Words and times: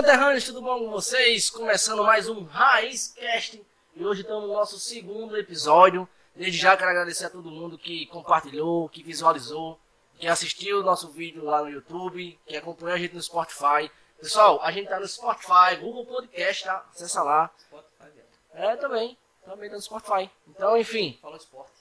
conterrâneos, 0.00 0.44
tudo 0.44 0.62
bom 0.62 0.78
com 0.78 0.90
vocês? 0.90 1.50
Começando 1.50 2.02
mais 2.02 2.26
um 2.26 2.44
Raiz 2.44 3.14
Casting 3.20 3.62
e 3.94 4.02
hoje 4.02 4.22
estamos 4.22 4.48
no 4.48 4.54
nosso 4.54 4.80
segundo 4.80 5.36
episódio. 5.36 6.08
Desde 6.34 6.56
já 6.56 6.74
quero 6.74 6.88
agradecer 6.88 7.26
a 7.26 7.30
todo 7.30 7.50
mundo 7.50 7.76
que 7.76 8.06
compartilhou, 8.06 8.88
que 8.88 9.02
visualizou, 9.02 9.78
que 10.18 10.26
assistiu 10.26 10.80
o 10.80 10.82
nosso 10.82 11.10
vídeo 11.10 11.44
lá 11.44 11.60
no 11.60 11.68
YouTube, 11.68 12.40
que 12.46 12.56
acompanhou 12.56 12.94
a 12.94 12.98
gente 12.98 13.14
no 13.14 13.20
Spotify. 13.20 13.90
Pessoal, 14.18 14.58
a 14.62 14.72
gente 14.72 14.88
tá 14.88 14.98
no 14.98 15.06
Spotify, 15.06 15.76
Google 15.78 16.06
Podcast, 16.06 16.64
tá? 16.64 16.82
Acessa 16.94 17.22
lá. 17.22 17.50
Spotify. 17.58 18.22
É, 18.54 18.76
também. 18.76 19.18
Também 19.44 19.68
tá 19.68 19.76
no 19.76 19.82
Spotify. 19.82 20.30
Então, 20.48 20.78
enfim, 20.78 21.18
Fala 21.20 21.36
esporte. 21.36 21.72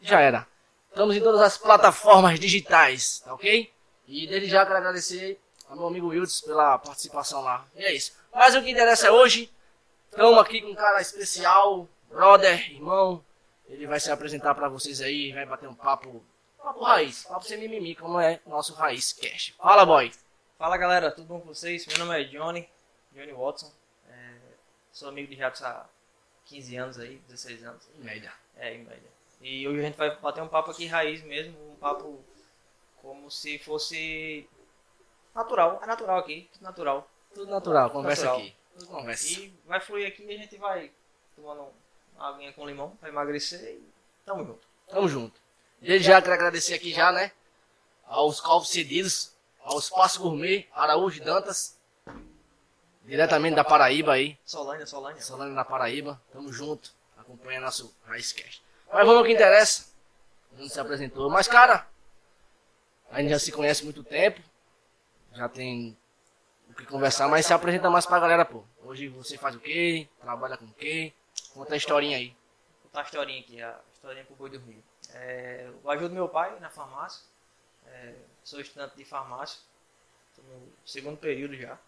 já 0.00 0.20
era. 0.20 0.48
Estamos 0.88 1.14
em 1.14 1.20
todas 1.20 1.42
as 1.42 1.58
plataformas 1.58 2.40
digitais, 2.40 3.18
tá 3.18 3.34
ok? 3.34 3.70
E 4.08 4.26
desde 4.26 4.48
já 4.48 4.64
quero 4.64 4.78
agradecer 4.78 5.38
ao 5.72 5.76
meu 5.76 5.86
amigo 5.86 6.08
Wilds 6.08 6.42
pela 6.42 6.78
participação 6.78 7.40
lá. 7.40 7.66
E 7.74 7.84
é 7.84 7.94
isso. 7.94 8.12
Mas 8.32 8.54
o 8.54 8.62
que 8.62 8.70
interessa 8.70 9.08
é 9.08 9.10
hoje. 9.10 9.50
Estamos 10.10 10.38
aqui 10.38 10.60
com 10.60 10.68
um 10.68 10.74
cara 10.74 11.00
especial, 11.00 11.88
brother, 12.10 12.70
irmão. 12.70 13.24
Ele 13.66 13.86
vai 13.86 13.98
se 13.98 14.10
apresentar 14.10 14.54
pra 14.54 14.68
vocês 14.68 15.00
aí, 15.00 15.32
vai 15.32 15.46
bater 15.46 15.66
um 15.66 15.74
papo, 15.74 16.22
papo 16.62 16.84
raiz, 16.84 17.24
papo 17.24 17.46
sem 17.46 17.58
mimimi, 17.58 17.94
como 17.94 18.20
é 18.20 18.38
nosso 18.44 18.74
Raiz 18.74 19.14
Cash. 19.14 19.54
Fala, 19.56 19.86
boy. 19.86 20.12
Fala 20.58 20.76
galera, 20.76 21.10
tudo 21.10 21.26
bom 21.26 21.40
com 21.40 21.46
vocês? 21.46 21.86
Meu 21.86 21.98
nome 21.98 22.20
é 22.20 22.24
Johnny, 22.24 22.68
Johnny 23.12 23.32
Watson. 23.32 23.72
É, 24.10 24.34
sou 24.92 25.08
amigo 25.08 25.28
de 25.28 25.36
Jacques 25.36 25.62
há 25.62 25.86
15 26.44 26.76
anos 26.76 26.98
aí, 26.98 27.16
16 27.28 27.64
anos. 27.64 27.88
Média. 27.96 28.30
É, 28.58 28.74
em 28.74 28.84
média. 28.84 29.10
E 29.40 29.66
hoje 29.66 29.80
a 29.80 29.82
gente 29.82 29.96
vai 29.96 30.14
bater 30.16 30.42
um 30.42 30.48
papo 30.48 30.70
aqui 30.70 30.86
raiz 30.86 31.22
mesmo, 31.22 31.56
um 31.72 31.76
papo 31.76 32.22
como 33.00 33.30
se 33.30 33.58
fosse 33.58 34.46
natural. 35.34 35.80
É 35.82 35.86
natural 35.86 36.18
aqui, 36.18 36.48
tudo 36.52 36.62
natural. 36.62 37.10
Tudo 37.34 37.50
natural, 37.50 37.90
conversa 37.90 38.24
Natural. 38.24 38.40
aqui. 38.46 38.56
Tudo 38.78 38.86
conversa. 38.88 39.26
E 39.26 39.54
vai 39.64 39.80
fluir 39.80 40.06
aqui 40.06 40.22
e 40.24 40.34
a 40.34 40.38
gente 40.38 40.56
vai 40.56 40.90
tomando 41.34 41.68
uma 42.14 42.28
aguinha 42.28 42.52
com 42.52 42.66
limão 42.66 42.90
pra 42.96 43.08
emagrecer 43.08 43.60
e 43.62 43.82
tamo 44.24 44.44
junto. 44.44 44.66
Tamo 44.88 45.08
junto. 45.08 45.40
Desde 45.80 46.06
já 46.06 46.20
quero 46.20 46.34
agradecer 46.34 46.74
aqui 46.74 46.92
já, 46.92 47.10
né? 47.10 47.32
Aos 48.06 48.40
calvos 48.40 48.70
cedidos, 48.70 49.32
ao 49.64 49.78
Espaço 49.78 50.20
Gourmet, 50.20 50.68
Araújo 50.74 51.22
Dantas, 51.24 51.78
diretamente 53.04 53.56
da 53.56 53.64
Paraíba 53.64 54.12
aí, 54.12 54.38
Solânia, 54.44 54.86
Solânia. 54.86 55.20
Solano 55.22 55.54
da 55.54 55.64
Paraíba, 55.64 56.20
tamo 56.32 56.52
junto, 56.52 56.92
acompanha 57.16 57.60
nosso 57.60 57.94
Raizcast. 58.06 58.62
Mas 58.92 59.06
vamos 59.06 59.18
ao 59.18 59.24
que 59.24 59.32
interessa, 59.32 59.86
não 60.52 60.68
se 60.68 60.78
apresentou, 60.78 61.30
mas 61.30 61.48
cara, 61.48 61.86
a 63.10 63.20
gente 63.20 63.30
já 63.30 63.38
se 63.38 63.50
conhece 63.50 63.82
há 63.82 63.84
muito 63.84 64.04
tempo, 64.04 64.40
já 65.34 65.48
tem 65.48 65.96
o 66.70 66.74
que 66.74 66.86
conversar, 66.86 67.28
mas 67.28 67.46
se 67.46 67.52
apresenta 67.52 67.90
mais 67.90 68.06
pra 68.06 68.20
galera, 68.20 68.44
pô. 68.44 68.64
Hoje 68.84 69.08
você 69.08 69.38
faz 69.38 69.56
o 69.56 69.60
quê? 69.60 70.08
Trabalha 70.20 70.56
com 70.56 70.64
o 70.66 70.74
quê? 70.74 71.12
Conta 71.54 71.74
a 71.74 71.76
historinha 71.76 72.16
aí. 72.16 72.28
Vou 72.28 72.82
contar 72.84 73.00
a 73.00 73.04
historinha 73.04 73.40
aqui, 73.40 73.62
a 73.62 73.80
historinha 73.94 74.24
pro 74.24 74.36
boi 74.36 74.50
dormir. 74.50 74.82
É, 75.14 75.70
eu 75.84 75.90
ajudo 75.90 76.14
meu 76.14 76.28
pai 76.28 76.58
na 76.60 76.70
farmácia. 76.70 77.24
É, 77.86 78.14
sou 78.44 78.60
estudante 78.60 78.96
de 78.96 79.04
farmácia. 79.04 79.60
Estou 80.30 80.44
no 80.44 80.72
segundo 80.84 81.16
período 81.18 81.56
já. 81.56 81.78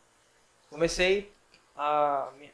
Comecei 0.71 1.33
a 1.77 2.33
minha, 2.37 2.53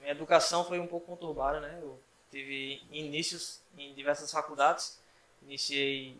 minha 0.00 0.12
educação 0.12 0.64
foi 0.64 0.78
um 0.78 0.86
pouco 0.86 1.06
conturbada, 1.06 1.60
né? 1.60 1.78
Eu 1.82 2.00
tive 2.30 2.82
inícios 2.90 3.60
em 3.76 3.94
diversas 3.94 4.30
faculdades. 4.30 5.00
Iniciei 5.42 6.16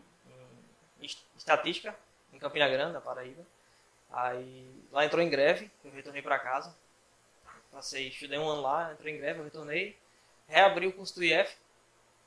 em 0.99 1.05
est- 1.05 1.23
estatística 1.37 1.95
em 2.33 2.39
Campina 2.39 2.67
Grande, 2.69 2.93
na 2.93 3.01
Paraíba. 3.01 3.45
Aí 4.11 4.67
lá 4.91 5.05
entrou 5.05 5.21
em 5.21 5.29
greve, 5.29 5.69
eu 5.83 5.91
retornei 5.91 6.21
para 6.21 6.39
casa. 6.39 6.75
Passei, 7.71 8.07
estudei 8.07 8.39
um 8.39 8.49
ano 8.49 8.61
lá, 8.61 8.93
entrei 8.93 9.13
em 9.13 9.17
greve, 9.17 9.39
eu 9.39 9.43
retornei 9.43 9.95
reabri 10.49 10.87
o 10.87 10.93
curso 10.93 11.15
do 11.15 11.23
IF, 11.23 11.55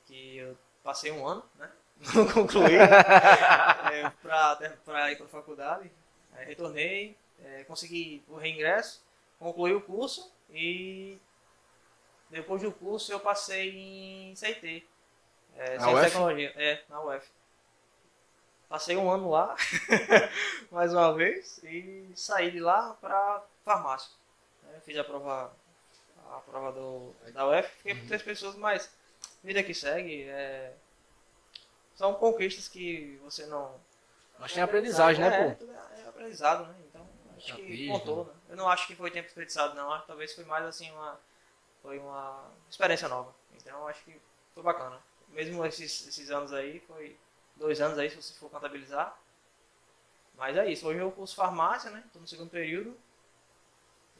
que 0.06 0.38
eu 0.38 0.56
passei 0.82 1.10
um 1.10 1.26
ano, 1.26 1.44
né? 1.56 1.70
Não 2.14 2.26
concluí, 2.26 2.74
é, 2.76 4.10
para 4.24 5.12
ir 5.12 5.16
para 5.16 5.26
a 5.26 5.28
faculdade. 5.28 5.90
Aí 6.32 6.46
retornei, 6.46 7.16
é, 7.44 7.64
consegui 7.64 8.24
o 8.28 8.36
reingresso, 8.36 9.04
concluí 9.38 9.74
o 9.74 9.80
curso 9.80 10.32
e 10.50 11.18
depois 12.30 12.62
do 12.62 12.72
curso 12.72 13.12
eu 13.12 13.20
passei 13.20 13.70
em 14.30 14.34
CIT. 14.34 14.88
É, 15.56 15.76
Na 15.76 15.84
Ciência 15.84 15.90
e 15.90 15.94
UF? 15.94 16.04
Tecnologia, 16.04 16.52
é, 16.56 16.82
na 16.88 17.02
UF. 17.02 17.30
Passei 18.72 18.96
um 18.96 19.10
ano 19.10 19.28
lá, 19.28 19.54
mais 20.72 20.94
uma 20.94 21.12
vez, 21.12 21.62
e 21.62 22.10
saí 22.14 22.50
de 22.50 22.58
lá 22.58 22.96
para 23.02 23.42
farmácia. 23.62 24.10
né? 24.62 24.80
Fiz 24.82 24.96
a 24.96 25.04
prova 25.04 25.54
a 26.30 26.40
prova 26.40 26.72
do, 26.72 27.14
da 27.34 27.46
UF, 27.46 27.68
fiquei 27.68 27.94
por 27.94 28.06
três 28.06 28.22
pessoas, 28.22 28.56
mas 28.56 28.90
vida 29.44 29.62
que 29.62 29.74
segue, 29.74 30.22
é, 30.22 30.72
são 31.94 32.14
conquistas 32.14 32.66
que 32.66 33.20
você 33.22 33.44
não... 33.44 33.78
Mas 34.38 34.54
tem 34.54 34.62
aprendizagem, 34.62 35.22
é, 35.22 35.28
né, 35.28 35.50
pô? 35.50 35.54
tudo 35.54 35.72
É, 35.72 36.00
é 36.00 36.08
aprendizado, 36.08 36.66
né? 36.66 36.74
Então, 36.88 37.06
acho 37.36 37.54
que 37.54 37.62
Capismo. 37.62 37.92
contou, 37.92 38.24
né? 38.24 38.32
Eu 38.48 38.56
não 38.56 38.70
acho 38.70 38.86
que 38.86 38.96
foi 38.96 39.10
tempo 39.10 39.26
desperdiçado, 39.26 39.74
não. 39.74 39.92
Acho 39.92 40.00
que 40.00 40.08
talvez 40.08 40.34
foi 40.34 40.44
mais, 40.46 40.64
assim, 40.64 40.90
uma... 40.92 41.20
Foi 41.82 41.98
uma 41.98 42.50
experiência 42.70 43.06
nova. 43.06 43.34
Então, 43.54 43.86
acho 43.86 44.02
que 44.02 44.18
foi 44.54 44.62
bacana. 44.62 44.98
Mesmo 45.28 45.62
esses, 45.66 46.08
esses 46.08 46.30
anos 46.30 46.54
aí, 46.54 46.80
foi 46.80 47.18
dois 47.56 47.80
anos 47.80 47.98
aí, 47.98 48.10
se 48.10 48.16
você 48.16 48.34
for 48.34 48.50
contabilizar. 48.50 49.16
Mas 50.36 50.56
é 50.56 50.70
isso. 50.70 50.86
Hoje 50.86 50.98
eu 50.98 51.10
curso 51.12 51.34
farmácia, 51.34 51.90
né? 51.90 52.02
Tô 52.12 52.18
no 52.18 52.26
segundo 52.26 52.50
período. 52.50 52.96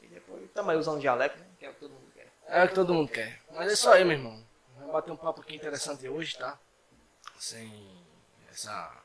E 0.01 0.07
depois 0.07 0.49
também 0.51 0.77
usando 0.77 0.99
dialeto, 0.99 1.37
né? 1.39 1.45
Que 1.57 1.65
é 1.65 1.69
o 1.69 1.73
que 1.73 1.79
todo 1.79 1.91
mundo 1.91 2.11
quer. 2.13 2.31
É 2.47 2.63
o 2.63 2.67
que 2.67 2.75
todo 2.75 2.93
mundo 2.93 3.11
quer. 3.11 3.41
Mas 3.51 3.69
é 3.69 3.73
isso 3.73 3.89
aí, 3.89 4.03
meu 4.03 4.17
irmão. 4.17 4.43
Vamos 4.77 4.91
bater 4.91 5.11
um 5.11 5.17
papo 5.17 5.41
aqui 5.41 5.55
interessante 5.55 6.07
hoje, 6.07 6.37
tá? 6.37 6.59
Sem 7.37 8.05
essa, 8.49 9.03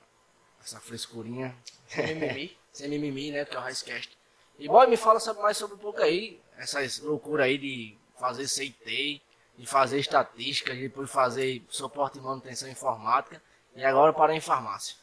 essa 0.63 0.81
frescurinha. 0.81 1.57
Mimimi. 1.97 2.57
Sem 2.73 2.89
mimimi, 2.89 3.33
né? 3.33 3.45
Que 3.45 3.57
é 3.57 3.59
o 3.59 3.63
Raizcast. 3.63 4.17
E, 4.59 4.69
boy, 4.69 4.87
me 4.87 4.97
fala 4.97 5.21
mais 5.35 5.57
sobre 5.57 5.77
um 5.77 5.79
pouco 5.79 6.01
aí. 6.03 6.41
Essas 6.57 6.99
loucuras 6.99 7.47
aí 7.47 7.59
de 7.59 7.99
fazer 8.19 8.47
CIT, 8.47 9.23
de 9.57 9.67
fazer 9.67 9.99
estatística, 9.99 10.75
de 10.75 10.83
depois 10.83 11.11
fazer 11.11 11.65
suporte 11.69 12.19
e 12.19 12.21
manutenção 12.21 12.69
informática. 12.69 13.43
E 13.75 13.85
agora 13.85 14.13
parar 14.13 14.35
em 14.35 14.41
farmácia. 14.41 14.97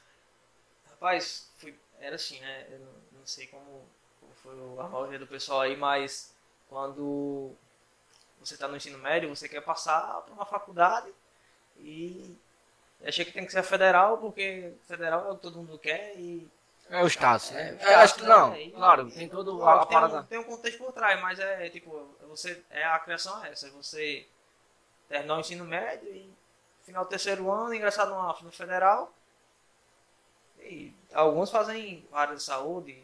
Rapaz, 0.89 1.49
fui- 1.57 1.75
era 1.99 2.15
assim, 2.15 2.39
né? 2.39 2.67
Eu 2.71 2.79
não, 2.79 2.91
não 3.19 3.25
sei 3.25 3.47
como, 3.47 3.85
como 4.19 4.33
foi 4.35 4.53
a 4.79 4.87
maioria 4.87 5.19
do 5.19 5.27
pessoal 5.27 5.61
aí, 5.61 5.75
mas 5.75 6.33
quando 6.69 7.51
você 8.39 8.55
está 8.55 8.67
no 8.67 8.77
ensino 8.77 8.97
médio, 8.99 9.29
você 9.29 9.49
quer 9.49 9.61
passar 9.61 10.21
para 10.23 10.33
uma 10.33 10.45
faculdade 10.45 11.13
e 11.79 12.35
eu 13.01 13.09
achei 13.09 13.25
que 13.25 13.31
tem 13.33 13.45
que 13.45 13.51
ser 13.51 13.63
federal, 13.63 14.17
porque 14.19 14.73
federal 14.87 15.27
é 15.27 15.31
o 15.31 15.35
que 15.35 15.43
todo 15.43 15.57
mundo 15.59 15.79
quer 15.79 16.15
e. 16.17 16.47
É 16.89 17.03
o 17.03 17.07
status, 17.09 17.51
né? 17.51 17.77
É, 17.81 17.95
acho 17.95 18.15
que 18.15 18.21
status, 18.21 18.39
não, 18.39 18.49
né? 18.51 18.63
E- 18.63 18.71
claro, 18.71 19.11
tem 19.11 19.29
todo 19.29 19.53
a, 19.53 19.63
Claro, 19.63 19.81
a 19.81 19.85
tem, 19.85 19.97
um, 19.97 20.01
parada. 20.01 20.23
tem 20.23 20.39
um 20.39 20.43
contexto 20.43 20.77
por 20.79 20.93
trás, 20.93 21.19
mas 21.21 21.39
é 21.39 21.69
tipo, 21.69 22.15
você, 22.27 22.61
é, 22.69 22.83
a 22.85 22.99
criação 22.99 23.43
é 23.43 23.51
essa, 23.51 23.69
você 23.71 24.27
terminar 25.09 25.37
o 25.37 25.39
ensino 25.41 25.65
médio 25.65 26.09
e 26.13 26.31
final 26.85 27.03
do 27.03 27.09
terceiro 27.09 27.51
ano, 27.51 27.73
ingressar 27.73 28.07
numa, 28.07 28.37
no 28.41 28.51
federal. 28.51 29.13
E 30.59 30.93
alguns 31.13 31.51
fazem 31.51 32.07
área 32.11 32.35
de 32.35 32.43
saúde, 32.43 33.01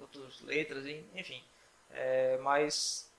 outros 0.00 0.40
letras, 0.42 0.84
enfim. 1.14 1.42
É, 1.90 2.38
mas 2.38 3.10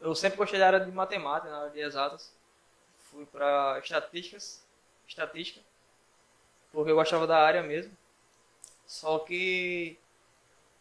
eu 0.00 0.14
sempre 0.14 0.38
gostei 0.38 0.58
da 0.58 0.66
área 0.66 0.80
de 0.80 0.90
matemática, 0.90 1.50
na 1.50 1.58
área 1.60 1.70
de 1.70 1.80
exatas. 1.80 2.32
Fui 3.10 3.26
para 3.26 3.78
estatísticas, 3.78 4.64
estatística, 5.06 5.60
porque 6.72 6.90
eu 6.90 6.96
gostava 6.96 7.26
da 7.26 7.38
área 7.38 7.62
mesmo. 7.62 7.96
Só 8.86 9.18
que 9.18 9.98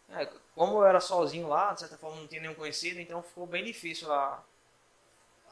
é, 0.09 0.25
como 0.55 0.77
eu 0.77 0.85
era 0.85 0.99
sozinho 0.99 1.47
lá, 1.47 1.73
de 1.73 1.81
certa 1.81 1.97
forma 1.97 2.17
não 2.19 2.27
tinha 2.27 2.41
nenhum 2.41 2.55
conhecido, 2.55 2.99
então 2.99 3.23
ficou 3.23 3.47
bem 3.47 3.63
difícil 3.63 4.11
a, 4.11 4.43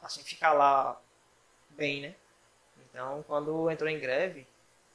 assim, 0.02 0.22
ficar 0.22 0.52
lá 0.52 1.00
bem, 1.70 2.02
né? 2.02 2.14
Então, 2.90 3.22
quando 3.26 3.70
entrou 3.70 3.88
em 3.88 3.98
greve, 3.98 4.46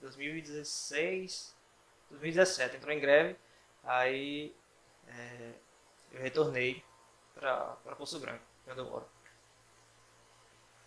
2016, 0.02 1.56
2017, 2.10 2.76
entrou 2.78 2.94
em 2.94 3.00
greve, 3.00 3.36
aí 3.84 4.54
é, 5.08 5.52
eu 6.12 6.22
retornei 6.22 6.84
para 7.34 7.76
Poço 7.98 8.20
Branco, 8.20 8.44
onde 8.68 8.80
eu 8.80 8.86
moro. 8.86 9.06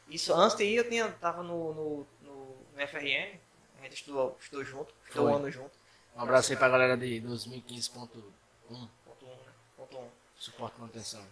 Isso, 0.09 0.33
antes 0.35 0.57
de 0.57 0.65
ir, 0.65 0.77
eu 0.77 0.89
tinha, 0.89 1.11
tava 1.13 1.43
no, 1.43 1.75
no, 1.75 2.07
no, 2.23 2.57
no 2.73 2.81
FRN, 2.81 3.39
a 3.79 3.83
gente 3.83 3.95
estudou, 3.97 4.37
estudou 4.41 4.65
junto, 4.65 4.95
estudou 5.05 5.29
um 5.29 5.35
ano 5.35 5.51
junto, 5.51 5.77
Um 6.17 6.21
abraço 6.23 6.51
aí 6.53 6.57
pra 6.57 6.69
galera 6.69 6.97
de 6.97 7.21
2015.1, 7.21 8.89
ponto 9.05 9.27
1, 9.27 9.29
né? 9.29 9.53
Ponto 9.77 9.99
1. 9.99 10.09
suporte 10.39 10.77
e 10.77 10.81
manutenção. 10.81 11.25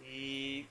E 0.00 0.66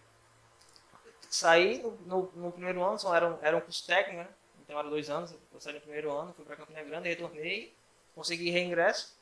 saí 1.30 1.82
no, 1.82 1.92
no, 2.06 2.32
no 2.36 2.52
primeiro 2.52 2.84
ano, 2.84 3.00
só 3.00 3.16
era, 3.16 3.28
um- 3.28 3.40
era 3.42 3.58
um 3.58 3.62
curso 3.62 3.86
técnico, 3.86 4.22
né? 4.24 4.30
Era 4.80 4.90
dois 4.90 5.10
anos, 5.10 5.34
eu 5.54 5.60
saí 5.60 5.74
no 5.74 5.82
primeiro 5.82 6.12
ano, 6.12 6.34
fui 6.34 6.46
para 6.46 6.56
Campina 6.56 6.82
Grande, 6.84 7.10
retornei, 7.10 7.74
consegui 8.16 8.50
reingresso, 8.50 9.16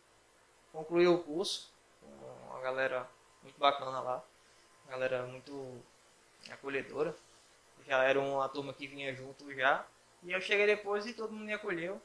concluí 0.71 1.07
o 1.07 1.19
curso 1.23 1.71
com 2.01 2.55
a 2.55 2.61
galera 2.61 3.07
muito 3.43 3.57
bacana 3.57 3.99
lá. 3.99 4.23
Galera 4.87 5.25
muito 5.27 5.83
acolhedora. 6.49 7.15
Já 7.85 8.03
era 8.03 8.19
uma 8.19 8.49
turma 8.49 8.73
que 8.73 8.87
vinha 8.87 9.13
junto 9.13 9.53
já. 9.53 9.85
E 10.23 10.31
eu 10.31 10.41
cheguei 10.41 10.65
depois 10.65 11.05
e 11.05 11.13
todo 11.13 11.31
mundo 11.31 11.45
me 11.45 11.53
acolheu. 11.53 12.01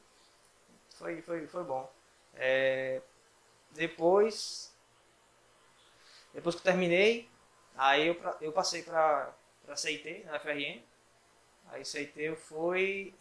Foi, 0.97 1.21
foi, 1.23 1.47
foi 1.47 1.65
bom. 1.65 1.91
É, 2.35 3.01
depois, 3.73 4.73
depois 6.33 6.55
que 6.55 6.61
eu 6.61 6.65
terminei, 6.65 7.29
aí 7.77 8.07
eu, 8.09 8.17
eu 8.41 8.53
passei 8.53 8.83
para 8.83 9.35
CIT, 9.75 10.25
na 10.25 10.39
FRN. 10.39 10.83
Aí 11.71 11.85
CIT 11.85 12.23
eu 12.23 12.37
fui 12.37 13.15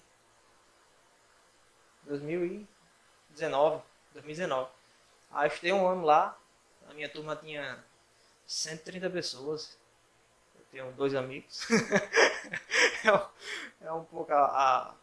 2019, 2.06 3.82
2019. 4.14 4.70
Aí 5.32 5.46
eu 5.46 5.48
estudei 5.48 5.74
um 5.74 5.88
ano 5.88 6.04
lá, 6.04 6.38
a 6.90 6.94
minha 6.94 7.10
turma 7.10 7.36
tinha 7.36 7.84
130 8.46 9.10
pessoas. 9.10 9.78
Eu 10.56 10.66
tenho 10.72 10.92
dois 10.94 11.16
amigos. 11.16 11.68
é, 13.82 13.92
um, 13.92 14.04
pouco 14.06 14.32
a, 14.32 14.94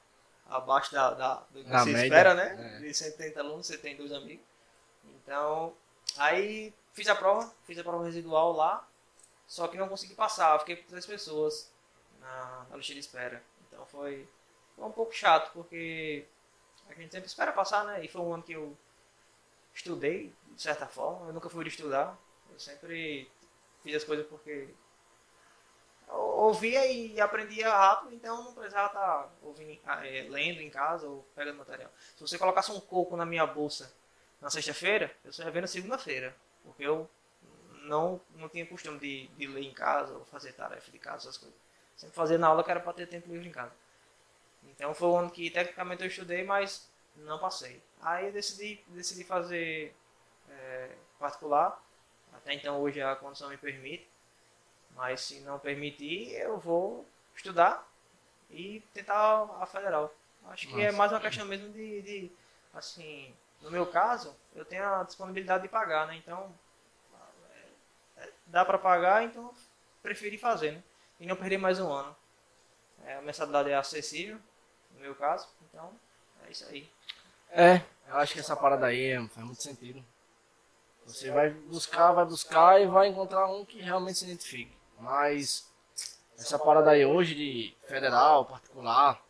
a, 0.48 0.56
abaixo 0.56 0.92
da, 0.92 1.14
da, 1.14 1.34
do 1.50 1.64
que 1.64 1.70
Na 1.70 1.84
você 1.84 1.92
média, 1.92 2.06
espera, 2.06 2.34
né? 2.34 2.76
é. 2.76 2.78
De 2.80 2.94
130 2.94 3.40
alunos, 3.40 3.66
você 3.66 3.78
tem 3.78 3.96
dois 3.96 4.12
amigos. 4.12 4.44
Então, 5.04 5.74
aí 6.16 6.72
fiz 6.92 7.08
a 7.08 7.14
prova, 7.14 7.52
fiz 7.64 7.78
a 7.78 7.84
prova 7.84 8.04
residual 8.04 8.52
lá, 8.52 8.86
só 9.46 9.66
que 9.66 9.76
não 9.76 9.88
consegui 9.88 10.14
passar, 10.14 10.58
fiquei 10.60 10.76
com 10.76 10.88
três 10.88 11.06
pessoas 11.06 11.70
na, 12.20 12.66
na 12.70 12.76
lista 12.76 12.92
de 12.92 13.00
espera. 13.00 13.42
Então 13.66 13.84
foi, 13.86 14.28
foi 14.76 14.84
um 14.84 14.92
pouco 14.92 15.12
chato, 15.12 15.52
porque 15.52 16.24
a 16.98 17.02
gente 17.02 17.12
sempre 17.12 17.28
espera 17.28 17.52
passar, 17.52 17.84
né? 17.84 18.04
E 18.04 18.08
foi 18.08 18.20
um 18.20 18.32
ano 18.32 18.42
que 18.42 18.52
eu 18.52 18.76
estudei, 19.74 20.32
de 20.54 20.62
certa 20.62 20.86
forma, 20.86 21.28
eu 21.28 21.32
nunca 21.32 21.48
fui 21.48 21.66
estudar, 21.66 22.18
eu 22.52 22.58
sempre 22.58 23.30
fiz 23.82 23.96
as 23.96 24.04
coisas 24.04 24.26
porque 24.26 24.68
eu 26.08 26.16
ouvia 26.16 26.86
e 26.86 27.20
aprendia 27.20 27.70
rápido, 27.70 28.14
então 28.14 28.44
não 28.44 28.52
precisava 28.52 28.88
estar 28.88 29.32
ouvindo, 29.42 29.78
eh, 30.02 30.26
lendo 30.28 30.60
em 30.60 30.70
casa 30.70 31.06
ou 31.06 31.22
pegando 31.34 31.58
material. 31.58 31.90
Se 32.16 32.20
você 32.20 32.38
colocasse 32.38 32.72
um 32.72 32.80
coco 32.80 33.16
na 33.16 33.24
minha 33.24 33.46
bolsa 33.46 33.92
na 34.40 34.50
sexta-feira, 34.50 35.14
eu 35.24 35.32
só 35.32 35.42
ia 35.44 35.50
ver 35.50 35.60
na 35.60 35.66
segunda-feira, 35.66 36.34
porque 36.64 36.82
eu 36.82 37.08
não, 37.82 38.20
não 38.34 38.48
tinha 38.48 38.66
costume 38.66 38.98
de, 38.98 39.28
de 39.28 39.46
ler 39.46 39.62
em 39.62 39.72
casa 39.72 40.14
ou 40.14 40.24
fazer 40.24 40.52
tarefa 40.52 40.90
de 40.90 40.98
casa, 40.98 41.28
essas 41.28 41.38
coisas. 41.38 41.58
Sempre 41.96 42.16
fazia 42.16 42.38
na 42.38 42.48
aula 42.48 42.64
que 42.64 42.70
era 42.70 42.80
para 42.80 42.92
ter 42.92 43.06
tempo 43.06 43.30
livre 43.30 43.48
em 43.48 43.52
casa. 43.52 43.72
Então 44.70 44.94
foi 44.94 45.08
um 45.08 45.18
ano 45.18 45.30
que 45.30 45.50
tecnicamente 45.50 46.02
eu 46.02 46.08
estudei, 46.08 46.44
mas 46.44 46.90
não 47.16 47.38
passei. 47.38 47.82
Aí 48.00 48.26
eu 48.26 48.32
decidi, 48.32 48.82
decidi 48.88 49.24
fazer 49.24 49.94
é, 50.48 50.90
particular. 51.18 51.82
Até 52.32 52.54
então 52.54 52.80
hoje 52.80 53.00
a 53.00 53.16
condição 53.16 53.50
me 53.50 53.56
permite. 53.56 54.08
Mas 54.94 55.20
se 55.20 55.40
não 55.40 55.58
permitir, 55.58 56.32
eu 56.32 56.58
vou 56.58 57.06
estudar 57.34 57.88
e 58.50 58.82
tentar 58.92 59.48
a 59.60 59.66
federal. 59.66 60.12
Acho 60.48 60.68
que 60.68 60.80
é 60.80 60.86
Nossa. 60.86 60.98
mais 60.98 61.12
uma 61.12 61.20
questão 61.20 61.46
mesmo 61.46 61.72
de, 61.72 62.02
de, 62.02 62.32
assim, 62.74 63.34
no 63.62 63.70
meu 63.70 63.86
caso, 63.86 64.34
eu 64.54 64.64
tenho 64.64 64.84
a 64.84 65.02
disponibilidade 65.04 65.62
de 65.62 65.68
pagar, 65.68 66.06
né? 66.06 66.16
Então, 66.16 66.52
é, 68.16 68.30
dá 68.46 68.64
para 68.64 68.78
pagar, 68.78 69.22
então 69.22 69.54
preferi 70.02 70.38
fazer, 70.38 70.72
né? 70.72 70.82
E 71.20 71.26
não 71.26 71.36
perder 71.36 71.58
mais 71.58 71.78
um 71.78 71.92
ano. 71.92 72.16
É, 73.04 73.16
a 73.16 73.22
mensalidade 73.22 73.70
é 73.70 73.76
acessível, 73.76 74.38
no 75.00 75.06
meu 75.06 75.14
caso, 75.14 75.48
então 75.68 75.90
é 76.46 76.50
isso 76.50 76.64
aí. 76.66 76.88
É, 77.50 77.82
eu 78.08 78.16
acho 78.18 78.34
que 78.34 78.40
essa 78.40 78.54
parada 78.54 78.86
aí 78.86 79.12
é- 79.12 79.28
faz 79.28 79.46
muito 79.46 79.62
sentido. 79.62 80.04
Você 81.06 81.30
vai 81.30 81.50
buscar, 81.50 82.12
vai 82.12 82.24
buscar 82.26 82.80
e 82.80 82.86
vai 82.86 83.08
encontrar 83.08 83.46
um 83.48 83.64
que 83.64 83.80
realmente 83.80 84.18
se 84.18 84.24
identifique. 84.26 84.76
Mas 84.98 85.68
essa 86.38 86.58
parada 86.58 86.90
aí 86.90 87.04
hoje 87.04 87.34
de 87.34 87.74
federal, 87.88 88.44
particular, 88.44 89.20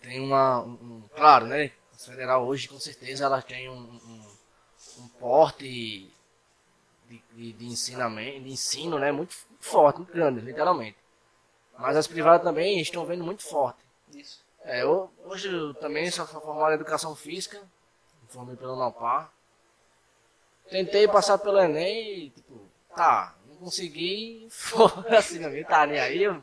tem 0.00 0.20
uma. 0.20 0.60
Um, 0.60 1.02
claro, 1.14 1.46
né? 1.46 1.72
As 1.92 2.06
federal 2.06 2.46
hoje 2.46 2.68
com 2.68 2.78
certeza 2.78 3.24
ela 3.24 3.42
tem 3.42 3.68
um, 3.68 3.74
um, 3.74 4.36
um 4.98 5.08
porte 5.18 6.08
de, 7.08 7.22
de, 7.32 7.52
de 7.52 7.66
ensinamento, 7.66 8.44
de 8.44 8.50
ensino, 8.50 8.98
né? 8.98 9.10
Muito 9.10 9.34
forte, 9.60 9.96
muito 9.98 10.12
grande, 10.12 10.40
literalmente. 10.40 10.96
Mas 11.76 11.96
as 11.96 12.06
privadas 12.06 12.44
também 12.44 12.80
estão 12.80 13.04
vendo 13.04 13.24
muito 13.24 13.42
forte. 13.42 13.82
Isso. 14.14 14.41
É, 14.64 14.82
eu, 14.82 15.10
hoje 15.24 15.52
eu 15.52 15.74
também 15.74 16.10
sou 16.10 16.26
formado 16.26 16.72
em 16.72 16.74
educação 16.74 17.16
física, 17.16 17.58
me 17.60 18.28
formei 18.28 18.56
pelo 18.56 18.76
Nopar. 18.76 19.32
Tentei 20.70 21.06
passar 21.08 21.38
pelo 21.38 21.58
Enem 21.58 22.26
e, 22.26 22.30
tipo, 22.30 22.60
tá, 22.94 23.34
não 23.46 23.56
consegui, 23.56 24.46
foi 24.50 25.16
assim, 25.16 25.38
não 25.40 25.64
tá 25.64 25.86
nem 25.86 25.98
aí. 25.98 26.22
Eu, 26.22 26.42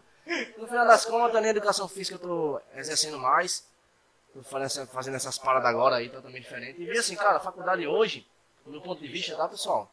no 0.57 0.67
final 0.67 0.85
das 0.85 1.05
contas, 1.05 1.41
nem 1.41 1.49
educação 1.51 1.87
física 1.87 2.15
eu 2.15 2.19
tô 2.19 2.61
exercendo 2.75 3.17
mais. 3.17 3.67
Tô 4.33 4.43
fazendo, 4.43 4.65
essa- 4.65 4.87
fazendo 4.87 5.15
essas 5.15 5.39
paradas 5.39 5.67
agora 5.69 5.95
aí, 5.95 6.09
totalmente 6.09 6.43
diferente. 6.43 6.79
E 6.81 6.85
vi 6.85 6.97
assim, 6.97 7.15
cara, 7.15 7.37
a 7.37 7.39
faculdade 7.39 7.87
hoje, 7.87 8.27
do 8.63 8.71
meu 8.71 8.81
ponto 8.81 9.01
de 9.01 9.07
vista, 9.07 9.35
tá, 9.35 9.47
pessoal? 9.47 9.89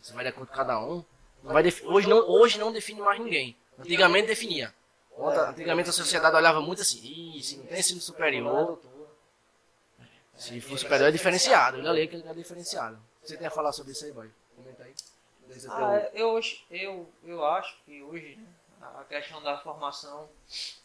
Você 0.00 0.12
vai 0.12 0.24
de 0.24 0.30
acordo 0.30 0.48
com 0.48 0.56
cada 0.56 0.80
um. 0.80 1.04
Não 1.42 1.52
vai 1.52 1.62
hoje, 1.84 2.08
não, 2.08 2.18
hoje 2.28 2.58
não 2.58 2.72
define 2.72 3.00
mais 3.00 3.20
ninguém. 3.20 3.56
Antigamente 3.78 4.26
definia. 4.26 4.74
Antigamente 5.16 5.90
a 5.90 5.92
sociedade 5.92 6.34
olhava 6.36 6.60
muito 6.60 6.82
assim, 6.82 7.40
se 7.42 7.56
não 7.56 7.66
tem 7.66 7.78
ensino 7.80 8.00
superior, 8.00 8.80
se 10.36 10.60
for 10.60 10.78
superior 10.78 11.08
é 11.08 11.12
diferenciado. 11.12 11.78
Olha 11.78 11.90
ali 11.90 12.08
que 12.08 12.16
ele 12.16 12.28
é 12.28 12.32
diferenciado. 12.34 12.98
Você 13.22 13.36
tem 13.36 13.46
a 13.46 13.50
falar 13.50 13.72
sobre 13.72 13.92
isso 13.92 14.04
aí, 14.04 14.12
boy? 14.12 14.30
Comenta 14.56 14.84
aí. 14.84 14.94
Ah, 15.68 16.08
eu, 16.14 16.36
acho- 16.36 16.64
eu, 16.70 17.10
eu 17.24 17.44
acho 17.44 17.76
que 17.84 18.00
hoje 18.02 18.36
né, 18.36 18.88
a 18.98 19.04
questão 19.04 19.42
da 19.42 19.58
formação 19.58 20.28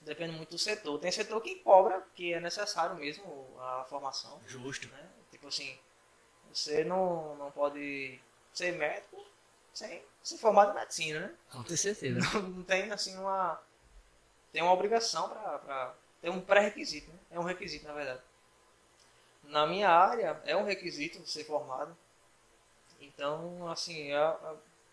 depende 0.02 0.36
muito 0.36 0.50
do 0.50 0.58
setor. 0.58 1.00
Tem 1.00 1.12
setor 1.12 1.40
que 1.42 1.56
cobra, 1.60 2.04
que 2.16 2.34
é 2.34 2.40
necessário 2.40 2.96
mesmo 2.96 3.56
a 3.60 3.86
formação. 3.88 4.42
Justo. 4.48 4.88
Né? 4.90 5.08
Tipo 5.32 5.48
assim, 5.48 5.78
você 6.52 6.84
não, 6.84 7.36
não 7.36 7.52
pode 7.52 8.20
ser 8.54 8.74
médico 8.74 9.24
sem 9.74 10.02
se 10.24 10.38
formar 10.38 10.72
em 10.72 10.74
medicina, 10.74 11.20
né? 11.20 11.34
Com 11.52 11.64
certeza. 11.78 12.20
não 12.42 12.64
tem 12.64 12.92
assim 12.92 13.16
uma 13.18 13.62
tem 14.56 14.64
uma 14.64 14.72
obrigação 14.72 15.28
para 15.28 15.94
tem 16.22 16.32
um 16.32 16.40
pré-requisito 16.40 17.12
né? 17.12 17.20
é 17.32 17.38
um 17.38 17.44
requisito 17.44 17.86
na 17.86 17.94
verdade 17.94 18.22
na 19.44 19.68
minha 19.68 19.90
área 19.90 20.42
é 20.46 20.56
um 20.56 20.64
requisito 20.64 21.28
ser 21.28 21.44
formado 21.44 21.96
então 23.02 23.68
assim 23.68 24.14
é, 24.14 24.36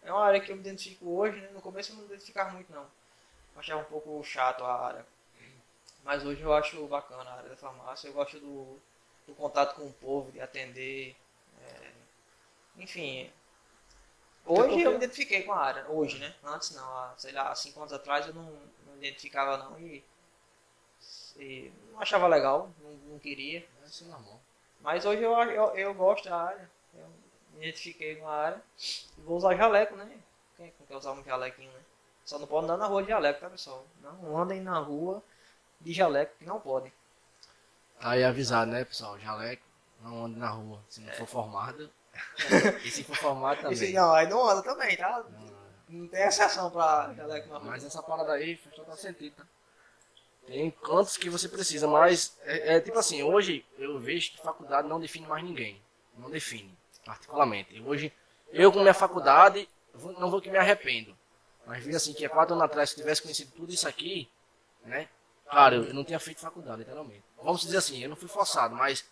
é 0.03 0.13
uma 0.13 0.25
área 0.25 0.41
que 0.41 0.51
eu 0.51 0.57
me 0.57 0.63
identifico 0.63 1.09
hoje 1.09 1.41
né? 1.41 1.49
no 1.53 1.61
começo 1.61 1.93
eu 1.93 1.95
não 1.95 2.03
me 2.03 2.09
identificava 2.09 2.51
muito 2.51 2.73
não 2.73 2.83
eu 3.55 3.61
achava 3.61 3.83
um 3.83 3.85
pouco 3.85 4.21
chato 4.25 4.65
a 4.65 4.85
área 4.85 5.07
mas 6.03 6.27
hoje 6.27 6.43
eu 6.43 6.53
acho 6.53 6.85
bacana 6.89 7.31
a 7.31 7.35
área 7.37 7.51
da 7.51 7.57
farmácia 7.57 8.09
eu 8.09 8.13
gosto 8.13 8.41
do, 8.41 8.81
do 9.29 9.35
contato 9.37 9.77
com 9.77 9.87
o 9.87 9.93
povo 9.93 10.33
de 10.33 10.41
atender 10.41 11.15
é, 11.61 11.93
enfim 12.79 13.31
Hoje 14.45 14.81
eu 14.81 14.91
me 14.91 14.97
identifiquei 14.97 15.45
com 15.45 15.53
a 15.53 15.61
área, 15.61 15.89
hoje, 15.89 16.19
né? 16.19 16.35
Antes 16.43 16.73
não, 16.73 16.83
há, 16.83 17.15
sei 17.17 17.31
lá, 17.31 17.53
há 17.53 17.55
cinco 17.55 17.79
anos 17.79 17.93
atrás 17.93 18.27
eu 18.27 18.35
não, 18.35 18.53
identificava 19.07 19.57
não 19.57 19.79
e, 19.79 20.05
e 21.37 21.73
não 21.91 22.01
achava 22.01 22.27
legal, 22.27 22.71
não, 22.81 22.91
não 23.13 23.19
queria. 23.19 23.67
É 23.83 23.85
assim 23.85 24.07
normal. 24.07 24.41
Mas 24.81 25.05
hoje 25.05 25.23
eu, 25.23 25.33
eu, 25.33 25.77
eu 25.77 25.95
gosto 25.95 26.29
da 26.29 26.37
área, 26.37 26.71
eu 26.95 27.07
me 27.53 27.67
identifiquei 27.67 28.17
com 28.17 28.29
a 28.29 28.35
área 28.35 28.63
e 29.19 29.21
vou 29.23 29.37
usar 29.37 29.57
jaleco, 29.57 29.97
né? 29.97 30.19
Quem 30.57 30.73
não 30.79 30.87
quer 30.87 30.97
usar 30.97 31.13
um 31.13 31.25
jalequinho, 31.25 31.71
né? 31.71 31.81
Só 32.25 32.39
não 32.39 32.47
pode 32.47 32.65
andar 32.65 32.77
na 32.77 32.87
rua 32.87 33.03
de 33.03 33.09
jaleco, 33.09 33.41
tá 33.41 33.51
pessoal? 33.51 33.85
Não 34.01 34.39
andem 34.39 34.61
na 34.61 34.79
rua 34.79 35.23
de 35.81 35.93
jaleco, 35.93 36.37
que 36.39 36.45
não 36.45 36.61
podem. 36.61 36.93
Aí 38.01 38.25
avisado, 38.25 38.71
né, 38.71 38.85
pessoal? 38.85 39.19
Jaleco, 39.19 39.63
não 40.01 40.25
ande 40.25 40.39
na 40.39 40.49
rua. 40.49 40.81
Se 40.89 41.01
não 41.01 41.13
for 41.13 41.27
formado. 41.27 41.91
e 42.85 42.91
se 42.91 43.05
for 43.05 43.17
formado 43.17 43.59
também. 43.59 43.73
Esse, 43.73 43.93
não, 43.93 44.13
aí 44.13 44.29
não 44.29 44.49
anda 44.49 44.63
também, 44.63 44.97
tá? 44.97 45.25
Não 45.31 45.52
tem 46.11 46.23
exceção 46.23 46.71
pra 46.71 47.13
jaleco 47.15 47.49
na 47.49 47.59
rua. 47.59 47.71
Mas 47.71 47.85
essa 47.85 48.03
parada 48.03 48.33
aí 48.33 48.57
faz 48.57 48.75
total 48.75 48.97
sentido, 48.97 49.35
tá? 49.37 49.45
Tem 50.47 50.71
quantos 50.71 51.17
que 51.17 51.31
você 51.31 51.49
precisa, 51.49 51.87
mas 51.87 52.37
é, 52.43 52.77
é 52.77 52.81
tipo 52.81 52.99
assim, 52.99 53.23
hoje 53.23 53.65
eu 53.79 53.99
vejo 53.99 54.33
que 54.33 54.43
faculdade 54.43 54.89
não 54.89 55.01
define 55.01 55.27
mais 55.27 55.45
ninguém. 55.45 55.81
Não 56.19 56.29
define, 56.31 56.77
particularmente. 57.05 57.81
Hoje, 57.81 58.13
eu 58.51 58.73
com 58.73 58.81
minha 58.81 58.93
faculdade, 58.95 59.69
eu 59.95 60.01
vou- 60.01 60.13
não 60.15 60.31
vou 60.31 60.41
que 60.41 60.51
me 60.51 60.59
arrependo. 60.59 61.17
Mas 61.65 61.85
vi 61.85 61.95
assim 61.95 62.13
que 62.13 62.25
há 62.25 62.29
quatro 62.29 62.55
anos 62.55 62.65
atrás, 62.65 62.91
se 62.91 62.97
eu 62.97 63.03
tivesse 63.03 63.23
conhecido 63.23 63.53
tudo 63.53 63.73
isso 63.73 63.89
aqui, 63.89 64.29
né? 64.85 65.09
Claro, 65.49 65.77
eu 65.85 65.95
não 65.95 66.05
tinha 66.05 66.19
feito 66.19 66.41
faculdade, 66.41 66.79
literalmente. 66.81 67.23
Vamos 67.43 67.61
dizer 67.61 67.77
assim, 67.77 68.03
eu 68.03 68.09
não 68.09 68.17
fui 68.17 68.29
forçado, 68.29 68.75
mas 68.75 69.05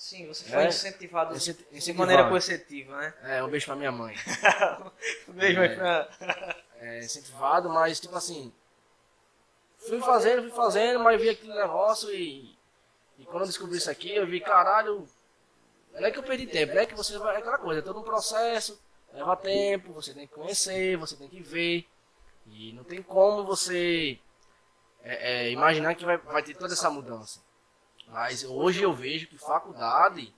Sim, 0.00 0.26
você 0.28 0.44
foi 0.48 0.62
É, 0.64 0.68
incentivado 0.68 1.36
incenti- 1.36 1.62
de 1.70 1.76
incentivado. 1.76 1.98
maneira 1.98 2.26
coercitiva, 2.30 2.96
né? 2.96 3.14
é, 3.22 3.44
um 3.44 3.48
beijo 3.48 3.66
pra 3.66 3.76
minha 3.76 3.92
mãe. 3.92 4.14
Beijo, 5.28 5.60
É. 5.60 5.74
Fran. 5.76 6.08
é, 6.78 6.98
incentivado, 7.00 7.68
mas 7.68 8.00
tipo 8.00 8.16
assim, 8.16 8.50
fui 9.76 10.00
fazendo, 10.00 10.40
fui 10.48 10.52
fazendo, 10.52 11.00
mas 11.00 11.20
vi 11.20 11.28
aquele 11.28 11.52
negócio 11.52 12.10
e, 12.14 12.56
e 13.18 13.26
quando 13.26 13.42
eu 13.42 13.46
descobri 13.48 13.76
isso 13.76 13.90
aqui, 13.90 14.14
eu 14.16 14.26
vi, 14.26 14.40
caralho, 14.40 15.06
não 15.92 16.06
é 16.06 16.10
que 16.10 16.18
eu 16.18 16.22
perdi 16.22 16.46
tempo, 16.46 16.72
é 16.78 16.86
que 16.86 16.94
você 16.94 17.18
vai, 17.18 17.36
é 17.36 17.38
aquela 17.40 17.58
coisa, 17.58 17.80
é 17.80 17.84
todo 17.84 18.00
um 18.00 18.02
processo, 18.02 18.80
leva 19.12 19.36
tempo, 19.36 19.92
você 19.92 20.14
tem 20.14 20.26
que 20.26 20.32
conhecer, 20.32 20.96
você 20.96 21.14
tem 21.14 21.28
que 21.28 21.42
ver. 21.42 21.86
E 22.46 22.72
não 22.72 22.84
tem 22.84 23.02
como 23.02 23.44
você 23.44 24.18
é, 25.02 25.48
é, 25.48 25.50
imaginar 25.50 25.94
que 25.94 26.06
vai, 26.06 26.16
vai 26.16 26.42
ter 26.42 26.54
toda 26.56 26.72
essa 26.72 26.88
mudança. 26.88 27.42
Mas 28.10 28.44
hoje 28.44 28.82
eu 28.82 28.92
vejo 28.92 29.28
que 29.28 29.38
faculdade, 29.38 30.34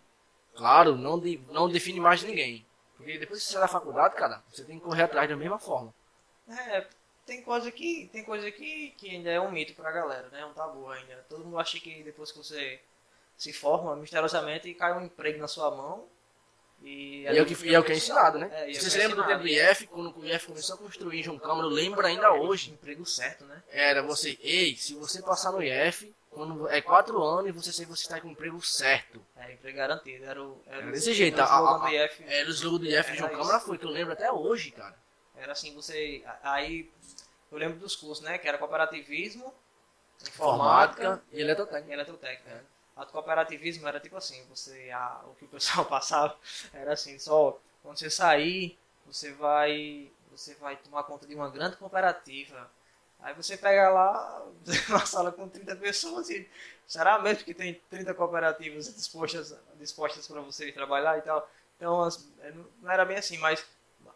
claro, 0.54 0.96
não, 0.96 1.18
de, 1.18 1.40
não 1.50 1.68
define 1.68 2.00
mais 2.00 2.22
ninguém. 2.22 2.64
Porque 2.96 3.18
depois 3.18 3.40
que 3.40 3.46
você 3.46 3.52
sai 3.54 3.62
da 3.62 3.68
faculdade, 3.68 4.14
cara, 4.14 4.42
você 4.48 4.64
tem 4.64 4.78
que 4.78 4.84
correr 4.84 5.04
atrás 5.04 5.28
da 5.28 5.36
mesma 5.36 5.58
forma. 5.58 5.92
É, 6.48 6.86
tem 7.24 7.42
coisa 7.42 7.70
que 7.70 8.08
tem 8.12 8.24
coisa 8.24 8.50
que, 8.50 8.90
que 8.96 9.10
ainda 9.10 9.30
é 9.30 9.40
um 9.40 9.50
mito 9.50 9.74
pra 9.74 9.90
galera, 9.90 10.28
né? 10.28 10.40
É 10.40 10.46
um 10.46 10.52
tabu 10.52 10.88
ainda. 10.88 11.24
Todo 11.28 11.44
mundo 11.44 11.58
acha 11.58 11.78
que 11.80 12.02
depois 12.02 12.30
que 12.30 12.38
você 12.38 12.80
se 13.36 13.52
forma 13.52 13.96
misteriosamente 13.96 14.72
cai 14.74 14.92
um 14.96 15.04
emprego 15.04 15.38
na 15.38 15.48
sua 15.48 15.70
mão. 15.70 16.06
E, 16.82 17.22
E 17.22 17.26
é 17.26 17.42
o 17.42 17.46
que, 17.46 17.54
e 17.64 17.74
é, 17.74 17.78
o 17.78 17.84
que 17.84 17.92
é 17.92 17.96
ensinado, 17.96 18.38
né? 18.38 18.50
É, 18.52 18.70
é 18.70 18.74
Você 18.74 18.80
que 18.80 18.90
se 18.90 18.98
é 18.98 19.02
lembra 19.06 19.22
do 19.22 19.26
tempo 19.26 19.42
do. 19.42 19.48
IF, 19.48 19.86
quando 19.86 20.18
o 20.18 20.26
IF 20.26 20.46
começou 20.46 20.74
a 20.74 20.78
construir 20.78 21.20
em 21.20 21.22
João 21.22 21.38
Câmara, 21.38 21.66
eu 21.66 21.70
lembro 21.70 22.04
ainda 22.04 22.32
hoje. 22.32 22.72
Emprego 22.72 23.06
certo, 23.06 23.44
né? 23.44 23.62
Era 23.68 24.02
você, 24.02 24.36
ei, 24.42 24.76
se 24.76 24.94
você 24.94 25.22
passar 25.22 25.52
no 25.52 25.62
IF, 25.62 26.12
quando 26.32 26.68
é 26.68 26.80
quatro 26.80 27.22
anos 27.22 27.48
e 27.48 27.52
você 27.52 27.72
sei 27.72 27.84
que 27.86 27.90
você 27.92 28.02
está 28.02 28.20
com 28.20 28.28
o 28.28 28.30
emprego 28.30 28.60
certo. 28.62 29.24
É, 29.36 29.52
emprego 29.52 29.76
garantido. 29.78 30.24
Era, 30.24 30.42
o, 30.42 30.62
era, 30.66 30.76
Era 30.78 30.88
o- 30.88 30.92
desse 30.92 31.12
jeito. 31.14 31.40
era 31.40 31.50
A, 31.50 31.60
o 31.62 31.66
a, 31.66 31.70
slogan 31.70 31.78
do 31.80 31.86
a, 31.86 31.92
IF. 32.06 32.24
era 32.26 32.48
o 32.48 32.52
slogan 32.52 32.78
do 32.78 32.86
IF 32.86 33.12
de 33.12 33.18
João 33.18 33.30
Câmara 33.30 33.60
foi, 33.60 33.78
que 33.78 33.84
eu 33.84 33.90
lembro 33.90 34.12
até 34.12 34.30
hoje, 34.32 34.70
cara. 34.70 34.96
Era 35.36 35.52
assim, 35.52 35.74
você. 35.74 36.24
Aí 36.42 36.90
eu 37.50 37.58
lembro 37.58 37.78
dos 37.78 37.96
cursos, 37.96 38.24
né? 38.24 38.38
Que 38.38 38.48
era 38.48 38.58
cooperativismo, 38.58 39.52
Informática 40.26 41.02
informática 41.02 41.22
e 41.32 41.40
eletrotécnica. 41.40 41.90
e 41.90 41.94
eletrotécnica. 41.94 42.64
A 42.96 43.04
do 43.04 43.12
cooperativismo 43.12 43.88
era 43.88 44.00
tipo 44.00 44.16
assim, 44.16 44.44
você. 44.48 44.90
A, 44.90 45.22
o 45.26 45.34
que 45.34 45.44
o 45.44 45.48
pessoal 45.48 45.84
passava 45.86 46.36
era 46.72 46.92
assim, 46.92 47.18
só 47.18 47.58
quando 47.82 47.98
você 47.98 48.10
sair, 48.10 48.78
você 49.06 49.32
vai. 49.32 50.10
Você 50.30 50.54
vai 50.54 50.76
tomar 50.76 51.02
conta 51.04 51.26
de 51.26 51.34
uma 51.34 51.50
grande 51.50 51.76
cooperativa. 51.76 52.70
Aí 53.22 53.34
você 53.34 53.56
pega 53.56 53.88
lá 53.90 54.42
uma 54.88 55.06
sala 55.06 55.32
com 55.32 55.48
30 55.48 55.76
pessoas 55.76 56.28
e 56.30 56.48
será 56.86 57.18
mesmo 57.20 57.44
que 57.44 57.54
tem 57.54 57.80
30 57.88 58.14
cooperativas 58.14 58.92
dispostas 58.94 59.54
dispostas 59.76 60.26
para 60.26 60.40
você 60.40 60.72
trabalhar 60.72 61.18
e 61.18 61.22
tal? 61.22 61.48
Então 61.76 62.06
é, 62.40 62.52
não 62.80 62.90
era 62.90 63.04
bem 63.04 63.16
assim, 63.16 63.38
mas 63.38 63.64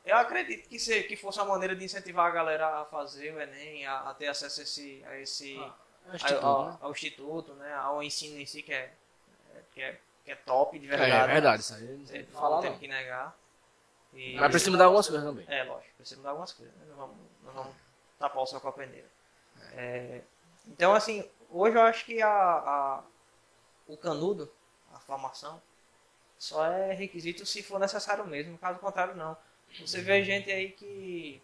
eu 0.05 0.17
acredito 0.17 0.69
que, 0.69 0.79
se, 0.79 1.03
que 1.05 1.17
fosse 1.17 1.39
uma 1.39 1.47
maneira 1.47 1.75
de 1.75 1.85
incentivar 1.85 2.27
a 2.27 2.31
galera 2.31 2.81
a 2.81 2.85
fazer 2.85 3.35
o 3.35 3.41
Enem, 3.41 3.87
a, 3.87 4.11
a 4.11 4.15
ter 4.15 4.29
acesso 4.29 4.61
a 4.61 4.63
esse, 4.65 5.05
a 5.07 5.19
esse 5.19 5.57
Ah, 5.59 5.75
a- 6.11 6.15
instituto, 6.15 6.47
ao, 6.47 6.69
né? 6.71 6.79
ao 6.83 6.91
instituto, 6.93 7.55
né, 7.55 7.75
ao 7.75 8.03
ensino 8.03 8.39
em 8.39 8.47
si 8.47 8.63
que 8.63 8.73
é, 8.73 8.93
é- 9.55 9.63
que 9.75 9.83
é, 9.83 9.99
que 10.25 10.31
é 10.33 10.37
top 10.37 10.79
de 10.79 10.87
É, 10.87 10.91
verdade. 10.91 11.13
é 11.13 11.27
né? 11.27 11.33
verdade, 11.35 11.63
isso 11.63 11.75
aí 11.75 11.83
não 11.83 12.05
tem 12.07 12.25
que 12.25 12.33
não 12.33 12.39
falar 12.41 12.61
tem 12.63 12.79
que 12.79 12.89
negar. 12.89 13.37
E- 14.15 14.37
Mas 14.41 14.51
precisa 14.51 14.71
mudar 14.71 14.85
algumas 14.87 15.09
coisas 15.09 15.25
também. 15.27 15.47
é, 15.49 15.63
lógico, 15.65 15.95
precisa 15.97 16.17
mudar 16.19 16.31
algumas 16.31 16.53
coisas, 16.53 16.75
né? 16.77 16.85
Não 16.89 16.97
vamos, 16.97 17.17
não 17.45 17.53
vamos 17.53 17.86
tapar 18.19 18.43
o 18.43 18.47
sol 18.47 18.61
com 18.61 18.69
a 18.69 18.73
peneira. 18.73 19.09
É, 19.73 20.23
então, 20.69 20.95
assim, 20.95 21.29
hoje 21.51 21.77
eu 21.77 21.83
acho 21.83 22.05
que 22.05 22.23
a, 22.23 22.29
a- 22.31 23.03
o 23.89 23.97
canudo, 23.97 24.53
a 24.95 25.01
formação, 25.01 25.61
só 26.39 26.67
é 26.67 26.93
requisito 26.93 27.47
se 27.47 27.63
for 27.63 27.79
necessário 27.81 28.27
mesmo, 28.27 28.59
caso 28.59 28.79
contrário 28.79 29.17
não. 29.17 29.37
Você 29.81 30.01
vê 30.03 30.23
gente 30.25 30.51
aí 30.51 30.73
que, 30.73 31.43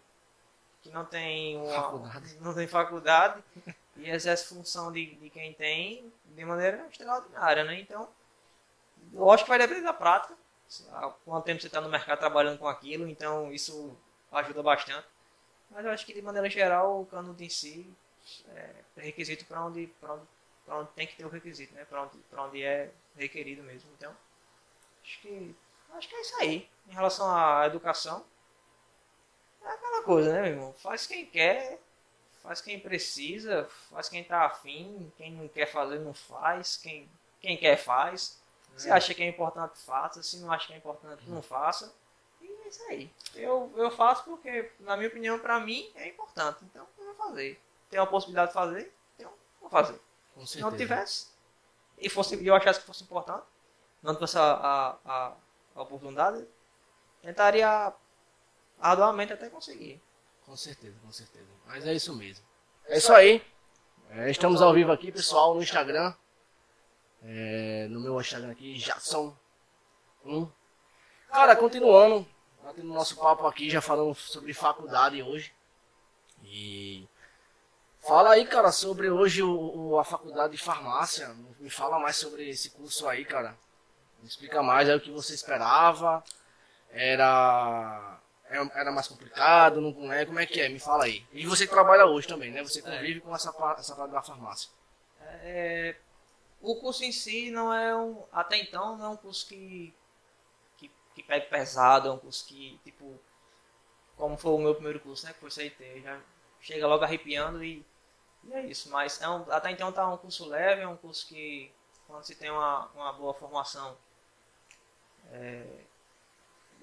que 0.81 0.89
não 0.91 1.05
tem 1.05 1.57
uma, 1.57 1.73
Faculdade. 1.73 2.37
não 2.41 2.55
tem 2.55 2.67
faculdade 2.67 3.43
e 3.97 4.09
exerce 4.09 4.47
função 4.47 4.91
de, 4.91 5.15
de 5.15 5.29
quem 5.29 5.53
tem 5.53 6.11
de 6.25 6.45
maneira 6.45 6.87
extraordinária, 6.89 7.63
né? 7.63 7.79
Então, 7.79 8.09
eu 9.13 9.29
acho 9.31 9.43
que 9.43 9.49
vai 9.49 9.59
depender 9.59 9.81
da 9.81 9.93
prática 9.93 10.35
há 10.91 11.09
quanto 11.25 11.45
tempo 11.45 11.61
você 11.61 11.67
está 11.67 11.79
no 11.81 11.89
mercado 11.89 12.19
trabalhando 12.19 12.57
com 12.57 12.67
aquilo, 12.67 13.07
então 13.07 13.51
isso 13.51 13.95
ajuda 14.31 14.63
bastante. 14.63 15.07
Mas 15.73 15.85
eu 15.85 15.91
acho 15.91 16.05
que 16.05 16.13
de 16.13 16.21
maneira 16.21 16.49
geral 16.49 17.01
o 17.01 17.05
canudo 17.05 17.43
em 17.43 17.49
si 17.49 17.91
é 18.55 18.73
requisito 18.97 19.45
para 19.45 19.65
onde, 19.65 19.87
pra 19.99 20.13
onde, 20.13 20.25
pra 20.65 20.77
onde 20.77 20.91
tem 20.91 21.07
que 21.07 21.15
ter 21.15 21.25
o 21.25 21.29
requisito, 21.29 21.73
né? 21.73 21.83
Para 21.85 22.03
onde, 22.03 22.17
pra 22.29 22.43
onde 22.43 22.63
é 22.63 22.91
requerido 23.17 23.63
mesmo. 23.63 23.89
Então, 23.97 24.15
acho 25.03 25.19
que, 25.21 25.55
acho 25.93 26.07
que 26.07 26.15
é 26.15 26.21
isso 26.21 26.35
aí. 26.39 26.69
Em 26.87 26.93
relação 26.93 27.27
à 27.35 27.65
educação, 27.65 28.23
é 29.63 29.67
aquela 29.67 30.03
coisa, 30.03 30.31
né, 30.33 30.41
meu 30.41 30.51
irmão? 30.51 30.73
Faz 30.73 31.07
quem 31.07 31.25
quer, 31.25 31.79
faz 32.43 32.61
quem 32.61 32.79
precisa, 32.79 33.65
faz 33.89 34.09
quem 34.09 34.23
tá 34.23 34.45
afim, 34.45 35.11
quem 35.17 35.31
não 35.31 35.47
quer 35.47 35.65
fazer 35.65 35.99
não 35.99 36.13
faz, 36.13 36.77
quem, 36.77 37.09
quem 37.39 37.57
quer 37.57 37.77
faz. 37.77 38.41
Se 38.75 38.89
acha 38.89 39.13
que 39.13 39.21
é 39.21 39.27
importante, 39.27 39.77
faça. 39.79 40.23
Se 40.23 40.37
não 40.37 40.51
acha 40.51 40.67
que 40.67 40.73
é 40.73 40.77
importante, 40.77 41.29
não 41.29 41.41
faça. 41.43 41.93
Isso 42.73 42.83
aí. 42.89 43.11
Eu, 43.35 43.71
eu 43.75 43.91
faço 43.91 44.23
porque, 44.23 44.71
na 44.79 44.97
minha 44.97 45.07
opinião, 45.07 45.37
pra 45.37 45.59
mim 45.59 45.91
é 45.93 46.07
importante. 46.07 46.65
Então 46.65 46.87
eu 46.97 47.05
vou 47.05 47.15
fazer. 47.15 47.61
Tem 47.87 47.99
a 47.99 48.05
possibilidade 48.05 48.47
de 48.47 48.53
fazer, 48.55 48.91
então 49.15 49.31
vou 49.61 49.69
fazer. 49.69 50.01
Com 50.33 50.43
Se 50.43 50.59
não 50.59 50.75
tivesse, 50.75 51.27
e 51.99 52.09
fosse, 52.09 52.43
eu 52.43 52.55
achasse 52.55 52.79
que 52.79 52.87
fosse 52.87 53.03
importante, 53.03 53.45
não 54.01 54.15
tivesse 54.15 54.39
a, 54.39 54.41
a, 54.41 54.97
a, 55.05 55.33
a 55.75 55.81
oportunidade, 55.83 56.43
tentaria 57.21 57.93
arduamente 58.79 59.33
até 59.33 59.49
conseguir. 59.49 60.01
Com 60.43 60.57
certeza, 60.57 60.97
com 60.99 61.11
certeza. 61.11 61.47
Mas 61.67 61.85
é 61.85 61.93
isso 61.93 62.15
mesmo. 62.15 62.43
É 62.85 62.97
isso 62.97 63.13
aí. 63.13 63.45
É, 64.09 64.31
estamos 64.31 64.63
ao 64.63 64.73
vivo 64.73 64.91
aqui, 64.91 65.11
pessoal, 65.11 65.53
no 65.53 65.61
Instagram. 65.61 66.11
É, 67.21 67.87
no 67.91 67.99
meu 67.99 68.19
Instagram 68.19 68.51
aqui, 68.51 68.73
Jackson. 68.73 69.37
Hum. 70.25 70.49
Cara, 71.29 71.55
continuando, 71.55 72.27
batendo 72.63 72.93
nosso 72.93 73.15
papo 73.17 73.45
aqui, 73.47 73.69
já 73.69 73.81
falando 73.81 74.13
sobre 74.15 74.53
faculdade 74.53 75.21
hoje. 75.21 75.53
E 76.43 77.07
fala 78.01 78.31
aí, 78.31 78.45
cara, 78.45 78.71
sobre 78.71 79.09
hoje 79.09 79.41
o, 79.43 79.91
o- 79.91 79.99
a 79.99 80.03
faculdade 80.03 80.55
de 80.55 80.63
farmácia. 80.63 81.35
Me 81.59 81.69
fala 81.69 81.99
mais 81.99 82.15
sobre 82.17 82.49
esse 82.49 82.69
curso 82.71 83.07
aí, 83.07 83.25
cara. 83.25 83.55
Me 84.21 84.27
explica 84.27 84.63
mais, 84.63 84.89
é 84.89 84.95
o 84.95 85.01
que 85.01 85.11
você 85.11 85.33
esperava? 85.33 86.23
Era 86.91 88.19
era 88.49 88.71
era 88.75 88.91
mais 88.91 89.07
complicado, 89.07 89.81
não 89.81 90.11
é? 90.13 90.25
Como 90.25 90.39
é 90.39 90.45
que 90.45 90.61
é? 90.61 90.69
Me 90.69 90.79
fala 90.79 91.05
aí. 91.05 91.25
E 91.33 91.45
você 91.45 91.65
que 91.65 91.73
trabalha 91.73 92.05
hoje 92.05 92.27
também, 92.27 92.51
né? 92.51 92.63
Você 92.63 92.81
convive 92.81 93.21
com 93.21 93.35
essa, 93.35 93.49
essa 93.79 93.95
parte 93.95 94.11
da 94.11 94.21
farmácia. 94.21 94.69
É, 95.43 95.95
o 96.61 96.75
curso 96.77 97.03
em 97.03 97.11
si 97.11 97.51
não 97.51 97.73
é 97.73 97.95
um. 97.95 98.23
Até 98.31 98.57
então 98.57 98.97
não 98.97 99.05
é 99.05 99.09
um 99.09 99.17
curso 99.17 99.47
que. 99.47 99.93
Que, 101.13 101.23
pegue 101.23 101.47
pesado, 101.47 102.09
é 102.09 102.11
um 102.11 102.17
curso 102.17 102.45
que, 102.45 102.79
tipo. 102.83 103.19
Como 104.15 104.37
foi 104.37 104.51
o 104.51 104.59
meu 104.59 104.75
primeiro 104.75 104.99
curso, 104.99 105.25
né? 105.25 105.33
Que 105.33 105.39
foi 105.39 105.49
CIT. 105.49 106.01
Já 106.01 106.19
chega 106.61 106.87
logo 106.87 107.03
arrepiando 107.03 107.63
e, 107.63 107.85
e 108.43 108.53
é 108.53 108.65
isso. 108.65 108.89
Mas 108.89 109.21
é 109.21 109.27
um, 109.27 109.51
até 109.51 109.71
então 109.71 109.91
tá 109.91 110.07
um 110.07 110.17
curso 110.17 110.45
leve, 110.47 110.81
é 110.81 110.87
um 110.87 110.97
curso 110.97 111.27
que 111.27 111.71
quando 112.07 112.23
se 112.23 112.35
tem 112.35 112.49
uma, 112.51 112.87
uma 112.93 113.13
boa 113.13 113.33
formação 113.33 113.97
é, 115.31 115.65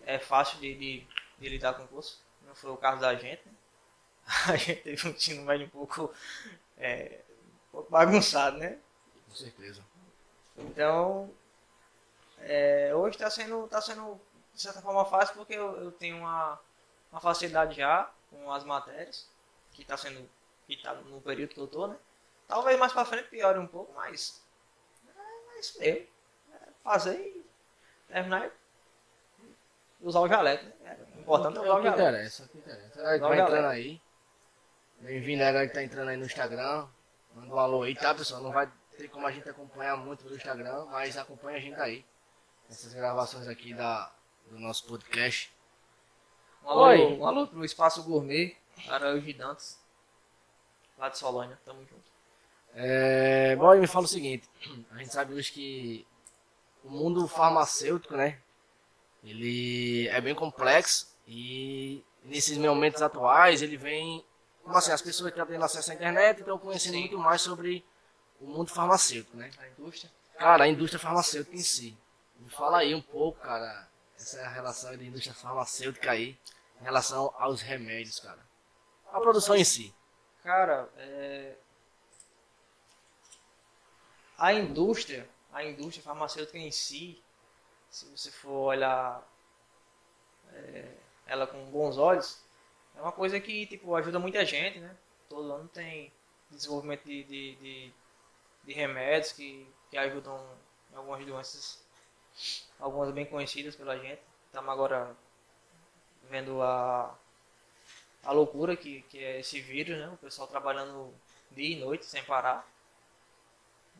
é 0.04 0.18
fácil 0.18 0.58
de, 0.58 0.74
de, 0.74 1.06
de 1.38 1.48
lidar 1.48 1.74
com 1.74 1.84
o 1.84 1.88
curso. 1.88 2.20
Não 2.46 2.54
foi 2.54 2.70
o 2.70 2.76
caso 2.76 3.00
da 3.00 3.14
gente, 3.14 3.42
né? 3.46 3.52
A 4.48 4.56
gente 4.56 4.82
teve 4.82 5.08
um 5.08 5.10
ensino 5.10 5.42
médio 5.42 5.66
um 5.66 5.70
pouco, 5.70 6.12
é, 6.76 7.20
um 7.68 7.72
pouco 7.72 7.90
bagunçado, 7.90 8.58
né? 8.58 8.78
Com 9.28 9.34
certeza. 9.34 9.84
Então, 10.56 11.30
é, 12.40 12.94
hoje 12.94 13.16
está 13.16 13.30
sendo, 13.30 13.66
tá 13.68 13.80
sendo, 13.80 14.20
de 14.54 14.60
certa 14.60 14.80
forma, 14.80 15.04
fácil 15.04 15.34
porque 15.34 15.54
eu, 15.54 15.76
eu 15.82 15.92
tenho 15.92 16.18
uma, 16.18 16.58
uma 17.12 17.20
facilidade 17.20 17.76
já 17.76 18.10
com 18.30 18.50
as 18.52 18.64
matérias, 18.64 19.28
que 19.72 19.82
está 19.82 19.96
sendo, 19.96 20.28
que 20.66 20.76
tá 20.76 20.94
no 20.94 21.20
período 21.20 21.54
que 21.54 21.60
eu 21.60 21.66
tô, 21.66 21.86
né? 21.86 21.96
Talvez 22.46 22.78
mais 22.78 22.92
para 22.92 23.04
frente 23.04 23.28
piore 23.28 23.58
um 23.58 23.66
pouco, 23.66 23.92
mas 23.94 24.42
é, 25.16 25.56
é 25.56 25.60
isso 25.60 25.78
mesmo. 25.78 26.06
É 26.54 26.68
fazer 26.82 27.16
e 27.18 27.46
terminar 28.08 28.46
e 28.46 28.52
usar 30.00 30.20
o 30.20 30.28
jaleco, 30.28 30.64
né? 30.64 30.72
É, 30.84 31.16
o 31.16 31.20
importante 31.20 31.58
é 31.58 31.60
usar 31.60 31.74
o 31.74 31.82
jaleco. 31.82 32.00
interessa, 32.00 32.48
que 32.48 32.58
interessa. 32.58 33.02
Vai 33.20 33.40
entrando 33.40 33.66
aí. 33.66 34.00
Bem-vindo 35.00 35.40
galera 35.40 35.66
que 35.66 35.74
tá 35.74 35.82
entrando 35.82 36.08
aí 36.08 36.16
no 36.16 36.26
Instagram. 36.26 36.86
Manda 37.34 37.54
um 37.54 37.58
alô 37.58 37.82
aí, 37.82 37.94
tá, 37.94 38.14
pessoal? 38.14 38.42
Não 38.42 38.52
vai 38.52 38.70
ter 38.98 39.08
como 39.08 39.26
a 39.26 39.30
gente 39.30 39.48
acompanhar 39.48 39.96
muito 39.96 40.24
pelo 40.24 40.36
Instagram, 40.36 40.84
mas 40.86 41.16
acompanha 41.16 41.56
a 41.58 41.60
gente 41.60 41.80
aí. 41.80 42.04
Essas 42.70 42.94
gravações 42.94 43.48
aqui 43.48 43.74
da, 43.74 44.12
do 44.48 44.56
nosso 44.60 44.86
podcast. 44.86 45.52
Um 46.62 46.68
alô, 46.70 46.84
Oi. 46.84 46.98
um 47.18 47.26
alô 47.26 47.46
pro 47.48 47.64
Espaço 47.64 48.00
Gourmet, 48.04 48.56
Araújo 48.88 49.36
Dantas, 49.36 49.76
lá 50.96 51.08
de 51.08 51.18
Solônia, 51.18 51.58
tamo 51.64 51.80
junto. 51.80 52.04
É, 52.72 53.56
bom, 53.56 53.74
me 53.74 53.88
fala 53.88 54.04
o 54.04 54.08
seguinte, 54.08 54.48
a 54.92 54.98
gente 54.98 55.12
sabe 55.12 55.34
hoje 55.34 55.50
que 55.50 56.06
o 56.84 56.90
mundo 56.90 57.26
farmacêutico, 57.26 58.16
né, 58.16 58.38
ele 59.24 60.06
é 60.06 60.20
bem 60.20 60.34
complexo 60.34 61.12
e 61.26 62.04
nesses 62.22 62.56
momentos 62.56 63.02
atuais 63.02 63.62
ele 63.62 63.76
vem, 63.76 64.24
como 64.62 64.76
assim, 64.76 64.92
as 64.92 65.02
pessoas 65.02 65.32
que 65.32 65.40
estão 65.40 65.52
tendo 65.52 65.64
acesso 65.64 65.90
à 65.90 65.94
internet 65.94 66.38
estão 66.38 66.56
conhecendo 66.56 66.98
muito 66.98 67.18
mais 67.18 67.40
sobre 67.40 67.84
o 68.40 68.46
mundo 68.46 68.70
farmacêutico, 68.70 69.36
né. 69.36 69.50
A 69.58 69.66
indústria. 69.66 70.12
Cara, 70.38 70.64
a 70.64 70.68
indústria 70.68 71.00
farmacêutica 71.00 71.56
em 71.56 71.62
si. 71.62 71.98
Me 72.40 72.50
fala 72.50 72.78
aí 72.78 72.94
um 72.94 73.02
pouco, 73.02 73.38
cara, 73.40 73.88
Essa 74.16 74.48
relação 74.48 74.96
da 74.96 75.02
indústria 75.02 75.34
farmacêutica 75.34 76.10
aí, 76.10 76.38
em 76.80 76.84
relação 76.84 77.32
aos 77.38 77.62
remédios, 77.62 78.18
cara. 78.20 78.44
A 79.12 79.20
produção 79.20 79.56
em 79.56 79.64
si. 79.64 79.94
Cara, 80.42 80.88
é... 80.96 81.54
a 84.38 84.52
indústria, 84.52 85.28
a 85.52 85.64
indústria 85.64 86.02
farmacêutica 86.02 86.58
em 86.58 86.70
si, 86.70 87.22
se 87.90 88.06
você 88.06 88.30
for 88.30 88.68
olhar 88.68 89.22
é, 90.52 90.94
ela 91.26 91.46
com 91.46 91.70
bons 91.70 91.98
olhos, 91.98 92.42
é 92.96 93.00
uma 93.00 93.12
coisa 93.12 93.38
que 93.40 93.66
tipo, 93.66 93.94
ajuda 93.94 94.18
muita 94.18 94.44
gente, 94.44 94.78
né? 94.78 94.96
Todo 95.28 95.52
ano 95.52 95.68
tem 95.68 96.12
desenvolvimento 96.50 97.04
de, 97.04 97.24
de, 97.24 97.56
de, 97.56 97.92
de 98.64 98.72
remédios 98.72 99.32
que, 99.32 99.68
que 99.90 99.96
ajudam 99.96 100.38
em 100.92 100.96
algumas 100.96 101.24
doenças, 101.24 101.84
algumas 102.78 103.10
bem 103.12 103.26
conhecidas 103.26 103.76
pela 103.76 103.98
gente. 103.98 104.20
Estamos 104.46 104.70
agora 104.70 105.16
vendo 106.28 106.62
a, 106.62 107.16
a 108.24 108.32
loucura 108.32 108.76
que, 108.76 109.02
que 109.02 109.18
é 109.22 109.40
esse 109.40 109.60
vírus, 109.60 109.98
né? 109.98 110.08
O 110.08 110.16
pessoal 110.16 110.48
trabalhando 110.48 111.12
dia 111.50 111.76
e 111.76 111.80
noite 111.80 112.06
sem 112.06 112.24
parar. 112.24 112.66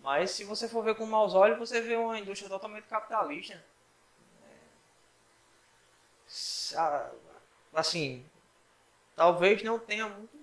Mas 0.03 0.31
se 0.31 0.45
você 0.45 0.69
for 0.69 0.83
ver 0.83 0.95
com 0.95 1.05
maus 1.07 1.35
olhos, 1.35 1.59
você 1.59 1.81
vê 1.81 1.97
uma 1.97 2.19
indústria 2.19 2.49
totalmente 2.49 2.87
capitalista. 2.87 3.63
É, 6.75 7.11
assim, 7.75 8.25
talvez 9.17 9.63
não 9.63 9.79
tenha 9.79 10.09
muito, 10.09 10.39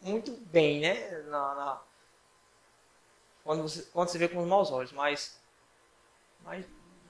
muito 0.00 0.30
bem, 0.46 0.80
né? 0.80 1.10
Na, 1.22 1.54
na, 1.54 1.82
quando, 3.44 3.62
você, 3.62 3.82
quando 3.92 4.08
você 4.08 4.18
vê 4.18 4.28
com 4.28 4.40
os 4.40 4.48
maus 4.48 4.70
olhos, 4.70 4.92
mas, 4.92 5.40
mas 6.44 6.66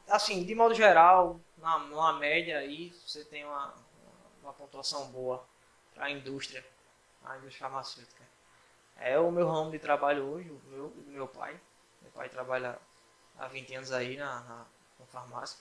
assim, 0.09 0.45
de 0.45 0.55
modo 0.55 0.75
geral, 0.75 1.41
na, 1.57 1.79
numa 1.79 2.13
média 2.15 2.59
aí, 2.59 2.91
você 2.91 3.25
tem 3.25 3.45
uma, 3.45 3.75
uma 4.43 4.53
pontuação 4.53 5.11
boa 5.11 5.45
para 5.95 6.07
a 6.07 6.11
indústria, 6.11 6.65
a 7.25 7.37
indústria 7.39 7.69
farmacêutica. 7.69 8.23
É 8.99 9.19
o 9.19 9.31
meu 9.31 9.49
ramo 9.49 9.71
de 9.71 9.79
trabalho 9.79 10.25
hoje, 10.25 10.51
o 10.51 10.61
meu, 10.69 10.93
meu 11.07 11.29
pai. 11.29 11.59
Meu 12.03 12.11
pai 12.13 12.29
trabalha 12.29 12.79
há 13.39 13.49
20 13.49 13.75
anos 13.75 13.93
aí 13.93 14.17
na, 14.17 14.41
na, 14.41 14.67
na 14.99 15.07
farmácia. 15.07 15.59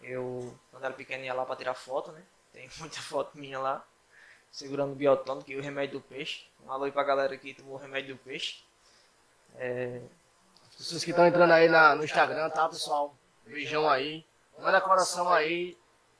Eu, 0.00 0.58
quando 0.70 0.84
era 0.84 0.94
pequeno, 0.94 1.24
ia 1.24 1.34
lá 1.34 1.44
para 1.44 1.56
tirar 1.56 1.74
foto, 1.74 2.10
né? 2.12 2.22
Tem 2.52 2.68
muita 2.78 3.00
foto 3.00 3.38
minha 3.38 3.58
lá, 3.58 3.84
segurando 4.50 4.92
o 4.92 4.96
biotônico 4.96 5.50
e 5.50 5.56
o 5.56 5.62
remédio 5.62 6.00
do 6.00 6.04
peixe. 6.04 6.46
Um 6.64 6.70
alô 6.70 6.84
aí 6.84 6.92
pra 6.92 7.04
galera 7.04 7.36
que 7.36 7.54
tomou 7.54 7.74
o 7.74 7.78
remédio 7.78 8.16
do 8.16 8.22
peixe. 8.22 8.64
É... 9.56 10.02
Pessoas 10.76 11.04
que 11.04 11.10
estão 11.10 11.26
entrando 11.26 11.52
aí 11.52 11.68
na, 11.68 11.94
no 11.94 12.04
Instagram, 12.04 12.50
tá, 12.50 12.68
pessoal? 12.68 13.16
Beijão 13.46 13.88
aí. 13.88 14.26
Manda 14.58 14.80
coração 14.80 15.32
aí. 15.32 15.76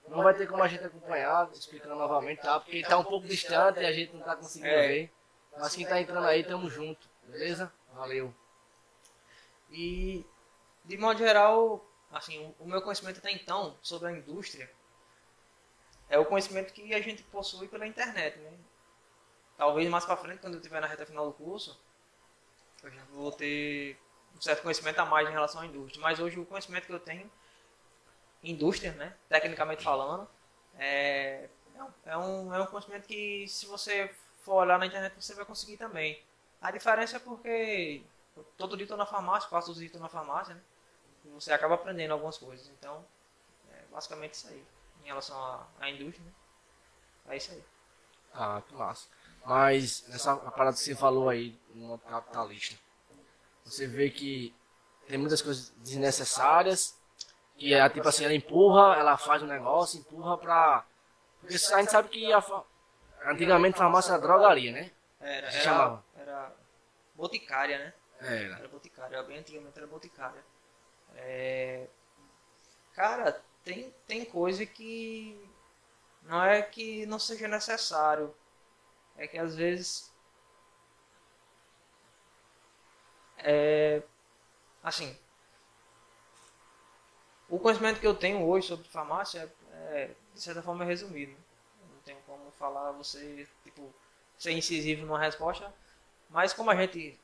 Não 0.09 0.23
vai 0.23 0.35
ter 0.35 0.47
como 0.47 0.63
a 0.63 0.69
gente 0.69 0.85
acompanhar, 0.85 1.49
explicando 1.53 1.95
novamente, 1.95 2.43
tá? 2.43 2.59
Porque 2.61 2.83
tá 2.83 2.99
um 2.99 3.05
pouco 3.05 3.27
distante 3.27 3.81
e 3.81 3.87
a 3.87 3.93
gente 3.93 4.15
não 4.15 4.23
tá 4.23 4.37
conseguindo 4.37 4.69
é. 4.69 4.89
ver. 4.89 5.13
Mas 5.57 5.75
quem 5.75 5.87
tá 5.87 6.01
entrando 6.01 6.27
aí, 6.27 6.43
tamo 6.43 6.69
junto, 6.69 7.09
beleza? 7.29 7.73
Valeu. 7.95 8.35
E, 9.71 10.27
de 10.85 10.99
modo 10.99 11.19
geral, 11.19 11.85
assim, 12.11 12.55
o 12.59 12.67
meu 12.67 12.83
conhecimento 12.83 13.19
até 13.19 13.31
então 13.31 13.77
sobre 13.83 14.09
a 14.09 14.13
indústria 14.13 14.71
é 16.09 16.19
o 16.19 16.27
conhecimento 16.27 16.73
que 16.73 16.93
a 16.93 17.01
gente 17.01 17.23
possui 17.25 17.69
pela 17.69 17.87
internet, 17.87 18.39
né? 18.39 18.53
Talvez 19.57 19.89
mais 19.89 20.05
para 20.05 20.17
frente, 20.17 20.41
quando 20.41 20.55
eu 20.55 20.61
estiver 20.61 20.81
na 20.81 20.87
reta 20.87 21.07
final 21.07 21.27
do 21.27 21.33
curso, 21.33 21.81
eu 22.83 22.91
já 22.91 23.03
vou 23.13 23.31
ter 23.31 23.97
um 24.37 24.41
certo 24.41 24.63
conhecimento 24.63 24.99
a 24.99 25.05
mais 25.05 25.29
em 25.29 25.33
relação 25.33 25.61
à 25.61 25.67
indústria. 25.67 26.03
Mas 26.03 26.19
hoje 26.19 26.39
o 26.39 26.47
conhecimento 26.47 26.87
que 26.87 26.93
eu 26.93 27.01
tenho, 27.01 27.31
indústria, 28.43 28.93
né? 28.93 29.17
Tecnicamente 29.29 29.83
falando, 29.83 30.29
é, 30.79 31.49
é, 32.05 32.17
um, 32.17 32.55
é 32.55 32.61
um 32.61 32.67
conhecimento 32.67 33.07
que 33.07 33.47
se 33.49 33.67
você 33.67 34.13
for 34.43 34.63
olhar 34.63 34.79
na 34.79 34.87
internet 34.87 35.15
você 35.19 35.35
vai 35.35 35.45
conseguir 35.45 35.77
também. 35.77 36.23
A 36.61 36.71
diferença 36.71 37.17
é 37.17 37.21
porque 37.21 38.03
todo 38.57 38.77
dia 38.77 38.85
estou 38.85 38.99
na 38.99 39.07
farmácia, 39.07 39.49
quase 39.49 39.67
todos 39.67 39.77
os 39.77 39.81
dias 39.81 39.91
estou 39.91 40.03
na 40.03 40.09
farmácia, 40.09 40.55
né? 40.55 40.61
você 41.35 41.53
acaba 41.53 41.75
aprendendo 41.75 42.13
algumas 42.13 42.39
coisas. 42.39 42.69
Então, 42.69 43.05
é 43.71 43.83
basicamente 43.91 44.35
isso 44.35 44.49
aí. 44.49 44.65
Em 45.03 45.07
relação 45.07 45.37
à, 45.37 45.67
à 45.81 45.91
indústria, 45.91 46.25
né? 46.25 46.33
É 47.29 47.37
isso 47.37 47.53
aí. 47.53 47.65
Ah, 48.35 48.63
que 48.67 48.75
massa. 48.75 49.09
Mas, 49.45 50.07
nessa 50.09 50.37
parada 50.37 50.77
que 50.77 50.83
você 50.83 50.95
falou 50.95 51.29
aí, 51.29 51.59
no 51.75 51.99
capitalista, 51.99 52.79
você 53.65 53.87
vê 53.87 54.11
que 54.11 54.55
tem 55.07 55.19
muitas 55.19 55.43
coisas 55.43 55.71
desnecessárias, 55.79 56.99
que 57.57 57.75
é 57.75 57.89
tipo 57.89 58.09
assim, 58.09 58.25
ela 58.25 58.35
empurra, 58.35 58.97
ela 58.97 59.17
faz 59.17 59.43
um 59.43 59.47
negócio, 59.47 60.01
empurra 60.01 60.39
pra. 60.39 60.87
Porque 61.41 61.55
a 61.55 61.79
gente 61.79 61.91
sabe 61.91 62.09
que 62.09 62.33
a, 62.33 62.43
antigamente 63.27 63.77
a 63.77 63.79
farmácia 63.79 64.13
era 64.13 64.21
drogaria, 64.21 64.73
né? 64.73 64.91
Era, 65.21 65.47
era, 65.47 65.51
chamava. 65.51 66.05
era 66.17 66.53
boticária, 67.15 67.79
né? 67.79 67.95
Era. 68.21 68.59
Era 68.59 68.69
boticária, 68.69 69.23
bem 69.23 69.39
antigamente 69.39 69.79
era 69.79 69.87
boticária. 69.87 70.45
É... 71.17 71.87
Cara, 72.95 73.41
tem, 73.65 73.95
tem 74.07 74.25
coisa 74.25 74.65
que 74.67 75.49
não 76.23 76.43
é 76.43 76.63
que 76.63 77.07
não 77.07 77.19
seja 77.19 77.49
necessário. 77.49 78.35
É 79.17 79.27
que 79.27 79.39
às 79.39 79.55
vezes. 79.55 80.12
É. 83.43 84.03
Assim. 84.83 85.17
O 87.49 87.59
conhecimento 87.59 88.01
que 88.01 88.07
eu 88.07 88.15
tenho 88.15 88.47
hoje 88.47 88.67
sobre 88.69 88.89
farmácia 88.89 89.53
é, 89.73 90.11
de 90.35 90.41
certa 90.41 90.63
forma, 90.63 90.85
é 90.85 90.87
resumido. 90.87 91.33
Não 91.93 92.01
tenho 92.05 92.19
como 92.27 92.51
falar 92.53 92.93
você, 92.93 93.47
tipo, 93.63 93.93
ser 94.39 94.53
incisivo 94.53 95.05
numa 95.05 95.19
resposta. 95.19 95.73
Mas 96.31 96.53
como 96.53 96.71
a 96.71 96.77
gente 96.77 97.21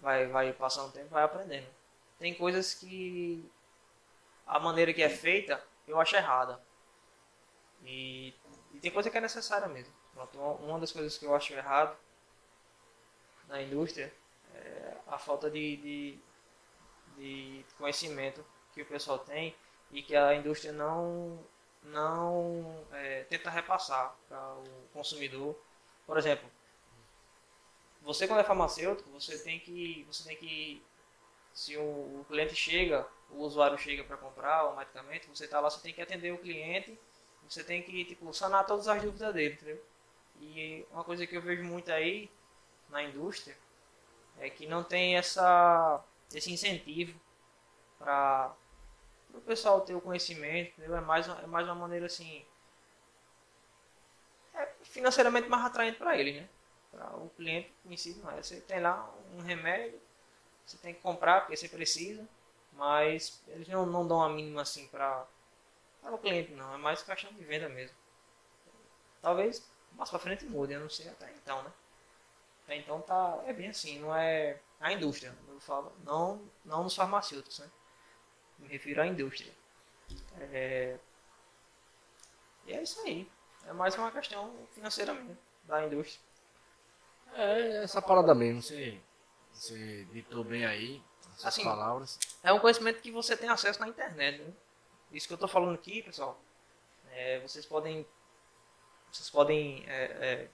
vai, 0.00 0.26
vai 0.28 0.52
passando 0.52 0.88
o 0.88 0.92
tempo, 0.92 1.08
vai 1.08 1.24
aprendendo 1.24 1.66
tem 2.18 2.34
coisas 2.34 2.74
que 2.74 3.48
a 4.46 4.58
maneira 4.58 4.92
que 4.92 5.02
é 5.02 5.08
feita 5.08 5.62
eu 5.86 6.00
acho 6.00 6.16
errada. 6.16 6.60
E, 7.84 8.34
e 8.74 8.80
tem 8.80 8.90
coisa 8.90 9.08
que 9.08 9.16
é 9.16 9.20
necessária 9.20 9.68
mesmo. 9.68 9.92
Pronto, 10.12 10.38
uma 10.38 10.80
das 10.80 10.92
coisas 10.92 11.16
que 11.16 11.24
eu 11.24 11.34
acho 11.34 11.52
errado 11.54 11.96
na 13.46 13.62
indústria 13.62 14.12
a 15.10 15.18
falta 15.18 15.50
de, 15.50 15.76
de, 15.76 16.18
de 17.16 17.64
conhecimento 17.76 18.44
que 18.72 18.82
o 18.82 18.86
pessoal 18.86 19.18
tem 19.18 19.54
e 19.90 20.02
que 20.02 20.14
a 20.14 20.34
indústria 20.34 20.72
não, 20.72 21.38
não 21.82 22.86
é, 22.92 23.24
tenta 23.24 23.50
repassar 23.50 24.14
para 24.28 24.54
o 24.54 24.88
consumidor. 24.92 25.58
Por 26.06 26.18
exemplo, 26.18 26.48
você 28.02 28.26
quando 28.26 28.40
é 28.40 28.44
farmacêutico, 28.44 29.10
você 29.10 29.38
tem 29.38 29.58
que, 29.58 30.04
você 30.08 30.28
tem 30.28 30.36
que 30.36 30.82
se 31.52 31.76
o, 31.76 31.82
o 32.20 32.26
cliente 32.28 32.54
chega, 32.54 33.06
o 33.30 33.42
usuário 33.42 33.78
chega 33.78 34.04
para 34.04 34.16
comprar 34.16 34.66
o 34.66 34.76
medicamento, 34.76 35.28
você 35.28 35.44
está 35.44 35.60
lá, 35.60 35.68
você 35.68 35.80
tem 35.80 35.92
que 35.92 36.02
atender 36.02 36.32
o 36.32 36.38
cliente, 36.38 36.98
você 37.48 37.64
tem 37.64 37.82
que 37.82 38.04
tipo, 38.04 38.32
sanar 38.32 38.66
todas 38.66 38.88
as 38.88 39.02
dúvidas 39.02 39.34
dele, 39.34 39.54
entendeu? 39.54 39.82
E 40.40 40.86
uma 40.92 41.02
coisa 41.02 41.26
que 41.26 41.36
eu 41.36 41.42
vejo 41.42 41.64
muito 41.64 41.90
aí 41.90 42.30
na 42.88 43.02
indústria 43.02 43.56
é 44.40 44.50
que 44.50 44.66
não 44.66 44.84
tem 44.84 45.16
essa, 45.16 46.02
esse 46.32 46.52
incentivo 46.52 47.18
para 47.98 48.54
o 49.34 49.40
pessoal 49.40 49.80
ter 49.80 49.94
o 49.94 50.00
conhecimento, 50.00 50.72
entendeu? 50.78 50.96
É 50.96 51.00
mais, 51.00 51.28
é 51.28 51.46
mais 51.46 51.66
uma 51.66 51.74
maneira 51.74 52.06
assim. 52.06 52.44
É 54.54 54.66
financeiramente 54.82 55.48
mais 55.48 55.64
atraente 55.64 55.98
para 55.98 56.16
ele, 56.16 56.40
né? 56.40 56.48
Para 56.90 57.16
o 57.16 57.30
cliente 57.30 57.72
em 57.84 57.96
si, 57.96 58.14
não 58.22 58.30
é. 58.30 58.42
Você 58.42 58.60
tem 58.60 58.80
lá 58.80 59.12
um 59.34 59.40
remédio, 59.40 60.00
você 60.64 60.76
tem 60.78 60.94
que 60.94 61.00
comprar 61.00 61.40
porque 61.40 61.56
você 61.56 61.68
precisa, 61.68 62.26
mas 62.72 63.42
eles 63.48 63.68
não, 63.68 63.86
não 63.86 64.06
dão 64.06 64.22
a 64.22 64.28
mínima 64.28 64.62
assim 64.62 64.86
para 64.88 65.26
o 66.04 66.18
cliente, 66.18 66.52
não. 66.52 66.74
É 66.74 66.78
mais 66.78 67.02
questão 67.02 67.32
de 67.32 67.44
venda 67.44 67.68
mesmo. 67.68 67.96
Talvez 69.20 69.68
mais 69.92 70.10
para 70.10 70.18
frente 70.18 70.44
mude, 70.44 70.72
eu 70.72 70.80
não 70.80 70.88
sei 70.88 71.08
até 71.08 71.30
então, 71.32 71.62
né? 71.62 71.72
Até 72.68 72.76
então 72.76 73.00
tá, 73.00 73.42
é 73.46 73.52
bem 73.54 73.70
assim, 73.70 73.98
não 73.98 74.14
é 74.14 74.60
a 74.78 74.92
indústria, 74.92 75.34
eu 75.48 75.58
falo, 75.58 75.90
não, 76.04 76.50
não 76.62 76.82
nos 76.82 76.94
farmacêuticos, 76.94 77.60
né? 77.60 77.70
Me 78.58 78.68
refiro 78.68 79.00
à 79.00 79.06
indústria. 79.06 79.50
É... 80.52 80.98
E 82.66 82.74
é 82.74 82.82
isso 82.82 83.00
aí. 83.00 83.26
É 83.66 83.72
mais 83.72 83.94
uma 83.96 84.12
questão 84.12 84.54
financeira 84.72 85.14
mesmo, 85.14 85.38
da 85.64 85.86
indústria. 85.86 86.20
É 87.32 87.84
essa 87.84 88.02
parada 88.02 88.34
mesmo, 88.34 88.60
você 88.60 89.00
você 89.50 90.04
ditou 90.12 90.44
bem 90.44 90.66
aí 90.66 91.02
as 91.36 91.46
assim, 91.46 91.64
palavras. 91.64 92.18
É 92.42 92.52
um 92.52 92.60
conhecimento 92.60 93.00
que 93.00 93.10
você 93.10 93.34
tem 93.34 93.48
acesso 93.48 93.80
na 93.80 93.88
internet. 93.88 94.42
Né? 94.42 94.52
Isso 95.10 95.26
que 95.26 95.32
eu 95.32 95.36
estou 95.36 95.48
falando 95.48 95.74
aqui, 95.74 96.02
pessoal. 96.02 96.38
É, 97.12 97.40
vocês 97.40 97.64
podem. 97.64 98.06
Vocês 99.10 99.30
podem. 99.30 99.88
É, 99.88 100.04
é, 100.04 100.50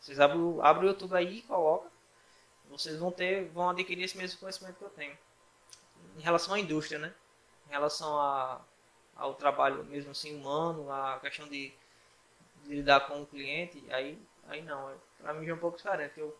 vocês 0.00 0.20
abrem, 0.20 0.40
abrem 0.62 0.88
o 0.88 0.92
YouTube 0.92 1.14
aí 1.14 1.38
e 1.38 1.42
colocam. 1.42 1.90
Vocês 2.70 2.98
vão 2.98 3.10
ter. 3.10 3.46
vão 3.48 3.70
adquirir 3.70 4.04
esse 4.04 4.16
mesmo 4.16 4.38
conhecimento 4.38 4.76
que 4.76 4.84
eu 4.84 4.90
tenho. 4.90 5.16
Em 6.16 6.20
relação 6.20 6.54
à 6.54 6.60
indústria, 6.60 6.98
né? 6.98 7.12
Em 7.66 7.70
relação 7.70 8.18
a, 8.18 8.60
ao 9.16 9.34
trabalho 9.34 9.84
mesmo 9.84 10.10
assim 10.10 10.34
humano, 10.34 10.90
a 10.90 11.18
questão 11.20 11.48
de, 11.48 11.72
de 12.64 12.74
lidar 12.74 13.00
com 13.06 13.22
o 13.22 13.26
cliente, 13.26 13.84
aí, 13.90 14.18
aí 14.48 14.62
não. 14.62 14.94
Para 15.18 15.34
mim 15.34 15.44
já 15.44 15.52
é 15.52 15.54
um 15.54 15.58
pouco 15.58 15.76
diferente. 15.76 16.18
Eu 16.18 16.36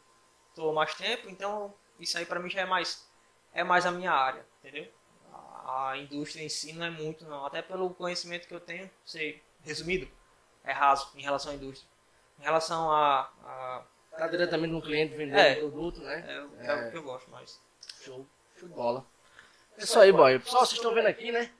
estou 0.51 0.73
mais 0.73 0.95
tempo, 0.95 1.29
então 1.29 1.75
isso 1.99 2.17
aí 2.17 2.25
para 2.25 2.41
mim 2.41 2.49
já 2.49 2.61
é 2.61 2.67
mais, 2.67 3.07
é 3.53 3.65
mais 3.65 3.85
a 3.85 3.91
minha 3.91 4.13
área, 4.13 4.47
entendeu? 4.59 4.91
A 5.65 5.97
indústria 5.97 6.43
em 6.43 6.49
si 6.49 6.73
não 6.73 6.87
é 6.87 6.91
muito 6.91 7.25
não. 7.27 7.45
Até 7.45 7.61
pelo 7.61 7.93
conhecimento 7.95 8.47
que 8.47 8.55
eu 8.55 8.61
tenho, 8.61 8.91
sei, 9.05 9.43
resumido, 9.63 10.09
é 10.65 10.73
raso 10.73 11.11
em 11.15 11.23
relação 11.23 11.53
à 11.53 11.55
indústria. 11.55 11.89
Em 12.39 12.43
relação 12.43 12.91
a, 12.93 13.31
a 13.45 13.83
Tá 14.17 14.27
diretamente 14.27 14.73
no 14.73 14.83
cliente 14.83 15.15
vendendo 15.17 15.39
É. 15.39 15.55
o 15.63 15.71
produto, 15.71 16.01
né? 16.01 16.25
é, 16.61 16.67
é 16.67 16.75
o 16.75 16.91
que 16.91 16.97
eu 16.97 17.03
gosto 17.05 17.31
mais. 17.31 17.61
Show, 18.03 18.27
show 18.59 18.69
de 18.69 18.75
bola. 18.75 19.05
É 19.77 19.85
isso 19.85 19.99
aí, 20.01 20.11
boy. 20.13 20.39
Pessoal, 20.41 20.67
vocês 20.67 20.79
estão 20.79 20.93
vendo 20.93 21.07
aqui, 21.07 21.31
né? 21.31 21.51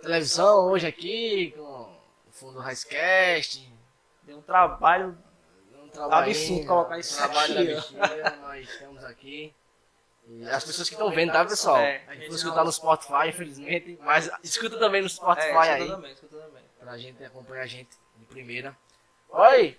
Televisão 0.00 0.66
hoje 0.70 0.86
aqui, 0.86 1.52
com 1.56 1.62
o 2.28 2.32
fundo 2.32 2.60
Ricecast. 2.60 3.72
Deu 4.22 4.38
um 4.38 4.42
trabalho 4.42 5.16
Um 5.74 5.88
trabalho 5.88 6.30
Absurdo 6.30 6.66
colocar 6.66 6.98
isso 6.98 7.16
trabalho 7.16 7.58
aqui, 7.58 7.66
da 7.66 7.72
ó. 7.72 8.08
bexiga, 8.08 8.36
nós 8.36 8.68
estamos 8.68 9.04
aqui. 9.04 9.54
E 10.28 10.48
as 10.48 10.64
pessoas 10.64 10.88
que 10.88 10.94
estão 10.94 11.10
vendo, 11.10 11.32
tá, 11.32 11.44
pessoal? 11.44 11.76
É, 11.78 12.02
a 12.06 12.12
gente 12.14 12.22
Não 12.22 12.28
não- 12.30 12.36
escutar 12.36 12.64
no 12.64 12.72
Spotify, 12.72 13.28
infelizmente, 13.28 13.98
mas 14.02 14.30
escuta 14.42 14.78
também 14.78 15.02
no 15.02 15.08
Spotify 15.08 15.48
é, 15.48 15.50
escuta 15.50 15.72
aí, 15.72 15.88
também, 15.88 16.12
escuta 16.12 16.36
também. 16.38 16.62
pra 16.78 16.96
gente 16.98 17.24
acompanhar 17.24 17.62
a 17.62 17.66
gente 17.66 17.90
de 18.16 18.24
primeira. 18.26 18.76
Oi! 19.28 19.78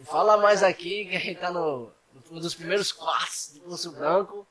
Me 0.00 0.06
fala 0.06 0.38
mais 0.38 0.62
aqui, 0.62 1.04
que 1.04 1.14
a 1.14 1.18
gente 1.18 1.38
tá 1.38 1.50
no, 1.50 1.92
no 2.30 2.40
dos 2.40 2.54
primeiros 2.54 2.90
quartos 2.90 3.52
de 3.52 3.60
Poço 3.60 3.92
Branco. 3.92 4.46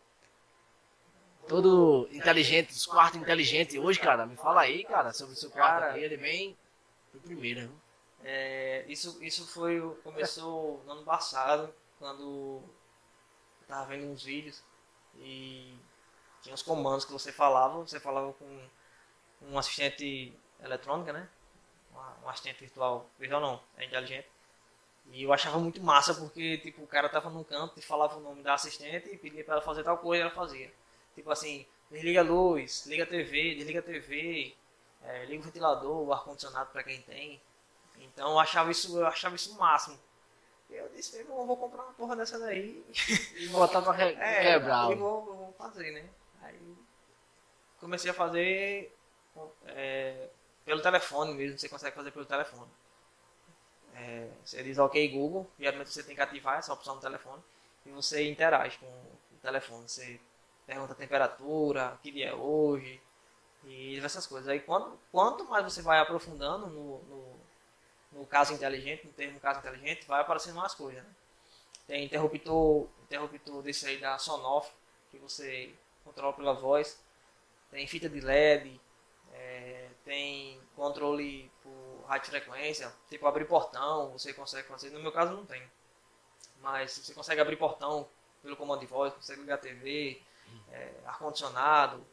Todo 1.47 2.07
inteligente, 2.11 2.69
os 2.69 2.85
quartos 2.85 3.19
inteligentes 3.19 3.75
hoje, 3.75 3.99
cara. 3.99 4.27
Me 4.27 4.37
fala 4.37 4.61
aí, 4.61 4.83
cara, 4.83 5.11
sobre 5.11 5.33
o 5.33 5.35
seu 5.35 5.49
quarto 5.49 5.79
Cara. 5.79 5.91
aqui. 5.93 6.01
Ele 6.01 6.13
é 6.13 6.17
bem. 6.17 6.57
Foi 7.09 7.19
primeiro, 7.21 7.61
viu? 7.61 7.71
É, 8.23 8.85
isso, 8.87 9.17
isso 9.23 9.47
foi, 9.47 9.81
começou 10.03 10.83
no 10.85 10.91
ano 10.91 11.03
passado, 11.03 11.73
quando 11.97 12.61
eu 13.61 13.67
tava 13.67 13.87
vendo 13.87 14.05
uns 14.05 14.21
vídeos 14.21 14.61
e 15.17 15.73
tinha 16.43 16.53
os 16.53 16.61
comandos 16.61 17.05
que 17.05 17.11
você 17.11 17.31
falava, 17.31 17.79
você 17.79 17.99
falava 17.99 18.33
com 18.33 18.67
um 19.41 19.57
assistente 19.57 20.31
eletrônica, 20.61 21.11
né? 21.11 21.27
Um 22.23 22.29
assistente 22.29 22.59
virtual, 22.59 23.09
virtual 23.17 23.41
não, 23.41 23.63
é 23.77 23.85
inteligente. 23.85 24.27
E 25.11 25.23
eu 25.23 25.33
achava 25.33 25.57
muito 25.59 25.81
massa 25.81 26.13
porque 26.13 26.57
tipo, 26.59 26.83
o 26.83 26.87
cara 26.87 27.09
tava 27.09 27.29
num 27.29 27.43
canto 27.43 27.79
e 27.79 27.81
falava 27.81 28.17
o 28.17 28.21
nome 28.21 28.43
da 28.43 28.53
assistente 28.53 29.09
e 29.09 29.17
pedia 29.17 29.43
pra 29.43 29.55
ela 29.55 29.61
fazer 29.63 29.83
tal 29.83 29.97
coisa 29.97 30.21
e 30.23 30.25
ela 30.27 30.35
fazia. 30.35 30.71
Tipo 31.15 31.31
assim, 31.31 31.65
desliga 31.89 32.19
a 32.19 32.23
luz, 32.23 32.85
liga 32.85 33.03
a 33.03 33.07
TV, 33.07 33.55
desliga 33.55 33.79
a 33.79 33.83
TV, 33.83 34.55
é, 35.03 35.25
liga 35.25 35.41
o 35.41 35.45
ventilador, 35.45 36.07
o 36.07 36.13
ar-condicionado 36.13 36.69
para 36.71 36.83
quem 36.83 37.01
tem. 37.01 37.41
Então 37.99 38.31
eu 38.31 38.39
achava 38.39 38.69
isso, 38.71 38.97
eu 38.99 39.07
achava 39.07 39.35
isso 39.35 39.53
o 39.55 39.59
máximo. 39.59 39.99
E 40.69 40.75
eu 40.75 40.87
disse, 40.89 41.13
meu 41.17 41.25
irmão, 41.25 41.47
vou 41.47 41.57
comprar 41.57 41.81
uma 41.83 41.93
porra 41.93 42.15
dessa 42.15 42.37
daí. 42.37 42.85
E 43.35 43.47
botar 43.47 43.81
pra 43.81 43.97
É, 43.99 44.53
quebrar. 44.53 44.91
eu 44.91 44.97
vou, 44.97 45.25
vou 45.25 45.55
fazer, 45.57 45.91
né? 45.91 46.07
Aí 46.43 46.59
comecei 47.79 48.11
a 48.11 48.13
fazer 48.13 48.95
é, 49.65 50.29
pelo 50.65 50.81
telefone 50.81 51.33
mesmo, 51.33 51.57
você 51.57 51.67
consegue 51.67 51.95
fazer 51.95 52.11
pelo 52.11 52.25
telefone. 52.25 52.69
É, 53.99 54.29
você 54.45 54.63
diz 54.63 54.77
ok 54.77 55.07
Google, 55.09 55.45
geralmente 55.59 55.89
você 55.89 56.01
tem 56.01 56.15
que 56.15 56.21
ativar 56.21 56.57
essa 56.57 56.71
opção 56.73 56.95
no 56.95 57.01
telefone 57.01 57.41
e 57.85 57.91
você 57.91 58.29
interage 58.29 58.77
com 58.77 58.85
o 58.85 59.37
telefone. 59.41 59.87
Você 59.87 60.19
pergunta 60.65 60.93
a 60.93 60.95
temperatura, 60.95 61.99
que 62.01 62.11
dia 62.11 62.29
é 62.29 62.33
hoje 62.33 63.01
e 63.65 63.95
diversas 63.95 64.25
coisas. 64.25 64.47
Aí 64.47 64.61
quando, 64.61 64.97
quanto 65.11 65.43
mais 65.45 65.65
você 65.65 65.81
vai 65.81 65.99
aprofundando 65.99 66.67
no, 66.67 66.99
no, 67.03 67.39
no 68.13 68.25
caso 68.25 68.53
inteligente, 68.53 69.05
no 69.05 69.11
termo 69.13 69.39
caso 69.39 69.59
inteligente, 69.59 70.05
vai 70.07 70.21
aparecendo 70.21 70.55
mais 70.55 70.73
coisas. 70.73 71.03
Né? 71.03 71.09
Tem 71.85 72.05
interruptor, 72.05 72.87
interruptor 73.03 73.61
desse 73.61 73.85
aí 73.85 73.97
da 73.97 74.17
Sonoff, 74.17 74.71
que 75.11 75.17
você 75.17 75.73
controla 76.05 76.33
pela 76.33 76.53
voz. 76.53 77.01
Tem 77.69 77.85
fita 77.85 78.07
de 78.07 78.21
LED, 78.21 78.79
é, 79.33 79.89
tem 80.05 80.59
controle 80.75 81.51
por 81.61 81.78
rádio 82.09 82.29
frequência, 82.29 82.91
tipo 83.07 83.27
abrir 83.27 83.45
portão, 83.45 84.11
você 84.11 84.33
consegue 84.33 84.67
fazer. 84.67 84.89
No 84.89 84.99
meu 84.99 85.11
caso 85.11 85.33
não 85.33 85.45
tem. 85.45 85.61
Mas 86.61 86.97
você 86.97 87.13
consegue 87.13 87.39
abrir 87.39 87.55
portão 87.55 88.07
pelo 88.41 88.57
comando 88.57 88.79
de 88.79 88.85
voz, 88.87 89.13
consegue 89.13 89.41
ligar 89.41 89.57
TV, 89.59 90.21
é, 90.71 90.91
ar-condicionado, 91.05 92.05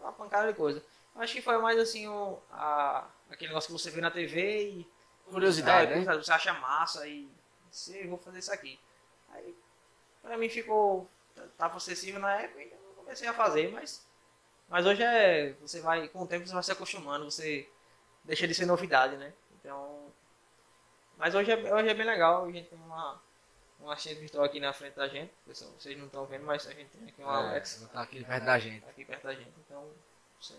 uma 0.00 0.12
pancada 0.12 0.50
de 0.50 0.56
coisa. 0.56 0.82
Acho 1.14 1.34
que 1.34 1.42
foi 1.42 1.58
mais 1.58 1.78
assim 1.78 2.08
um, 2.08 2.38
a, 2.50 3.06
aquele 3.30 3.48
negócio 3.48 3.68
que 3.68 3.80
você 3.80 3.90
vê 3.90 4.00
na 4.00 4.10
TV 4.10 4.68
e 4.68 4.96
Curiosidade, 5.30 5.92
é, 5.92 5.96
né? 5.96 6.16
Você 6.16 6.32
acha 6.32 6.54
massa 6.54 7.06
e 7.06 7.28
eu 7.88 8.08
vou 8.08 8.18
fazer 8.18 8.38
isso 8.38 8.52
aqui. 8.52 8.78
Aí 9.30 9.56
pra 10.22 10.36
mim 10.36 10.48
ficou. 10.48 11.08
Tava 11.58 11.76
acessível 11.76 12.20
na 12.20 12.40
época 12.40 12.62
e 12.62 12.70
eu 12.70 12.94
comecei 12.96 13.28
a 13.28 13.34
fazer, 13.34 13.72
mas. 13.72 14.06
Mas 14.68 14.86
hoje 14.86 15.02
é. 15.02 15.52
Você 15.60 15.80
vai. 15.80 16.08
Com 16.08 16.22
o 16.22 16.26
tempo 16.26 16.46
você 16.46 16.54
vai 16.54 16.62
se 16.62 16.72
acostumando, 16.72 17.24
você 17.24 17.68
deixa 18.26 18.46
de 18.46 18.54
ser 18.54 18.66
novidade, 18.66 19.16
né? 19.16 19.32
Então. 19.58 20.12
Mas 21.16 21.34
hoje 21.34 21.50
é, 21.50 21.74
hoje 21.74 21.88
é 21.88 21.94
bem 21.94 22.06
legal, 22.06 22.44
a 22.44 22.52
gente 22.52 22.68
tem 22.68 22.78
uma. 22.78 23.20
Um 23.78 23.90
assistente 23.90 24.20
virtual 24.20 24.44
aqui 24.44 24.58
na 24.58 24.72
frente 24.72 24.94
da 24.94 25.06
gente. 25.06 25.32
Pessoal, 25.46 25.70
vocês 25.78 25.96
não 25.98 26.06
estão 26.06 26.24
vendo, 26.24 26.44
mas 26.44 26.66
a 26.66 26.72
gente 26.72 26.88
tem 26.88 27.08
aqui 27.08 27.22
um 27.22 27.28
Alex 27.28 27.82
É, 27.82 27.86
tá 27.88 28.00
aqui 28.00 28.24
perto 28.24 28.44
da 28.44 28.58
gente. 28.58 28.84
aqui 28.88 29.04
perto 29.04 29.22
da 29.24 29.34
gente. 29.34 29.52
Então, 29.66 29.86
você 30.40 30.54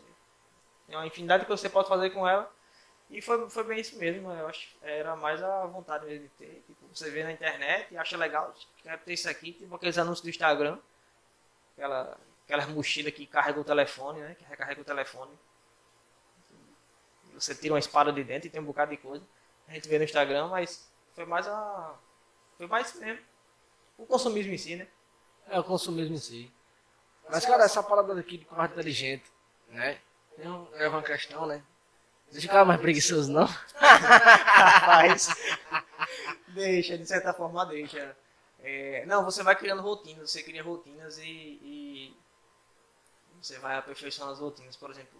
tem 0.86 0.96
uma 0.96 1.06
infinidade 1.08 1.44
que 1.44 1.50
você 1.50 1.68
pode 1.68 1.88
fazer 1.90 2.12
com 2.12 2.28
ela. 2.28 2.52
E 3.10 3.20
foi, 3.22 3.50
foi 3.50 3.64
bem 3.64 3.80
isso 3.80 3.98
mesmo. 3.98 4.32
Eu 4.32 4.48
acho 4.48 4.76
era 4.84 5.16
mais 5.16 5.42
a 5.42 5.66
vontade 5.66 6.06
mesmo 6.06 6.24
de 6.24 6.30
ter. 6.30 6.64
Tipo, 6.68 6.88
você 6.94 7.10
vê 7.10 7.24
na 7.24 7.32
internet 7.32 7.92
e 7.92 7.98
acha 7.98 8.16
legal, 8.18 8.54
quero 8.84 9.02
ter 9.02 9.14
isso 9.14 9.28
aqui, 9.30 9.52
tipo 9.54 9.76
aqueles 9.76 9.98
anúncios 9.98 10.22
do 10.22 10.30
Instagram. 10.30 10.78
Aquela, 11.74 12.18
aquelas 12.46 12.68
mochilas 12.68 13.14
que 13.14 13.26
carrega 13.26 13.60
o 13.60 13.64
telefone, 13.64 14.20
né? 14.20 14.36
Que 14.36 14.46
recarrega 14.46 14.82
o 14.82 14.86
telefone. 14.86 15.32
Você 17.40 17.56
tira 17.56 17.74
uma 17.74 17.80
espada 17.80 18.12
de 18.12 18.24
dentro 18.24 18.48
e 18.48 18.52
tem 18.52 18.62
um 18.62 18.66
bocado 18.66 18.92
de 18.92 18.98
coisa. 18.98 19.26
A 19.68 19.74
gente 19.74 19.88
vê 19.88 19.98
no 19.98 20.04
Instagram, 20.06 20.48
mas 20.48 20.90
foi 21.14 21.26
mais 21.26 21.48
a. 21.48 21.96
Foi 22.58 22.68
mais 22.68 22.90
isso 22.90 23.00
mesmo. 23.00 23.22
O 23.98 24.06
consumismo 24.06 24.54
em 24.54 24.58
si, 24.58 24.76
né? 24.76 24.88
É 25.50 25.60
o 25.60 25.64
consumismo 25.64 26.16
em 26.16 26.20
si. 26.20 26.52
Mas, 27.30 27.46
cara, 27.46 27.64
essa 27.66 27.84
parada 27.84 28.18
aqui 28.20 28.38
de 28.38 28.46
quarto 28.46 28.74
inteligente, 28.74 29.26
né? 29.70 30.00
É 30.38 30.50
um- 30.50 30.68
é 30.76 30.88
uma 30.90 31.04
questão, 31.04 31.46
né? 31.46 31.64
Deixa 32.32 32.48
o 32.48 32.52
cara 32.52 32.66
mais 32.66 32.82
preguiçoso, 32.82 33.32
não? 33.32 33.48
Rapaz, 33.76 35.30
deixa, 36.50 36.98
de 36.98 37.06
certa 37.06 37.34
forma 37.34 37.66
deixa. 37.66 38.16
É, 38.60 39.06
não, 39.06 39.24
você 39.24 39.44
vai 39.44 39.56
criando 39.56 39.82
rotinas, 39.82 40.30
você 40.32 40.44
cria 40.44 40.64
rotinas 40.64 41.18
e, 41.20 41.24
e 41.24 42.18
você 43.42 43.58
vai 43.60 43.76
aperfeiçoando 43.78 44.34
as 44.34 44.40
rotinas. 44.40 44.76
Por 44.76 44.90
exemplo, 44.92 45.20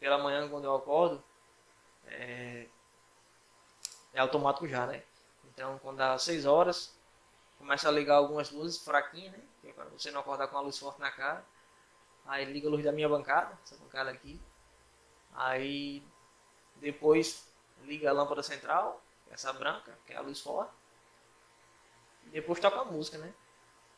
pela 0.00 0.18
manhã 0.18 0.48
quando 0.48 0.64
eu 0.64 0.74
acordo, 0.76 1.22
é, 2.10 2.66
é 4.12 4.20
automático 4.20 4.66
já, 4.66 4.86
né? 4.86 5.02
Então 5.46 5.78
quando 5.78 5.98
dá 5.98 6.18
6 6.18 6.46
horas, 6.46 6.94
começa 7.58 7.88
a 7.88 7.92
ligar 7.92 8.16
algumas 8.16 8.50
luzes 8.50 8.82
fraquinhas, 8.82 9.32
né? 9.32 9.42
Que 9.60 9.68
é 9.68 9.72
para 9.72 9.84
você 9.86 10.10
não 10.10 10.20
acordar 10.20 10.48
com 10.48 10.56
a 10.56 10.60
luz 10.60 10.78
forte 10.78 11.00
na 11.00 11.10
cara. 11.10 11.44
Aí 12.26 12.44
liga 12.44 12.68
a 12.68 12.70
luz 12.70 12.84
da 12.84 12.92
minha 12.92 13.08
bancada, 13.08 13.58
essa 13.64 13.76
bancada 13.76 14.10
aqui. 14.10 14.40
Aí 15.34 16.02
depois 16.76 17.48
liga 17.84 18.10
a 18.10 18.12
lâmpada 18.12 18.42
central, 18.42 19.02
essa 19.30 19.52
branca, 19.52 19.98
que 20.06 20.12
é 20.12 20.16
a 20.16 20.20
luz 20.20 20.40
forte. 20.40 20.72
E 22.26 22.30
depois 22.30 22.60
toca 22.60 22.80
a 22.80 22.84
música, 22.84 23.18
né? 23.18 23.32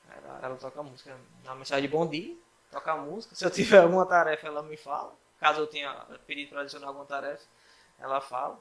Ela, 0.09 0.41
ela 0.43 0.57
toca 0.57 0.81
a 0.81 0.83
música 0.83 1.17
na 1.45 1.55
mensagem 1.55 1.83
de 1.83 1.89
bom 1.89 2.07
dia, 2.07 2.37
toca 2.71 2.93
a 2.93 2.97
música. 2.97 3.35
Se 3.35 3.45
eu 3.45 3.51
tiver 3.51 3.83
alguma 3.83 4.07
tarefa, 4.07 4.47
ela 4.47 4.63
me 4.63 4.77
fala. 4.77 5.15
Caso 5.39 5.61
eu 5.61 5.67
tenha 5.67 5.93
pedido 6.27 6.51
para 6.51 6.61
adicionar 6.61 6.89
alguma 6.89 7.07
tarefa, 7.07 7.45
ela 8.01 8.21
fala. 8.21 8.59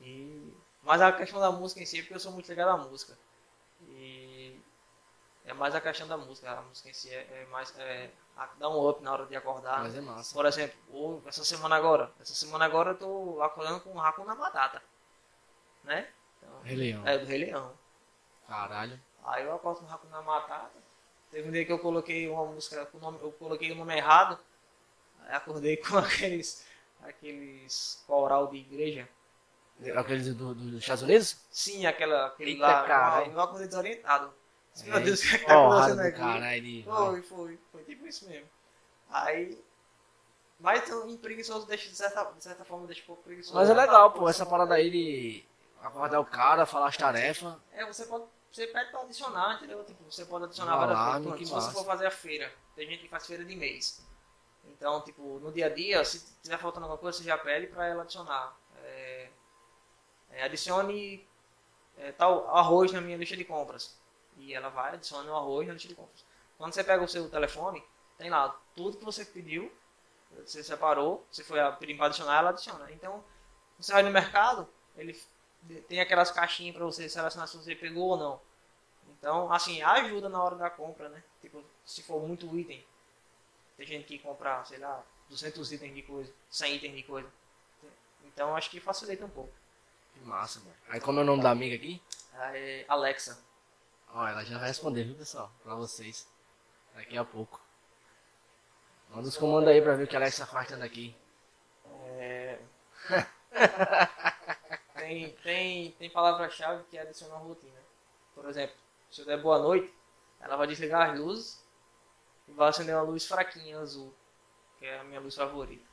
E... 0.00 0.54
Mas 0.82 1.00
a 1.00 1.12
questão 1.12 1.40
da 1.40 1.50
música 1.50 1.80
em 1.80 1.86
si 1.86 1.98
é 1.98 2.02
porque 2.02 2.14
eu 2.14 2.20
sou 2.20 2.32
muito 2.32 2.48
ligado 2.48 2.70
à 2.70 2.76
música. 2.76 3.16
E 3.82 4.58
é 5.44 5.52
mais 5.52 5.74
a 5.74 5.80
questão 5.80 6.06
da 6.06 6.16
música. 6.16 6.50
A 6.50 6.62
música 6.62 6.88
em 6.88 6.92
si 6.92 7.10
é, 7.10 7.26
é 7.42 7.46
mais. 7.46 7.76
É, 7.78 8.10
dá 8.58 8.68
um 8.68 8.88
up 8.88 9.02
na 9.02 9.12
hora 9.12 9.26
de 9.26 9.36
acordar. 9.36 9.80
Mas 9.80 9.94
é 9.94 10.00
massa. 10.00 10.34
Por 10.34 10.46
exemplo, 10.46 10.78
ou 10.90 11.22
essa 11.26 11.44
semana 11.44 11.76
agora. 11.76 12.12
Essa 12.20 12.34
semana 12.34 12.64
agora 12.64 12.90
eu 12.90 12.98
tô 12.98 13.42
acordando 13.42 13.80
com 13.80 13.90
um 13.90 13.98
raco 13.98 14.24
na 14.24 14.34
batata. 14.34 14.82
Né? 15.84 16.08
Então, 16.38 16.60
Rei 16.62 16.76
Leão. 16.76 17.06
é 17.06 17.18
do 17.18 17.26
Rei 17.26 17.38
Leão. 17.38 17.72
Caralho. 18.46 19.00
Aí 19.24 19.44
eu 19.44 19.54
acordo 19.54 19.80
com 19.80 19.86
o 19.86 19.88
raco 19.88 20.06
na 20.08 20.22
batata. 20.22 20.80
Teve 21.30 21.48
um 21.48 21.52
dia 21.52 21.64
que 21.64 21.72
eu 21.72 21.78
coloquei 21.78 22.28
uma 22.28 22.44
música, 22.46 22.84
com 22.86 22.98
o 22.98 23.00
nome, 23.00 23.18
eu 23.22 23.30
coloquei 23.32 23.70
o 23.70 23.76
nome 23.76 23.96
errado. 23.96 24.38
Aí 25.20 25.34
acordei 25.34 25.76
com 25.78 25.96
aqueles, 25.98 26.66
aqueles 27.02 28.02
coral 28.06 28.48
de 28.48 28.58
igreja. 28.58 29.08
Aqueles 29.96 30.26
do, 30.34 30.54
do- 30.54 30.70
dos 30.72 30.80
Estados 30.80 31.02
Unidos? 31.02 31.36
Sim, 31.50 31.86
aquela, 31.86 32.26
aquele 32.26 32.52
Eita, 32.52 32.62
lá. 32.62 32.82
caralho. 32.86 33.26
Aí 33.26 33.32
eu 33.32 33.40
acordei 33.40 33.66
desorientado. 33.66 34.32
Meu 34.84 34.96
É, 34.96 35.00
Deus, 35.00 35.20
o 35.20 35.28
que 35.28 35.34
é 35.34 35.38
que 35.38 35.44
tá 35.46 35.54
Porrada 35.54 35.94
acontecendo 35.94 36.02
do 36.02 36.08
aqui? 36.08 36.18
caralho. 36.18 36.84
Foi, 36.84 37.22
foi. 37.22 37.58
Foi 37.72 37.82
tipo 37.84 38.06
isso 38.06 38.28
mesmo. 38.28 38.48
Aí 39.10 39.58
Mas 40.58 40.88
em 40.90 41.16
preguiçoso 41.16 41.66
deixa, 41.66 41.88
de 41.88 41.96
certa, 41.96 42.24
de 42.24 42.42
certa 42.44 42.64
forma, 42.64 42.86
deixa 42.86 43.02
um 43.02 43.06
pouco 43.06 43.22
preguiçoso. 43.22 43.54
Mas 43.56 43.70
é 43.70 43.74
legal, 43.74 44.12
pô, 44.12 44.28
essa 44.28 44.44
parada 44.44 44.74
aí 44.74 44.90
de 44.90 45.44
acordar 45.82 46.20
o 46.20 46.24
cara, 46.24 46.66
falar 46.66 46.88
as 46.88 46.96
tarefas. 46.96 47.54
É, 47.72 47.84
você 47.86 48.04
pode. 48.06 48.24
Você 48.52 48.66
pede 48.66 48.90
pra 48.90 49.00
adicionar, 49.02 49.56
entendeu? 49.56 49.84
Tipo, 49.84 50.04
você 50.10 50.24
pode 50.24 50.44
adicionar 50.46 50.76
várias 50.76 50.98
lá, 50.98 51.20
coisas. 51.20 51.48
Se 51.48 51.54
você 51.54 51.72
for 51.72 51.84
fazer 51.84 52.06
a 52.06 52.10
feira, 52.10 52.52
tem 52.74 52.86
gente 52.86 53.02
que 53.02 53.08
faz 53.08 53.26
feira 53.26 53.44
de 53.44 53.54
mês. 53.54 54.04
Então, 54.80 54.98
tipo, 55.02 55.38
no 55.40 55.52
dia 55.52 55.66
a 55.66 55.68
dia, 55.68 56.02
se 56.06 56.24
tiver 56.42 56.56
faltando 56.56 56.86
alguma 56.86 56.98
coisa, 56.98 57.18
você 57.18 57.24
já 57.24 57.36
pede 57.36 57.66
pra 57.66 57.86
ela 57.86 58.02
adicionar. 58.02 58.56
É, 58.82 59.28
é, 60.30 60.42
adicione 60.42 61.28
é, 61.98 62.12
tal 62.12 62.48
arroz 62.56 62.90
na 62.90 62.98
minha 63.02 63.18
lista 63.18 63.36
de 63.36 63.44
compras. 63.44 63.94
E 64.38 64.54
ela 64.54 64.70
vai, 64.70 64.94
adiciona 64.94 65.30
o 65.30 65.36
arroz 65.36 65.68
na 65.68 65.74
lista 65.74 65.86
de 65.86 65.94
compras. 65.94 66.24
Quando 66.56 66.72
você 66.72 66.82
pega 66.82 67.04
o 67.04 67.08
seu 67.08 67.28
telefone, 67.28 67.84
tem 68.16 68.30
lá 68.30 68.58
tudo 68.74 68.96
que 68.96 69.04
você 69.04 69.22
pediu, 69.22 69.70
você 70.46 70.64
separou, 70.64 71.26
você 71.30 71.44
foi 71.44 71.58
pedir 71.72 71.98
para 71.98 72.06
adicionar, 72.06 72.38
ela 72.38 72.48
adiciona. 72.48 72.90
Então, 72.90 73.22
você 73.78 73.92
vai 73.92 74.02
no 74.02 74.10
mercado, 74.10 74.66
ele 74.96 75.14
tem 75.88 76.00
aquelas 76.00 76.30
caixinhas 76.30 76.74
para 76.74 76.86
você 76.86 77.06
selecionar 77.06 77.46
se 77.46 77.58
você 77.58 77.74
pegou 77.74 78.12
ou 78.12 78.16
não. 78.16 78.40
Então, 79.18 79.52
assim, 79.52 79.82
ajuda 79.82 80.30
na 80.30 80.42
hora 80.42 80.56
da 80.56 80.70
compra, 80.70 81.10
né? 81.10 81.22
Tipo, 81.42 81.62
se 81.84 82.02
for 82.02 82.26
muito 82.26 82.58
item. 82.58 82.82
Tem 83.80 83.86
gente 83.86 84.04
que 84.04 84.18
compra, 84.18 84.62
sei 84.66 84.76
lá, 84.76 85.02
200 85.30 85.72
itens 85.72 85.94
de 85.94 86.02
coisa, 86.02 86.30
100 86.50 86.74
itens 86.76 86.96
de 86.96 87.02
coisa. 87.02 87.26
Então, 88.26 88.54
acho 88.54 88.68
que 88.68 88.78
facilita 88.78 89.24
um 89.24 89.30
pouco. 89.30 89.50
Que 90.12 90.20
massa, 90.20 90.60
mano. 90.60 90.74
Aí 90.90 91.00
como 91.00 91.18
é 91.18 91.22
o 91.22 91.24
nome 91.24 91.42
da 91.42 91.50
amiga 91.50 91.76
aqui? 91.76 91.98
É, 92.34 92.84
Alexa. 92.86 93.42
Ó, 94.12 94.28
ela 94.28 94.44
já 94.44 94.58
vai 94.58 94.68
responder, 94.68 95.04
viu, 95.04 95.14
pessoal? 95.14 95.50
Pra 95.62 95.74
vocês. 95.76 96.28
Daqui 96.94 97.16
a 97.16 97.24
pouco. 97.24 97.58
Manda 99.08 99.28
os 99.28 99.38
comandos 99.38 99.70
aí 99.70 99.80
pra 99.80 99.94
ver 99.94 100.04
o 100.04 100.06
que 100.06 100.14
a 100.14 100.18
Alexa 100.18 100.44
faz 100.44 100.68
tanto 100.68 100.84
aqui. 100.84 101.16
É... 102.18 102.58
tem, 104.94 105.32
tem, 105.36 105.92
tem 105.92 106.10
palavra-chave 106.10 106.84
que 106.90 106.98
adiciona 106.98 107.34
uma 107.36 107.48
rotina. 107.48 107.80
Por 108.34 108.46
exemplo, 108.46 108.76
se 109.10 109.22
eu 109.22 109.24
der 109.24 109.40
boa 109.40 109.58
noite, 109.58 109.90
ela 110.38 110.56
vai 110.56 110.66
desligar 110.66 111.12
as 111.12 111.18
luzes 111.18 111.69
e 112.50 112.52
vai 112.54 112.68
acender 112.68 112.94
uma 112.94 113.02
luz 113.02 113.26
fraquinha 113.26 113.78
azul, 113.78 114.12
que 114.78 114.84
é 114.84 114.98
a 114.98 115.04
minha 115.04 115.20
luz 115.20 115.34
favorita. 115.34 115.88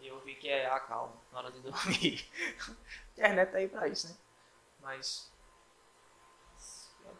E 0.00 0.08
eu 0.08 0.18
vi 0.20 0.34
que 0.34 0.48
é 0.48 0.66
a 0.70 0.80
calma 0.80 1.14
na 1.30 1.38
hora 1.38 1.52
de 1.52 1.60
dormir. 1.60 2.28
a 2.68 3.10
internet 3.12 3.52
tá 3.52 3.58
aí 3.58 3.68
pra 3.68 3.88
isso, 3.88 4.08
né? 4.08 4.16
Mas. 4.80 5.32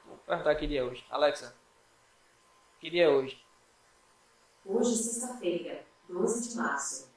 Vou 0.06 0.16
perguntar 0.18 0.54
que 0.56 0.66
dia 0.66 0.80
é 0.80 0.82
hoje. 0.82 1.04
Alexa, 1.10 1.56
que 2.80 2.90
dia 2.90 3.04
é 3.04 3.08
hoje? 3.08 3.42
Hoje, 4.64 4.96
sexta-feira, 4.96 5.84
12 6.08 6.50
de 6.50 6.56
março. 6.56 7.14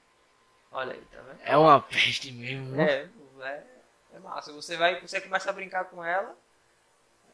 Olha 0.71 0.93
aí, 0.93 1.05
tá 1.05 1.21
vendo? 1.21 1.39
É 1.43 1.57
uma 1.57 1.81
peste 1.81 2.31
mesmo? 2.31 2.79
É, 2.79 3.09
é, 3.39 3.67
é 4.13 4.19
massa. 4.19 4.51
Você 4.51 4.75
vai, 4.75 4.99
você 5.01 5.21
começa 5.21 5.49
a 5.49 5.53
brincar 5.53 5.85
com 5.85 6.03
ela. 6.03 6.37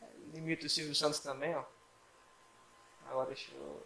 é, 0.02 0.06
Limita 0.34 0.68
o 0.68 0.70
Silvio 0.70 0.94
Santos 0.94 1.20
também, 1.20 1.56
ó. 1.56 1.64
Agora 3.10 3.28
deixa 3.28 3.52
eu. 3.54 3.86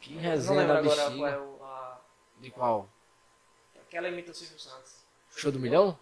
Que 0.00 0.14
não 0.14 0.20
resenha 0.20 0.60
lembro 0.60 0.74
da 0.74 0.78
agora 0.80 1.10
qual 1.16 1.26
é 1.26 1.38
o. 1.38 1.64
A, 1.64 2.00
De 2.38 2.50
qual? 2.50 2.88
aquela 3.80 4.08
imita 4.08 4.30
o 4.30 4.34
Silvio 4.34 4.58
Santos. 4.58 5.04
Show 5.30 5.50
do 5.52 5.58
milhão? 5.58 5.98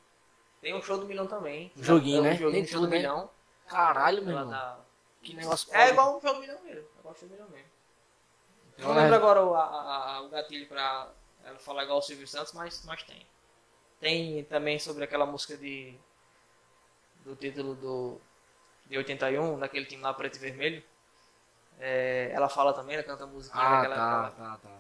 Tem 0.61 0.75
um 0.75 0.83
show 0.83 0.97
do 0.99 1.07
milhão 1.07 1.27
também. 1.27 1.71
Um 1.77 1.83
joguinho, 1.83 2.19
É 2.19 2.21
um 2.21 2.25
né? 2.25 2.37
joguinho 2.37 2.65
Tem 2.65 2.67
show 2.73 2.81
do 2.81 2.89
né? 2.89 2.97
milhão. 2.97 3.31
Caralho, 3.67 4.23
meu 4.25 4.37
irmão. 4.39 4.85
Que 5.23 5.35
negócio 5.35 5.75
É 5.75 5.89
igual 5.91 6.17
um 6.17 6.21
show 6.21 6.35
do 6.35 6.41
milhão 6.41 6.61
mesmo. 6.63 6.81
É 6.97 6.99
igual 7.01 7.15
um 7.15 7.17
show 7.17 7.29
do 7.29 7.33
milhão 7.33 7.49
mesmo. 7.49 7.69
Eu 8.77 8.85
não 8.87 8.91
Então, 8.93 9.03
lembro 9.03 9.15
agora 9.17 9.45
o, 9.45 9.55
a- 9.55 10.17
a- 10.17 10.21
o 10.23 10.29
gatilho 10.29 10.67
pra 10.67 11.11
ela 11.45 11.59
falar 11.59 11.85
igual 11.85 11.99
o 11.99 12.03
Silvio 12.03 12.27
Santos, 12.27 12.53
mas, 12.53 12.83
mas 12.85 13.03
tem. 13.05 13.27
Tem 14.01 14.45
também 14.45 14.79
sobre 14.79 15.05
aquela 15.05 15.25
música 15.27 15.57
de. 15.57 15.97
do 17.25 17.37
título 17.37 17.75
do. 17.75 18.21
de 18.87 18.97
81, 18.99 19.59
daquele 19.59 19.87
time 19.87 20.03
lá 20.03 20.13
preto 20.13 20.37
e 20.37 20.39
vermelho. 20.41 20.83
É, 21.79 22.31
ela 22.33 22.49
fala 22.49 22.73
também, 22.73 22.95
ela 22.95 23.05
canta 23.05 23.27
musiquinha 23.27 23.63
Ah, 23.63 23.83
daquela. 23.83 23.97
tá, 23.97 24.31
tá, 24.31 24.57
tá. 24.63 24.79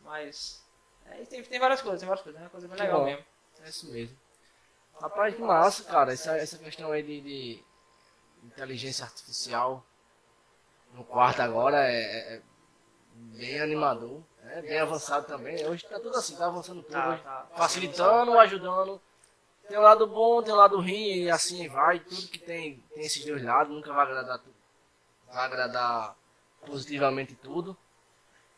Mas. 0.00 0.62
É, 1.06 1.24
tem, 1.24 1.42
tem 1.42 1.58
várias 1.60 1.80
coisas, 1.80 2.00
tem 2.00 2.08
várias 2.08 2.22
coisas, 2.24 2.40
é 2.40 2.44
uma 2.44 2.50
coisa 2.50 2.66
bem 2.68 2.76
Que 2.76 2.82
legal 2.82 3.00
bom. 3.00 3.04
mesmo. 3.06 3.24
É 3.62 3.68
isso 3.68 3.90
mesmo. 3.90 4.16
Rapaz, 5.00 5.34
que 5.34 5.40
massa, 5.42 5.84
cara. 5.84 6.12
Essa, 6.12 6.36
essa 6.36 6.58
questão 6.58 6.90
aí 6.92 7.02
de, 7.02 7.20
de 7.20 7.64
inteligência 8.44 9.04
artificial 9.04 9.84
no 10.92 11.04
quarto 11.04 11.40
agora 11.42 11.78
é, 11.90 11.94
é- 12.02 12.34
é 12.36 12.42
bem 13.14 13.60
animador. 13.60 14.22
É 14.46 14.60
bem 14.62 14.78
avançado 14.78 15.26
também. 15.26 15.66
Hoje 15.66 15.84
tá 15.88 15.98
tudo 15.98 16.16
assim, 16.16 16.36
tá 16.36 16.46
avançando 16.46 16.82
tudo. 16.82 16.92
Tá, 16.92 17.16
tá. 17.18 17.46
Facilitando, 17.56 18.38
ajudando. 18.38 19.00
Tem 19.66 19.78
um 19.78 19.82
lado 19.82 20.06
bom, 20.06 20.42
tem 20.42 20.52
um 20.52 20.56
lado 20.58 20.76
ruim 20.76 21.22
e 21.22 21.30
assim 21.30 21.66
vai. 21.68 21.98
Tudo 22.00 22.28
que 22.28 22.38
tem, 22.38 22.78
tem 22.94 23.04
esses 23.04 23.24
dois 23.24 23.42
lados, 23.42 23.74
nunca 23.74 23.92
vai 23.92 24.04
agradar 24.04 24.38
tudo. 24.38 24.54
Vai 25.26 25.44
agradar 25.46 26.14
positivamente 26.66 27.34
tudo. 27.36 27.76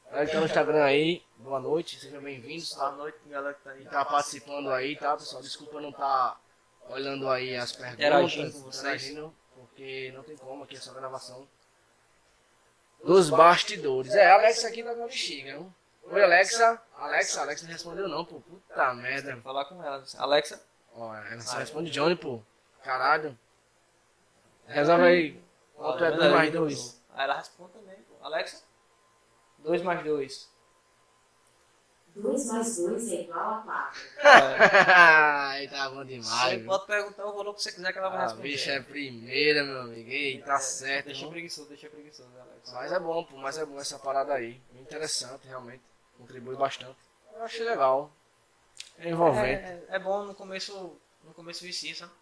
Galera 0.07 0.27
que 0.27 0.33
tá 0.33 0.39
no 0.41 0.47
Instagram 0.47 0.85
aí, 0.85 1.23
boa 1.39 1.59
noite, 1.61 1.99
sejam 2.01 2.21
bem-vindos. 2.23 2.73
Boa 2.75 2.91
Tá? 2.91 2.97
noite, 2.97 3.19
galera 3.27 3.55
que 3.55 3.61
tá 3.65 3.71
aí. 3.71 3.85
tá 3.85 4.05
participando 4.05 4.71
aí, 4.71 4.97
tá, 4.97 5.17
pessoal? 5.17 5.43
Desculpa 5.43 5.81
não 5.81 5.93
tá 5.93 6.39
olhando 6.89 7.29
aí 7.29 7.57
as 7.57 7.73
perguntas, 7.73 7.95
Interagindo 7.99 8.53
com 8.53 8.61
vocês. 8.61 8.77
interagindo, 8.79 9.35
porque 9.55 10.13
não 10.15 10.23
tem 10.23 10.37
como, 10.37 10.63
aqui 10.65 10.77
é 10.77 10.81
só 10.81 10.93
gravação 10.93 11.47
dos 13.05 13.29
bastidores. 13.31 14.15
É, 14.15 14.31
Alexa 14.31 14.69
aqui 14.69 14.83
tá 14.83 14.95
com 14.95 15.03
a 15.03 15.07
bexiga, 15.07 15.53
viu? 15.53 15.75
Oi, 16.09 16.23
Alexa. 16.23 16.81
Alexa, 16.97 17.41
Alexa 17.43 17.65
não 17.67 17.73
respondeu 17.73 18.09
não, 18.09 18.25
pô. 18.25 18.41
Puta 18.41 18.95
merda. 18.95 19.33
Vou 19.35 19.43
falar 19.43 19.65
com 19.65 19.83
ela. 19.83 20.05
Alexa. 20.19 20.63
Ó, 20.95 21.13
ela 21.15 21.41
só 21.41 21.57
responde 21.59 21.91
Johnny, 21.91 22.15
pô. 22.15 22.41
Caralho. 22.85 23.37
Resolve 24.69 25.03
aí. 25.05 25.43
Quanto 25.75 26.05
é 26.05 26.11
2 26.13 26.33
mais 26.33 26.53
2? 26.53 27.03
Aí 27.13 27.25
ela 27.25 27.37
responde. 27.39 27.73
Alexa. 28.27 28.63
2 29.59 29.83
mais 29.83 30.03
2. 30.05 30.51
2 32.17 32.47
mais 32.47 32.77
2 32.79 33.13
é 33.13 33.21
igual 33.23 33.55
a 33.55 33.63
4. 33.63 34.01
Ai, 34.25 35.69
tá 35.69 35.91
bom 35.91 36.05
demais. 36.05 36.27
Você 36.29 36.57
viu? 36.57 36.67
pode 36.67 36.87
perguntar 36.87 37.27
o 37.27 37.37
valor 37.37 37.55
que 37.55 37.63
você 37.63 37.73
quiser 37.73 37.93
que 37.93 37.99
ela 37.99 38.09
vai 38.09 38.19
A 38.19 38.23
responder. 38.23 38.43
bicha 38.43 38.73
é 38.73 38.81
primeira, 38.83 39.65
meu 39.65 39.81
amigo. 39.83 40.09
Ei, 40.11 40.43
tá 40.43 40.59
certo. 40.59 41.07
Deixa 41.07 41.29
preguiçoso, 41.29 41.69
deixa 41.69 41.91
preguiçoso, 41.91 42.31
Alexa. 42.39 42.75
Mas 42.75 42.93
é 42.93 42.99
bom, 42.99 43.25
pô, 43.25 43.37
mas 43.37 43.59
é 43.59 43.67
bom 43.67 43.79
essa 43.79 43.99
parada 43.99 44.33
aí. 44.35 44.61
Interessante, 44.75 45.47
realmente. 45.47 45.83
Contribui 46.17 46.57
bastante. 46.57 46.97
Eu 47.35 47.43
achei 47.43 47.65
legal. 47.65 48.11
É 48.99 49.11
envolvente. 49.11 49.63
É, 49.63 49.85
é 49.91 49.99
bom 49.99 50.25
no 50.25 50.35
começo, 50.35 50.99
no 51.23 51.35
começo 51.35 51.65
vicia, 51.65 51.95
sabe? 51.95 52.13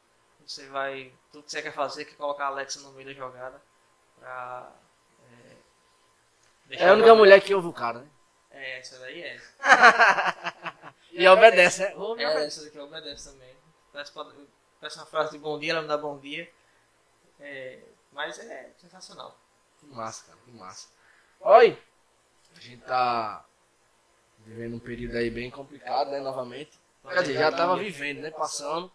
Você 0.44 0.66
vai, 0.66 1.12
tudo 1.32 1.44
que 1.44 1.50
você 1.52 1.62
quer 1.62 1.72
fazer, 1.72 2.04
quer 2.04 2.16
colocar 2.16 2.44
a 2.44 2.48
Alexa 2.48 2.80
no 2.80 2.92
meio 2.92 3.06
da 3.08 3.14
jogada 3.14 3.62
pra 4.18 4.72
é, 4.72 4.83
deixar 6.66 6.84
É, 6.84 6.88
a 6.90 6.92
única 6.94 7.14
mulher 7.14 7.40
que 7.40 7.54
ouve 7.54 7.68
o 7.68 7.72
cara, 7.72 8.00
né? 8.00 8.06
É, 8.50 8.78
essa 8.78 8.98
daí 8.98 9.22
é. 9.22 9.40
E 11.12 11.28
obedece, 11.28 11.82
né? 11.82 11.94
Ouve 11.96 12.22
e 12.22 12.24
É, 12.24 12.28
obedece. 12.30 12.58
essa 12.58 12.64
daqui 12.64 12.78
obedece 12.78 13.30
também. 13.30 13.54
Parece 13.92 14.98
uma 14.98 15.06
frase 15.06 15.30
de 15.32 15.38
bom 15.38 15.58
dia, 15.58 15.72
ela 15.72 15.82
me 15.82 15.88
dá 15.88 15.96
bom 15.96 16.18
dia. 16.18 16.50
É, 17.40 17.78
mas 18.12 18.38
é 18.38 18.70
sensacional. 18.78 19.38
Que 19.78 19.86
massa, 19.86 20.24
cara, 20.26 20.38
que 20.44 20.50
massa. 20.52 20.88
Oi! 21.40 21.78
A 22.56 22.60
gente 22.60 22.82
tá 22.82 23.44
vivendo 24.40 24.76
um 24.76 24.80
período 24.80 25.16
aí 25.16 25.30
bem 25.30 25.50
complicado, 25.50 26.10
né? 26.10 26.20
Novamente. 26.20 26.78
Quer 27.08 27.20
dizer, 27.22 27.34
já 27.34 27.52
tava 27.52 27.76
vivendo, 27.76 28.20
né? 28.20 28.30
Passando. 28.30 28.90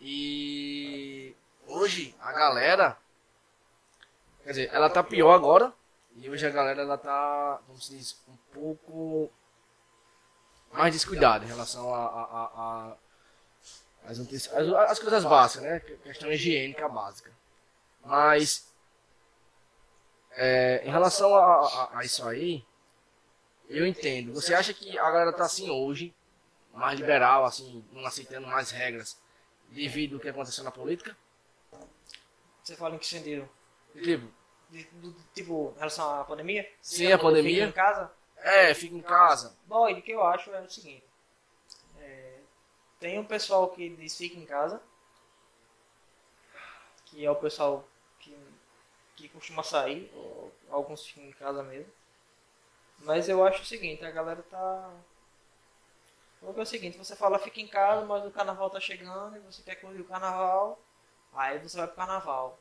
E 0.00 1.34
hoje 1.66 2.14
a 2.20 2.32
galera. 2.32 2.96
Quer 4.42 4.50
dizer, 4.50 4.70
ela 4.72 4.90
tá 4.90 5.02
pior 5.02 5.32
agora. 5.32 5.72
E 6.16 6.28
hoje 6.28 6.46
a 6.46 6.50
galera 6.50 6.82
ela 6.82 6.98
tá, 6.98 7.60
como 7.66 7.80
se 7.80 7.96
diz, 7.96 8.20
um 8.28 8.36
pouco 8.52 9.30
mais 10.72 10.92
descuidada 10.92 11.44
em 11.44 11.48
relação 11.48 11.94
a, 11.94 11.98
a, 12.06 12.22
a- 12.22 12.50
a- 12.92 12.96
as, 14.04 14.18
as, 14.20 14.48
as 14.90 14.98
coisas 14.98 15.24
básicas, 15.24 15.62
né? 15.62 15.80
Questão 15.80 16.30
higiênica 16.32 16.88
básica. 16.88 17.30
Mas 18.04 18.66
é, 20.32 20.82
em 20.84 20.90
relação 20.90 21.34
a, 21.34 21.66
a- 21.66 21.98
a 21.98 22.04
isso 22.04 22.26
aí, 22.26 22.64
eu 23.68 23.86
entendo. 23.86 24.32
Você 24.34 24.54
acha 24.54 24.72
que 24.72 24.98
a 24.98 25.10
galera 25.10 25.32
tá 25.32 25.44
assim 25.44 25.70
hoje, 25.70 26.14
mais 26.72 26.98
liberal, 26.98 27.44
assim, 27.44 27.84
não 27.92 28.04
aceitando 28.06 28.46
mais 28.46 28.70
regras, 28.70 29.18
devido 29.70 30.14
ao 30.14 30.20
que 30.20 30.28
aconteceu 30.28 30.64
na 30.64 30.70
política? 30.70 31.16
Você 32.62 32.76
fala 32.76 32.94
em 32.94 32.98
que 32.98 33.06
sentido? 33.06 33.48
Tipo, 33.94 34.28
De- 34.70 34.84
do- 34.84 35.12
tipo, 35.34 35.72
em 35.76 35.78
relação 35.78 36.20
à 36.20 36.24
pandemia? 36.24 36.70
Sim, 36.82 37.10
a 37.12 37.18
pandemia. 37.18 37.66
Fica 37.66 37.68
em 37.68 37.72
casa? 37.72 38.12
é, 38.36 38.74
fica 38.74 38.94
em 38.94 39.00
casa. 39.02 39.56
Bom, 39.66 39.90
o 39.90 40.02
que 40.02 40.12
eu 40.12 40.22
acho 40.24 40.50
é 40.52 40.60
o 40.60 40.70
seguinte. 40.70 41.04
é, 42.00 42.38
tem 43.00 43.18
um 43.18 43.24
pessoal 43.24 43.68
que 43.70 43.88
diz 43.90 44.16
fica 44.16 44.38
em 44.38 44.46
casa. 44.46 44.80
Que 47.06 47.24
é 47.24 47.30
o 47.30 47.36
pessoal 47.36 47.84
que, 48.20 48.36
que 49.16 49.28
costuma 49.30 49.62
sair. 49.62 50.10
Ou 50.14 50.52
alguns 50.70 51.06
ficam 51.06 51.24
em 51.24 51.32
casa 51.32 51.62
mesmo. 51.62 51.90
Mas 53.00 53.28
eu 53.28 53.44
acho 53.46 53.62
o 53.62 53.66
seguinte, 53.66 54.04
a 54.04 54.10
galera 54.10 54.42
tá. 54.42 54.90
Porque 56.40 56.60
é 56.60 56.62
o 56.62 56.66
seguinte, 56.66 56.98
você 56.98 57.16
fala 57.16 57.38
fica 57.38 57.60
em 57.60 57.66
casa, 57.66 58.04
mas 58.06 58.24
o 58.24 58.30
carnaval 58.30 58.70
tá 58.70 58.78
chegando 58.80 59.36
e 59.36 59.40
você 59.40 59.62
quer 59.62 59.76
curtir 59.76 60.00
o 60.00 60.04
carnaval, 60.04 60.78
aí 61.32 61.58
você 61.58 61.76
vai 61.76 61.86
pro 61.86 61.96
carnaval. 61.96 62.58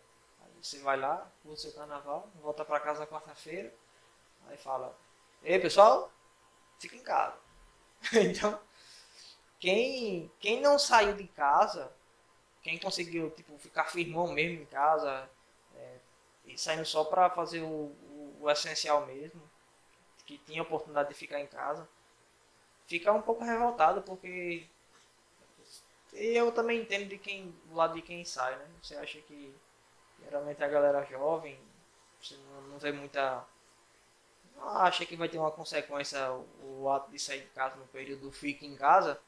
Você 0.62 0.80
vai 0.80 0.98
lá, 0.98 1.30
curte 1.44 1.62
seu 1.62 1.74
carnaval, 1.74 2.30
volta 2.42 2.66
pra 2.66 2.80
casa 2.80 3.02
na 3.02 3.08
quarta-feira, 3.08 3.74
aí 4.48 4.58
fala, 4.58 4.98
ei 5.44 5.60
pessoal, 5.60 6.12
fica 6.80 6.96
em 6.96 7.04
casa. 7.04 7.38
então, 8.14 8.60
quem, 9.60 10.32
quem 10.40 10.62
não 10.62 10.78
saiu 10.80 11.16
de 11.16 11.28
casa, 11.28 11.92
quem 12.62 12.78
conseguiu 12.78 13.30
tipo, 13.32 13.58
ficar 13.58 13.86
firmão 13.86 14.28
mesmo 14.28 14.62
em 14.62 14.66
casa, 14.66 15.30
é, 15.76 15.98
e 16.46 16.58
saindo 16.58 16.86
só 16.86 17.04
pra 17.04 17.30
fazer 17.30 17.62
o, 17.62 17.68
o, 17.68 18.38
o 18.42 18.50
essencial 18.50 19.06
mesmo, 19.06 19.42
que 20.26 20.38
tinha 20.40 20.62
oportunidade 20.62 21.10
de 21.10 21.16
ficar 21.16 21.40
em 21.40 21.48
casa, 21.48 21.88
fica 22.88 23.12
um 23.14 23.22
pouco 23.22 23.44
revoltado 23.44 24.02
porque 24.02 24.68
eu 26.14 26.52
também 26.52 26.82
entendo 26.82 27.08
de 27.08 27.18
quem 27.18 27.52
do 27.66 27.76
lado 27.76 27.94
de 27.94 28.02
quem 28.02 28.26
sai, 28.26 28.56
né? 28.58 28.68
Você 28.82 28.96
acha 28.96 29.20
que 29.22 29.54
geralmente 30.24 30.64
a 30.64 30.68
galera 30.68 31.06
jovem 31.06 31.60
não, 32.70 32.78
vê 32.80 32.92
muita 32.92 33.46
não 34.56 34.70
acha 34.70 35.06
que 35.06 35.16
vai 35.16 35.30
ter 35.30 35.38
uma 35.38 35.52
consequência 35.52 36.32
o, 36.64 36.90
ato 36.90 37.12
de 37.12 37.20
sair 37.20 37.42
de 37.42 37.48
casa 37.50 37.76
no 37.76 37.86
período 37.88 38.32
fica 38.32 38.66
em 38.66 38.76
casa. 38.76 39.20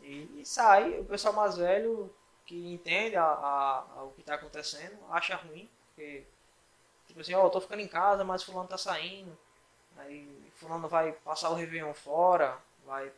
E, 0.00 0.40
e 0.40 0.46
sai 0.46 0.98
o 0.98 1.04
pessoal 1.04 1.34
mais 1.34 1.56
velho 1.56 2.12
que 2.46 2.72
entende 2.72 3.16
a, 3.16 3.24
a, 3.24 3.86
a 3.96 4.02
o 4.04 4.12
que 4.12 4.20
está 4.20 4.34
acontecendo 4.34 4.98
acha 5.10 5.36
ruim 5.36 5.70
porque 5.88 6.24
tipo 7.06 7.20
assim 7.20 7.34
ó 7.34 7.46
oh, 7.46 7.50
tô 7.50 7.60
ficando 7.60 7.80
em 7.80 7.88
casa 7.88 8.24
mas 8.24 8.42
fulano 8.42 8.68
tá 8.68 8.78
saindo. 8.78 9.36
Aí 9.96 10.50
fulano 10.56 10.88
vai 10.88 11.12
passar 11.12 11.50
o 11.50 11.54
Réveillon 11.54 11.94
fora, 11.94 12.58
vai, 12.84 13.12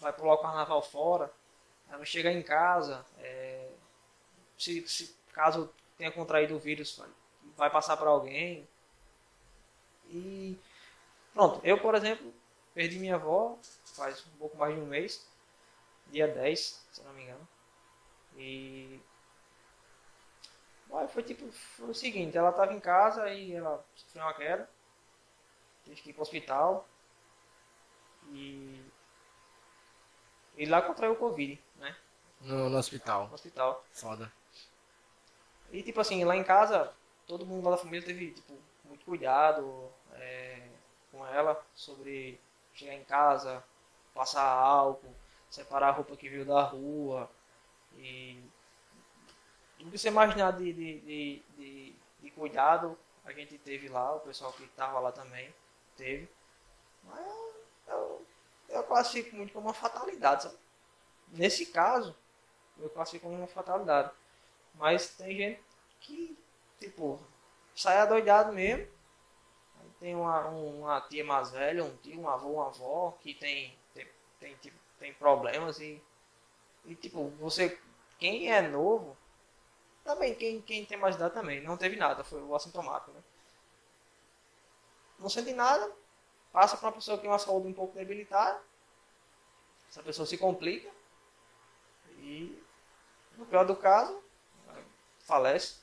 vai 0.00 0.12
pular 0.12 0.34
o 0.34 0.38
carnaval 0.38 0.82
fora, 0.82 1.32
aí 1.88 1.96
vai 1.96 2.06
chegar 2.06 2.32
em 2.32 2.42
casa, 2.42 3.04
é, 3.18 3.70
se, 4.58 4.86
se 4.86 5.19
caso 5.32 5.72
tenha 5.96 6.10
contraído 6.10 6.56
o 6.56 6.58
vírus, 6.58 7.00
vai, 7.56 7.70
passar 7.70 7.96
para 7.96 8.08
alguém. 8.08 8.66
E 10.08 10.58
pronto, 11.32 11.60
eu 11.64 11.78
por 11.78 11.94
exemplo, 11.94 12.32
perdi 12.74 12.98
minha 12.98 13.16
avó 13.16 13.58
faz 13.94 14.24
um 14.26 14.38
pouco 14.38 14.56
mais 14.56 14.74
de 14.74 14.80
um 14.80 14.86
mês, 14.86 15.26
dia 16.08 16.26
10, 16.28 16.86
se 16.92 17.02
não 17.02 17.12
me 17.12 17.22
engano. 17.22 17.48
E 18.36 19.00
foi 21.12 21.22
tipo, 21.22 21.50
foi 21.52 21.90
o 21.90 21.94
seguinte, 21.94 22.36
ela 22.36 22.50
estava 22.50 22.72
em 22.72 22.80
casa 22.80 23.32
e 23.32 23.52
ela 23.52 23.84
sofreu 23.94 24.24
uma 24.24 24.34
queda 24.34 24.68
Tive 25.84 26.02
que 26.02 26.10
ir 26.10 26.12
pro 26.12 26.22
hospital. 26.22 26.88
E. 28.32 28.84
E 30.56 30.66
lá 30.66 30.82
contraiu 30.82 31.12
o 31.12 31.16
Covid, 31.16 31.60
né? 31.76 31.96
No, 32.40 32.68
no 32.68 32.78
hospital. 32.78 33.28
No 33.28 33.34
hospital. 33.34 33.84
Foda. 33.92 34.30
E 35.72 35.82
tipo 35.82 36.00
assim, 36.00 36.24
lá 36.24 36.36
em 36.36 36.44
casa, 36.44 36.92
todo 37.26 37.46
mundo 37.46 37.64
lá 37.64 37.72
da 37.72 37.76
família 37.76 38.04
teve, 38.04 38.32
tipo, 38.32 38.54
muito 38.84 39.04
cuidado 39.04 39.88
é, 40.14 40.68
com 41.10 41.26
ela 41.26 41.60
sobre 41.74 42.40
chegar 42.74 42.94
em 42.94 43.04
casa, 43.04 43.62
passar 44.14 44.42
álcool, 44.42 45.14
separar 45.48 45.88
a 45.88 45.92
roupa 45.92 46.16
que 46.16 46.28
veio 46.28 46.44
da 46.44 46.62
rua. 46.62 47.30
E 47.96 48.42
tudo 49.78 49.90
que 49.90 49.98
você 49.98 50.08
imaginar 50.08 50.52
de, 50.52 50.72
de, 50.72 51.00
de, 51.00 51.42
de, 51.56 51.94
de 52.20 52.30
cuidado, 52.32 52.98
a 53.24 53.32
gente 53.32 53.56
teve 53.58 53.88
lá, 53.88 54.14
o 54.14 54.20
pessoal 54.20 54.52
que 54.52 54.64
estava 54.64 54.98
lá 54.98 55.12
também 55.12 55.54
teve. 55.96 56.28
Mas 57.04 57.26
eu, 57.88 58.26
eu 58.68 58.82
classifico 58.84 59.36
muito 59.36 59.52
como 59.52 59.68
uma 59.68 59.74
fatalidade, 59.74 60.44
sabe? 60.44 60.56
Nesse 61.28 61.66
caso, 61.66 62.14
eu 62.78 62.90
classifico 62.90 63.26
como 63.26 63.38
uma 63.38 63.46
fatalidade. 63.46 64.10
Mas 64.80 65.10
tem 65.10 65.36
gente 65.36 65.60
que, 66.00 66.36
tipo, 66.80 67.20
sai 67.76 67.98
adoidado 67.98 68.50
mesmo. 68.50 68.88
Tem 70.00 70.14
uma, 70.14 70.46
uma 70.48 71.00
tia 71.02 71.22
mais 71.22 71.50
velha, 71.50 71.84
um 71.84 71.94
tio, 71.98 72.18
um 72.18 72.28
avô, 72.28 72.54
uma 72.54 72.68
avó 72.68 73.18
que 73.20 73.34
tem, 73.34 73.78
tem, 73.92 74.08
tem, 74.40 74.56
tipo, 74.56 74.78
tem 74.98 75.12
problemas 75.12 75.78
e, 75.78 76.02
e, 76.86 76.94
tipo, 76.94 77.28
você, 77.38 77.78
quem 78.18 78.50
é 78.50 78.62
novo, 78.62 79.14
também, 80.02 80.34
quem, 80.34 80.62
quem 80.62 80.86
tem 80.86 80.96
mais 80.96 81.16
idade 81.16 81.34
também, 81.34 81.60
não 81.60 81.76
teve 81.76 81.96
nada, 81.96 82.24
foi 82.24 82.40
o 82.40 82.54
assintomático, 82.54 83.10
né? 83.12 83.22
não 85.18 85.28
sente 85.28 85.52
nada, 85.52 85.92
passa 86.50 86.78
para 86.78 86.86
uma 86.86 86.94
pessoa 86.94 87.18
que 87.18 87.22
tem 87.22 87.30
uma 87.30 87.38
saúde 87.38 87.68
um 87.68 87.74
pouco 87.74 87.94
debilitada, 87.94 88.58
essa 89.90 90.02
pessoa 90.02 90.24
se 90.24 90.38
complica 90.38 90.90
e, 92.20 92.58
no 93.36 93.44
pior 93.44 93.66
do 93.66 93.76
caso, 93.76 94.29
falece. 95.30 95.76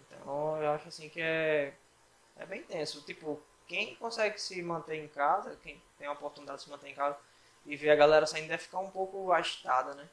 Então, 0.00 0.60
eu 0.62 0.70
acho 0.72 0.88
assim 0.88 1.08
que 1.08 1.20
é, 1.20 1.74
é 2.36 2.46
bem 2.46 2.62
tenso. 2.62 3.02
Tipo, 3.02 3.40
quem 3.66 3.94
consegue 3.96 4.40
se 4.40 4.60
manter 4.62 4.96
em 4.96 5.08
casa, 5.08 5.56
quem 5.62 5.80
tem 5.98 6.06
a 6.06 6.12
oportunidade 6.12 6.58
de 6.58 6.64
se 6.64 6.70
manter 6.70 6.88
em 6.88 6.94
casa 6.94 7.16
e 7.64 7.76
ver 7.76 7.90
a 7.90 7.96
galera 7.96 8.26
saindo 8.26 8.48
deve 8.48 8.64
ficar 8.64 8.80
um 8.80 8.90
pouco 8.90 9.32
agitada, 9.32 9.94
né? 9.94 10.08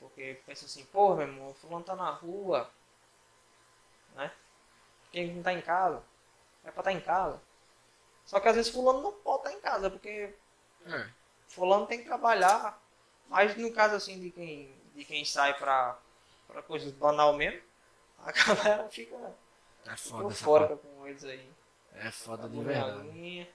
Porque 0.00 0.40
pensa 0.46 0.66
assim, 0.66 0.84
pô, 0.86 1.14
meu 1.14 1.26
irmão, 1.26 1.50
o 1.50 1.54
fulano 1.54 1.84
tá 1.84 1.94
na 1.94 2.10
rua, 2.10 2.70
né? 4.14 4.30
Quem 5.12 5.34
não 5.34 5.42
tá 5.42 5.52
em 5.52 5.60
casa? 5.60 6.02
é 6.66 6.70
pra 6.70 6.80
estar 6.80 6.92
em 6.92 7.00
casa. 7.00 7.40
Só 8.24 8.40
que 8.40 8.48
às 8.48 8.56
vezes 8.56 8.72
fulano 8.72 9.00
não 9.00 9.12
pode 9.12 9.46
estar 9.46 9.52
em 9.52 9.60
casa, 9.60 9.88
porque 9.88 10.34
é. 10.84 11.08
fulano 11.48 11.86
tem 11.86 11.98
que 11.98 12.04
trabalhar. 12.04 12.82
Mas 13.28 13.56
no 13.56 13.72
caso 13.72 13.94
assim 13.94 14.20
de 14.20 14.30
quem, 14.30 14.74
de 14.94 15.04
quem 15.04 15.24
sai 15.24 15.56
pra, 15.56 15.98
pra 16.46 16.62
coisas 16.62 16.92
banal 16.92 17.32
mesmo, 17.34 17.60
a 18.18 18.32
galera 18.32 18.88
fica 18.88 19.16
é 19.86 19.96
foda 19.96 20.34
fora 20.34 20.76
com 20.76 21.06
eles 21.06 21.24
aí. 21.24 21.50
É 21.94 22.10
foda 22.10 22.48
de 22.48 22.60
verdade. 22.60 23.48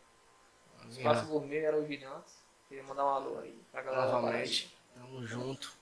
Espaço 0.89 1.25
gourmet 1.27 1.59
era 1.59 1.77
o 1.77 1.85
gigantes. 1.85 2.33
Queria 2.67 2.83
mandar 2.83 3.05
um 3.05 3.09
alô 3.09 3.39
aí 3.39 3.61
pra 3.71 3.81
galera. 3.81 4.11
Novamente, 4.11 4.75
tamo 4.95 5.25
junto. 5.25 5.73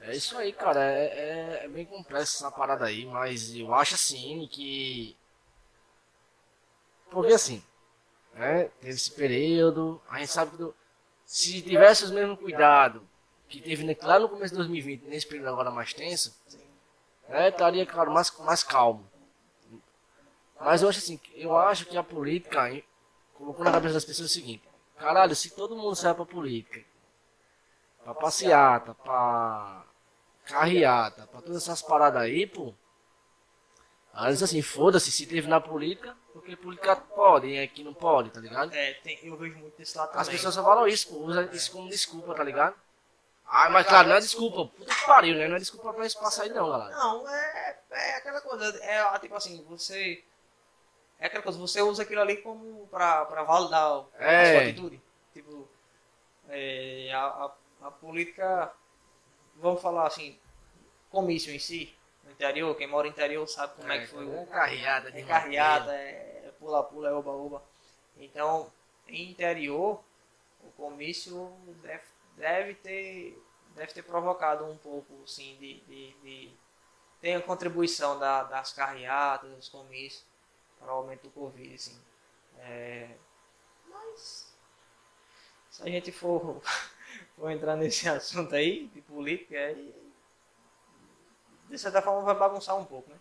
É 0.00 0.14
isso 0.14 0.36
aí, 0.36 0.52
cara. 0.52 0.84
É, 0.84 1.04
é, 1.06 1.64
é, 1.64 1.68
bem 1.68 1.86
complexo 1.86 2.36
essa 2.36 2.50
parada 2.50 2.84
aí, 2.84 3.06
mas 3.06 3.54
eu 3.54 3.74
acho 3.74 3.94
assim 3.94 4.46
que 4.50 5.16
porque 7.10 7.32
assim, 7.32 7.64
né, 8.34 8.64
teve 8.80 8.92
esse 8.92 9.10
período, 9.10 10.00
a 10.08 10.18
gente 10.18 10.30
sabe 10.30 10.50
que 10.52 10.56
do, 10.58 10.74
se 11.24 11.62
tivesse 11.62 12.04
os 12.04 12.10
mesmos 12.10 12.38
cuidados 12.38 13.02
que 13.48 13.60
teve 13.60 13.96
lá 14.02 14.18
no 14.18 14.28
começo 14.28 14.52
de 14.52 14.58
2020, 14.58 15.04
nesse 15.04 15.26
período 15.26 15.48
agora 15.48 15.70
mais 15.70 15.92
tenso, 15.92 16.36
né, 17.28 17.48
estaria, 17.48 17.86
claro, 17.86 18.10
mais, 18.10 18.36
mais 18.38 18.62
calmo. 18.62 19.08
Mas 20.60 20.82
eu 20.82 20.88
acho 20.88 20.98
assim, 20.98 21.20
eu 21.34 21.56
acho 21.56 21.86
que 21.86 21.96
a 21.96 22.02
política 22.02 22.70
hein, 22.70 22.84
colocou 23.34 23.64
na 23.64 23.72
cabeça 23.72 23.94
das 23.94 24.04
pessoas 24.04 24.30
o 24.30 24.32
seguinte, 24.32 24.62
caralho, 24.96 25.34
se 25.34 25.50
todo 25.50 25.76
mundo 25.76 25.94
sai 25.94 26.14
pra 26.14 26.26
política, 26.26 26.84
pra 28.02 28.14
passeata, 28.14 28.94
pra 28.94 29.84
carreata, 30.44 31.26
pra 31.26 31.40
todas 31.40 31.62
essas 31.62 31.82
paradas 31.82 32.22
aí, 32.22 32.46
pô, 32.46 32.74
Aí 34.18 34.30
eles 34.30 34.42
assim, 34.42 34.60
foda-se, 34.60 35.12
se 35.12 35.26
teve 35.26 35.46
na 35.46 35.60
política, 35.60 36.16
porque 36.32 36.56
política 36.56 36.96
pode, 36.96 37.46
e 37.46 37.60
aqui 37.60 37.84
não 37.84 37.94
pode, 37.94 38.30
tá 38.30 38.40
ligado? 38.40 38.74
É, 38.74 38.94
tem, 38.94 39.16
eu 39.22 39.36
vejo 39.36 39.56
muito 39.58 39.78
desse 39.78 39.96
lado 39.96 40.08
também. 40.08 40.22
As 40.22 40.28
pessoas 40.28 40.54
só 40.54 40.64
falam 40.64 40.88
isso, 40.88 41.08
pô, 41.08 41.18
usa 41.18 41.48
isso 41.52 41.70
como 41.70 41.88
desculpa, 41.88 42.34
tá 42.34 42.42
ligado? 42.42 42.74
Ah, 43.48 43.70
mas 43.70 43.86
claro, 43.86 44.08
não 44.08 44.16
é 44.16 44.20
desculpa, 44.20 44.66
puta 44.66 44.94
que 44.94 45.06
pariu, 45.06 45.36
né? 45.36 45.48
Não 45.48 45.56
é 45.56 45.58
desculpa 45.58 45.92
pra 45.92 46.06
isso 46.06 46.18
passar 46.20 46.42
aí 46.42 46.50
não, 46.50 46.68
galera. 46.68 46.94
Não, 46.94 47.28
é, 47.28 47.78
é 47.90 48.16
aquela 48.16 48.40
coisa, 48.42 48.84
é 48.84 49.18
tipo 49.18 49.34
assim, 49.34 49.64
você... 49.64 50.22
É 51.18 51.26
aquela 51.26 51.42
coisa, 51.42 51.58
você 51.58 51.80
usa 51.80 52.02
aquilo 52.02 52.20
ali 52.20 52.36
como 52.36 52.86
pra, 52.88 53.24
pra 53.24 53.42
validar 53.42 54.04
é. 54.18 54.40
a 54.40 54.52
sua 54.52 54.68
atitude. 54.68 55.02
Tipo, 55.32 55.68
é, 56.48 57.10
a, 57.12 57.20
a, 57.20 57.52
a 57.88 57.90
política, 57.90 58.72
vamos 59.56 59.80
falar 59.80 60.06
assim, 60.06 60.38
comício 61.10 61.52
em 61.52 61.58
si, 61.58 61.96
interior, 62.30 62.76
quem 62.76 62.86
mora 62.86 63.06
no 63.06 63.12
interior 63.12 63.46
sabe 63.48 63.74
como 63.76 63.90
é, 63.90 63.96
é 63.96 64.00
que 64.00 64.06
foi. 64.06 64.28
É 64.30 64.46
carreada, 64.46 65.08
é 65.08 65.22
carreada, 65.22 65.94
é 65.94 66.52
pula-pula, 66.58 67.08
é 67.08 67.12
oba-oba. 67.12 67.62
Então, 68.16 68.70
em 69.08 69.30
interior, 69.30 70.02
o 70.62 70.70
comício 70.72 71.52
deve, 71.82 72.02
deve, 72.38 72.74
ter, 72.74 73.42
deve 73.74 73.92
ter 73.92 74.02
provocado 74.02 74.64
um 74.64 74.76
pouco, 74.78 75.26
sim, 75.26 75.56
de, 75.58 75.80
de, 75.80 76.12
de 76.22 76.56
tem 77.20 77.34
a 77.34 77.42
contribuição 77.42 78.18
da, 78.18 78.44
das 78.44 78.72
carreadas, 78.72 79.50
dos 79.50 79.68
comícios, 79.68 80.24
para 80.78 80.92
o 80.92 80.96
aumento 80.96 81.22
do 81.22 81.30
Covid, 81.30 81.74
assim. 81.74 81.98
É, 82.58 83.10
mas, 83.88 84.56
se 85.70 85.82
a 85.82 85.86
gente 85.86 86.12
for, 86.12 86.62
for 87.36 87.50
entrar 87.50 87.76
nesse 87.76 88.08
assunto 88.08 88.54
aí, 88.54 88.86
de 88.88 89.00
política, 89.02 89.56
aí 89.56 89.94
de 91.68 91.78
certa 91.78 92.00
forma 92.00 92.22
vai 92.22 92.34
bagunçar 92.34 92.76
um 92.76 92.84
pouco, 92.84 93.10
né? 93.10 93.18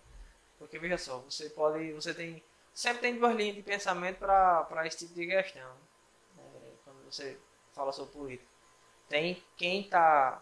Porque 0.58 0.80
veja 0.80 0.98
só, 0.98 1.20
você 1.20 1.50
pode, 1.50 1.92
você 1.92 2.14
tem, 2.14 2.44
sempre 2.74 3.02
tem 3.02 3.18
duas 3.18 3.36
linhas 3.36 3.56
de 3.56 3.62
pensamento 3.62 4.20
para 4.20 4.88
esse 4.88 5.00
tipo 5.00 5.14
de 5.14 5.28
questão. 5.28 5.70
É, 6.38 6.72
quando 6.84 7.04
você 7.06 7.38
fala 7.74 7.92
sobre 7.92 8.14
política. 8.14 8.57
Tem 9.08 9.42
quem 9.56 9.84
tá 9.84 10.42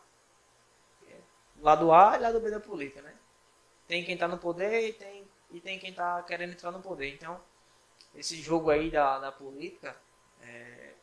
é, 1.07 1.17
lado 1.61 1.91
A 1.91 2.17
e 2.17 2.21
lado 2.21 2.39
B 2.39 2.49
da 2.49 2.59
política, 2.59 3.01
né? 3.01 3.15
Tem 3.87 4.03
quem 4.03 4.17
tá 4.17 4.27
no 4.27 4.37
poder 4.37 4.89
e 4.89 4.93
tem, 4.93 5.27
e 5.51 5.59
tem 5.59 5.77
quem 5.77 5.93
tá 5.93 6.23
querendo 6.23 6.53
entrar 6.53 6.71
no 6.71 6.81
poder. 6.81 7.13
Então, 7.13 7.39
esse 8.15 8.41
jogo 8.41 8.69
aí 8.71 8.89
da, 8.89 9.19
da 9.19 9.31
política, 9.31 9.95
é, 10.41 10.93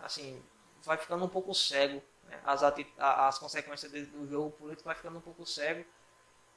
assim, 0.00 0.42
vai 0.82 0.96
ficando 0.96 1.24
um 1.24 1.28
pouco 1.28 1.54
cego. 1.54 2.02
Né? 2.24 2.40
As, 2.44 2.62
as 2.62 3.38
consequências 3.38 3.90
do 3.90 4.28
jogo 4.28 4.50
político 4.52 4.84
vai 4.84 4.94
ficando 4.94 5.18
um 5.18 5.22
pouco 5.22 5.44
cego. 5.44 5.84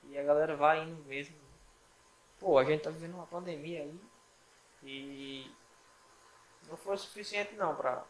E 0.04 0.18
a 0.18 0.24
galera 0.24 0.56
vai 0.56 0.84
indo 0.84 1.04
mesmo. 1.06 1.36
Pô, 2.40 2.58
a 2.58 2.64
gente 2.64 2.84
tá 2.84 2.90
vivendo 2.90 3.16
uma 3.16 3.26
pandemia 3.26 3.82
aí. 3.82 4.00
E 4.84 5.52
não 6.68 6.78
foi 6.78 6.98
suficiente 6.98 7.56
não 7.56 7.76
pra. 7.76 8.06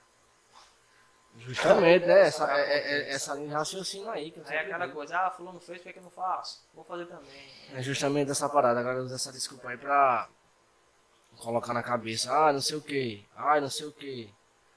Justamente, 1.40 2.06
né? 2.06 2.22
Essa, 2.28 2.52
é, 2.52 2.62
é, 2.62 2.92
é, 3.10 3.10
essa 3.12 3.34
linha 3.36 3.48
de 3.50 3.54
raciocínio 3.54 4.10
aí. 4.10 4.32
Que 4.32 4.40
eu 4.40 4.44
Aí 4.48 4.56
é 4.58 4.60
aquela 4.62 4.88
coisa, 4.90 5.18
ah, 5.18 5.32
fulano 5.32 5.60
fez, 5.60 5.82
por 5.82 5.94
que 5.94 6.00
eu 6.00 6.04
não 6.04 6.10
faço? 6.12 6.62
Vou 6.74 6.84
fazer 6.84 7.06
também. 7.06 7.52
É 7.74 7.82
justamente 7.82 8.32
essa 8.32 8.50
parada. 8.50 8.80
Agora 8.80 9.02
usa 9.04 9.16
essa 9.16 9.32
desculpa 9.32 9.70
aí 9.70 9.78
pra 9.78 10.28
colocar 11.38 11.74
na 11.74 11.84
cabeça. 11.84 12.32
Ah, 12.32 12.52
não 12.54 12.62
sei 12.62 12.78
o 12.78 12.82
que. 12.82 13.26
Ah, 13.36 13.60
não 13.62 13.70
sei 13.70 13.86
o 13.88 13.92
que. 13.92 14.34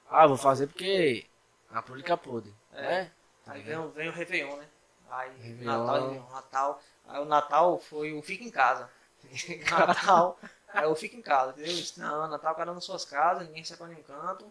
Ah, 0.09 0.27
vou 0.27 0.37
fazer 0.37 0.67
porque 0.67 1.25
a 1.71 1.81
política 1.81 2.17
pode. 2.17 2.53
É. 2.73 2.81
Né? 2.81 3.11
Tá 3.45 3.53
Aí 3.53 3.61
vem, 3.63 3.77
o- 3.77 3.89
vem 3.89 4.09
o 4.09 4.11
Réveillon, 4.11 4.55
né? 4.57 4.67
Aí 5.09 5.31
Réveillon. 5.41 5.85
Natal, 5.85 6.29
Natal. 6.31 6.81
Aí 7.07 7.21
o 7.21 7.25
Natal 7.25 7.79
foi 7.79 8.13
o 8.13 8.21
fica 8.21 8.43
em 8.43 8.51
casa. 8.51 8.89
Natal, 9.69 10.37
aí 10.73 10.83
eu 10.83 10.95
fico 10.95 11.15
em 11.15 11.21
casa, 11.21 11.51
entendeu? 11.51 11.83
Não, 11.97 12.27
Natal 12.27 12.55
cada 12.55 12.71
um 12.71 12.75
nas 12.75 12.83
suas 12.85 13.05
casas, 13.05 13.47
ninguém 13.47 13.63
sai 13.63 13.77
pra 13.77 13.87
nenhum 13.87 14.03
canto, 14.03 14.45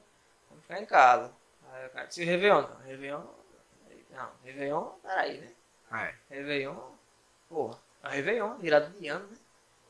vamos 0.48 0.62
ficar 0.62 0.80
em 0.80 0.86
casa. 0.86 1.30
Aí 1.72 1.86
o 1.86 1.90
cara 1.90 2.06
disse, 2.06 2.24
Réveillon, 2.24 2.62
não, 2.62 2.76
Réveillon, 2.80 3.24
não, 4.10 4.30
Réveillon, 4.44 4.84
peraí, 5.02 5.38
né? 5.38 5.52
É. 5.92 6.14
Réveillon, 6.30 6.76
porra, 7.48 7.78
é 8.04 8.08
Réveillon, 8.10 8.56
virado 8.58 8.90
de 8.98 9.08
ano, 9.08 9.26
né? 9.28 9.36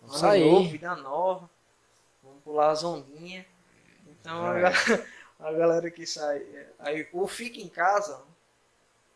Vamos 0.01 0.17
Ano 0.17 0.21
sair. 0.21 0.41
novo, 0.41 0.69
vida 0.71 0.97
nova, 0.97 1.51
vamos 2.23 2.43
pular 2.45 2.71
as 2.71 2.85
ondinhas. 2.85 3.47
Então 4.07 4.47
a, 4.47 4.59
É. 4.59 4.63
ga- 4.63 4.73
a 5.41 5.53
galera 5.53 5.91
que 5.91 6.07
sai. 6.07 6.47
Aí 6.79 7.09
o 7.13 7.27
Fica 7.29 7.61
em 7.61 7.69
Casa 7.69 8.25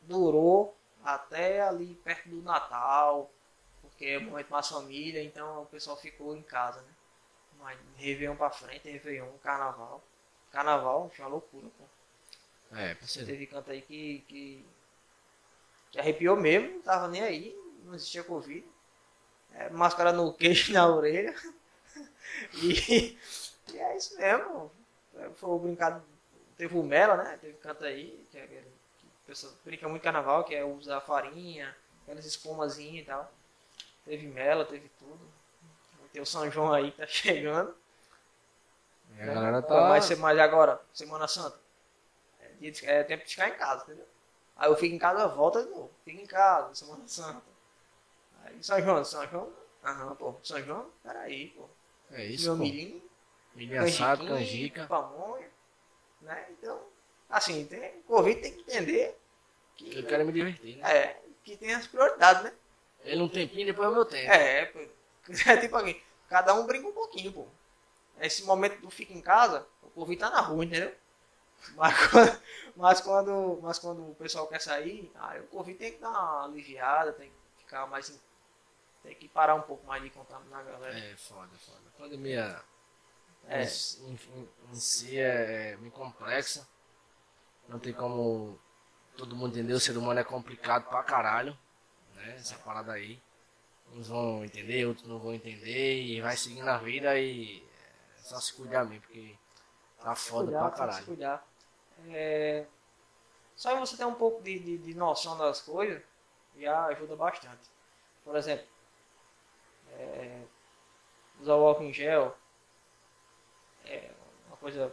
durou 0.02 0.76
até 1.04 1.60
ali 1.60 1.94
perto 1.96 2.28
do 2.28 2.42
Natal, 2.42 3.30
porque 3.82 4.06
é 4.06 4.18
muito 4.20 4.50
mais 4.50 4.68
família, 4.68 5.22
então 5.22 5.62
o 5.62 5.66
pessoal 5.66 5.96
ficou 5.96 6.36
em 6.36 6.42
casa, 6.42 6.80
né? 6.82 6.92
Mas 7.60 7.78
Réveillon 7.96 8.36
pra 8.36 8.50
frente, 8.50 8.90
Réveillon, 8.90 9.32
Carnaval. 9.42 10.02
Carnaval, 10.52 11.10
foi 11.10 11.24
uma 11.24 11.30
loucura, 11.32 11.68
pô. 11.78 11.84
É. 12.74 12.94
Teve 13.24 13.46
canto 13.46 13.70
aí 13.70 13.80
que, 13.82 14.20
que, 14.28 14.64
que 15.90 15.98
arrepiou 15.98 16.36
mesmo, 16.36 16.74
não 16.74 16.82
tava 16.82 17.08
nem 17.08 17.22
aí, 17.22 17.56
não 17.84 17.94
existia 17.94 18.24
Covid. 18.24 18.64
É, 19.54 19.70
máscara 19.70 20.12
no 20.12 20.32
queixo 20.34 20.70
e 20.70 20.74
na 20.74 20.88
orelha. 20.88 21.34
E, 22.54 23.18
e 23.72 23.78
é 23.78 23.96
isso 23.96 24.16
mesmo. 24.16 24.70
É, 25.16 25.28
Foi 25.30 25.50
o 25.50 25.58
brincado. 25.58 26.02
Teve 26.56 26.76
o 26.76 26.82
Mela, 26.82 27.16
né? 27.16 27.38
Teve 27.40 27.54
canto 27.58 27.84
aí, 27.84 28.24
que, 28.30 28.38
é, 28.38 28.46
que 28.46 29.06
o 29.06 29.26
pessoal 29.26 29.52
brinca 29.64 29.88
muito 29.88 30.02
carnaval, 30.02 30.44
que 30.44 30.54
é 30.54 30.64
usar 30.64 31.00
farinha, 31.00 31.74
aquelas 32.02 32.24
espumazinhas 32.24 33.02
e 33.04 33.06
tal. 33.06 33.32
Teve 34.04 34.26
Mela, 34.28 34.64
teve 34.64 34.90
tudo. 34.98 35.20
Vai 36.00 36.08
ter 36.12 36.20
o 36.20 36.26
São 36.26 36.50
João 36.50 36.72
aí 36.72 36.92
que 36.92 36.98
tá 36.98 37.06
chegando. 37.08 37.74
E 39.16 39.22
a 39.22 39.26
galera 39.26 39.62
tá. 39.62 39.88
Mas, 39.88 40.04
se- 40.04 40.16
mas 40.16 40.38
agora, 40.38 40.80
Semana 40.92 41.28
Santa, 41.28 41.58
dia 42.58 42.70
de- 42.72 42.86
é 42.86 43.02
tempo 43.04 43.24
de 43.24 43.30
ficar 43.30 43.48
em 43.48 43.56
casa, 43.56 43.84
entendeu? 43.84 44.06
Aí 44.56 44.70
eu 44.70 44.76
fico 44.76 44.94
em 44.94 44.98
casa, 44.98 45.26
volta 45.28 45.62
de 45.64 45.70
novo. 45.70 45.90
Fico 46.04 46.20
em 46.20 46.26
casa, 46.26 46.74
Semana 46.74 47.06
Santa. 47.08 47.42
Aí 48.44 48.62
São 48.62 48.80
João, 48.80 49.04
São 49.04 49.26
João. 49.28 49.52
Aham, 49.84 50.14
pô. 50.16 50.34
São 50.42 50.62
João, 50.62 50.90
peraí, 51.02 51.48
pô. 51.50 51.68
É 52.10 52.24
isso, 52.26 52.44
Meu 52.46 52.56
pô. 52.56 52.62
milhinho, 52.64 53.02
Milho 53.54 53.80
assado, 53.82 54.26
canjica. 54.26 54.86
pamonha. 54.86 55.48
Né? 56.20 56.46
Então, 56.50 56.80
assim, 57.28 57.66
tem, 57.66 58.02
Covid 58.02 58.40
tem 58.40 58.52
que 58.52 58.60
entender 58.62 59.18
que, 59.76 59.98
Eu 59.98 60.06
quero 60.06 60.24
me 60.24 60.32
divertir, 60.32 60.76
né? 60.76 60.84
é, 60.88 61.16
que 61.44 61.56
tem 61.56 61.74
as 61.74 61.86
prioridades, 61.86 62.44
né? 62.44 62.52
Ele 63.04 63.22
um 63.22 63.28
tempinho, 63.28 63.66
depois 63.66 63.86
é 63.86 63.90
o 63.90 63.94
meu 63.94 64.04
tempo. 64.04 64.32
É, 64.32 64.66
pô. 64.66 64.78
É 65.50 65.56
tipo 65.56 65.74
aqui, 65.76 66.02
cada 66.28 66.54
um 66.54 66.66
brinca 66.66 66.86
um 66.88 66.92
pouquinho, 66.92 67.32
pô. 67.32 67.46
Esse 68.20 68.44
momento 68.44 68.80
do 68.80 68.90
fica 68.90 69.12
em 69.12 69.20
casa, 69.22 69.66
o 69.82 69.90
Covid 69.90 70.18
tá 70.20 70.30
na 70.30 70.40
rua, 70.40 70.64
entendeu? 70.64 70.94
Mas 71.72 72.10
quando, 72.10 72.40
mas 72.76 73.00
quando, 73.00 73.60
mas 73.62 73.78
quando 73.78 74.10
o 74.10 74.14
pessoal 74.14 74.46
quer 74.46 74.60
sair, 74.60 75.10
aí 75.16 75.40
o 75.40 75.46
Covid 75.46 75.78
tem 75.78 75.92
que 75.92 75.98
dar 75.98 76.10
uma 76.10 76.44
aliviada, 76.44 77.12
tem 77.12 77.30
que 77.30 77.62
ficar 77.64 77.86
mais. 77.86 78.10
em- 78.10 78.20
Tem 79.02 79.14
que 79.14 79.28
parar 79.28 79.54
um 79.54 79.60
pouco 79.62 79.86
mais 79.86 80.02
de 80.02 80.08
contaminar 80.10 80.60
a 80.60 80.62
galera. 80.62 80.98
É, 80.98 81.14
foda, 81.16 81.50
foda. 81.58 81.78
A 81.94 81.98
pandemia 81.98 82.62
É. 83.48 83.62
em, 83.64 84.12
em- 84.12 84.48
em 84.72 84.74
si 84.74 85.18
é, 85.18 85.72
é 85.72 85.76
muito 85.76 85.92
complexa. 85.92 86.66
Não 87.68 87.78
tem 87.78 87.92
como 87.92 88.58
todo 89.16 89.36
mundo 89.36 89.52
entender. 89.58 89.74
O 89.74 89.80
ser 89.80 89.96
humano 89.98 90.20
é 90.20 90.24
complicado 90.24 90.88
pra 90.88 91.02
caralho. 91.02 91.56
Né? 92.14 92.34
Essa 92.36 92.56
parada 92.56 92.92
aí. 92.92 93.22
Uns 93.92 94.08
vão 94.08 94.42
entender, 94.44 94.86
outros 94.86 95.06
não 95.06 95.18
vão 95.18 95.34
entender. 95.34 96.02
E 96.02 96.20
vai 96.22 96.36
seguindo 96.36 96.68
a 96.68 96.78
vida 96.78 97.18
e 97.18 97.62
é 98.18 98.22
só 98.22 98.40
se 98.40 98.54
cuidar 98.54 98.84
mesmo. 98.84 99.02
Porque 99.02 99.36
tá 100.00 100.14
foda 100.14 100.44
cuidar, 100.46 100.60
pra 100.60 100.70
tem 100.70 100.72
que 100.72 100.94
se 100.94 101.00
caralho. 101.00 101.04
É, 102.08 102.66
Só 103.56 103.78
você 103.80 103.96
ter 103.96 104.06
um 104.06 104.14
pouco 104.14 104.42
de, 104.42 104.58
de, 104.58 104.78
de 104.78 104.94
noção 104.94 105.36
das 105.38 105.60
coisas 105.62 106.02
já 106.56 106.86
ajuda 106.86 107.16
bastante. 107.16 107.70
Por 108.24 108.36
exemplo, 108.36 108.66
é, 109.98 110.42
usar 111.40 111.54
o 111.56 111.66
álcool 111.66 111.84
em 111.84 111.92
gel 111.92 112.36
é 113.84 114.10
uma 114.46 114.56
coisa 114.56 114.90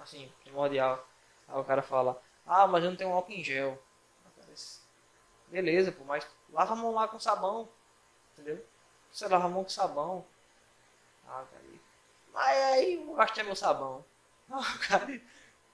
assim, 0.00 0.30
primordial. 0.42 1.06
Aí 1.46 1.58
o 1.58 1.64
cara 1.64 1.82
fala, 1.82 2.20
ah, 2.46 2.66
mas 2.66 2.84
eu 2.84 2.90
não 2.90 2.96
tenho 2.96 3.12
álcool 3.12 3.32
em 3.32 3.42
gel. 3.44 3.78
Beleza, 5.48 5.90
pô, 5.92 6.04
mas 6.04 6.26
lava 6.50 6.72
a 6.74 6.76
mão 6.76 6.92
lá 6.92 7.08
com 7.08 7.18
sabão. 7.18 7.68
Entendeu? 8.32 8.64
Você 9.12 9.28
lava 9.28 9.46
a 9.46 9.48
mão 9.48 9.64
com 9.64 9.70
sabão. 9.70 10.24
Ah, 11.26 11.44
cara, 11.50 11.64
mas 12.32 12.58
aí 12.74 12.94
eu 12.96 13.14
gastei 13.14 13.44
meu 13.44 13.56
sabão. 13.56 14.04
Ah, 14.50 14.78
cara, 14.88 15.20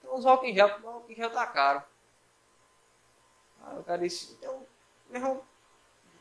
então 0.05 0.17
os 0.17 0.27
álcool 0.27 0.47
em 0.47 0.55
gel, 0.55 0.69
o 0.83 0.89
álcool 0.89 1.11
em 1.11 1.15
gel 1.15 1.31
tá 1.31 1.47
caro. 1.47 1.83
Aí 3.63 3.79
o 3.79 3.83
cara 3.83 4.03
disse, 4.03 4.35
então, 4.35 4.67
meu 5.09 5.21
irmão, 5.21 5.43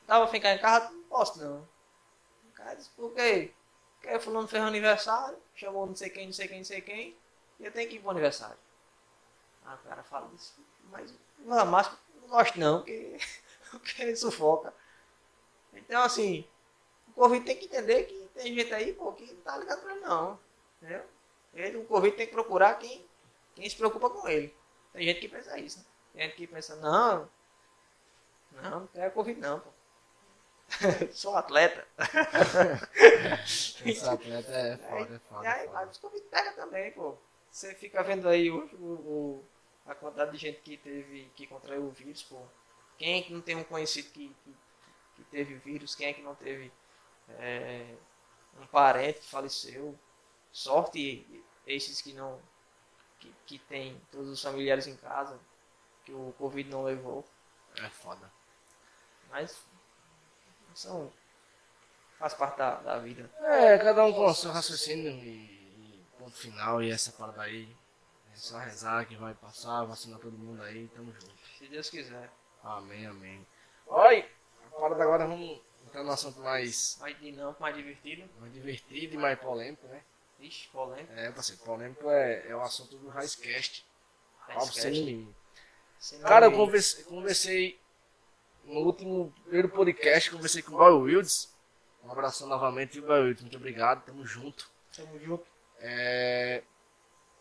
tava 0.07 0.27
ficar 0.27 0.53
em 0.53 0.59
casa, 0.59 0.89
não 0.89 1.03
posso 1.03 1.43
não. 1.43 1.67
O 2.49 2.53
cara 2.53 2.73
disse, 2.75 2.89
por 2.91 3.13
quê? 3.13 3.53
Porque 3.99 4.19
fulano 4.19 4.47
fez 4.47 4.63
aniversário, 4.63 5.37
chamou 5.53 5.85
não 5.85 5.95
sei 5.95 6.09
quem, 6.09 6.27
não 6.27 6.33
sei 6.33 6.47
quem, 6.47 6.57
não 6.59 6.65
sei 6.65 6.81
quem, 6.81 7.17
e 7.59 7.65
eu 7.65 7.71
tenho 7.71 7.89
que 7.89 7.97
ir 7.97 7.99
pro 7.99 8.11
aniversário. 8.11 8.57
Aí 9.65 9.75
o 9.75 9.89
cara 9.89 10.03
fala 10.03 10.29
isso, 10.33 10.55
mas 10.85 11.13
a 11.49 11.65
máscara 11.65 11.99
não 12.21 12.29
gosto 12.29 12.59
não, 12.59 12.77
porque, 12.79 13.17
porque 13.71 14.15
sufoca. 14.15 14.73
Então 15.73 16.01
assim, 16.01 16.47
o 17.09 17.11
Covid 17.13 17.45
tem 17.45 17.57
que 17.57 17.65
entender 17.65 18.05
que 18.05 18.29
tem 18.33 18.55
gente 18.55 18.73
aí, 18.73 18.93
pô, 18.93 19.11
que 19.13 19.31
não 19.33 19.41
tá 19.41 19.57
ligado 19.57 19.81
pra 19.81 19.91
ele 19.91 20.01
não. 20.01 20.39
Entendeu? 20.81 21.05
Ele, 21.53 21.77
o 21.77 21.85
Covid 21.85 22.15
tem 22.15 22.25
que 22.25 22.33
procurar 22.33 22.75
quem, 22.75 23.05
quem 23.55 23.69
se 23.69 23.75
preocupa 23.75 24.09
com 24.09 24.27
ele. 24.27 24.55
Tem 24.93 25.03
gente 25.05 25.19
que 25.21 25.27
pensa 25.29 25.57
isso, 25.59 25.79
né? 25.79 25.85
Tem 26.13 26.23
gente 26.23 26.35
que 26.35 26.47
pensa, 26.47 26.75
não, 26.77 27.29
não, 28.51 28.79
não 28.81 28.87
quero 28.87 29.11
Covid 29.11 29.39
não, 29.39 29.59
pô. 29.59 29.69
Sou 31.11 31.35
atleta. 31.35 31.85
Esse 33.85 34.07
atleta 34.07 34.51
é 34.51 34.77
foda, 34.77 35.15
é 35.15 35.19
foda. 35.19 35.43
E 35.43 35.47
aí, 35.47 35.65
é 35.65 35.67
foda. 35.67 35.85
mas 35.85 35.97
o 35.97 36.01
Covid 36.01 36.25
pega 36.29 36.51
também, 36.53 36.91
pô. 36.91 37.17
Você 37.51 37.75
fica 37.75 38.03
vendo 38.03 38.27
aí 38.27 38.49
o, 38.49 38.65
o- 38.79 39.39
o- 39.39 39.45
a 39.85 39.93
quantidade 39.93 40.31
de 40.31 40.37
gente 40.37 40.61
que 40.61 40.77
teve, 40.77 41.29
que 41.35 41.45
contraiu 41.47 41.83
o 41.83 41.91
vírus, 41.91 42.23
pô. 42.23 42.41
Quem 42.97 43.19
é 43.19 43.23
que 43.23 43.33
não 43.33 43.41
tem 43.41 43.55
um 43.55 43.63
conhecido 43.63 44.09
que, 44.11 44.29
que, 44.43 44.55
que 45.15 45.23
teve 45.25 45.55
vírus? 45.55 45.95
Quem 45.95 46.07
é 46.07 46.13
que 46.13 46.21
não 46.21 46.35
teve 46.35 46.71
é, 47.39 47.95
um 48.61 48.67
parente 48.67 49.19
que 49.19 49.29
faleceu? 49.29 49.97
Sorte 50.51 51.43
esses 51.67 52.01
que 52.01 52.13
não, 52.13 52.39
que, 53.23 53.33
que 53.45 53.59
tem 53.59 53.99
todos 54.11 54.29
os 54.29 54.41
familiares 54.41 54.87
em 54.87 54.95
casa, 54.97 55.39
que 56.03 56.11
o 56.11 56.33
Covid 56.37 56.69
não 56.69 56.83
levou. 56.83 57.23
É 57.77 57.89
foda. 57.89 58.29
Mas 59.29 59.65
são, 60.75 61.11
faz 62.19 62.33
parte 62.33 62.57
da, 62.57 62.75
da 62.75 62.99
vida. 62.99 63.29
É, 63.39 63.77
cada 63.77 64.05
um 64.05 64.13
com 64.13 64.25
o 64.25 64.33
seu 64.33 64.51
raciocínio 64.51 65.11
e, 65.11 65.25
e 65.27 66.05
ponto 66.19 66.35
final 66.35 66.83
e 66.83 66.91
essa 66.91 67.11
parada 67.13 67.41
aí. 67.43 67.75
É 68.31 68.35
só 68.35 68.57
rezar 68.57 69.05
que 69.05 69.15
vai 69.15 69.33
passar, 69.35 69.83
vacinar 69.85 70.19
todo 70.19 70.37
mundo 70.37 70.61
aí, 70.63 70.87
tamo 70.89 71.13
junto. 71.13 71.37
Se 71.57 71.67
Deus 71.67 71.89
quiser. 71.89 72.31
Amém, 72.63 73.05
amém. 73.05 73.45
Oi! 73.85 74.29
A 74.65 74.79
parada 74.79 75.03
agora 75.03 75.27
vamos 75.27 75.61
entrar 75.85 76.03
num 76.03 76.11
assunto 76.11 76.39
mais, 76.39 76.97
Mais 76.99 77.17
dinâmico, 77.19 77.61
mais 77.61 77.75
divertido. 77.75 78.27
mais 78.39 78.53
divertido 78.53 79.13
e 79.13 79.17
mais 79.17 79.39
polêmico, 79.39 79.85
né? 79.87 80.01
Ixi, 80.43 80.67
polêmico. 80.67 81.13
É, 81.13 81.31
parceiro, 81.31 81.61
polêmico 81.63 82.09
é, 82.09 82.47
é 82.49 82.55
o 82.55 82.61
assunto 82.61 82.97
do 82.97 83.07
Raicecast. 83.07 83.85
Papo 84.45 84.65
sem 84.73 85.33
Cara, 86.21 86.47
eu 86.47 86.51
conversei, 86.51 87.03
conversei 87.05 87.79
no 88.65 88.81
último 88.81 89.33
primeiro 89.43 89.69
podcast, 89.69 90.29
conversei 90.29 90.61
com 90.61 90.73
o 90.73 90.77
Boy 90.77 91.13
Wilds. 91.13 91.53
Um 92.03 92.11
abração 92.11 92.45
novamente, 92.47 92.99
Boy 92.99 93.21
Wilds? 93.21 93.41
Muito 93.41 93.55
obrigado, 93.55 94.03
tamo 94.03 94.25
junto. 94.25 94.69
Tamo 94.93 95.17
junto. 95.17 95.45
É, 95.79 96.61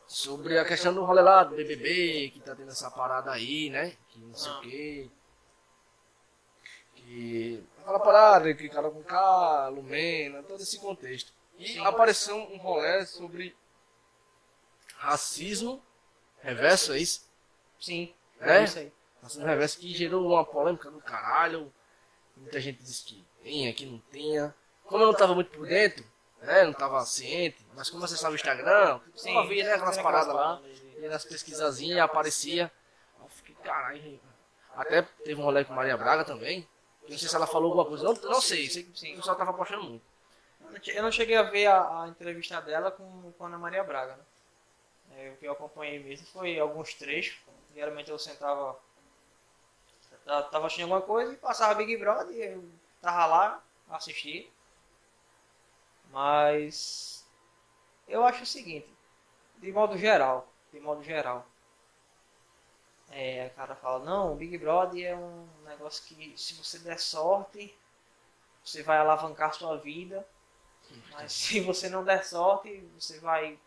sobre 0.07 0.57
a 0.57 0.65
questão 0.65 0.95
do 0.95 1.05
rolê 1.05 1.23
lá 1.23 1.43
do 1.43 1.57
BBB, 1.57 2.31
que 2.31 2.41
tá 2.41 2.55
tendo 2.55 2.71
essa 2.71 2.89
parada 2.89 3.33
aí, 3.33 3.69
né? 3.69 3.97
Que 4.11 4.21
não 4.21 4.33
sei 4.33 4.53
Ah. 4.53 4.59
o 4.59 4.61
quê. 4.61 5.11
Que. 6.95 7.65
Aquela 7.81 7.99
parada, 7.99 8.55
que 8.55 8.69
cara 8.69 8.89
com 8.89 9.03
K, 9.03 9.69
Lumena, 9.71 10.41
todo 10.45 10.63
esse 10.63 10.79
contexto. 10.79 11.33
E 11.59 11.79
apareceu 11.79 12.37
um 12.37 12.57
rolê 12.57 13.05
sobre 13.07 13.57
racismo 14.97 15.83
reverso, 16.41 16.93
é 16.93 16.99
isso? 16.99 17.29
Sim. 17.81 18.15
É? 18.41 18.59
É 18.59 18.65
isso 18.65 18.79
aí. 18.79 18.93
Racismo 19.23 19.47
reverso 19.47 19.79
que 19.79 19.95
gerou 19.95 20.27
uma 20.33 20.45
polêmica 20.45 20.91
do 20.91 21.01
caralho. 21.01 21.73
Muita 22.37 22.61
gente 22.61 22.83
disse 22.83 23.05
que 23.05 23.25
tinha, 23.43 23.73
que 23.73 23.87
não 23.87 24.03
tinha. 24.11 24.55
Como 24.85 25.03
eu 25.03 25.09
não 25.09 25.15
tava 25.15 25.35
muito 25.35 25.51
por 25.51 25.67
dentro, 25.67 26.05
né? 26.41 26.65
Não 26.65 26.73
tava 26.73 27.05
ciente, 27.05 27.65
mas 27.75 27.89
como 27.89 28.07
você 28.07 28.17
sabe 28.17 28.35
o 28.35 28.37
Instagram, 28.37 29.01
Sim. 29.15 29.37
eu 29.37 29.47
via 29.47 29.65
né, 29.65 29.75
aquelas 29.75 29.99
paradas 29.99 30.35
lá, 30.35 30.61
e 30.99 31.09
nas 31.09 31.25
pesquisazinhas 31.25 32.01
aparecia. 32.01 32.71
Eu 33.21 33.29
fiquei, 33.29 33.55
caralho. 33.57 34.21
Até 34.75 35.03
teve 35.03 35.41
um 35.41 35.45
rolê 35.45 35.65
com 35.65 35.75
Maria 35.75 35.97
Braga 35.97 36.25
também. 36.25 36.67
Eu 37.03 37.11
não 37.11 37.19
sei 37.19 37.29
se 37.29 37.37
ela 37.37 37.47
falou 37.47 37.69
alguma 37.69 37.85
coisa, 37.85 38.05
não, 38.05 38.15
não 38.15 38.41
sei, 38.41 38.69
sei 38.69 38.85
que 38.85 38.91
o 38.91 39.17
pessoal 39.17 39.37
tava 39.37 39.53
postando 39.53 39.83
muito. 39.83 40.12
Eu 40.89 41.03
não 41.03 41.13
cheguei 41.13 41.37
a 41.37 41.43
ver 41.43 41.67
a, 41.67 42.03
a 42.03 42.09
entrevista 42.09 42.61
dela 42.61 42.91
com, 42.91 43.33
com 43.33 43.45
a 43.45 43.47
Ana 43.49 43.59
Maria 43.59 43.85
Braga, 43.85 44.17
né? 44.17 44.25
É, 45.13 45.31
o 45.33 45.37
que 45.39 45.47
eu 45.47 45.53
acompanhei 45.53 45.99
mesmo 46.03 46.27
foi 46.29 46.59
alguns 46.59 46.95
trechos. 46.95 47.39
Geralmente 47.75 48.11
eu 48.11 48.19
sentava. 48.19 48.79
ta- 50.25 50.43
Tava 50.51 50.67
assistindo 50.67 50.85
alguma 50.93 51.03
coisa 51.03 51.33
e 51.33 51.37
passava 51.37 51.75
Big 51.75 51.97
Brother 51.97 52.35
eu 52.37 52.65
tava 53.01 53.27
lá, 53.27 53.63
assistia. 53.91 54.47
Mas 56.13 57.25
eu 58.09 58.25
acho 58.25 58.45
o 58.45 58.47
seguinte, 58.47 58.89
de 59.59 59.73
modo 59.73 59.99
geral, 59.99 60.49
de 60.73 60.81
modo 60.81 61.03
geral. 61.05 61.47
É, 63.11 63.47
a 63.47 63.51
cara 63.51 63.77
fala, 63.77 64.05
não, 64.05 64.33
o 64.33 64.37
Big 64.37 64.57
Brother 64.59 65.05
é 65.07 65.15
um 65.15 65.47
negócio 65.65 66.03
que 66.05 66.37
se 66.37 66.55
você 66.55 66.79
der 66.81 66.99
sorte, 66.99 67.73
você 68.65 68.83
vai 68.83 68.99
alavancar 68.99 69.55
sua 69.55 69.77
vida. 69.79 70.27
Mas 71.13 71.33
se 71.33 71.61
você 71.61 71.89
não 71.89 72.05
der 72.05 72.25
sorte, 72.25 72.79
você 72.99 73.19
vai 73.21 73.59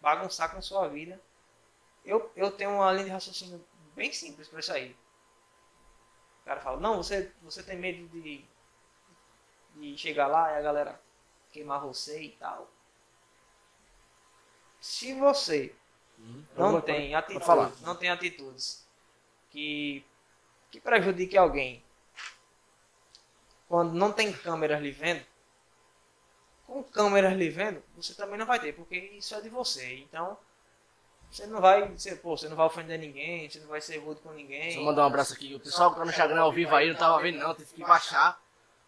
bagunçar 0.00 0.52
com 0.54 0.60
sua 0.62 0.88
vida. 0.88 1.20
Eu, 2.04 2.30
eu 2.34 2.50
tenho 2.50 2.70
uma 2.70 2.90
linha 2.92 3.04
de 3.04 3.10
raciocínio 3.10 3.64
bem 3.94 4.12
simples 4.12 4.48
para 4.48 4.60
isso 4.60 4.72
aí. 4.72 4.96
O 6.42 6.44
cara 6.46 6.60
fala, 6.60 6.80
não, 6.80 6.96
você, 6.96 7.30
você 7.42 7.62
tem 7.62 7.78
medo 7.78 8.08
de, 8.08 8.44
de 9.76 9.98
chegar 9.98 10.26
lá 10.26 10.52
e 10.52 10.56
a 10.56 10.62
galera 10.62 11.00
queimar 11.52 11.80
você 11.80 12.22
e 12.22 12.30
tal. 12.32 12.68
Se 14.80 15.12
você 15.14 15.74
não 16.56 16.72
Pode- 16.72 16.86
tem 16.86 17.14
atitudes, 17.14 17.46
não 17.82 17.94
tem 17.94 18.10
atitudes 18.10 18.86
que, 19.50 20.04
que 20.70 20.80
prejudique 20.80 21.36
alguém. 21.36 21.84
Quando 23.68 23.92
não 23.92 24.12
tem 24.12 24.32
câmeras 24.32 24.80
lhe 24.80 24.90
vendo, 24.90 25.24
com 26.70 26.84
câmeras 26.84 27.32
lhe 27.36 27.48
vendo, 27.50 27.82
você 27.96 28.14
também 28.14 28.38
não 28.38 28.46
vai 28.46 28.60
ter, 28.60 28.72
porque 28.72 28.96
isso 28.96 29.34
é 29.34 29.40
de 29.40 29.48
você. 29.48 29.94
Então, 29.98 30.38
você 31.28 31.44
não 31.46 31.60
vai, 31.60 31.88
você, 31.88 32.14
pô, 32.14 32.36
você 32.36 32.48
não 32.48 32.56
vai 32.56 32.66
ofender 32.66 32.96
ninguém, 32.98 33.50
você 33.50 33.58
não 33.58 33.66
vai 33.66 33.80
ser 33.80 33.98
rude 33.98 34.20
com 34.20 34.30
ninguém. 34.30 34.76
Eu 34.76 34.84
mandar 34.84 35.02
um 35.02 35.06
abraço 35.06 35.34
aqui. 35.34 35.52
O 35.54 35.60
pessoal 35.60 35.90
que 35.90 35.96
tá 35.98 36.04
no 36.04 36.10
Instagram 36.10 36.40
ao 36.40 36.52
vivo 36.52 36.74
aí 36.76 36.88
não 36.88 36.96
tava 36.96 37.20
vendo 37.20 37.38
não, 37.38 37.54
teve 37.54 37.72
que 37.74 37.82
baixar. 37.82 38.40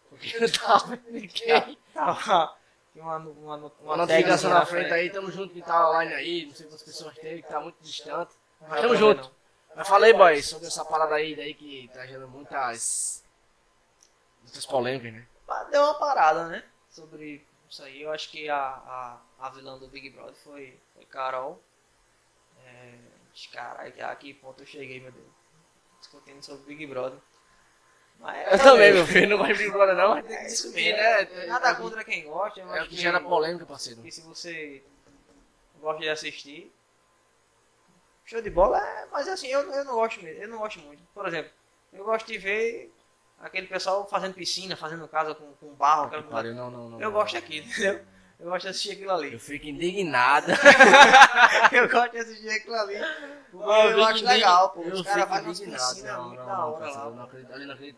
Porque 0.09 0.39
não 0.39 0.47
tava 0.49 0.95
vendo 0.95 1.11
ninguém. 1.11 1.77
Tava- 1.93 2.55
Tem 2.93 3.01
uma, 3.03 3.17
uma, 3.17 3.55
uma, 3.57 3.71
Uma 3.81 3.97
notificação 3.97 4.49
na 4.51 4.65
frente 4.65 4.93
aí, 4.93 5.09
tamo 5.09 5.29
junto 5.31 5.53
que 5.53 5.61
tá 5.61 5.89
online 5.89 6.13
aí, 6.13 6.45
não 6.45 6.55
sei 6.55 6.65
quantas 6.67 6.83
pessoas 6.83 7.15
teve, 7.15 7.41
que 7.41 7.47
tá 7.49 7.59
muito 7.59 7.77
distante. 7.81 8.33
Mas 8.61 8.79
tamo 8.81 8.95
junto. 8.95 9.29
Mas 9.75 9.87
falei, 9.87 10.13
boy, 10.13 10.41
sobre 10.41 10.67
essa 10.67 10.85
parada 10.85 11.15
aí 11.15 11.35
daí 11.35 11.53
que 11.53 11.89
tá 11.93 12.05
gerando 12.05 12.29
muitas. 12.29 13.23
muitas 14.41 14.65
polêmicas, 14.65 15.11
né? 15.13 15.27
Deu 15.71 15.83
uma 15.83 15.95
parada, 15.95 16.47
né? 16.47 16.63
Sobre 16.89 17.45
isso 17.73 17.83
aí. 17.83 18.01
Eu 18.03 18.11
acho 18.11 18.29
que 18.29 18.47
a, 18.49 18.57
a, 18.57 19.21
a 19.39 19.49
vilã 19.49 19.77
do 19.77 19.87
Big 19.87 20.09
Brother 20.11 20.35
foi, 20.35 20.79
foi 20.93 21.05
Carol. 21.05 21.61
É, 22.63 22.93
caralho, 23.51 24.05
a 24.05 24.15
que 24.15 24.33
ponto 24.35 24.61
eu 24.61 24.67
cheguei, 24.67 24.99
meu 24.99 25.11
Deus. 25.11 25.27
Discutindo 25.99 26.41
sobre 26.43 26.65
Big 26.65 26.85
Brother. 26.85 27.19
Mas 28.19 28.53
Eu 28.53 28.59
também, 28.59 28.93
meu 28.93 29.05
filho, 29.07 29.37
não 29.37 29.45
de 29.45 29.53
Big 29.53 29.71
Brother 29.71 29.95
não, 29.95 30.09
mas 30.09 30.25
tem 30.25 30.37
que 30.37 30.43
É 30.43 30.47
isso 30.47 30.71
mesmo. 30.71 30.97
né? 30.97 31.45
Nada 31.47 31.69
É- 31.69 31.75
contra 31.75 32.03
quem 32.03 32.23
gosta. 32.25 32.61
É 32.61 32.83
o 32.83 32.87
que 32.87 32.95
gera 32.95 33.19
polêmica, 33.19 33.65
parceiro. 33.65 34.01
que 34.01 34.11
se 34.11 34.21
você 34.21 34.83
gosta 35.81 36.01
de 36.01 36.09
assistir, 36.09 36.71
show 38.23 38.41
de 38.41 38.49
bola, 38.49 38.79
é, 38.79 39.07
mas 39.07 39.27
assim, 39.27 39.47
eu, 39.47 39.61
eu 39.73 39.83
não 39.83 39.95
gosto 39.95 40.21
mesmo, 40.23 40.43
eu 40.43 40.47
não 40.47 40.59
gosto 40.59 40.79
muito. 40.79 41.01
Por 41.13 41.27
exemplo, 41.27 41.51
eu 41.91 42.05
gosto 42.05 42.27
de 42.27 42.37
ver 42.37 42.93
aquele 43.39 43.67
pessoal 43.67 44.07
fazendo 44.07 44.33
piscina, 44.33 44.75
fazendo 44.75 45.07
casa 45.07 45.35
com, 45.35 45.51
com 45.53 45.73
barro. 45.75 46.05
aquela- 46.05 46.23
Pariu, 46.23 46.55
não, 46.55 46.69
não, 46.71 46.89
não. 46.91 47.01
eu 47.01 47.11
gosto 47.11 47.33
daquilo, 47.33 47.65
entendeu? 47.67 48.01
Eu 48.39 48.49
gosto 48.49 48.63
de 48.63 48.69
assistir 48.69 48.91
aquilo 48.91 49.11
Eu 49.11 49.15
ali. 49.15 49.39
fico 49.39 49.67
indignado. 49.67 50.51
eu 51.71 51.89
gosto 51.89 52.11
de 52.11 52.17
assistir 52.17 52.49
aquilo 52.49 52.75
ali. 52.75 52.95
Porque 53.51 53.69
Eu 53.69 53.89
eu, 53.91 54.03
acho 54.05 54.25
legal, 54.25 54.69
pô. 54.71 54.81
Eu 54.81 54.93
Os 54.95 55.01
caras 55.03 55.29
fazem 55.29 55.45
umas 55.45 55.59
piscinas 55.59 56.23
muito 56.25 56.43
da 56.43 56.65
hora 56.65 56.85
eu 56.89 57.11
não 57.15 57.23
acredito, 57.23 57.53
ali 57.53 57.65
não 57.65 57.73
acredito. 57.73 57.97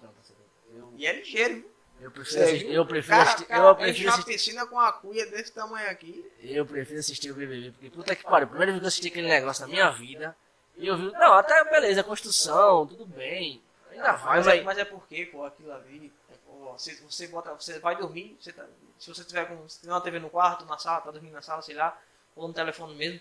Eu, 0.76 0.94
E 0.98 1.08
é 1.08 1.14
ligeiro, 1.14 1.56
viu? 1.56 1.72
eu 2.02 2.12
prefiro 2.12 2.38
Você 2.40 2.44
assistir, 2.44 2.66
viu? 2.66 2.74
eu 2.76 2.86
prefiro 2.86 3.18
Cara, 3.18 3.30
assistir, 3.30 3.46
cara, 3.48 3.64
eu 3.64 3.76
prefiro 3.76 4.10
uma 4.10 4.14
assistir, 4.14 4.32
piscina 4.34 4.66
com 4.68 4.76
uma 4.76 4.92
cuia 4.92 5.26
desse 5.28 5.52
tamanho 5.54 5.90
aqui. 5.90 6.30
eu 6.42 6.66
prefiro 6.66 7.00
assistir 7.00 7.32
o 7.32 7.36
BBB, 7.36 7.72
porque 7.72 7.90
puta 7.90 8.16
que 8.16 8.24
pariu, 8.24 8.48
primeira 8.48 8.72
vez 8.74 8.82
que 8.82 8.86
eu 8.86 8.88
assisti 8.90 9.08
aquele 9.08 9.28
negócio 9.30 9.62
na 9.62 9.68
minha 9.70 9.90
vida, 9.92 10.36
e 10.78 10.86
eu 10.86 10.98
vi, 10.98 11.12
não, 11.14 11.34
até 11.34 11.64
beleza, 11.72 12.04
construção, 12.04 12.86
tudo 12.86 13.06
bem, 13.06 13.62
ainda 13.96 14.14
vai, 14.14 14.38
Mas, 14.38 14.46
mas 14.46 14.56
é, 14.60 14.64
mas 14.64 14.78
é 14.78 14.86
porque, 14.86 15.26
pô, 15.28 15.44
aquilo 15.46 15.72
ali. 15.74 16.14
pô, 16.46 16.72
você, 16.74 16.96
você 16.96 17.28
bota, 17.28 17.54
você 17.54 17.80
vai 17.80 17.96
dormir, 17.96 18.38
você 18.40 18.52
tá- 18.54 18.68
se 19.00 19.10
você 19.14 19.24
tiver 19.24 19.46
com. 19.48 19.68
Se 19.70 19.80
tiver 19.82 19.92
uma 19.94 20.02
TV 20.02 20.20
no 20.20 20.30
quarto, 20.30 20.66
na 20.66 20.78
sala, 20.78 21.02
tá 21.02 21.12
dormindo 21.12 21.34
na 21.34 21.42
sala, 21.42 21.62
sei 21.62 21.76
lá, 21.76 22.00
ou 22.36 22.48
no 22.48 22.54
telefone 22.54 22.96
mesmo, 22.96 23.20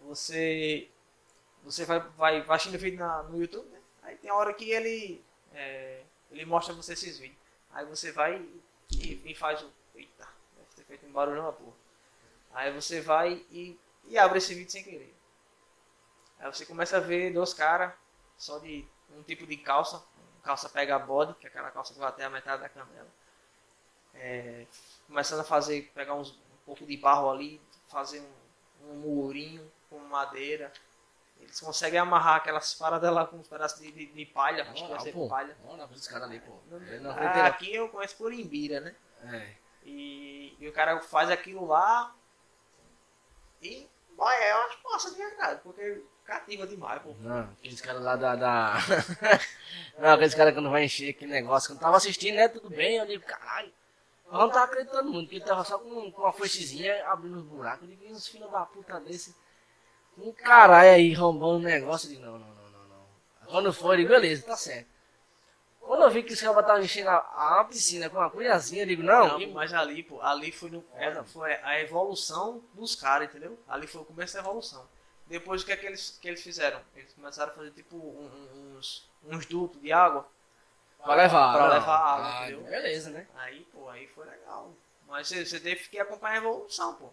você. 0.00 0.88
Você 1.64 1.84
vai, 1.84 2.00
vai, 2.16 2.42
vai 2.42 2.56
assistindo 2.56 2.80
vídeo 2.80 2.98
na, 2.98 3.22
no 3.24 3.40
YouTube, 3.40 3.68
né? 3.70 3.80
Aí 4.02 4.16
tem 4.16 4.30
a 4.30 4.34
hora 4.34 4.52
que 4.54 4.70
ele. 4.70 5.22
é, 5.54 6.02
ele 6.30 6.44
mostra 6.46 6.74
você 6.74 6.94
esses 6.94 7.18
vídeos. 7.18 7.38
Aí 7.72 7.84
você 7.86 8.12
vai 8.12 8.42
e, 8.92 9.22
e 9.30 9.34
faz 9.34 9.62
o. 9.62 9.70
Eita, 9.94 10.26
deve 10.56 10.68
ter 10.76 10.84
feito 10.84 11.06
um 11.06 11.12
barulhão 11.12 11.44
na 11.44 11.52
porra. 11.52 11.72
Aí 12.54 12.72
você 12.72 13.00
vai 13.00 13.44
e, 13.50 13.78
e 14.06 14.18
abre 14.18 14.38
esse 14.38 14.54
vídeo 14.54 14.70
sem 14.72 14.84
querer. 14.84 15.14
Aí 16.38 16.46
você 16.52 16.64
começa 16.66 16.96
a 16.96 17.00
ver 17.00 17.32
dois 17.32 17.52
caras 17.54 17.92
só 18.36 18.58
de 18.58 18.84
um 19.16 19.22
tipo 19.22 19.46
de 19.46 19.56
calça, 19.56 20.02
calça 20.42 20.68
pega 20.68 20.98
body, 20.98 21.34
que 21.34 21.46
é 21.46 21.50
aquela 21.50 21.70
calça 21.70 21.92
que 21.92 21.98
vai 21.98 22.08
até 22.08 22.24
a 22.24 22.30
metade 22.30 22.62
da 22.62 22.68
canela. 22.68 23.08
É, 24.14 24.66
começando 25.06 25.40
a 25.40 25.44
fazer, 25.44 25.90
pegar 25.94 26.14
uns, 26.14 26.32
um 26.32 26.64
pouco 26.64 26.84
de 26.84 26.96
barro 26.96 27.30
ali, 27.30 27.60
fazer 27.88 28.20
um, 28.82 28.90
um 28.90 28.94
murinho 28.96 29.70
com 29.88 29.98
madeira. 29.98 30.72
Eles 31.38 31.58
conseguem 31.58 31.98
amarrar 31.98 32.36
aquelas 32.36 32.74
paradas 32.74 33.12
lá 33.12 33.26
com 33.26 33.36
uns 33.36 33.48
pedaços 33.48 33.80
de, 33.80 33.90
de, 33.90 34.06
de 34.06 34.26
palha, 34.26 34.62
acho 34.70 34.84
que 34.84 34.90
vai 34.90 35.00
ser 35.00 35.12
pô. 35.12 35.28
palha. 35.28 35.56
Olha 35.64 35.86
os 35.86 36.06
caras 36.06 36.28
ali, 36.28 36.40
pô. 36.40 36.58
Ah, 37.18 37.46
aqui 37.46 37.74
eu 37.74 37.88
conheço 37.88 38.16
por 38.16 38.32
Imbira, 38.32 38.80
né? 38.80 38.94
É. 39.24 39.54
E, 39.84 40.56
e 40.60 40.68
o 40.68 40.72
cara 40.72 41.00
faz 41.00 41.30
aquilo 41.30 41.66
lá 41.66 42.14
e 43.62 43.88
boy, 44.20 44.34
eu 44.34 44.56
acho 44.58 44.78
massa 44.84 45.10
de 45.10 45.16
verdade, 45.16 45.60
porque 45.62 46.04
cativa 46.24 46.66
demais, 46.66 47.02
pô. 47.02 47.14
Não, 47.20 47.40
aqueles 47.58 47.80
caras 47.80 48.02
lá 48.02 48.16
da. 48.16 48.36
da... 48.36 48.74
não, 49.98 50.10
aqueles 50.14 50.34
caras 50.34 50.54
quando 50.54 50.70
vai 50.70 50.84
encher 50.84 51.10
aquele 51.10 51.30
negócio. 51.32 51.70
Quando 51.70 51.80
tava 51.80 51.96
assistindo, 51.96 52.36
né? 52.36 52.48
Tudo 52.48 52.70
bem, 52.70 52.96
eu 52.96 53.06
digo, 53.06 53.24
caralho. 53.24 53.72
Eu 54.26 54.38
não 54.38 54.48
tava 54.48 54.64
acreditando 54.66 55.10
muito, 55.10 55.24
porque 55.26 55.36
ele 55.36 55.44
tava 55.44 55.64
só 55.64 55.78
com, 55.78 56.10
com 56.12 56.22
uma 56.22 56.32
foicezinha 56.32 57.04
abrindo 57.08 57.38
os 57.38 57.44
buracos. 57.44 57.82
Eu 57.88 57.96
digo, 57.96 58.12
uns 58.14 58.28
filhos 58.28 58.50
da 58.50 58.60
puta 58.64 59.00
desse. 59.00 59.34
Um 60.16 60.32
caralho 60.32 60.90
aí 60.90 61.12
roubando 61.14 61.56
o 61.56 61.58
negócio. 61.68 62.06
Eu 62.06 62.10
digo, 62.14 62.22
não, 62.26 62.38
não, 62.38 62.46
não, 62.48 62.70
não, 62.70 62.88
não. 62.88 63.46
Quando 63.48 63.72
foi, 63.72 63.94
eu 63.94 63.98
digo, 63.98 64.08
beleza, 64.10 64.46
tá 64.46 64.56
certo. 64.56 64.88
Quando 65.80 66.02
eu 66.04 66.10
vi 66.10 66.22
que 66.22 66.32
os 66.32 66.40
caras 66.40 66.58
estavam 66.58 66.82
enchendo 66.82 67.10
a, 67.10 67.60
a 67.60 67.64
piscina 67.64 68.08
com 68.08 68.18
uma 68.18 68.30
cunhazinha, 68.30 68.82
eu 68.82 68.86
digo, 68.86 69.02
não, 69.02 69.26
Não, 69.28 69.38
que- 69.38 69.46
mas 69.48 69.72
ali, 69.74 70.04
pô, 70.04 70.20
ali 70.22 70.52
foi, 70.52 70.70
no, 70.70 70.84
era- 70.94 71.24
foi 71.24 71.52
a 71.54 71.80
evolução 71.80 72.62
dos 72.74 72.94
caras, 72.94 73.28
entendeu? 73.28 73.58
Ali 73.66 73.88
foi 73.88 74.02
o 74.02 74.04
começo 74.04 74.34
da 74.34 74.40
evolução. 74.40 74.86
Depois 75.30 75.62
o 75.62 75.64
que 75.66 75.72
é 75.72 75.76
que 75.76 75.86
eles, 75.86 76.18
que 76.20 76.28
eles 76.28 76.42
fizeram? 76.42 76.82
Eles 76.94 77.14
começaram 77.14 77.52
a 77.52 77.54
fazer 77.54 77.70
tipo 77.70 77.96
um- 77.96 78.74
uns, 78.76 79.08
uns 79.24 79.46
dutos 79.46 79.80
de 79.80 79.90
água. 79.92 80.26
pra 81.02 81.14
levar. 81.14 81.54
Pra 81.56 81.68
levar 81.68 81.96
água, 81.96 82.26
Ah, 82.40 82.50
entendeu? 82.50 82.70
Beleza, 82.70 83.08
né? 83.10 83.26
Aí, 83.36 83.64
pô, 83.72 83.88
aí 83.88 84.06
foi 84.08 84.26
legal. 84.26 84.70
Mas 85.08 85.28
você, 85.28 85.46
você 85.46 85.58
teve 85.58 85.88
que 85.88 85.98
acompanhar 85.98 86.34
a 86.34 86.38
evolução, 86.38 86.94
pô. 86.96 87.08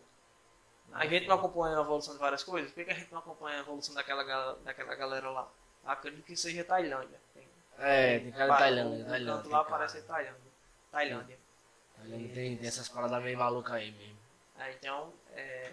A 0.92 1.06
gente 1.06 1.28
não 1.28 1.36
acompanha 1.36 1.78
a 1.78 1.82
evolução 1.82 2.14
de 2.14 2.20
várias 2.20 2.44
coisas. 2.44 2.72
Por 2.72 2.84
que 2.84 2.92
a 2.92 2.94
gente 2.96 3.12
não 3.12 3.20
acompanha 3.20 3.58
a 3.58 3.60
evolução 3.62 3.94
daquela, 3.96 4.56
daquela 4.64 4.96
galera 4.96 5.30
lá? 5.30 5.48
Acredito 5.86 6.26
que 6.26 6.36
seja 6.36 6.64
Tailândia. 6.66 7.18
Tem, 7.34 7.48
É, 7.78 8.20
tem 8.20 8.32
cara 8.32 8.52
de 8.54 8.60
Tailândia. 8.60 9.06
o 9.06 9.10
Tailândia 9.10 9.34
canto 9.34 9.44
tem 9.44 9.52
lá 9.52 9.58
cara. 9.64 9.70
parece 9.78 10.02
Tailândia. 10.02 10.52
Tailândia. 10.92 11.40
Tailândia 11.98 12.34
tem, 12.34 12.58
tem 12.58 12.68
essas 12.68 12.90
paradas 12.90 13.24
meio 13.24 13.38
malucas 13.38 13.74
aí 13.74 13.92
mesmo. 13.92 14.18
É, 14.60 14.72
então, 14.74 15.14
é... 15.34 15.72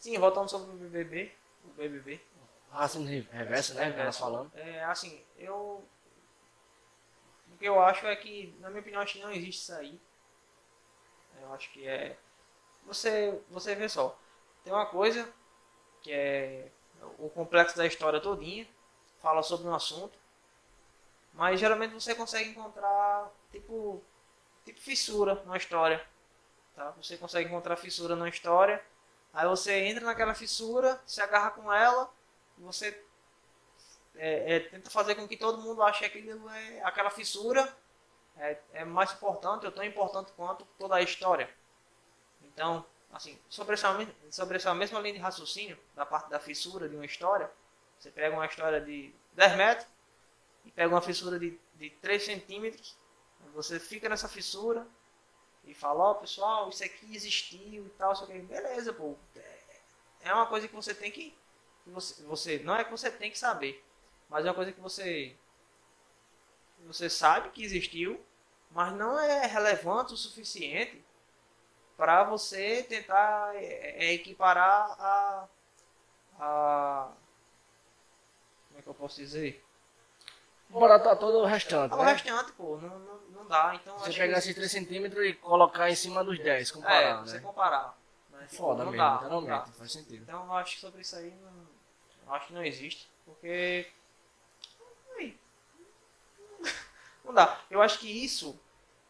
Sim, 0.00 0.18
voltando 0.18 0.48
sobre 0.50 0.70
o 0.74 0.78
BBB. 0.78 1.32
O 1.64 1.68
BBB. 1.68 2.20
Racismo 2.72 3.06
re- 3.06 3.28
reverso, 3.30 3.74
né? 3.74 3.92
Que 3.92 4.02
nós 4.02 4.18
falando. 4.18 4.50
É, 4.56 4.82
assim, 4.84 5.22
eu... 5.38 5.84
O 7.52 7.56
que 7.58 7.66
eu 7.66 7.80
acho 7.82 8.06
é 8.06 8.16
que, 8.16 8.56
na 8.60 8.70
minha 8.70 8.80
opinião, 8.80 9.02
acho 9.02 9.14
que 9.14 9.22
não 9.22 9.30
existe 9.30 9.60
isso 9.62 9.74
aí. 9.74 10.00
Eu 11.40 11.52
acho 11.52 11.70
que 11.70 11.86
é... 11.86 12.16
Você, 12.86 13.38
você 13.50 13.74
vê 13.74 13.88
só. 13.88 14.18
Tem 14.64 14.72
uma 14.72 14.86
coisa 14.86 15.30
que 16.02 16.12
é 16.12 16.68
o 17.18 17.28
complexo 17.28 17.76
da 17.76 17.86
história 17.86 18.20
todinha. 18.20 18.66
Fala 19.20 19.42
sobre 19.42 19.68
um 19.68 19.74
assunto. 19.74 20.18
Mas 21.34 21.60
geralmente 21.60 21.92
você 21.94 22.14
consegue 22.14 22.50
encontrar, 22.50 23.30
tipo, 23.52 24.02
tipo 24.64 24.80
fissura 24.80 25.34
numa 25.44 25.56
história. 25.58 26.04
Tá? 26.74 26.90
Você 26.92 27.18
consegue 27.18 27.48
encontrar 27.50 27.76
fissura 27.76 28.16
numa 28.16 28.28
história. 28.28 28.82
Aí 29.32 29.46
você 29.46 29.72
entra 29.84 30.04
naquela 30.04 30.34
fissura, 30.34 31.00
se 31.06 31.20
agarra 31.20 31.52
com 31.52 31.72
ela, 31.72 32.12
você 32.58 33.04
é, 34.16 34.56
é, 34.56 34.60
tenta 34.60 34.90
fazer 34.90 35.14
com 35.14 35.26
que 35.26 35.36
todo 35.36 35.62
mundo 35.62 35.82
ache 35.82 36.08
que 36.08 36.28
é, 36.28 36.82
aquela 36.84 37.10
fissura 37.10 37.76
é, 38.36 38.58
é 38.72 38.84
mais 38.84 39.12
importante 39.12 39.66
ou 39.66 39.72
tão 39.72 39.84
importante 39.84 40.32
quanto 40.32 40.64
toda 40.78 40.96
a 40.96 41.02
história. 41.02 41.48
Então, 42.42 42.84
assim, 43.12 43.38
sobre 43.48 43.74
essa, 43.74 43.94
sobre 44.30 44.56
essa 44.56 44.74
mesma 44.74 44.98
linha 45.00 45.14
de 45.14 45.20
raciocínio, 45.20 45.78
da 45.94 46.04
parte 46.04 46.28
da 46.28 46.40
fissura 46.40 46.88
de 46.88 46.96
uma 46.96 47.06
história, 47.06 47.50
você 47.98 48.10
pega 48.10 48.34
uma 48.34 48.46
história 48.46 48.80
de 48.80 49.14
10 49.34 49.56
metros 49.56 49.86
e 50.64 50.70
pega 50.70 50.92
uma 50.92 51.02
fissura 51.02 51.38
de, 51.38 51.58
de 51.74 51.90
3 51.90 52.22
centímetros, 52.22 52.98
você 53.54 53.78
fica 53.78 54.08
nessa 54.08 54.28
fissura 54.28 54.86
e 55.64 55.74
fala, 55.74 56.04
ó 56.10 56.14
pessoal, 56.14 56.68
isso 56.68 56.84
aqui 56.84 57.14
existiu 57.14 57.86
e 57.86 57.90
tal, 57.90 58.14
que 58.26 58.38
beleza, 58.40 58.92
pô. 58.92 59.16
É- 59.36 59.60
É 60.22 60.34
uma 60.34 60.46
coisa 60.46 60.68
que 60.68 60.74
você 60.74 60.94
tem 60.94 61.10
que. 61.12 61.30
que 61.84 61.90
você, 61.90 62.22
você, 62.24 62.58
não 62.60 62.76
é 62.76 62.84
que 62.84 62.90
você 62.90 63.10
tem 63.10 63.30
que 63.30 63.38
saber, 63.38 63.84
mas 64.28 64.44
é 64.46 64.48
uma 64.50 64.54
coisa 64.54 64.72
que 64.72 64.80
você. 64.80 65.36
Você 66.86 67.08
sabe 67.10 67.50
que 67.50 67.62
existiu, 67.62 68.20
mas 68.70 68.92
não 68.94 69.18
é 69.18 69.46
relevante 69.46 70.14
o 70.14 70.16
suficiente 70.16 71.04
para 71.96 72.24
você 72.24 72.82
tentar 72.84 73.54
é, 73.56 74.06
é, 74.08 74.14
equiparar 74.14 74.96
a, 75.00 75.48
a. 76.40 77.12
Como 78.68 78.78
é 78.78 78.82
que 78.82 78.88
eu 78.88 78.94
posso 78.94 79.16
dizer? 79.16 79.62
Bora 80.70 81.00
tá 81.00 81.16
todo 81.16 81.38
o 81.38 81.44
restante, 81.44 81.92
O 81.94 82.02
né? 82.02 82.12
restante, 82.12 82.52
pô, 82.52 82.76
não, 82.76 82.98
não, 83.00 83.16
não 83.30 83.46
dá. 83.46 83.74
Então, 83.74 83.98
Você 83.98 84.12
pegar 84.12 84.34
que- 84.34 84.38
esses 84.38 84.54
3 84.54 84.70
centímetros 84.70 85.24
e 85.26 85.34
colocar 85.34 85.90
em 85.90 85.96
cima 85.96 86.22
dos 86.22 86.38
10, 86.38 86.70
É, 86.70 86.72
comparar, 86.72 87.20
você 87.26 87.34
né? 87.34 87.40
comparar. 87.40 87.98
né? 88.30 88.46
Foda 88.48 88.84
não 88.84 88.92
mesmo, 88.92 89.04
dá, 89.04 89.28
não 89.28 89.44
dá. 89.44 89.66
faz 89.66 89.92
sentido. 89.92 90.22
Então 90.22 90.46
eu 90.46 90.52
acho 90.54 90.74
que 90.76 90.80
sobre 90.80 91.00
isso 91.02 91.16
aí 91.16 91.34
não. 92.26 92.34
acho 92.34 92.46
que 92.46 92.52
não 92.52 92.64
existe. 92.64 93.10
Porque. 93.24 93.90
Não 97.24 97.34
dá. 97.34 97.60
Eu 97.70 97.82
acho 97.82 97.98
que 97.98 98.08
isso, 98.08 98.58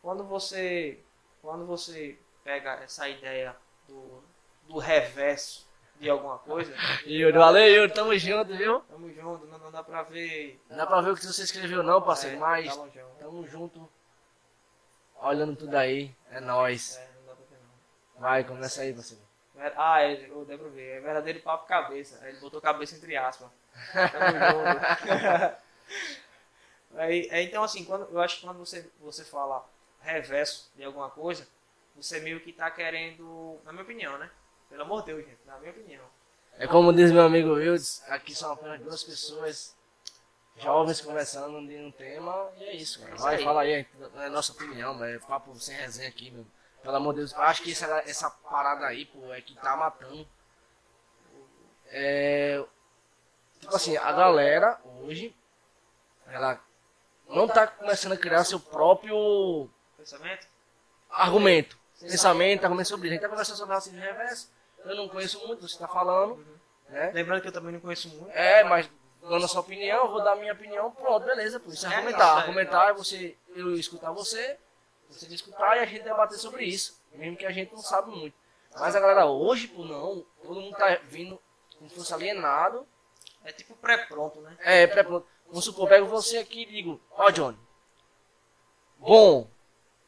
quando 0.02 0.24
você. 0.24 0.98
Quando 1.40 1.64
você 1.66 2.18
pega 2.44 2.72
essa 2.82 3.08
ideia 3.08 3.56
do, 3.88 4.22
do 4.64 4.78
reverso 4.78 5.66
de 6.00 6.08
alguma 6.08 6.38
coisa, 6.38 6.74
Yuri, 7.06 7.36
valeu, 7.36 7.68
Yuri, 7.68 7.92
tamo 7.92 8.16
junto, 8.16 8.56
viu? 8.56 8.80
tamo 8.80 9.12
junto, 9.12 9.46
não, 9.46 9.58
não 9.58 9.70
dá 9.70 9.84
pra 9.84 10.02
ver. 10.02 10.58
Não 10.70 10.78
dá 10.78 10.86
pra 10.86 11.02
ver 11.02 11.10
o 11.10 11.14
que 11.14 11.26
você 11.26 11.42
escreveu 11.42 11.82
não, 11.82 12.00
parceiro, 12.00 12.36
É, 12.36 12.38
mas 12.38 12.74
tá 12.74 12.86
tamo 13.18 13.46
junto. 13.46 13.86
Olhando 15.20 15.54
tudo 15.54 15.74
aí, 15.74 16.16
é 16.30 16.40
nóis. 16.40 16.96
É, 16.96 17.06
não 17.16 17.26
dá 17.26 17.34
pra 17.34 17.44
ver 17.50 17.58
não. 17.62 18.20
Vai, 18.22 18.44
começa 18.44 18.80
aí, 18.80 18.94
parceiro. 18.94 19.22
Ah, 19.76 20.02
ele, 20.02 20.32
oh, 20.32 20.42
deu 20.46 20.58
pra 20.58 20.68
ver. 20.70 20.96
É 20.96 21.00
verdadeiro 21.00 21.40
papo 21.40 21.66
cabeça. 21.66 22.26
Ele 22.26 22.40
botou 22.40 22.62
cabeça 22.62 22.96
entre 22.96 23.14
aspas. 23.14 23.50
Tamo 23.92 24.38
junto. 25.52 25.56
Aí, 26.96 27.28
é, 27.30 27.42
então, 27.42 27.62
assim, 27.62 27.84
quando, 27.84 28.08
eu 28.10 28.20
acho 28.20 28.36
que 28.36 28.46
quando 28.46 28.58
você, 28.58 28.90
você 29.00 29.22
fala 29.22 29.68
reverso 30.00 30.70
de 30.74 30.82
alguma 30.82 31.10
coisa, 31.10 31.46
você 31.94 32.20
meio 32.20 32.40
que 32.40 32.54
tá 32.54 32.70
querendo, 32.70 33.60
na 33.64 33.70
minha 33.72 33.84
opinião, 33.84 34.16
né? 34.16 34.30
Pelo 34.70 34.82
amor 34.82 35.00
de 35.00 35.06
Deus, 35.06 35.26
gente, 35.26 35.40
na 35.44 35.58
minha 35.58 35.72
opinião. 35.72 36.04
É 36.56 36.66
como 36.66 36.92
diz 36.92 37.10
meu 37.10 37.22
amigo 37.22 37.54
Wilds, 37.54 38.02
aqui 38.08 38.34
são 38.34 38.52
apenas 38.52 38.80
duas 38.80 39.02
pessoas 39.02 39.76
jovens 40.56 41.00
conversando 41.00 41.66
de 41.66 41.76
um 41.76 41.90
tema 41.90 42.50
e 42.58 42.64
é 42.64 42.76
isso, 42.76 43.00
cara. 43.00 43.14
isso 43.14 43.24
Vai, 43.24 43.42
fala 43.42 43.62
aí, 43.62 43.86
é 44.16 44.28
nossa 44.28 44.52
opinião, 44.52 45.02
é 45.04 45.18
papo 45.18 45.54
sem 45.58 45.74
resenha 45.74 46.08
aqui, 46.08 46.30
meu. 46.30 46.46
Pelo 46.82 46.96
amor 46.96 47.12
de 47.14 47.20
Deus, 47.20 47.32
eu 47.32 47.42
acho 47.42 47.62
que 47.62 47.72
essa, 47.72 47.86
essa 48.06 48.30
parada 48.30 48.86
aí, 48.86 49.04
pô, 49.06 49.32
é 49.32 49.40
que 49.40 49.54
tá 49.54 49.76
matando. 49.76 50.26
É. 51.88 52.64
Tipo 53.58 53.76
assim, 53.76 53.96
a 53.96 54.12
galera 54.12 54.80
hoje, 55.02 55.34
ela 56.26 56.58
não 57.28 57.46
tá 57.46 57.66
começando 57.66 58.12
a 58.12 58.16
criar 58.16 58.44
seu 58.44 58.58
próprio 58.58 59.68
Pensamento? 59.96 60.46
argumento. 61.10 61.78
Pensamento, 62.00 62.64
argumento 62.64 62.88
sobre 62.88 63.08
isso. 63.08 63.12
A 63.12 63.14
gente 63.16 63.22
tá 63.22 63.28
conversando 63.28 63.56
sobre 63.56 63.74
racismo 63.74 64.00
reverso. 64.00 64.50
Eu 64.84 64.96
não 64.96 65.08
conheço 65.08 65.46
muito, 65.46 65.66
você 65.68 65.78
tá 65.78 65.86
falando, 65.88 66.44
né? 66.88 67.10
Lembrando 67.12 67.42
que 67.42 67.48
eu 67.48 67.52
também 67.52 67.72
não 67.72 67.80
conheço 67.80 68.08
muito. 68.08 68.30
É, 68.30 68.64
mas 68.64 68.88
dando 69.20 69.44
a 69.44 69.48
sua 69.48 69.60
opinião, 69.60 70.04
eu 70.06 70.10
vou 70.10 70.22
dar 70.22 70.32
a 70.32 70.36
minha 70.36 70.52
opinião, 70.52 70.90
pronto, 70.90 71.24
beleza, 71.26 71.60
pô. 71.60 71.70
Isso 71.70 71.86
é 71.86 71.90
É, 71.90 71.94
argumentar. 71.94 72.34
aí. 72.34 72.40
Argumentar 72.40 72.88
é 72.88 72.92
você, 72.94 73.36
eu 73.54 73.74
escutar 73.74 74.10
você, 74.12 74.58
você 75.08 75.26
escutar 75.34 75.76
e 75.76 75.80
a 75.80 75.84
gente 75.84 76.02
debater 76.02 76.38
sobre 76.38 76.64
isso. 76.64 76.98
Mesmo 77.12 77.36
que 77.36 77.44
a 77.46 77.50
gente 77.52 77.72
não 77.72 77.82
sabe 77.82 78.10
muito. 78.10 78.34
Mas 78.78 78.94
a 78.96 79.00
galera 79.00 79.26
hoje, 79.26 79.68
pô, 79.68 79.84
não, 79.84 80.24
todo 80.42 80.60
mundo 80.60 80.76
tá 80.76 80.94
vindo 81.08 81.40
como 81.76 81.90
se 81.90 81.96
fosse 81.96 82.14
alienado. 82.14 82.86
É 83.44 83.52
tipo 83.52 83.74
pré-pronto, 83.76 84.40
né? 84.40 84.56
É, 84.60 84.86
pré- 84.86 85.02
vamos 85.02 85.64
supor, 85.64 85.88
pego 85.88 86.06
você 86.06 86.38
aqui 86.38 86.62
e 86.62 86.66
digo, 86.66 87.00
ó 87.10 87.30
Johnny, 87.30 87.58
bom, 88.98 89.48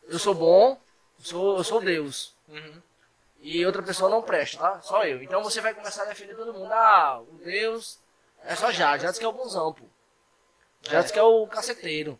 eu 0.05 0.19
sou 0.19 0.35
bom, 0.35 0.79
eu 1.19 1.25
sou, 1.25 1.57
eu 1.59 1.65
sou 1.65 1.81
Deus. 1.81 2.35
Uhum. 2.49 2.83
E 3.45 3.67
outra 3.67 3.83
pessoa 3.83 4.09
não 4.09 4.23
presta, 4.23 4.57
tá? 4.59 4.81
Só 4.83 5.05
eu. 5.05 5.21
Então 5.21 5.43
você 5.43 5.61
vai 5.61 5.75
começar 5.75 6.05
a 6.05 6.07
defender 6.07 6.37
todo 6.37 6.55
mundo. 6.55 6.73
Ah, 6.73 7.21
o 7.21 7.33
Deus 7.45 7.99
é 8.45 8.55
só 8.55 8.71
Jade. 8.71 9.03
Jade 9.03 9.19
que 9.19 9.25
é 9.25 9.29
o 9.29 9.33
bonzão, 9.33 9.73
pô. 9.73 9.85
Jade 10.83 11.13
que 11.13 11.19
é 11.19 11.23
o 11.23 11.47
caceteiro. 11.49 12.19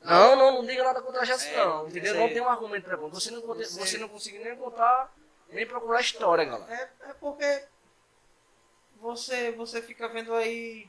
Não, 0.00 0.36
não, 0.36 0.52
não 0.52 0.66
diga 0.66 0.84
nada 0.84 1.02
contra 1.02 1.22
a 1.22 1.24
Jade, 1.24 1.46
É, 1.48 1.56
não. 1.56 1.88
Entendeu? 1.88 2.14
Não 2.14 2.28
tem 2.28 2.40
um 2.40 2.48
argumento 2.48 2.84
pra 2.84 2.96
Você 2.96 3.30
não, 3.32 3.42
Você- 3.42 3.78
você 3.78 3.98
não 3.98 4.08
conseguiu 4.08 4.44
nem 4.44 4.56
contar, 4.56 5.12
nem 5.48 5.66
procurar 5.66 6.00
história, 6.00 6.44
galera. 6.44 6.72
É, 6.72 7.10
é 7.10 7.12
porque 7.14 7.64
você, 9.00 9.50
você 9.52 9.82
fica 9.82 10.08
vendo 10.08 10.32
aí, 10.32 10.88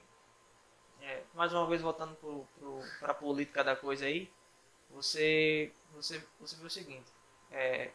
é, 1.01 1.23
mais 1.33 1.51
uma 1.51 1.67
vez 1.67 1.81
voltando 1.81 2.15
pro, 2.15 2.47
pro, 2.59 2.79
pra 2.99 3.13
política 3.13 3.63
da 3.63 3.75
coisa 3.75 4.05
aí, 4.05 4.31
você, 4.91 5.71
você, 5.95 6.23
você 6.39 6.55
vê 6.57 6.65
o 6.67 6.69
seguinte, 6.69 7.11
é, 7.51 7.89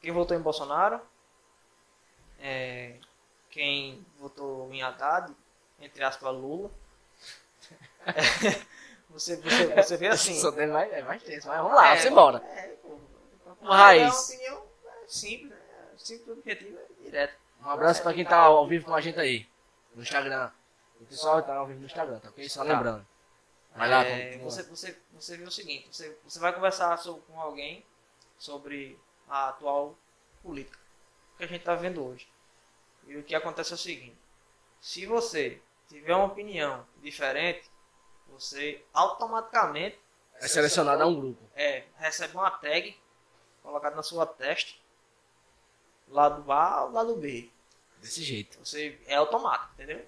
quem 0.00 0.12
votou 0.12 0.36
em 0.36 0.40
Bolsonaro, 0.40 1.00
é, 2.40 2.96
quem 3.50 4.04
votou 4.18 4.72
em 4.72 4.82
Haddad, 4.82 5.34
entre 5.80 6.02
aspas 6.04 6.34
Lula, 6.34 6.70
você, 9.10 9.36
você, 9.36 9.66
você 9.74 9.96
vê 9.96 10.08
assim... 10.08 10.34
Só 10.34 10.52
tem 10.52 10.66
mais, 10.66 10.92
é 10.92 11.02
mais 11.02 11.22
tenso, 11.22 11.48
mas 11.48 11.58
vamos 11.58 11.74
lá, 11.74 11.86
É, 11.88 11.96
vamos 11.96 12.06
embora. 12.06 12.38
É, 12.38 12.68
pô, 12.82 12.98
Raiz. 13.62 14.02
É 14.02 14.06
uma 14.06 14.20
opinião 14.22 14.66
é, 14.86 15.08
simples, 15.08 15.50
né? 15.50 15.58
Simples, 15.96 16.28
objetiva 16.38 16.80
e 16.98 17.04
direta. 17.04 17.34
Um 17.62 17.68
abraço 17.68 18.02
pra 18.02 18.14
quem 18.14 18.24
tá 18.24 18.38
ao 18.38 18.66
vivo 18.66 18.86
com 18.86 18.94
a 18.94 19.00
gente 19.00 19.20
aí. 19.20 19.46
No 19.94 20.02
Instagram. 20.02 20.50
O 21.00 21.04
pessoal 21.04 21.42
tá 21.42 21.56
ao 21.56 21.66
vivo 21.66 21.80
no 21.80 21.86
Instagram, 21.86 22.18
tá 22.20 22.28
ok? 22.30 22.48
Só 22.48 22.64
Tá. 22.64 22.72
lembrando. 22.72 23.06
Vai 23.74 23.88
lá, 23.88 24.04
É, 24.04 24.38
você, 24.38 24.62
você, 24.64 24.96
você 25.12 25.36
vê 25.36 25.44
o 25.44 25.50
seguinte, 25.50 25.88
você, 25.92 26.16
você 26.24 26.38
vai 26.38 26.52
conversar 26.52 26.98
com 27.02 27.40
alguém 27.40 27.84
sobre 28.38 28.98
a 29.30 29.48
atual 29.48 29.96
política 30.42 30.78
que 31.38 31.44
a 31.44 31.46
gente 31.46 31.60
está 31.60 31.74
vendo 31.74 32.04
hoje. 32.04 32.28
E 33.06 33.16
o 33.16 33.22
que 33.22 33.34
acontece 33.34 33.72
é 33.72 33.74
o 33.74 33.78
seguinte, 33.78 34.18
se 34.80 35.06
você 35.06 35.62
tiver 35.88 36.14
uma 36.14 36.26
opinião 36.26 36.86
diferente, 37.00 37.70
você 38.28 38.84
automaticamente 38.92 39.98
É 40.34 40.46
selecionado 40.46 41.02
a 41.02 41.06
um 41.06 41.14
grupo. 41.18 41.42
é, 41.54 41.84
recebe 41.96 42.34
uma 42.34 42.50
tag 42.50 42.98
colocada 43.62 43.96
na 43.96 44.02
sua 44.02 44.26
testa, 44.26 44.72
lado 46.08 46.50
A 46.50 46.84
ou 46.84 46.92
lado 46.92 47.16
B. 47.16 47.50
Desse 47.98 48.22
jeito. 48.22 48.58
Você 48.64 48.98
é 49.06 49.14
automático, 49.16 49.72
entendeu? 49.74 50.06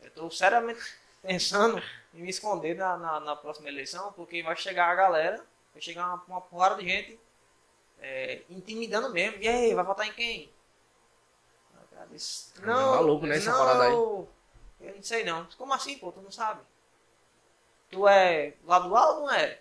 Eu 0.00 0.08
estou 0.08 0.30
seriamente 0.30 0.80
pensando 1.22 1.82
em 2.14 2.22
me 2.22 2.30
esconder 2.30 2.74
na, 2.74 2.96
na, 2.96 3.20
na 3.20 3.36
próxima 3.36 3.68
eleição, 3.68 4.12
porque 4.12 4.42
vai 4.42 4.56
chegar 4.56 4.90
a 4.90 4.94
galera, 4.94 5.44
vai 5.72 5.80
chegar 5.80 6.06
uma, 6.06 6.24
uma 6.26 6.40
porrada 6.40 6.76
de 6.76 6.88
gente 6.88 7.20
é, 8.00 8.42
intimidando 8.50 9.10
mesmo. 9.10 9.42
E 9.42 9.48
aí, 9.48 9.74
vai 9.74 9.84
votar 9.84 10.06
em 10.06 10.12
quem? 10.12 10.52
cara 11.98 12.06
disse, 12.10 12.52
É 12.62 12.66
não, 12.66 12.94
maluco, 12.94 13.26
né, 13.26 13.36
essa 13.36 13.50
não, 13.50 13.58
parada 13.58 13.84
aí. 13.84 13.92
Eu, 13.92 14.28
não 14.94 15.02
sei 15.02 15.24
não. 15.24 15.44
Como 15.56 15.74
assim, 15.74 15.98
pô? 15.98 16.12
Tu 16.12 16.20
não 16.20 16.30
sabe? 16.30 16.60
Tu 17.90 18.06
é 18.06 18.54
lado 18.64 18.94
A 18.94 19.10
ou 19.10 19.20
não 19.20 19.30
é? 19.32 19.60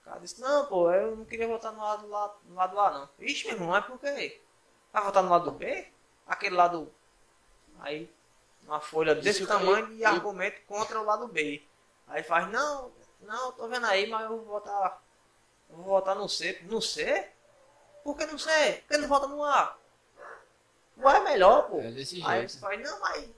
O 0.00 0.04
cara 0.04 0.20
disse, 0.20 0.40
não, 0.40 0.66
pô, 0.66 0.90
eu 0.92 1.16
não 1.16 1.24
queria 1.24 1.48
votar 1.48 1.72
no 1.72 1.80
lado, 1.80 2.06
lá, 2.08 2.36
no 2.44 2.54
lado 2.54 2.78
A, 2.78 2.90
não. 2.90 3.08
Ixi, 3.18 3.46
meu 3.46 3.56
irmão, 3.56 3.76
é 3.76 3.80
por 3.80 3.98
quê? 3.98 4.40
Vai 4.92 5.02
votar 5.02 5.22
no 5.22 5.30
lado 5.30 5.50
B? 5.50 5.86
Aquele 6.26 6.54
lado... 6.54 6.92
Aí, 7.80 8.10
uma 8.64 8.80
folha 8.80 9.14
desse 9.14 9.46
tamanho 9.46 9.90
e 9.92 10.04
argumento 10.04 10.60
contra 10.66 11.00
o 11.00 11.04
lado 11.04 11.26
B. 11.28 11.62
Aí 12.06 12.22
faz, 12.22 12.48
não, 12.50 12.92
não, 13.22 13.52
tô 13.52 13.68
vendo 13.68 13.86
aí, 13.86 14.08
mas 14.08 14.22
eu 14.22 14.36
vou 14.36 14.44
votar... 14.44 15.02
Eu 15.70 15.76
vou 15.76 15.84
votar 15.86 16.16
no 16.16 16.28
C. 16.28 16.60
No 16.64 16.82
C? 16.82 17.30
Por 18.04 18.16
que 18.16 18.26
no 18.26 18.38
C? 18.38 18.50
Por 18.86 18.88
que 18.88 18.96
não 18.98 19.08
vota 19.08 19.26
no 19.26 19.44
A? 19.44 19.76
O 20.96 21.08
A 21.08 21.16
é 21.16 21.20
melhor, 21.20 21.68
pô. 21.68 21.80
É 21.80 21.90
desse 21.90 22.22
Aí 22.24 22.38
jeito. 22.40 22.52
você 22.52 22.58
faz, 22.58 22.80
não, 22.82 23.00
mas. 23.00 23.28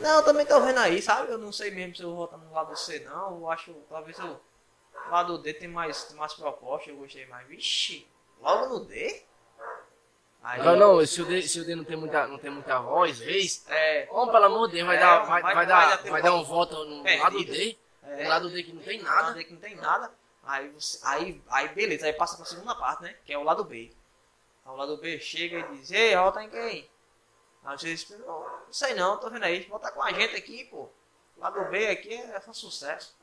Não, 0.00 0.16
eu 0.16 0.24
também 0.24 0.44
tô 0.46 0.60
vendo 0.60 0.78
aí, 0.78 1.00
sabe? 1.00 1.30
Eu 1.30 1.38
não 1.38 1.52
sei 1.52 1.70
mesmo 1.70 1.94
se 1.94 2.02
eu 2.02 2.08
vou 2.08 2.16
votar 2.18 2.38
no 2.38 2.52
lado 2.52 2.76
C, 2.76 3.00
não. 3.00 3.38
Eu 3.38 3.50
acho, 3.50 3.72
talvez 3.88 4.18
o 4.18 4.40
lado 5.10 5.38
D 5.38 5.54
tem 5.54 5.68
mais, 5.68 6.04
tem 6.04 6.16
mais 6.16 6.34
proposta, 6.34 6.90
eu 6.90 6.96
gostei 6.96 7.26
mais. 7.26 7.46
Vixe, 7.46 8.06
logo 8.40 8.66
no 8.66 8.84
D? 8.84 9.24
Aí, 10.42 10.62
Não, 10.62 10.76
não, 10.76 11.06
se 11.06 11.22
o 11.22 11.24
D, 11.24 11.40
se 11.42 11.60
o 11.60 11.64
D 11.64 11.74
não 11.74 11.84
tem 11.84 11.96
muita, 11.96 12.26
não 12.26 12.38
tem 12.38 12.50
muita 12.50 12.78
voz, 12.78 13.18
vez, 13.18 13.64
É, 13.66 14.02
Como, 14.06 14.30
pelo 14.30 14.44
amor 14.44 14.66
de 14.68 14.74
Deus, 14.74 14.86
vai, 14.86 14.96
É, 14.96 15.00
dar, 15.00 15.18
vai, 15.20 15.42
vai- 15.42 15.54
vai, 15.54 15.66
dar, 15.66 16.02
vai 16.04 16.22
dar 16.22 16.34
um 16.34 16.44
voto 16.44 16.84
no 16.84 17.02
lado 17.02 17.44
D, 17.44 17.78
é, 18.02 18.22
no 18.24 18.28
lado 18.28 18.50
D 18.50 18.62
que 18.62 18.72
não 18.72 18.82
tem 18.82 19.00
lado 19.00 19.14
nada. 19.22 19.32
D 19.34 19.44
que 19.44 19.52
não 19.54 19.60
tem 19.60 19.74
nada. 19.76 20.12
Aí, 20.46 20.68
você, 20.70 20.98
aí, 21.02 21.42
aí 21.48 21.68
beleza, 21.68 22.06
aí 22.06 22.12
passa 22.12 22.36
pra 22.36 22.44
segunda 22.44 22.74
parte, 22.74 23.02
né? 23.02 23.16
Que 23.24 23.32
é 23.32 23.38
o 23.38 23.42
lado 23.42 23.64
B. 23.64 23.92
Aí 24.64 24.72
o 24.72 24.76
lado 24.76 24.96
B 24.98 25.18
chega 25.18 25.58
e 25.58 25.76
diz, 25.76 25.90
ei, 25.90 26.16
vota 26.16 26.42
em 26.42 26.50
quem? 26.50 26.90
Aí 27.64 27.78
você 27.78 27.94
diz, 27.94 28.08
não, 28.10 28.26
não 28.26 28.72
sei 28.72 28.94
não, 28.94 29.18
tô 29.18 29.30
vendo 29.30 29.44
aí, 29.44 29.62
vota 29.64 29.90
com 29.90 30.02
a 30.02 30.12
gente 30.12 30.36
aqui, 30.36 30.64
pô. 30.66 30.88
O 31.36 31.40
lado 31.40 31.64
B 31.70 31.88
aqui 31.88 32.14
é 32.14 32.40
só 32.40 32.52
sucesso. 32.52 33.16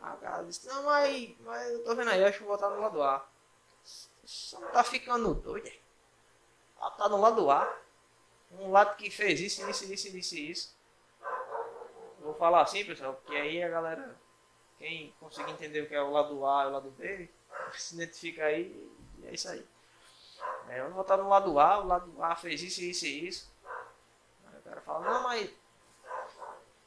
Aí 0.00 0.14
o 0.14 0.16
cara 0.18 0.42
disse, 0.44 0.66
não, 0.66 0.82
mas, 0.84 1.34
mas 1.40 1.72
eu 1.72 1.84
tô 1.84 1.94
vendo 1.94 2.10
aí, 2.10 2.24
acho 2.24 2.38
que 2.38 2.44
vou 2.44 2.56
votar 2.56 2.70
no 2.70 2.80
lado 2.80 3.02
A. 3.02 3.26
Só 4.24 4.58
tá 4.68 4.82
ficando 4.82 5.34
doido. 5.34 5.66
é? 5.68 5.78
Ela 6.78 6.90
tá 6.90 7.08
no 7.08 7.20
lado 7.20 7.50
A. 7.50 7.78
Um 8.52 8.70
lado 8.70 8.96
que 8.96 9.10
fez 9.10 9.40
isso, 9.40 9.68
isso, 9.68 9.92
isso, 9.92 10.16
isso, 10.16 10.36
isso. 10.36 10.76
Vou 12.20 12.34
falar 12.34 12.62
assim, 12.62 12.84
pessoal, 12.84 13.14
porque 13.14 13.36
aí 13.36 13.62
a 13.62 13.68
galera, 13.68 14.16
quem 14.78 15.14
conseguir 15.20 15.52
entender 15.52 15.82
o 15.82 15.88
que 15.88 15.94
é 15.94 16.02
o 16.02 16.10
lado 16.10 16.46
A 16.46 16.64
e 16.64 16.66
o 16.66 16.70
lado 16.70 16.90
B, 16.90 17.28
se 17.72 17.94
identifica 17.94 18.44
aí 18.44 18.90
e 19.18 19.26
é 19.26 19.34
isso 19.34 19.48
aí. 19.48 19.66
É, 20.68 20.80
eu 20.80 20.86
vou 20.86 20.94
votar 20.94 21.16
no 21.18 21.28
lado 21.28 21.58
A, 21.58 21.80
o 21.80 21.86
lado 21.86 22.22
A 22.22 22.34
fez 22.36 22.62
isso, 22.62 22.82
isso 22.82 23.06
e 23.06 23.28
isso. 23.28 23.52
Aí 24.46 24.58
o 24.58 24.62
cara 24.62 24.80
fala, 24.80 25.00
não, 25.00 25.22
mas. 25.22 25.50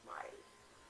Mas. 0.05 0.31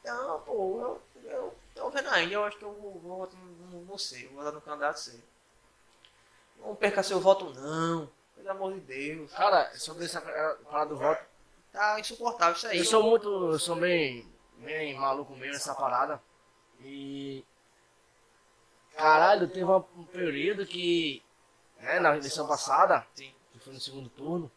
Não, 0.03 0.41
pô, 0.41 0.79
eu, 0.81 1.01
eu 1.23 1.55
tô 1.75 1.89
vendo 1.89 2.09
ainda, 2.09 2.33
eu 2.33 2.43
acho 2.43 2.57
que 2.57 2.65
eu 2.65 2.73
vou, 2.73 2.99
vou 2.99 3.17
votar 3.19 3.39
no, 3.39 3.99
C, 3.99 4.25
eu 4.25 4.29
vou 4.29 4.37
votar 4.39 4.53
no 4.53 4.61
candidato 4.61 4.99
C. 4.99 5.19
Não 6.57 6.75
perca 6.75 7.03
seu 7.03 7.19
voto 7.19 7.53
não, 7.53 8.09
pelo 8.35 8.49
amor 8.49 8.73
de 8.73 8.79
Deus. 8.81 9.31
Cara, 9.31 9.77
sobre 9.77 10.05
essa 10.05 10.19
parada 10.21 10.89
do 10.89 10.97
voto, 10.97 11.23
Tá 11.71 11.99
insuportável 11.99 12.55
isso 12.55 12.67
aí. 12.67 12.79
eu 12.79 12.85
sou 12.85 13.03
muito, 13.03 13.27
eu 13.27 13.59
sou 13.59 13.75
bem, 13.75 14.27
bem 14.57 14.95
maluco 14.95 15.33
mesmo 15.35 15.53
nessa 15.53 15.75
parada. 15.75 16.19
E. 16.81 17.43
Caralho, 18.95 19.47
teve 19.47 19.65
um 19.65 19.81
período 20.11 20.65
que, 20.65 21.21
né, 21.79 21.99
na 21.99 22.17
eleição 22.17 22.47
passada, 22.47 23.05
Sim. 23.13 23.31
que 23.51 23.59
foi 23.59 23.73
no 23.73 23.79
segundo 23.79 24.09
turno, 24.09 24.51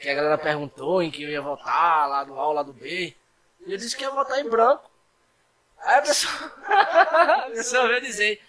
que 0.00 0.08
a 0.08 0.14
galera 0.14 0.38
perguntou 0.38 1.00
em 1.02 1.10
que 1.10 1.22
eu 1.22 1.28
ia 1.28 1.40
votar, 1.40 2.08
lá 2.08 2.24
do 2.24 2.38
A 2.38 2.46
ou 2.46 2.52
lá 2.52 2.62
do 2.62 2.72
B. 2.72 3.16
E 3.66 3.72
eu 3.72 3.78
disse 3.78 3.96
que 3.96 4.02
ia 4.02 4.10
votar 4.10 4.38
em 4.40 4.48
branco. 4.48 4.90
Aí 5.78 5.98
a 5.98 6.02
pessoa, 6.02 6.32
a 6.66 7.50
pessoa 7.50 7.86
veio 7.88 8.00
dizer, 8.00 8.42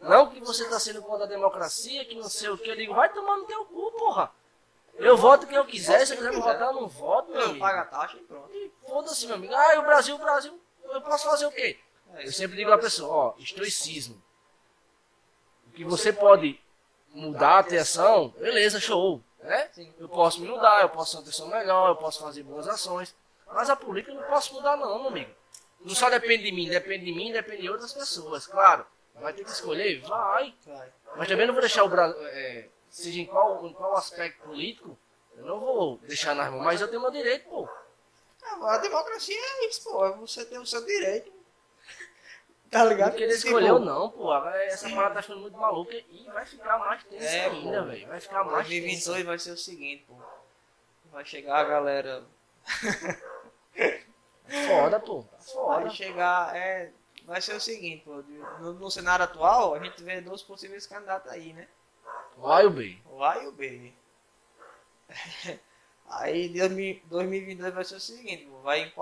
não 0.00 0.28
que 0.30 0.40
você 0.40 0.68
tá 0.68 0.78
sendo 0.78 1.00
contra 1.02 1.24
a 1.24 1.28
democracia, 1.28 2.04
que 2.04 2.14
não 2.14 2.28
sei 2.28 2.50
o 2.50 2.58
que. 2.58 2.68
Eu 2.68 2.76
digo, 2.76 2.94
vai 2.94 3.10
tomar 3.10 3.38
no 3.38 3.46
teu 3.46 3.64
cu, 3.64 3.90
porra. 3.92 4.30
Eu 4.96 5.16
voto 5.16 5.46
quem 5.46 5.56
eu 5.56 5.64
quiser, 5.64 6.06
se 6.06 6.12
eu 6.12 6.18
quiser 6.18 6.30
me 6.30 6.40
votar, 6.40 6.68
eu 6.68 6.74
não 6.74 6.86
voto, 6.88 7.30
meu 7.30 7.40
Não 7.40 7.46
amigo. 7.46 7.60
paga 7.60 7.80
a 7.80 7.84
taxa 7.86 8.16
e 8.16 8.20
pronto. 8.20 8.50
E 8.52 8.70
Foda-se, 8.86 9.26
meu 9.26 9.34
amigo. 9.36 9.52
Ah, 9.54 9.78
o 9.78 9.82
Brasil, 9.82 10.14
o 10.14 10.18
Brasil, 10.18 10.60
eu 10.84 11.00
posso 11.00 11.24
fazer 11.24 11.46
o 11.46 11.50
quê? 11.50 11.80
É 12.16 12.26
Eu 12.26 12.32
sempre 12.32 12.56
digo 12.56 12.72
à 12.72 12.78
pessoa, 12.78 13.14
ó, 13.14 13.34
estoicismo. 13.38 14.22
O 15.68 15.70
que 15.72 15.84
você 15.84 16.12
pode 16.12 16.60
mudar, 17.10 17.64
ter 17.64 17.78
ação, 17.78 18.28
beleza, 18.38 18.80
show. 18.80 19.20
Né? 19.40 19.70
Eu 19.98 20.08
posso 20.08 20.40
me 20.40 20.48
mudar, 20.48 20.82
eu 20.82 20.88
posso 20.88 21.12
ser 21.12 21.16
uma 21.18 21.24
pessoa 21.24 21.48
melhor, 21.50 21.90
eu 21.90 21.96
posso 21.96 22.20
fazer 22.20 22.42
boas 22.42 22.66
ações. 22.66 23.14
Mas 23.46 23.68
a 23.68 23.76
política 23.76 24.12
eu 24.12 24.20
não 24.20 24.28
posso 24.28 24.54
mudar 24.54 24.76
não, 24.76 24.98
meu 24.98 25.08
amigo. 25.08 25.30
Não 25.80 25.94
só 25.94 26.08
depende 26.08 26.44
de 26.44 26.52
mim, 26.52 26.68
depende 26.68 27.04
de 27.04 27.12
mim, 27.12 27.30
depende 27.30 27.62
de 27.62 27.70
outras 27.70 27.92
pessoas. 27.92 28.46
Claro, 28.46 28.86
vai 29.16 29.32
ter 29.32 29.44
que 29.44 29.50
escolher, 29.50 30.00
vai. 30.00 30.54
Mas 31.16 31.28
também 31.28 31.46
não 31.46 31.52
vou 31.52 31.60
deixar 31.60 31.84
o 31.84 31.88
Brasil, 31.88 32.16
é, 32.28 32.68
seja 32.88 33.20
em 33.20 33.26
qual, 33.26 33.66
em 33.66 33.72
qual 33.74 33.96
aspecto 33.96 34.42
político, 34.44 34.96
eu 35.36 35.44
não 35.44 35.60
vou 35.60 35.98
deixar 35.98 36.34
nas 36.34 36.50
mãos. 36.50 36.64
Mas 36.64 36.80
eu 36.80 36.88
tenho 36.88 37.02
meu 37.02 37.10
direito, 37.10 37.48
pô. 37.48 37.68
Ah, 38.42 38.74
A 38.74 38.78
democracia 38.78 39.36
é 39.36 39.68
isso, 39.68 39.84
pô. 39.84 40.10
Você 40.18 40.44
tem 40.46 40.58
o 40.58 40.66
seu 40.66 40.84
direito. 40.84 41.33
Tá 42.74 42.84
ligado? 42.84 43.10
Porque 43.10 43.22
ele 43.22 43.36
Tipo, 43.36 43.46
escolheu 43.46 43.78
não, 43.78 44.10
pô. 44.10 44.34
Essa 44.34 44.90
parada 44.90 45.14
tá 45.14 45.22
ficando 45.22 45.42
muito 45.42 45.56
maluca 45.56 45.94
e 45.94 46.28
vai 46.32 46.44
ficar 46.44 46.76
mais 46.76 47.04
tenso 47.04 47.24
É, 47.24 47.46
ainda, 47.46 47.84
velho. 47.84 48.08
Vai 48.08 48.18
ficar 48.20 48.42
mais 48.42 48.66
tenso. 48.66 48.80
2022 48.80 49.24
vai 49.24 49.38
ser 49.38 49.50
o 49.52 49.56
seguinte, 49.56 50.04
pô. 50.08 50.14
Vai 51.12 51.24
chegar 51.24 51.58
a 51.58 51.64
galera. 51.64 52.24
Foda, 54.66 54.98
pô. 54.98 55.24
Foda. 55.38 55.82
Vai 55.82 55.90
chegar. 55.90 56.56
É, 56.56 56.90
vai 57.24 57.40
ser 57.40 57.54
o 57.54 57.60
seguinte, 57.60 58.02
pô. 58.04 58.24
No, 58.58 58.72
no 58.72 58.90
cenário 58.90 59.24
atual, 59.24 59.74
a 59.74 59.78
gente 59.78 60.02
vê 60.02 60.20
dois 60.20 60.42
possíveis 60.42 60.84
candidatos 60.84 61.30
aí, 61.30 61.52
né? 61.52 61.68
Vai 62.36 62.66
o 62.66 62.70
B. 62.70 62.98
O 63.08 63.22
A 63.22 63.38
e 63.38 63.46
o 63.46 63.52
B. 63.52 63.92
Aí 66.06 66.48
2000 66.50 67.00
2022 67.06 67.74
vai 67.74 67.84
ser 67.84 67.94
o 67.94 68.00
seguinte, 68.00 68.44
pô, 68.44 68.58
vai 68.60 68.92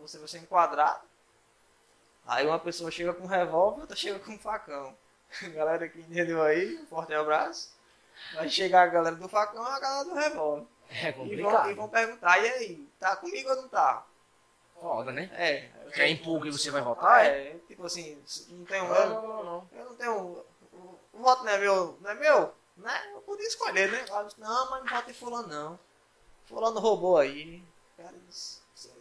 você 0.00 0.18
vai 0.18 0.28
ser 0.28 0.38
enquadrado. 0.38 1.00
Aí 2.26 2.46
uma 2.46 2.58
pessoa 2.58 2.90
chega 2.90 3.12
com 3.12 3.24
um 3.24 3.28
revólver, 3.28 3.82
outra 3.82 3.96
chega 3.96 4.18
com 4.18 4.32
um 4.32 4.38
facão. 4.38 4.94
Galera 5.54 5.88
que 5.88 6.00
entendeu 6.00 6.42
aí, 6.42 6.76
um 6.76 6.86
forte 6.86 7.12
abraço. 7.14 7.70
Vai 8.34 8.48
chegar 8.48 8.82
a 8.82 8.86
galera 8.86 9.16
do 9.16 9.28
facão 9.28 9.64
e 9.64 9.68
a 9.68 9.80
galera 9.80 10.04
do 10.04 10.14
revólver. 10.14 10.66
É 10.90 11.08
E 11.08 11.12
vão, 11.12 11.24
complicado. 11.24 11.70
e 11.70 11.74
vão 11.74 11.88
perguntar, 11.88 12.38
e 12.38 12.48
aí, 12.48 12.88
tá 13.00 13.16
comigo 13.16 13.48
ou 13.48 13.56
não 13.56 13.68
tá? 13.68 14.04
Foda, 14.78 15.10
né? 15.12 15.30
É. 15.34 15.68
Quer 15.94 16.08
impor 16.08 16.42
que 16.42 16.50
você 16.50 16.70
vai 16.70 16.82
votar? 16.82 17.24
É? 17.24 17.52
É, 17.52 17.58
tipo 17.66 17.86
assim, 17.86 18.22
não 18.50 18.64
tem 18.64 18.82
um. 18.82 18.88
Não, 18.88 19.08
não, 19.08 19.22
não, 19.22 19.44
não. 19.44 19.68
Eu 19.72 19.84
não 19.84 19.94
tenho. 19.96 20.44
O, 20.72 20.98
o 21.12 21.18
voto 21.22 21.44
não 21.44 21.52
é 21.52 21.58
meu, 21.58 21.98
não 22.00 22.10
é 22.10 22.14
meu, 22.14 22.54
né? 22.76 23.10
Eu 23.14 23.20
podia 23.22 23.46
escolher, 23.46 23.90
né? 23.90 24.04
Não, 24.38 24.70
mas 24.70 24.84
não 24.84 24.90
voto 24.90 25.10
em 25.10 25.14
fulano 25.14 25.48
não. 25.48 25.78
Fulano 26.46 26.80
roubou 26.80 27.16
aí. 27.16 27.62
Cara 27.96 28.14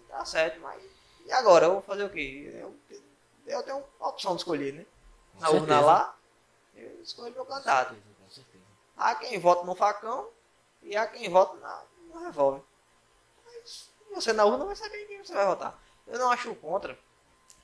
tá 0.07 0.25
certo, 0.25 0.59
mas. 0.59 0.83
E 1.25 1.31
agora? 1.31 1.65
Eu 1.65 1.73
vou 1.73 1.81
fazer 1.81 2.03
o 2.03 2.09
quê? 2.09 2.51
Eu, 2.53 2.75
eu 3.45 3.63
tenho 3.63 3.83
a 3.99 4.09
opção 4.09 4.35
de 4.35 4.41
escolher, 4.41 4.73
né? 4.73 4.85
Com 5.33 5.41
Na 5.41 5.49
urna 5.49 5.59
certeza. 5.59 5.81
lá, 5.85 6.17
eu 6.75 7.01
escolho 7.01 7.33
meu 7.33 7.45
candidato. 7.45 7.95
com 7.95 8.29
certeza. 8.29 8.63
Há 8.97 9.15
quem 9.15 9.39
vota 9.39 9.63
no 9.63 9.75
facão 9.75 10.29
e 10.81 10.95
há 10.95 11.07
quem 11.07 11.29
vota 11.29 11.57
na, 11.57 11.83
no 12.13 12.23
revólver. 12.25 12.61
Mas 13.45 13.89
você 14.13 14.33
na 14.33 14.45
urna 14.45 14.65
vai 14.65 14.75
saber 14.75 15.03
em 15.03 15.07
quem 15.07 15.23
você 15.23 15.33
vai 15.33 15.45
votar. 15.45 15.81
Eu 16.07 16.19
não 16.19 16.31
acho 16.31 16.53
contra 16.55 16.97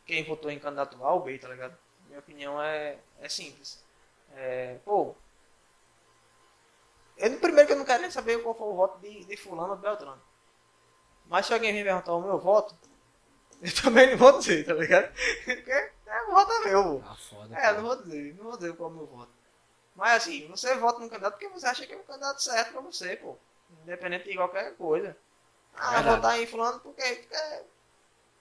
quem 0.05 0.23
votou 0.23 0.49
em 0.49 0.59
candidato 0.59 1.03
A 1.03 1.13
ou 1.13 1.21
B, 1.21 1.37
tá 1.37 1.49
ligado? 1.49 1.77
Minha 2.07 2.19
opinião 2.19 2.61
é, 2.61 2.97
é 3.19 3.29
simples. 3.29 3.83
É, 4.33 4.77
pô, 4.85 5.15
eu, 7.17 7.39
primeiro 7.39 7.67
que 7.67 7.73
eu 7.73 7.77
não 7.77 7.85
quero 7.85 8.01
nem 8.01 8.11
saber 8.11 8.41
qual 8.43 8.53
foi 8.55 8.67
o 8.67 8.75
voto 8.75 8.99
de, 8.99 9.25
de 9.25 9.35
fulano 9.37 9.71
ou 9.71 9.77
Beltrano. 9.77 10.21
Mas 11.25 11.45
se 11.45 11.53
alguém 11.53 11.73
vir 11.73 11.83
perguntar 11.83 12.13
o 12.13 12.21
meu 12.21 12.37
voto, 12.37 12.75
eu 13.61 13.75
também 13.83 14.11
não 14.11 14.17
vou 14.17 14.37
dizer, 14.39 14.65
tá 14.65 14.73
ligado? 14.73 15.11
Porque 15.45 15.71
é, 15.71 16.23
o 16.27 16.31
voto 16.31 16.51
é 16.53 16.59
meu, 16.69 16.83
pô. 16.83 16.99
Tá 16.99 17.15
foda. 17.15 17.55
É, 17.57 17.73
não 17.73 17.81
vou 17.83 17.95
dizer, 18.03 18.35
não 18.35 18.43
vou 18.45 18.57
dizer 18.57 18.75
qual 18.75 18.89
é 18.89 18.93
o 18.93 18.95
meu 18.95 19.05
voto. 19.07 19.31
Mas 19.95 20.23
assim, 20.23 20.47
você 20.47 20.75
vota 20.75 20.99
num 20.99 21.09
candidato 21.09 21.33
porque 21.33 21.49
você 21.49 21.65
acha 21.65 21.85
que 21.85 21.93
é 21.93 21.97
o 21.97 22.03
candidato 22.03 22.41
certo 22.41 22.71
pra 22.71 22.81
você, 22.81 23.15
pô. 23.17 23.35
Independente 23.83 24.29
de 24.29 24.35
qualquer 24.35 24.75
coisa. 24.75 25.17
Ah, 25.75 25.95
Verdade. 25.95 26.15
votar 26.15 26.39
em 26.41 26.47
fulano 26.47 26.79
porque, 26.79 27.03
porque 27.03 27.63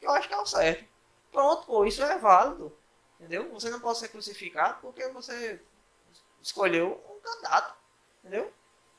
eu 0.03 0.11
acho 0.13 0.29
que 0.29 0.35
é 0.35 0.39
o 0.39 0.47
certo. 0.47 0.85
Pronto, 1.33 1.67
pô, 1.67 1.85
isso 1.85 2.03
é 2.03 2.19
válido. 2.19 2.77
Entendeu? 3.19 3.51
Você 3.53 3.71
não 3.71 3.81
pode 3.81 3.99
ser 3.99 4.09
crucificado 4.09 4.79
porque 4.83 5.09
você 5.09 5.61
escolheu 6.43 7.03
um 7.11 7.21
candidato. 7.21 7.75
Entendeu? 8.21 8.53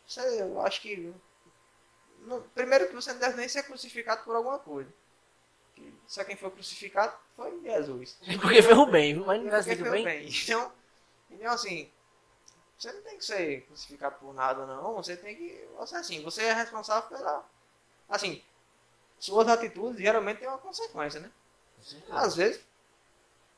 Você, 0.05 0.41
eu 0.41 0.59
acho 0.61 0.81
que. 0.81 1.13
não- 2.21 2.41
primeiro 2.55 2.87
que 2.87 2.95
você 2.95 3.11
não 3.13 3.19
deve 3.19 3.37
nem 3.37 3.47
ser 3.47 3.63
crucificado 3.63 4.23
por 4.23 4.35
alguma 4.35 4.59
coisa. 4.59 4.91
Só 6.07 6.23
quem 6.23 6.37
foi 6.37 6.49
crucificado 6.49 7.13
foi 7.35 7.59
Jesus. 7.61 8.17
Porque 8.41 8.61
ferrou 8.61 8.89
bem, 8.89 9.15
mas 9.15 9.43
não 9.43 9.51
vai 9.51 9.61
ser 9.61 9.75
bem. 9.75 10.03
bem. 10.03 10.29
Então, 10.29 10.71
então, 11.29 11.51
assim, 11.51 11.91
você 12.77 12.91
não 12.93 13.01
tem 13.01 13.17
que 13.17 13.25
ser 13.25 13.61
crucificado 13.65 14.15
por 14.19 14.33
nada, 14.33 14.65
não. 14.65 14.93
Você 14.95 15.17
tem 15.17 15.35
que. 15.35 15.67
Você, 15.77 15.95
assim, 15.97 16.23
você 16.23 16.43
é 16.43 16.53
responsável 16.53 17.09
pela, 17.09 17.45
assim, 18.07 18.41
suas 19.19 19.47
atitudes 19.47 19.99
geralmente 19.99 20.39
têm 20.39 20.47
uma 20.47 20.57
consequência, 20.57 21.19
né? 21.19 21.31
Às 22.09 22.35
vezes, 22.35 22.63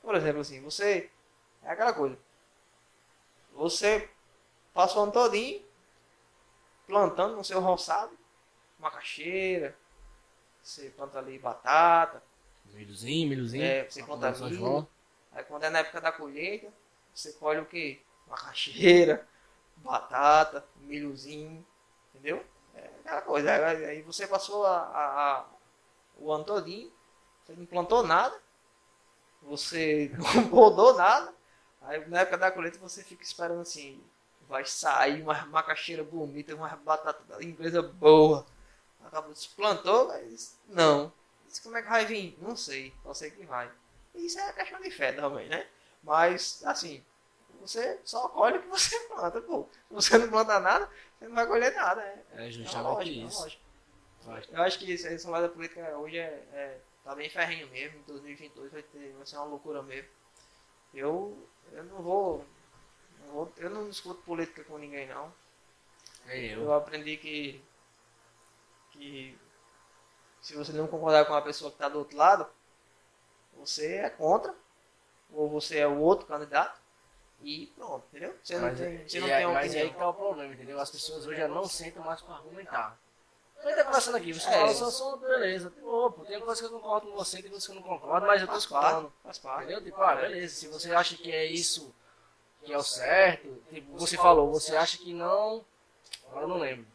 por 0.02 0.16
exemplo, 0.16 0.42
assim, 0.42 0.62
você. 0.62 1.10
É 1.64 1.72
aquela 1.72 1.94
coisa. 1.94 2.18
Você 3.54 4.10
passou 4.74 5.02
o 5.02 5.04
ano 5.04 5.12
todinho 5.12 5.64
plantando 6.88 7.36
no 7.36 7.44
seu 7.44 7.60
roçado 7.60 8.18
macaxeira, 8.80 9.78
você 10.64 10.90
planta 10.90 11.20
ali 11.20 11.38
batata, 11.38 12.24
Milhozinho, 12.74 13.30
milhozinho. 13.30 13.76
é, 13.76 13.84
você 13.86 14.04
planta 14.04 14.32
milho. 14.32 14.86
Aí 15.32 15.44
quando 15.44 15.64
é 15.64 15.70
na 15.70 15.80
época 15.80 16.02
da 16.02 16.12
colheita, 16.12 16.72
você 17.14 17.34
colhe 17.34 17.60
o 17.60 17.66
quê? 17.66 18.00
Macaxeira, 18.28 19.28
batata, 19.78 20.66
milhozinho, 20.82 21.66
entendeu? 22.14 22.44
É 22.76 22.86
aquela 23.02 23.22
coisa. 23.22 23.52
Aí, 23.68 24.02
você 24.04 24.28
passou 24.28 24.66
a, 24.66 24.78
a- 24.80 25.40
a- 25.40 25.46
o 26.18 26.32
ano 26.32 26.44
todinho, 26.46 26.92
você 27.46 27.54
não 27.56 27.66
plantou 27.66 28.04
nada, 28.04 28.40
você 29.42 30.12
não 30.36 30.50
podou 30.50 30.94
nada, 30.96 31.34
aí 31.82 32.06
na 32.08 32.22
época 32.22 32.38
da 32.38 32.52
colheita 32.52 32.78
você 32.80 33.04
fica 33.04 33.24
esperando 33.24 33.62
assim, 33.62 34.02
vai 34.48 34.66
sair 34.66 35.22
uma 35.22 35.46
macaxeira 35.46 36.04
bonita, 36.04 36.56
uma 36.56 36.70
batata 36.70 37.44
inglesa 37.44 37.82
boa. 37.82 38.46
Acabou, 39.06 39.36
se 39.36 39.50
plantou, 39.50 40.08
mas 40.10 40.58
não. 40.68 41.12
Como 41.64 41.78
é 41.78 41.82
que 41.82 41.90
vai 41.90 42.06
vir? 42.06 42.38
Não 42.42 42.56
sei, 42.56 42.94
só 43.04 43.14
sei 43.14 43.32
que 43.32 43.46
vai. 43.46 43.72
Isso 44.16 44.40
é 44.40 44.54
questão 44.54 44.80
de 44.82 44.92
fé 44.92 45.12
também, 45.12 45.48
né? 45.50 45.68
Mas, 46.04 46.64
assim, 46.66 47.04
você 47.62 48.00
só 48.06 48.28
colhe 48.30 48.58
o 48.58 48.62
que 48.62 48.68
você 48.68 48.98
planta, 49.10 49.42
pô. 49.42 49.68
Se 49.90 49.94
você 49.94 50.18
não 50.18 50.30
planta 50.30 50.60
nada, 50.60 50.90
você 51.18 51.28
não 51.28 51.36
vai 51.36 51.48
colher 51.48 51.74
nada, 51.76 52.02
né? 52.02 52.24
É 52.34 52.48
É 52.48 52.52
justamente 52.52 53.10
é 53.10 53.26
isso. 53.26 53.42
lógica. 53.42 53.62
Eu 54.56 54.62
acho 54.64 54.80
que 54.80 54.92
esse 54.92 55.28
lado 55.28 55.48
da 55.48 55.54
política 55.54 55.98
hoje 55.98 56.18
é, 56.18 56.44
é- 56.54 56.80
tá 57.04 57.16
bem 57.16 57.30
ferrinho 57.30 57.68
mesmo. 57.70 58.00
Em 58.00 58.04
2022 58.04 58.72
vai, 58.72 58.84
ter, 58.84 59.14
vai 59.14 59.26
ser 59.26 59.38
uma 59.38 59.46
loucura 59.46 59.82
mesmo. 59.82 60.10
Eu, 60.94 61.48
eu 61.72 61.84
não 61.86 62.02
vou, 62.02 62.46
não 63.26 63.34
vou- 63.34 63.54
Eu 63.58 63.70
não 63.70 63.90
discuto 63.90 64.22
política 64.24 64.64
com 64.66 64.78
ninguém, 64.78 65.08
não. 65.08 65.34
É 66.28 66.38
eu. 66.54 66.64
Eu 66.64 66.74
aprendi 66.74 67.18
que, 67.18 67.64
que 68.92 69.38
se 70.42 70.56
você 70.56 70.72
não 70.74 70.88
concordar 70.88 71.26
com 71.26 71.34
a 71.34 71.42
pessoa 71.42 71.70
que 71.72 71.76
está 71.76 71.90
do 71.90 72.00
outro 72.00 72.18
lado, 72.18 72.48
você 73.58 73.96
é 73.98 74.10
contra, 74.10 74.54
ou 75.34 75.50
você 75.50 75.80
é 75.80 75.88
o 75.88 76.00
outro 76.00 76.26
candidato, 76.26 76.80
e 77.42 77.68
pronto, 77.78 78.06
entendeu? 78.10 78.36
Você 78.44 78.56
não 78.58 78.68
Mas, 78.68 78.78
tem, 78.80 79.08
você 79.08 79.18
e 79.18 79.22
não 79.22 79.28
é- 79.28 79.38
tem 79.38 79.46
uma 79.46 79.54
mas 79.54 79.64
aí 79.64 79.70
opinião. 79.78 79.94
que 79.94 80.00
tá 80.00 80.10
o 80.10 80.14
problema, 80.14 80.54
entendeu? 80.54 80.80
As 80.80 80.90
pessoas 80.90 81.26
hoje 81.26 81.40
já 81.40 81.48
não 81.48 81.66
sentam 81.66 82.04
mais 82.04 82.22
pra 82.22 82.36
argumentar. 82.36 82.98
Você 83.62 83.76
tá 83.76 83.84
conversando 83.84 84.18
aqui, 84.18 84.34
você 84.34 84.48
É. 84.50 84.74
fala, 84.74 85.18
beleza. 85.18 85.70
Tipo, 85.70 85.88
opa, 85.88 86.26
tem 86.26 86.40
coisa 86.40 86.62
que 86.62 86.68
eu 86.68 86.80
concordo 86.80 87.08
com 87.08 87.16
você, 87.18 87.42
tem 87.42 87.52
coisa 87.52 87.66
que 87.66 87.72
eu 87.72 87.76
não 87.76 87.84
concordo, 87.84 88.26
mas 88.26 88.42
eu 88.42 88.48
tô 88.48 88.58
escutando. 88.58 88.82
parte, 89.04 89.14
faz 89.24 89.38
parte. 89.40 89.64
Entendeu? 89.66 89.84
Tipo, 89.84 90.02
ah, 90.02 90.16
beleza, 90.16 90.56
se 90.56 90.68
você 90.68 90.94
acha 90.94 91.18
que 91.18 91.30
é 91.32 91.46
isso 91.46 91.94
que 92.64 92.72
é 92.74 92.78
o 92.78 92.84
certo, 92.84 93.62
tipo, 93.70 93.98
você 93.98 94.16
falou, 94.18 94.50
você 94.52 94.76
acha 94.78 94.98
que 94.98 95.14
não, 95.14 95.64
agora 96.28 96.44
eu 96.44 96.48
não 96.48 96.58
lembro. 96.58 96.86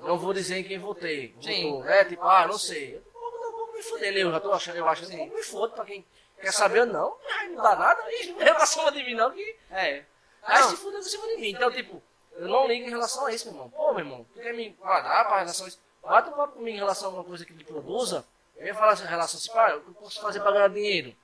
Não 0.00 0.18
vou 0.18 0.32
dizer 0.32 0.58
em 0.58 0.64
quem 0.64 0.78
votei. 0.78 1.34
Sim. 1.40 1.70
Votou, 1.70 1.84
né? 1.84 2.04
Tipo, 2.04 2.22
ah, 2.24 2.46
não 2.46 2.58
sei. 2.58 3.00
Pouco 3.12 3.72
me 3.72 3.82
fuder, 3.82 4.12
né? 4.12 4.22
Eu 4.22 4.30
já 4.30 4.40
tô 4.40 4.52
achando, 4.52 4.76
eu 4.76 4.88
acho 4.88 5.06
pouco 5.10 5.34
me 5.34 5.42
foda 5.42 5.74
pra 5.74 5.84
quem 5.84 6.04
quer 6.40 6.52
saber 6.52 6.80
ou 6.80 6.86
não. 6.86 7.16
Ai, 7.38 7.48
não 7.48 7.62
dá 7.62 7.76
nada, 7.76 8.02
e 8.12 8.32
não 8.32 8.40
é 8.42 8.54
pra 8.54 8.66
cima 8.66 8.92
de 8.92 9.02
mim 9.04 9.14
não, 9.14 9.30
que 9.30 9.56
É, 9.70 10.04
Aí 10.42 10.62
se 10.64 10.76
fuder 10.76 11.00
por 11.00 11.08
cima 11.08 11.26
de 11.28 11.36
mim. 11.38 11.50
Então, 11.50 11.70
tipo, 11.70 12.02
eu 12.32 12.48
não 12.48 12.66
ligo 12.66 12.86
em 12.86 12.90
relação 12.90 13.26
a 13.26 13.32
isso, 13.32 13.46
meu 13.46 13.54
irmão. 13.54 13.70
Pô, 13.70 13.90
meu 13.92 14.00
irmão, 14.00 14.26
tu 14.32 14.40
quer 14.40 14.52
me 14.54 14.68
enquadrar 14.68 15.26
pra 15.26 15.38
relação 15.38 15.66
a 15.66 15.68
isso? 15.68 15.80
Bata 16.02 16.30
um 16.30 16.34
papo 16.34 16.52
comigo 16.54 16.76
em 16.76 16.78
relação 16.78 17.06
a 17.06 17.08
alguma 17.08 17.24
coisa 17.24 17.44
que 17.44 17.52
ele 17.52 17.64
produza. 17.64 18.24
Eu 18.56 18.66
ia 18.66 18.74
falar 18.74 18.94
em 18.94 19.06
relação 19.06 19.38
assim, 19.38 19.52
pá, 19.52 19.74
o 19.74 19.80
que 19.80 19.88
eu 19.88 19.94
posso 19.94 20.20
fazer 20.20 20.40
pra 20.40 20.52
ganhar 20.52 20.68
dinheiro? 20.68 21.14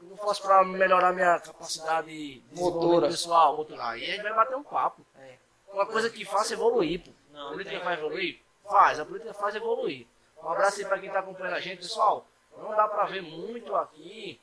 O 0.00 0.06
que 0.06 0.12
eu 0.12 0.16
faço 0.18 0.42
pra 0.42 0.62
melhorar 0.64 1.12
minha 1.12 1.40
capacidade 1.40 2.08
de 2.08 2.42
Motora. 2.60 3.08
pessoal, 3.08 3.56
motorar? 3.56 3.98
E 3.98 4.04
a 4.04 4.06
gente 4.06 4.22
vai 4.22 4.34
bater 4.34 4.56
um 4.56 4.62
papo. 4.62 5.04
é. 5.18 5.36
Uma 5.72 5.84
coisa 5.86 6.08
que 6.08 6.24
faça 6.24 6.54
evoluir, 6.54 7.04
pô. 7.04 7.10
Não, 7.38 7.46
a 7.46 7.50
política 7.52 7.80
faz 7.80 7.98
evoluir? 7.98 8.40
Faz, 8.64 9.00
a 9.00 9.04
política 9.04 9.32
faz 9.32 9.54
evoluir. 9.54 10.06
Um 10.42 10.48
abraço 10.48 10.80
aí 10.80 10.86
pra 10.86 10.98
quem 10.98 11.10
tá 11.10 11.20
acompanhando 11.20 11.54
a 11.54 11.60
gente, 11.60 11.78
pessoal. 11.78 12.26
Não 12.56 12.70
dá 12.70 12.88
pra 12.88 13.04
ver 13.04 13.22
muito 13.22 13.76
aqui 13.76 14.40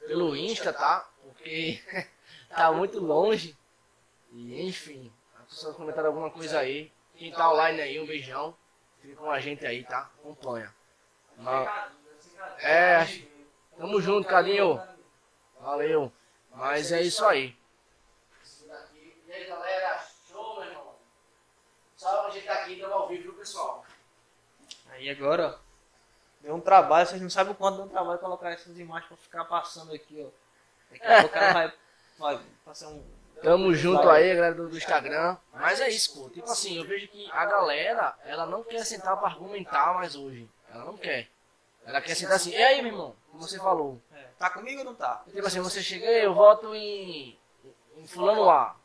pelo 0.00 0.36
Insta, 0.36 0.74
tá? 0.74 1.08
Porque 1.22 1.82
tá 2.54 2.70
muito 2.70 3.00
longe. 3.00 3.56
E 4.30 4.68
enfim, 4.68 5.10
as 5.40 5.46
pessoas 5.46 5.76
comentaram 5.76 6.08
alguma 6.08 6.30
coisa 6.30 6.58
aí. 6.58 6.92
Quem 7.14 7.32
tá 7.32 7.50
online 7.50 7.80
aí, 7.80 7.98
um 7.98 8.06
beijão. 8.06 8.54
Fica 9.00 9.16
com 9.16 9.30
a 9.30 9.40
gente 9.40 9.64
aí, 9.64 9.82
tá? 9.82 10.10
Acompanha. 10.18 10.74
É, 12.58 13.06
tamo 13.78 14.02
junto, 14.02 14.28
Cadinho. 14.28 14.80
Valeu. 15.60 16.12
Mas 16.50 16.92
é 16.92 17.00
isso 17.00 17.24
aí. 17.24 17.56
E 19.26 19.32
aí, 19.32 19.46
galera? 19.46 20.06
Show, 20.28 20.60
meu 20.60 20.70
irmão. 20.70 20.94
Salve, 22.06 22.28
a 22.28 22.30
gente 22.30 22.46
tá 22.46 22.52
aqui, 22.52 22.74
estamos 22.74 22.94
ao 22.94 23.08
vivo, 23.08 23.22
viu, 23.24 23.32
pessoal? 23.34 23.84
Aí 24.90 25.10
agora, 25.10 25.48
ó, 25.48 25.58
deu 26.40 26.54
um 26.54 26.60
trabalho, 26.60 27.04
vocês 27.04 27.20
não 27.20 27.28
sabem 27.28 27.52
o 27.52 27.56
quanto 27.56 27.78
deu 27.78 27.86
um 27.86 27.88
trabalho 27.88 28.20
colocar 28.20 28.50
essas 28.50 28.78
imagens 28.78 29.08
pra 29.08 29.16
ficar 29.16 29.44
passando 29.46 29.92
aqui, 29.92 30.24
ó. 30.24 30.30
Daqui 30.92 31.04
a 31.04 31.20
pouco 31.22 31.26
o 31.26 31.32
cara 31.32 31.52
vai, 31.52 31.72
vai 32.16 32.40
passar 32.64 32.88
um. 32.90 33.04
Tamo 33.42 33.74
junto 33.74 34.08
aí, 34.08 34.32
galera 34.36 34.54
do, 34.54 34.68
do 34.68 34.76
Instagram. 34.76 35.36
Mas 35.52 35.80
é 35.80 35.88
isso, 35.88 36.14
pô. 36.14 36.30
Tipo 36.30 36.48
assim, 36.48 36.78
eu 36.78 36.84
vejo 36.84 37.08
que 37.08 37.28
a 37.32 37.44
galera, 37.44 38.16
ela 38.24 38.46
não 38.46 38.62
quer 38.62 38.84
sentar 38.84 39.16
pra 39.16 39.26
argumentar 39.26 39.92
mais 39.94 40.14
hoje. 40.14 40.48
Ela 40.72 40.84
não 40.84 40.96
quer. 40.96 41.28
Ela 41.84 42.00
quer 42.00 42.14
sentar 42.14 42.36
assim, 42.36 42.52
e 42.52 42.62
aí, 42.62 42.82
meu 42.82 42.92
irmão? 42.92 43.16
Como 43.32 43.42
você 43.42 43.58
falou. 43.58 44.00
É, 44.14 44.28
tá 44.38 44.48
comigo 44.48 44.78
ou 44.78 44.84
não 44.84 44.94
tá? 44.94 45.24
Tipo 45.26 45.46
assim, 45.48 45.60
você 45.60 45.82
chega, 45.82 46.06
eu 46.06 46.34
voto 46.34 46.72
em, 46.72 47.36
em 47.96 48.06
fulano 48.06 48.48
A. 48.48 48.76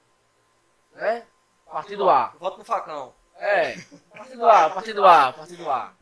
Né? 0.93 1.23
Partido 1.71 2.09
A. 2.09 2.27
Voto 2.39 2.57
no 2.57 2.63
facão. 2.65 3.13
É. 3.37 3.75
Partido 4.15 4.47
A, 4.49 4.69
partido 4.69 5.05
A, 5.05 5.33
partido 5.33 5.69
A. 5.71 5.93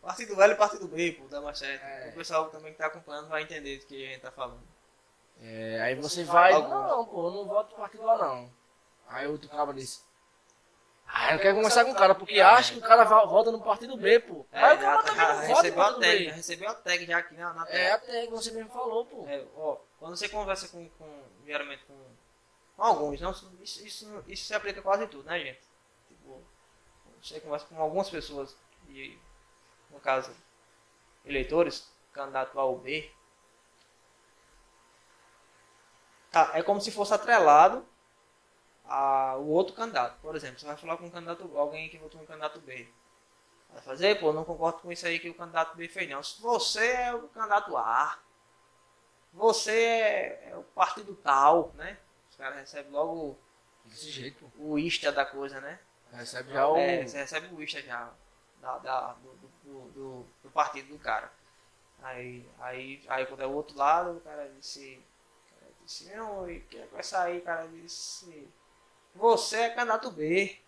Partido 0.00 0.42
L 0.42 0.52
e 0.52 0.56
Partido 0.56 0.86
B, 0.86 1.12
pô, 1.12 1.26
dá 1.28 1.40
mais 1.40 1.58
certo. 1.58 1.82
É. 1.82 2.10
O 2.10 2.12
pessoal 2.12 2.50
também 2.50 2.72
que 2.72 2.78
tá 2.78 2.86
acompanhando 2.86 3.28
vai 3.28 3.42
entender 3.42 3.78
do 3.78 3.86
que 3.86 4.06
a 4.06 4.10
gente 4.10 4.20
tá 4.20 4.30
falando. 4.30 4.60
É, 5.40 5.80
aí 5.80 5.94
você 5.94 6.24
vai, 6.24 6.52
Alguns. 6.52 6.70
não, 6.70 7.06
pô, 7.06 7.26
eu 7.28 7.30
não 7.32 7.44
voto 7.46 7.68
pro 7.68 7.78
partido 7.78 8.08
A 8.10 8.18
não. 8.18 8.50
Aí 9.08 9.26
outro 9.26 9.48
cara 9.48 9.72
disse, 9.72 10.02
ah, 11.06 11.28
eu 11.30 11.32
não 11.36 11.42
quero 11.42 11.56
conversar 11.56 11.84
com 11.86 11.92
o 11.92 11.94
cara, 11.94 12.14
porque 12.14 12.38
acha 12.40 12.72
que 12.74 12.78
o 12.78 12.82
cara 12.82 13.04
vota 13.04 13.50
no 13.50 13.62
partido 13.62 13.96
B, 13.96 14.20
pô. 14.20 14.44
É, 14.52 14.62
Aí 14.62 14.76
o 14.76 14.80
cara 14.80 15.02
também 15.02 15.26
não 15.26 15.34
vota 15.34 15.40
no 15.40 15.54
recebeu 15.54 15.82
a 15.82 15.84
partido 15.86 16.00
tag, 16.00 16.18
B. 16.24 16.30
recebeu 16.32 16.68
a 16.70 16.74
tag 16.74 17.06
já 17.06 17.18
aqui 17.18 17.34
na, 17.34 17.52
na 17.54 17.62
É, 17.62 17.66
tela. 17.66 17.94
até 17.96 18.26
que 18.26 18.30
você 18.32 18.50
mesmo 18.52 18.70
falou, 18.70 19.06
pô. 19.06 19.24
É, 19.26 19.42
ó, 19.56 19.76
quando 19.98 20.16
você 20.16 20.28
conversa 20.28 20.68
com, 20.68 20.86
com, 20.90 21.22
com 21.86 21.94
alguns, 22.76 23.20
não, 23.20 23.30
isso, 23.62 23.86
isso, 23.86 24.24
isso 24.26 24.44
se 24.44 24.54
aplica 24.54 24.82
quase 24.82 25.04
em 25.04 25.08
tudo, 25.08 25.24
né, 25.24 25.38
gente? 25.38 25.60
Tipo, 26.08 26.42
você 27.22 27.40
conversa 27.40 27.66
com 27.66 27.80
algumas 27.80 28.10
pessoas, 28.10 28.56
e, 28.88 29.18
no 29.90 30.00
caso, 30.00 30.34
eleitores, 31.24 31.88
candidato 32.12 32.58
A 32.58 32.64
ou 32.64 32.78
B, 32.78 33.10
tá, 36.30 36.50
é 36.54 36.62
como 36.62 36.80
se 36.80 36.90
fosse 36.90 37.14
atrelado 37.14 37.86
a 38.84 39.36
o 39.36 39.48
outro 39.48 39.74
candidato. 39.74 40.20
Por 40.20 40.36
exemplo, 40.36 40.58
você 40.58 40.66
vai 40.66 40.76
falar 40.76 40.96
com 40.96 41.06
um 41.06 41.10
candidato, 41.10 41.56
alguém 41.56 41.88
que 41.88 41.98
votou 41.98 42.20
no 42.20 42.26
candidato 42.26 42.60
B. 42.60 42.88
Vai 43.72 43.82
fazer, 43.82 44.20
pô, 44.20 44.32
não 44.32 44.44
concordo 44.44 44.78
com 44.78 44.92
isso 44.92 45.06
aí 45.06 45.18
que 45.18 45.30
o 45.30 45.34
candidato 45.34 45.76
B 45.76 45.88
fez, 45.88 46.08
não. 46.08 46.22
Você 46.22 46.86
é 46.86 47.14
o 47.14 47.28
candidato 47.28 47.76
A, 47.76 48.18
você 49.32 49.72
é, 49.72 50.50
é 50.50 50.56
o 50.56 50.62
partido 50.62 51.14
tal, 51.16 51.72
né? 51.74 51.98
Os 52.34 52.38
caras 52.38 52.58
recebem 52.58 52.90
logo 52.90 53.38
Desse 53.84 54.10
jeito, 54.10 54.50
o 54.58 54.76
Insta 54.76 55.12
da 55.12 55.24
coisa, 55.24 55.60
né? 55.60 55.78
Recebe 56.10 56.52
já 56.52 56.68
o... 56.68 56.76
É, 56.76 57.06
você 57.06 57.18
recebe 57.18 57.54
o 57.54 57.62
Insta 57.62 57.80
já 57.80 58.10
da, 58.60 58.78
da- 58.78 59.12
do, 59.14 59.34
do, 59.62 59.80
do- 59.92 60.26
do 60.42 60.50
partido 60.50 60.88
do 60.88 60.98
cara. 60.98 61.30
Aí, 62.02 62.44
aí, 62.58 63.04
aí 63.08 63.26
quando 63.26 63.42
é 63.42 63.46
o 63.46 63.52
outro 63.52 63.78
lado, 63.78 64.16
o 64.16 64.20
cara 64.20 64.48
disse, 64.58 65.00
o 65.52 65.54
cara 65.60 65.72
disse 65.84 66.04
não, 66.16 66.50
e 66.50 66.60
que 66.62 66.78
vai 66.92 67.04
sair, 67.04 67.38
o 67.38 67.42
cara 67.42 67.68
disse, 67.68 68.48
você 69.14 69.58
é 69.58 69.70
candidato 69.70 70.10
B, 70.10 70.58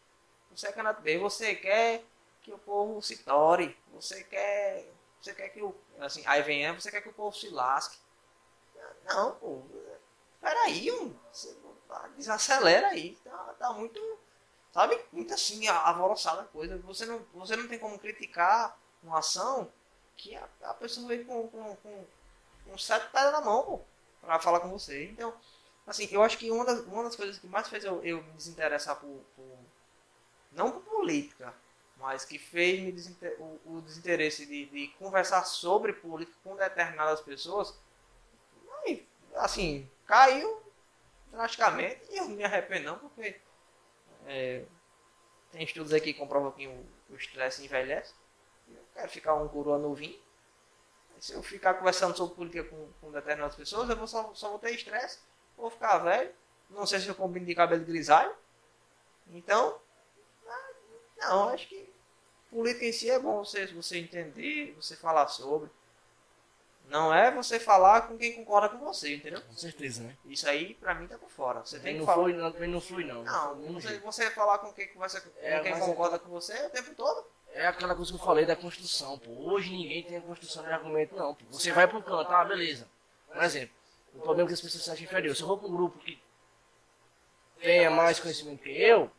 você 0.50 0.68
é 0.68 0.72
candidato 0.72 1.02
B, 1.02 1.18
você 1.18 1.54
quer 1.56 2.04
que 2.42 2.52
o 2.52 2.58
povo 2.58 3.02
se 3.02 3.18
tore, 3.24 3.76
você 3.92 4.24
quer, 4.24 4.86
você 5.20 5.34
quer 5.34 5.48
que 5.50 5.62
o, 5.62 5.74
assim, 6.00 6.22
aí 6.26 6.42
vem, 6.42 6.66
é, 6.66 6.72
você 6.72 6.90
quer 6.90 7.02
que 7.02 7.08
o 7.10 7.14
povo 7.14 7.36
se 7.36 7.48
lasque. 7.50 7.98
Não, 9.04 9.34
pô, 9.36 9.62
peraí, 10.46 10.90
desacelera 12.16 12.88
aí, 12.88 13.16
tá, 13.24 13.54
tá 13.58 13.72
muito 13.72 14.00
sabe? 14.72 15.00
Muito 15.12 15.34
assim, 15.34 15.66
alvoroçada 15.68 16.42
a 16.42 16.46
coisa. 16.46 16.78
Você 16.80 17.06
não, 17.06 17.20
você 17.34 17.56
não 17.56 17.68
tem 17.68 17.78
como 17.78 17.98
criticar 17.98 18.78
uma 19.02 19.18
ação 19.20 19.72
que 20.16 20.36
a, 20.36 20.48
a 20.64 20.74
pessoa 20.74 21.08
veio 21.08 21.26
com, 21.26 21.48
com, 21.48 21.76
com, 21.76 22.04
com 22.66 22.78
sete 22.78 23.06
pedras 23.12 23.32
na 23.32 23.42
mão, 23.42 23.64
pô, 23.64 23.80
pra 24.22 24.40
falar 24.40 24.60
com 24.60 24.70
você. 24.70 25.06
Então, 25.06 25.34
assim, 25.86 26.08
eu 26.12 26.22
acho 26.22 26.38
que 26.38 26.50
uma 26.50 26.64
das, 26.64 26.80
uma 26.80 27.04
das 27.04 27.16
coisas 27.16 27.38
que 27.38 27.48
mais 27.48 27.68
fez 27.68 27.84
eu, 27.84 28.04
eu 28.04 28.22
me 28.22 28.32
desinteressar 28.32 28.96
por, 28.96 29.22
por- 29.36 29.58
não 30.52 30.70
por 30.72 30.82
política, 30.82 31.54
mas 31.96 32.24
que 32.24 32.38
fez 32.38 32.80
me 32.80 32.92
desinte- 32.92 33.36
o, 33.38 33.60
o 33.76 33.80
desinteresse 33.82 34.46
de, 34.46 34.66
de 34.66 34.88
conversar 34.98 35.44
sobre 35.44 35.92
política 35.92 36.38
com 36.44 36.56
determinadas 36.56 37.20
pessoas, 37.20 37.74
assim, 39.36 39.88
caiu 40.06 40.62
drasticamente 41.30 42.00
e 42.10 42.16
eu 42.16 42.28
não 42.28 42.36
me 42.36 42.44
arrependo 42.44 42.86
não, 42.86 42.98
porque 42.98 43.40
é, 44.26 44.64
tem 45.52 45.62
estudos 45.64 45.92
aqui 45.92 46.12
que 46.12 46.18
comprovam 46.18 46.52
que 46.52 46.66
o 46.66 47.14
estresse 47.14 47.64
envelhece. 47.64 48.14
Eu 48.68 48.82
quero 48.94 49.08
ficar 49.08 49.34
um 49.34 49.48
coroa 49.48 49.78
novinho. 49.78 50.18
Se 51.18 51.32
eu 51.32 51.42
ficar 51.42 51.74
conversando 51.74 52.16
sobre 52.16 52.34
política 52.34 52.64
com, 52.64 52.88
com 53.00 53.10
determinadas 53.10 53.56
pessoas, 53.56 53.88
eu 53.88 53.96
vou 53.96 54.06
só, 54.06 54.34
só 54.34 54.50
vou 54.50 54.58
ter 54.58 54.72
estresse, 54.72 55.20
vou 55.56 55.70
ficar 55.70 55.98
velho, 55.98 56.30
não 56.68 56.84
sei 56.84 57.00
se 57.00 57.08
eu 57.08 57.14
combino 57.14 57.46
de 57.46 57.54
cabelo 57.54 57.84
grisalho. 57.84 58.34
Então, 59.28 59.80
ah, 60.46 60.70
não, 61.18 61.48
acho 61.48 61.68
que 61.68 61.90
política 62.50 62.84
em 62.84 62.92
si 62.92 63.10
é 63.10 63.18
bom 63.18 63.44
você, 63.44 63.66
você 63.66 63.98
entender, 63.98 64.74
você 64.74 64.94
falar 64.94 65.28
sobre. 65.28 65.70
Não 66.88 67.12
é 67.12 67.30
você 67.32 67.58
falar 67.58 68.02
com 68.02 68.16
quem 68.16 68.32
concorda 68.34 68.68
com 68.68 68.78
você, 68.78 69.16
entendeu? 69.16 69.42
Com 69.42 69.56
certeza, 69.56 70.02
né? 70.04 70.16
Isso 70.24 70.48
aí, 70.48 70.74
pra 70.74 70.94
mim, 70.94 71.08
tá 71.08 71.18
por 71.18 71.28
fora. 71.28 71.60
Você 71.60 71.80
tem 71.80 71.80
Também 71.80 71.94
que 71.94 71.98
não 72.00 72.06
falar. 72.06 72.22
flui, 72.22 72.32
não, 72.34 72.72
não 72.72 72.80
flui, 72.80 73.04
não. 73.04 73.24
Não, 73.24 73.72
você, 73.74 73.98
você 73.98 74.30
falar 74.30 74.58
com 74.58 74.72
quem, 74.72 74.86
conversa, 74.88 75.20
com 75.20 75.30
É, 75.40 75.58
quem 75.60 75.72
é- 75.72 75.78
concorda 75.80 76.18
com 76.18 76.28
você 76.30 76.54
o 76.66 76.70
tempo 76.70 76.94
todo. 76.94 77.26
É 77.52 77.66
aquela 77.66 77.94
coisa 77.94 78.12
que 78.12 78.18
eu 78.20 78.24
falei 78.24 78.44
da 78.46 78.54
construção, 78.54 79.18
pô. 79.18 79.30
Hoje 79.50 79.70
ninguém 79.70 80.02
tem 80.04 80.18
a 80.18 80.20
construção 80.20 80.62
de 80.62 80.70
argumento, 80.70 81.16
não. 81.16 81.34
Pô. 81.34 81.44
Você 81.50 81.72
vai 81.72 81.88
pro 81.88 82.02
canto, 82.02 82.30
ah, 82.30 82.44
beleza. 82.44 82.86
Por 83.32 83.42
exemplo, 83.42 83.74
o 84.14 84.18
problema 84.20 84.46
é 84.46 84.48
que 84.48 84.54
as 84.54 84.60
pessoas 84.60 84.84
se 84.84 84.90
acham 84.90 85.04
inferior. 85.04 85.34
Se 85.34 85.42
eu 85.42 85.48
vou 85.48 85.58
pra 85.58 85.66
um 85.68 85.72
grupo 85.76 85.98
que 85.98 86.20
tenha 87.60 87.90
mais 87.90 88.20
conhecimento 88.20 88.62
que 88.62 88.70
eu, 88.70 89.10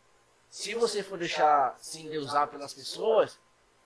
se 0.50 0.74
você 0.76 1.04
for 1.04 1.18
deixar 1.18 1.76
se 1.80 2.00
endeusar 2.02 2.48
pelas 2.48 2.74
pessoas, 2.74 3.38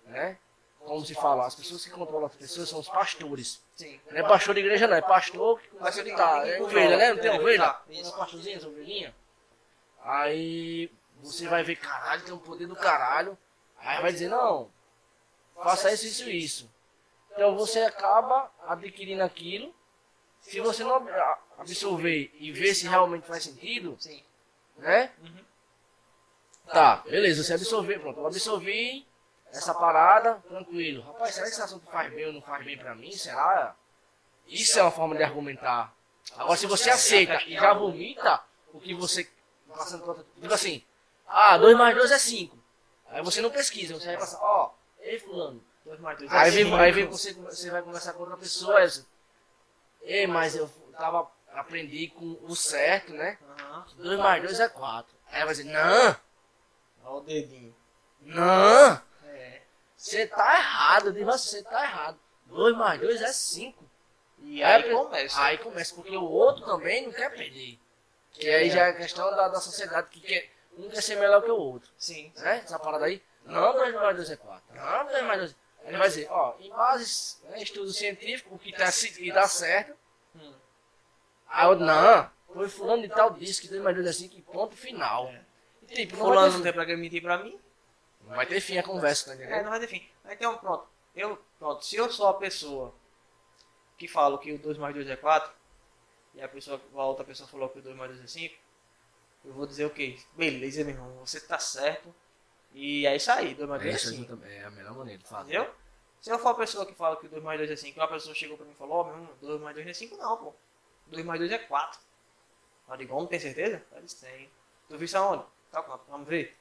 né? 0.05 0.38
Como 0.86 1.05
se 1.05 1.13
fala, 1.13 1.45
as 1.45 1.55
pessoas 1.55 1.86
que 1.86 1.91
controlam 1.91 2.25
as 2.25 2.36
pessoas 2.36 2.67
são 2.69 2.79
os 2.79 2.89
pastores. 2.89 3.63
Sim. 3.75 3.99
Não 4.09 4.17
é 4.17 4.23
pastor 4.23 4.55
de 4.55 4.61
igreja, 4.61 4.88
não, 4.88 4.95
é 4.97 5.01
pastor 5.01 5.59
que 5.59 5.67
de 6.03 6.15
tá, 6.15 6.39
igreja 6.39 6.57
é 6.57 6.61
ovelha, 6.61 6.97
né? 6.97 7.13
Não 7.13 7.21
tem 7.21 7.29
ovelha? 7.32 7.63
tá, 7.63 7.84
é 7.89 7.93
isso. 7.93 8.17
pastorzinho, 8.17 8.57
essa 8.57 8.67
ovelhinha? 8.67 9.15
Aí 10.03 10.91
você 11.21 11.47
vai 11.47 11.63
ver, 11.63 11.75
caralho, 11.75 12.23
tem 12.25 12.34
um 12.34 12.39
poder 12.39 12.65
do 12.65 12.75
caralho. 12.75 13.38
Aí 13.77 14.01
vai 14.01 14.11
dizer, 14.11 14.27
não, 14.27 14.71
faça 15.55 15.91
isso, 15.93 16.05
isso 16.05 16.29
e 16.29 16.43
isso. 16.43 16.71
Então 17.32 17.55
você 17.55 17.79
acaba 17.82 18.51
adquirindo 18.67 19.23
aquilo. 19.23 19.73
Se 20.41 20.59
você 20.59 20.84
não 20.84 20.95
ab- 20.95 21.38
absorver 21.59 22.32
e 22.39 22.51
ver 22.51 22.73
se 22.73 22.88
realmente 22.88 23.27
faz 23.27 23.43
sentido, 23.43 23.95
Sim. 23.99 24.23
né? 24.77 25.11
Uhum. 25.21 25.45
Tá, 26.67 26.97
beleza, 26.97 27.43
você 27.43 27.53
absorver, 27.53 27.99
pronto. 27.99 28.19
Eu 28.19 28.27
absorvi 28.27 29.05
essa 29.51 29.73
parada, 29.73 30.35
tranquilo. 30.47 31.03
Rapaz, 31.03 31.35
será 31.35 31.47
que 31.47 31.53
esse 31.53 31.61
assunto 31.61 31.85
faz 31.91 32.11
bem 32.13 32.27
ou 32.27 32.33
não 32.33 32.41
faz 32.41 32.63
bem 32.63 32.77
pra 32.77 32.95
mim? 32.95 33.11
Será? 33.11 33.75
Isso 34.47 34.79
é 34.79 34.81
uma 34.81 34.91
forma 34.91 35.15
de 35.15 35.23
argumentar. 35.23 35.93
Agora, 36.37 36.57
se 36.57 36.65
você 36.65 36.89
aceita 36.89 37.41
e 37.43 37.53
já 37.53 37.73
vomita 37.73 38.41
o 38.73 38.79
que 38.79 38.93
você 38.93 39.29
passando. 39.67 40.25
Tipo 40.39 40.53
assim, 40.53 40.83
ah, 41.27 41.57
2 41.57 41.77
mais 41.77 41.95
2 41.95 42.11
é 42.11 42.19
5. 42.19 42.57
Aí 43.07 43.21
você 43.21 43.41
não 43.41 43.49
pesquisa, 43.49 43.93
você 43.93 44.07
vai 44.07 44.17
passar, 44.17 44.39
ó, 44.41 44.73
ei 44.99 45.19
fulano. 45.19 45.63
2 45.85 45.99
mais 45.99 46.17
2 46.17 46.31
Aí 46.31 46.51
vem, 46.51 46.73
aí 46.79 46.91
vem 46.91 47.07
você, 47.07 47.33
você 47.33 47.69
vai 47.69 47.81
conversar 47.81 48.13
com 48.13 48.21
outra 48.21 48.37
pessoa, 48.37 48.77
aí 48.79 48.89
você, 48.89 49.05
ei, 50.01 50.27
mas 50.27 50.55
eu 50.55 50.69
tava, 50.97 51.29
aprendi 51.53 52.07
com 52.09 52.37
o 52.43 52.55
certo, 52.55 53.13
né? 53.13 53.37
2 53.97 54.19
mais 54.19 54.41
2 54.43 54.59
é 54.59 54.69
4. 54.69 55.13
Aí 55.31 55.43
vai 55.45 55.53
dizer, 55.53 55.71
não, 55.71 56.15
Olha 57.03 57.15
o 57.15 57.21
dedinho. 57.21 57.75
não. 58.21 59.11
É. 60.01 60.09
Você 60.09 60.27
tá 60.27 60.57
errado, 60.57 61.07
eu 61.07 61.11
digo 61.13 61.29
assim, 61.29 61.57
você 61.57 61.63
tá 61.63 61.83
errado. 61.83 62.19
2 62.47 62.75
mais 62.75 62.99
2 62.99 63.21
é 63.21 63.31
5. 63.31 63.91
E 64.39 64.63
aí 64.63 64.83
Aí 64.83 64.91
começa. 64.91 65.41
Aí 65.41 65.57
começa, 65.59 65.95
porque 65.95 66.17
o 66.17 66.23
outro 66.23 66.65
também 66.65 67.05
não 67.05 67.13
quer 67.13 67.29
perder. 67.29 67.79
Que 68.33 68.49
aí 68.49 68.69
já 68.69 68.87
é 68.87 68.93
questão 68.93 69.29
da, 69.31 69.47
da 69.47 69.59
sociedade 69.59 70.07
que 70.09 70.19
quer, 70.19 70.49
um 70.77 70.89
quer 70.89 71.01
ser 71.01 71.15
melhor 71.17 71.43
que 71.43 71.51
o 71.51 71.55
outro. 71.55 71.89
Sim. 71.97 72.31
Né? 72.37 72.61
Essa 72.63 72.79
parada 72.79 73.05
aí. 73.05 73.21
Não, 73.45 73.73
2 73.73 73.93
mais 73.93 74.15
2 74.15 74.31
é 74.31 74.35
4. 74.35 74.75
Não, 74.75 75.05
2 75.05 75.23
mais 75.23 75.39
2 75.39 75.55
Aí 75.83 75.89
Ele 75.89 75.97
vai 75.97 76.07
dizer, 76.07 76.27
ó, 76.29 76.55
em 76.59 76.69
bases, 76.69 77.41
né, 77.45 77.61
estudo 77.61 77.91
científico, 77.91 78.53
o 78.53 78.59
que 78.59 78.71
tá, 78.71 78.91
que 78.91 79.31
dá 79.31 79.47
certo. 79.47 79.95
Hum. 80.35 80.53
Aí 81.47 81.67
eu, 81.67 81.75
não, 81.75 82.29
foi 82.53 82.69
fulano 82.69 83.01
de 83.01 83.09
tal 83.09 83.31
disse 83.31 83.61
que 83.61 83.67
2 83.67 83.81
mais 83.81 83.95
2 83.95 84.07
é 84.07 84.13
5 84.13 84.35
e 84.37 84.41
ponto 84.41 84.75
final. 84.75 85.27
É. 85.27 85.41
E 85.89 85.95
tipo, 85.95 86.17
não 86.17 86.25
vai, 86.25 86.35
Fulano 86.35 86.53
não 86.53 86.61
tem 86.61 86.73
pra 86.73 86.85
mentir 86.85 87.21
pra 87.21 87.37
mim. 87.37 87.59
Não 88.32 88.38
vai 88.38 88.45
ter 88.45 88.61
fim 88.61 88.77
a 88.77 88.84
conversa, 88.84 89.36
tá 89.36 89.43
É, 89.43 89.61
não 89.61 89.69
vai 89.69 89.79
ter 89.82 89.88
fim. 89.88 90.07
Então, 90.29 90.57
pronto. 90.57 90.88
Eu, 91.13 91.38
pronto. 91.59 91.86
Se 91.86 91.97
eu 91.97 92.09
sou 92.09 92.27
a 92.27 92.34
pessoa 92.34 92.93
que 93.97 94.07
falo 94.07 94.38
que 94.38 94.53
o 94.53 94.57
2 94.57 94.77
mais 94.77 94.95
2 94.95 95.09
é 95.09 95.17
4, 95.17 95.51
e 96.34 96.41
a, 96.41 96.47
pessoa, 96.47 96.82
a 96.95 97.05
outra 97.05 97.25
pessoa 97.25 97.47
falou 97.49 97.67
que 97.67 97.79
o 97.79 97.82
2 97.82 97.93
mais 97.93 98.09
2 98.11 98.23
é 98.23 98.27
5, 98.27 98.55
eu 99.43 99.53
vou 99.53 99.67
dizer 99.67 99.86
o 99.86 99.89
quê? 99.89 100.17
Beleza, 100.34 100.82
meu 100.86 100.93
irmão, 100.93 101.25
você 101.25 101.41
tá 101.41 101.59
certo. 101.59 102.15
E 102.73 103.05
é 103.05 103.17
isso 103.17 103.29
aí, 103.32 103.53
2 103.53 103.67
mais 103.67 103.82
2 103.82 103.93
é 103.93 103.97
Essa 103.97 104.09
5. 104.11 104.45
é 104.45 104.63
a 104.63 104.71
melhor 104.71 104.95
maneira 104.95 105.21
de 105.21 105.27
fazer. 105.27 105.53
Entendeu? 105.55 105.75
Se 106.21 106.32
eu 106.32 106.39
for 106.39 106.49
a 106.49 106.55
pessoa 106.55 106.86
que 106.86 106.93
fala 106.93 107.17
que 107.17 107.25
o 107.25 107.29
2 107.29 107.43
mais 107.43 107.59
2 107.59 107.69
é 107.69 107.75
5, 107.75 107.99
e 107.99 108.01
uma 108.01 108.07
pessoa 108.07 108.34
chegou 108.34 108.55
pra 108.55 108.65
mim 108.65 108.71
e 108.71 108.75
falou, 108.75 108.99
ó, 108.99 109.03
meu 109.03 109.13
irmão, 109.15 109.29
2 109.41 109.59
mais 109.61 109.75
2 109.75 109.86
não 109.86 109.91
é 109.91 109.93
5 109.93 110.15
não, 110.15 110.38
pô. 110.38 110.55
2 111.07 111.25
mais 111.25 111.39
2 111.41 111.51
é 111.51 111.57
4. 111.57 111.99
Eu 112.88 112.97
digo, 112.97 113.13
homem, 113.13 113.27
tem 113.27 113.39
certeza? 113.41 113.84
Eles 113.93 114.13
têm. 114.13 114.49
Tu 114.88 114.97
viu 114.97 115.05
isso 115.05 115.17
aonde? 115.17 115.43
Tá, 115.69 115.82
vamos 116.07 116.27
ver. 116.27 116.57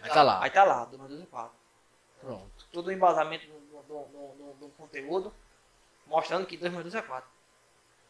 Vai 0.00 0.10
tá 0.10 0.22
lá. 0.22 0.42
Aí 0.42 0.50
tá 0.50 0.64
lá, 0.64 0.84
2 0.84 0.98
mais 0.98 1.10
2 1.10 1.22
é 1.22 1.26
4. 1.26 1.52
Pronto. 2.20 2.66
todo 2.72 2.88
o 2.88 2.92
embasamento 2.92 3.46
do, 3.46 3.58
do, 3.82 3.82
do, 3.82 4.34
do- 4.34 4.54
do 4.60 4.68
conteúdo, 4.70 5.32
mostrando 6.06 6.46
que 6.46 6.56
2 6.56 6.72
mais 6.72 6.84
2 6.84 6.94
é 6.94 7.02
4. 7.02 7.28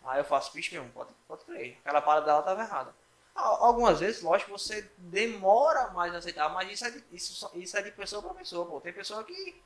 Aí 0.04 0.20
eu 0.20 0.24
faço, 0.24 0.52
bicho 0.52 0.74
mesmo, 0.74 0.90
pode, 0.90 1.10
pode 1.26 1.44
crer. 1.44 1.76
Aquela 1.84 2.00
parada 2.00 2.26
dela 2.26 2.40
estava 2.40 2.62
errada. 2.62 2.94
Al- 3.34 3.64
Algumas 3.64 4.00
vezes, 4.00 4.22
lógico, 4.22 4.50
você 4.52 4.90
demora 4.96 5.88
mais 5.90 6.14
a 6.14 6.18
aceitar, 6.18 6.48
mas 6.48 6.70
isso 6.72 6.86
é 6.86 6.90
de, 6.90 7.04
isso, 7.12 7.50
isso 7.54 7.76
é 7.76 7.82
de 7.82 7.90
pessoa 7.92 8.22
para 8.22 8.34
pessoa. 8.34 8.64
Pô. 8.66 8.80
Tem 8.80 8.92
pessoa 8.92 9.22
que 9.24 9.62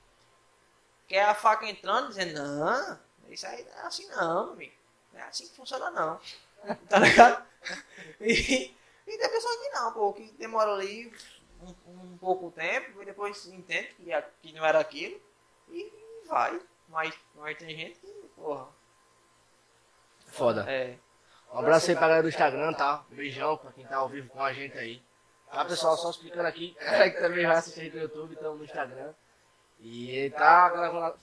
quer 1.07 1.25
a 1.25 1.35
faca 1.35 1.67
entrando 1.69 2.09
dizendo, 2.09 2.35
não, 2.43 2.99
isso 3.29 3.47
aí 3.47 3.65
não 3.65 3.79
é 3.83 3.87
assim 3.87 4.09
não, 4.09 4.45
meu 4.47 4.53
amigo. 4.55 4.75
Não 5.13 5.21
é 5.21 5.25
assim 5.25 5.47
que 5.47 5.55
funciona 5.55 5.91
não. 5.91 6.19
tá 6.89 6.99
ligado? 6.99 7.45
E, 8.21 8.75
e 9.07 9.19
tem 9.19 9.31
pessoa 9.31 9.57
que 9.59 9.69
não, 9.71 9.93
pô, 9.93 10.13
que 10.13 10.33
demora 10.33 10.73
ali 10.73 11.13
um, 11.63 12.13
um 12.13 12.19
pouco 12.19 12.51
tempo 12.51 13.01
e 13.03 13.05
depois 13.07 13.47
entende 13.47 13.89
que, 13.95 14.13
a- 14.13 14.23
que 14.43 14.53
não 14.53 14.65
era 14.65 14.79
aquilo 14.81 15.21
e 15.71 15.93
vai. 16.27 16.61
Mas, 16.89 17.15
mas 17.35 17.57
tem 17.59 17.77
gente 17.77 17.99
que, 18.01 18.13
porra, 18.37 18.69
Foda. 20.27 20.65
é. 20.71 20.97
Um 21.53 21.59
abraço 21.59 21.91
aí 21.91 21.97
pra 21.97 22.07
galera 22.09 22.23
do 22.23 22.29
Instagram, 22.29 22.73
tá? 22.73 23.05
Um 23.11 23.15
beijão 23.15 23.57
pra 23.59 23.73
quem 23.73 23.87
tá 23.87 23.97
ao 23.97 24.09
vivo 24.09 24.29
com 24.31 24.43
a 24.43 24.53
gente 24.53 24.77
aí. 24.79 25.03
Tá, 25.51 25.65
pessoal? 25.67 25.97
Só 25.99 26.11
explicando 26.11 26.49
aqui. 26.49 26.75
É 26.81 27.11
que 27.11 27.21
também 27.21 27.47
vai 27.47 27.57
assistir 27.57 27.93
no 27.93 28.01
YouTube, 28.01 28.33
estamos 28.33 28.59
no 28.59 28.65
Instagram. 28.65 29.13
E 29.81 30.31
tá 30.31 30.71
gravando, 30.71 31.15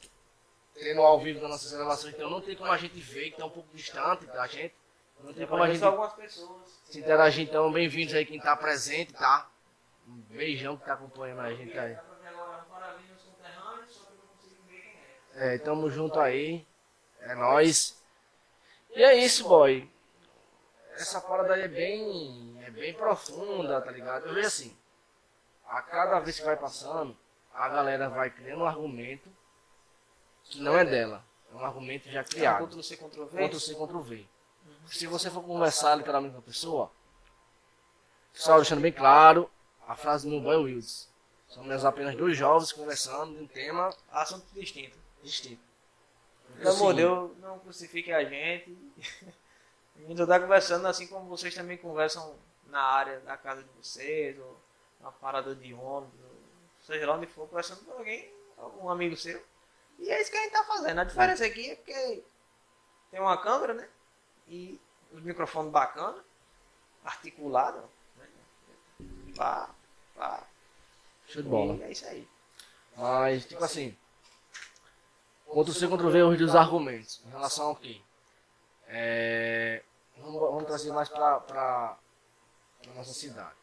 tendo 0.76 1.02
ao 1.02 1.20
vivo 1.20 1.40
das 1.40 1.50
nossas 1.50 1.72
gravações, 1.72 2.14
então 2.14 2.30
não 2.30 2.42
tem 2.42 2.56
como 2.56 2.72
a 2.72 2.78
gente 2.78 3.00
ver, 3.00 3.32
que 3.32 3.38
tá 3.38 3.46
um 3.46 3.50
pouco 3.50 3.70
distante 3.76 4.26
da 4.28 4.46
gente. 4.46 4.76
Não 5.22 5.34
tem 5.34 5.48
como 5.48 5.64
a 5.64 5.68
gente 5.68 5.80
Conheço 5.80 5.86
algumas 5.86 6.14
pessoas. 6.14 6.80
se 6.86 7.00
interagir, 7.00 7.48
então 7.50 7.72
bem-vindos 7.72 8.14
aí 8.14 8.26
quem 8.26 8.40
tá 8.40 8.56
presente, 8.56 9.14
tá? 9.14 9.50
Um 10.10 10.22
beijão 10.30 10.76
que 10.76 10.86
tá 10.86 10.94
acompanhando 10.94 11.42
a 11.42 11.54
gente 11.54 11.78
aí. 11.78 11.94
É. 15.36 15.56
É, 15.56 15.58
tamo 15.60 15.90
junto 15.90 16.20
aí. 16.20 16.68
É 17.22 17.36
nóis. 17.36 18.02
E 18.96 19.04
é 19.04 19.16
isso, 19.16 19.48
boy. 19.48 19.90
Essa 20.94 21.22
parada 21.22 21.54
aí 21.54 21.62
é 21.62 21.68
bem. 21.68 22.62
é 22.66 22.72
bem 22.72 22.94
profunda, 22.94 23.80
tá 23.82 23.92
ligado? 23.92 24.28
Eu 24.28 24.34
vejo 24.34 24.48
assim. 24.48 24.78
A 25.66 25.82
cada 25.82 26.20
vez 26.20 26.40
que 26.40 26.46
vai 26.46 26.58
passando, 26.58 27.16
a 27.54 27.70
galera 27.70 28.10
vai 28.10 28.32
criando 28.32 28.64
um 28.64 28.66
argumento 28.66 29.30
que 30.44 30.60
não 30.60 30.76
é 30.76 30.84
dela. 30.84 31.24
É 31.52 31.56
um 31.56 31.64
argumento 31.64 32.10
já 32.10 32.24
criado. 32.24 32.68
Ctrl 32.68 32.82
C, 32.82 32.98
Ctrl 32.98 33.26
V. 33.26 33.48
Ctrl 33.48 33.60
C, 33.60 33.76
Ctrl 33.76 34.00
V. 34.02 34.28
Se 34.88 35.06
você 35.06 35.30
for 35.30 35.44
conversar 35.44 35.96
literalmente 35.96 36.34
com 36.34 36.40
a 36.40 36.44
pessoa, 36.44 36.92
só 38.34 38.58
deixando 38.58 38.82
bem 38.82 38.92
claro, 38.92 39.50
a 39.90 39.96
frase 39.96 40.30
boy 40.30 40.56
Wills. 40.56 41.10
Somos 41.48 41.84
apenas 41.84 42.16
dois 42.16 42.38
jovens 42.38 42.72
conversando 42.72 43.36
de 43.36 43.44
um 43.44 43.48
tema 43.48 43.90
Assunto 44.12 44.46
distinto. 44.54 44.96
distinto. 45.24 45.62
Pelo 46.58 46.70
amor 46.70 46.94
de 46.94 47.02
Deus, 47.02 47.38
não 47.40 47.58
crucifiquem 47.60 48.14
a 48.14 48.24
gente. 48.24 48.78
A 49.96 50.02
gente 50.02 50.26
tá 50.26 50.40
conversando 50.40 50.88
assim 50.88 51.08
como 51.08 51.26
vocês 51.26 51.54
também 51.54 51.78
conversam 51.78 52.34
na 52.68 52.82
área 52.82 53.20
da 53.20 53.36
casa 53.36 53.62
de 53.62 53.70
vocês, 53.72 54.40
ou 54.40 54.58
na 55.02 55.12
parada 55.12 55.54
de 55.54 55.74
ônibus, 55.74 56.14
seja 56.80 57.06
lá 57.06 57.18
onde 57.18 57.28
for, 57.28 57.50
conversando 57.50 57.84
com 57.84 57.92
alguém, 57.92 58.32
algum 58.58 58.88
amigo 58.88 59.18
seu. 59.18 59.44
E 59.98 60.10
é 60.10 60.22
isso 60.22 60.32
que 60.32 60.38
a 60.38 60.42
gente 60.42 60.54
tá 60.54 60.64
fazendo. 60.64 61.00
A 61.00 61.04
diferença 61.04 61.46
aqui 61.46 61.72
é 61.72 61.76
porque 61.76 62.24
tem 63.12 63.20
uma 63.20 63.38
câmera, 63.42 63.74
né? 63.74 63.90
E 64.48 64.80
os 65.12 65.22
microfones 65.22 65.70
bacanas, 65.70 66.24
articulados. 67.04 67.84
Né? 68.16 68.28
Pá, 69.36 69.70
pá. 70.20 70.44
Show 71.28 71.42
de 71.42 71.50
bola. 71.50 71.76
E 71.76 71.84
é 71.84 71.92
isso 71.92 72.06
aí. 72.06 72.28
Mas, 72.98 73.46
tipo 73.46 73.64
assim, 73.64 73.96
Ctrl 75.48 75.72
C, 75.72 75.88
Ctrl 75.88 76.10
V, 76.10 76.44
os 76.44 76.56
argumentos. 76.56 77.22
Em 77.26 77.30
relação 77.30 77.68
ao 77.68 77.76
quê? 77.76 78.02
É, 78.88 79.82
vamos, 80.18 80.40
vamos 80.40 80.66
trazer 80.66 80.92
mais 80.92 81.08
pra, 81.08 81.40
pra, 81.40 81.98
pra 82.82 82.94
nossa 82.94 83.14
cidade. 83.14 83.58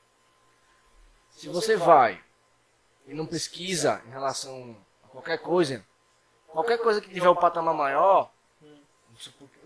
Se 1.30 1.48
você 1.48 1.76
vai 1.76 2.22
e 3.06 3.12
não 3.12 3.26
pesquisa 3.26 4.02
em 4.06 4.10
relação 4.10 4.76
a 5.04 5.08
qualquer 5.08 5.38
coisa, 5.38 5.84
qualquer 6.48 6.78
coisa 6.78 7.00
que 7.00 7.12
tiver 7.12 7.28
o 7.28 7.36
patamar 7.36 7.74
maior, 7.74 8.30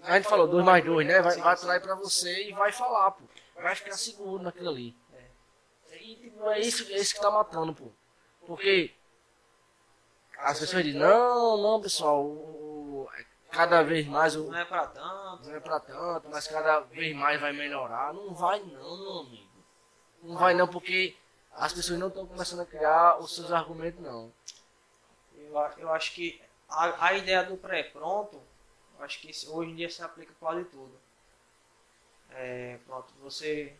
a 0.03 0.16
gente 0.16 0.28
falou 0.28 0.49
2 0.49 0.64
mais 0.64 0.84
2, 0.84 1.07
né? 1.07 1.20
Vai, 1.20 1.36
vai 1.36 1.55
atrair 1.55 1.80
pra 1.80 1.95
você 1.95 2.49
e 2.49 2.53
vai 2.53 2.72
falar, 2.72 3.12
pô. 3.12 3.22
Vai 3.55 3.74
ficar 3.74 3.93
seguro 3.93 4.43
naquilo 4.43 4.70
ali. 4.70 4.97
Tipo, 6.16 6.48
é 6.50 6.61
isso, 6.61 6.90
é 6.92 6.96
isso 6.96 7.14
que 7.14 7.20
tá 7.20 7.30
matando, 7.30 7.74
pô. 7.74 7.90
Porque 8.46 8.92
as 10.38 10.58
pessoas 10.58 10.84
dizem, 10.84 11.00
não, 11.00 11.56
não, 11.58 11.80
pessoal, 11.80 12.22
o- 12.24 13.02
o- 13.04 13.11
cada 13.50 13.82
vez 13.82 14.06
mais 14.06 14.34
o, 14.36 14.44
Não 14.50 14.56
é 14.58 14.64
pra 14.64 14.86
tanto. 14.86 15.48
não 15.48 15.54
é 15.54 15.61
pra 15.61 15.80
tanto, 15.80 16.28
mas 16.30 16.46
cada 16.46 16.80
vez 16.80 17.14
mais 17.14 17.40
vai 17.40 17.52
melhorar. 17.52 18.12
Não 18.14 18.32
vai 18.34 18.61
não, 18.61 18.98
meu 18.98 19.18
amigo. 19.20 19.50
Não 20.22 20.36
vai 20.36 20.54
não, 20.54 20.66
porque 20.68 21.16
as 21.52 21.72
pessoas 21.72 21.98
não 21.98 22.08
estão 22.08 22.26
começando 22.26 22.61
a 22.61 22.66
criar 22.66 23.18
os 23.18 23.34
seus 23.34 23.50
argumentos, 23.52 24.00
não. 24.00 24.32
Eu, 25.36 25.52
eu 25.78 25.92
acho 25.92 26.12
que 26.14 26.40
a, 26.68 27.06
a 27.06 27.14
ideia 27.14 27.42
do 27.42 27.56
pré-pronto, 27.56 28.40
eu 28.98 29.04
acho 29.04 29.20
que 29.20 29.28
hoje 29.48 29.70
em 29.70 29.76
dia 29.76 29.90
se 29.90 30.02
aplica 30.02 30.32
quase 30.38 30.64
tudo. 30.64 30.92
É, 32.30 32.78
pronto, 32.86 33.12
você, 33.20 33.74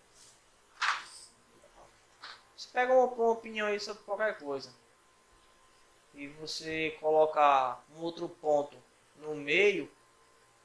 você 2.61 2.69
pega 2.75 2.93
uma, 2.93 3.07
uma 3.07 3.31
opinião 3.31 3.69
aí 3.69 3.81
sobre 3.81 4.03
qualquer 4.03 4.39
coisa 4.39 4.71
e 6.13 6.29
você 6.29 6.91
coloca 7.01 7.79
um 7.97 8.03
outro 8.03 8.29
ponto 8.29 8.77
no 9.17 9.35
meio 9.35 9.91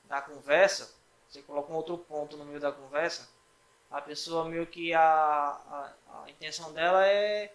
da 0.03 0.21
conversa, 0.21 0.93
você 1.29 1.41
coloca 1.41 1.71
um 1.71 1.75
outro 1.75 1.97
ponto 1.97 2.35
no 2.35 2.43
meio 2.43 2.59
da 2.59 2.69
conversa, 2.69 3.29
a 3.89 4.01
pessoa 4.01 4.43
meio 4.43 4.67
que 4.67 4.93
a, 4.93 5.01
a, 5.01 5.93
a 6.25 6.29
intenção 6.29 6.73
dela 6.73 7.07
é, 7.07 7.53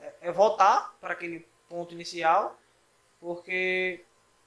é, 0.00 0.14
é 0.22 0.32
voltar 0.32 0.92
para 1.00 1.12
aquele 1.12 1.46
ponto 1.68 1.94
inicial, 1.94 2.58
porque 3.20 4.04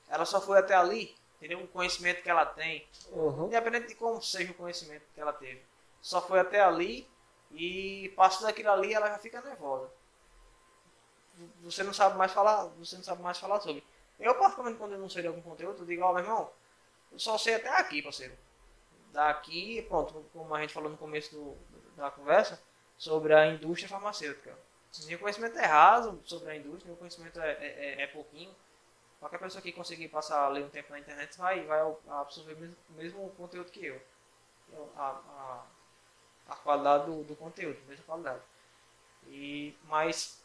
ela 0.10 0.26
só 0.26 0.42
foi 0.42 0.60
até 0.60 0.76
ali, 0.76 1.16
entendeu? 1.38 1.64
O 1.64 1.68
conhecimento 1.70 2.22
que 2.22 2.30
ela 2.30 2.46
tem, 2.46 2.86
independente 3.46 3.88
de 3.88 3.96
como 3.96 4.22
seja 4.22 4.52
o 4.52 4.56
conhecimento 4.56 5.06
que 5.14 5.22
ela 5.22 5.32
teve, 5.32 5.64
só 6.02 6.22
foi 6.22 6.42
até 6.42 6.60
ali 6.60 7.08
e 7.52 8.10
passou 8.16 8.48
daquilo 8.48 8.72
ali 8.72 8.93
ela 8.93 9.08
já 9.10 9.18
fica 9.20 9.41
nervosa. 9.41 9.89
Você 11.64 11.84
não 11.84 11.93
sabe 11.93 12.18
mais 12.18 12.32
falar, 12.32 12.66
você 12.80 12.96
não 12.96 13.04
sabe 13.04 13.22
mais 13.22 13.38
falar 13.38 13.60
sobre. 13.60 13.84
Eu 14.20 14.36
particularmente 14.36 14.80
quando 14.80 14.93
eu 14.93 15.00
não 15.00 15.10
sei 15.10 15.22
de 15.22 15.28
algum 15.28 15.41
conteúdo, 15.41 15.82
eu 15.82 15.86
digo, 15.86 16.02
ó 16.04 16.14
meu 16.14 16.24
irmão, 16.24 16.50
eu 17.12 17.20
só 17.20 17.38
sei 17.38 17.56
até 17.56 17.70
aqui, 17.70 18.02
parceiro. 18.02 18.38
Daqui, 19.12 19.82
pronto, 19.84 20.26
como 20.34 20.54
a 20.56 20.62
gente 20.62 20.74
falou 20.74 20.89
no 20.89 20.98
começo 20.98 21.34
do- 21.36 21.58
da 21.96 22.10
conversa, 22.12 22.62
sobre 22.98 23.34
a 23.34 23.48
indústria 23.48 23.89
farmacêutica. 23.89 24.58
Meu 25.08 25.20
conhecimento 25.20 25.58
é 25.60 25.66
raso 25.66 26.22
sobre 26.24 26.52
a 26.52 26.56
indústria, 26.56 26.88
meu 26.88 26.98
conhecimento 26.98 27.39
é, 27.41 27.52
é, 27.52 27.68
é- 27.68 28.02
é 28.04 28.08
pouquinho. 28.08 28.54
Qualquer 29.20 29.39
pessoa 29.39 29.62
que 29.62 29.72
conseguir 29.74 30.08
passar 30.10 30.39
a 30.46 30.50
ler 30.50 30.64
um 30.64 30.70
tempo 30.70 30.91
na 30.91 31.00
internet 31.00 31.38
vai, 31.38 31.62
vai 31.66 31.82
absorver 32.08 32.54
o 32.54 32.58
mesmo, 32.60 32.76
mesmo 32.91 33.30
conteúdo 33.32 33.72
que 33.72 33.86
eu. 33.86 34.02
Eu- 34.72 34.91
A, 34.96 35.10
a, 35.10 35.64
a 36.48 36.56
qualidade 36.56 37.06
do, 37.06 37.24
do 37.24 37.36
conteúdo, 37.36 37.78
a 37.86 37.89
mesma 37.89 38.06
qualidade. 38.06 38.41
E, 39.28 39.76
mas 39.86 40.41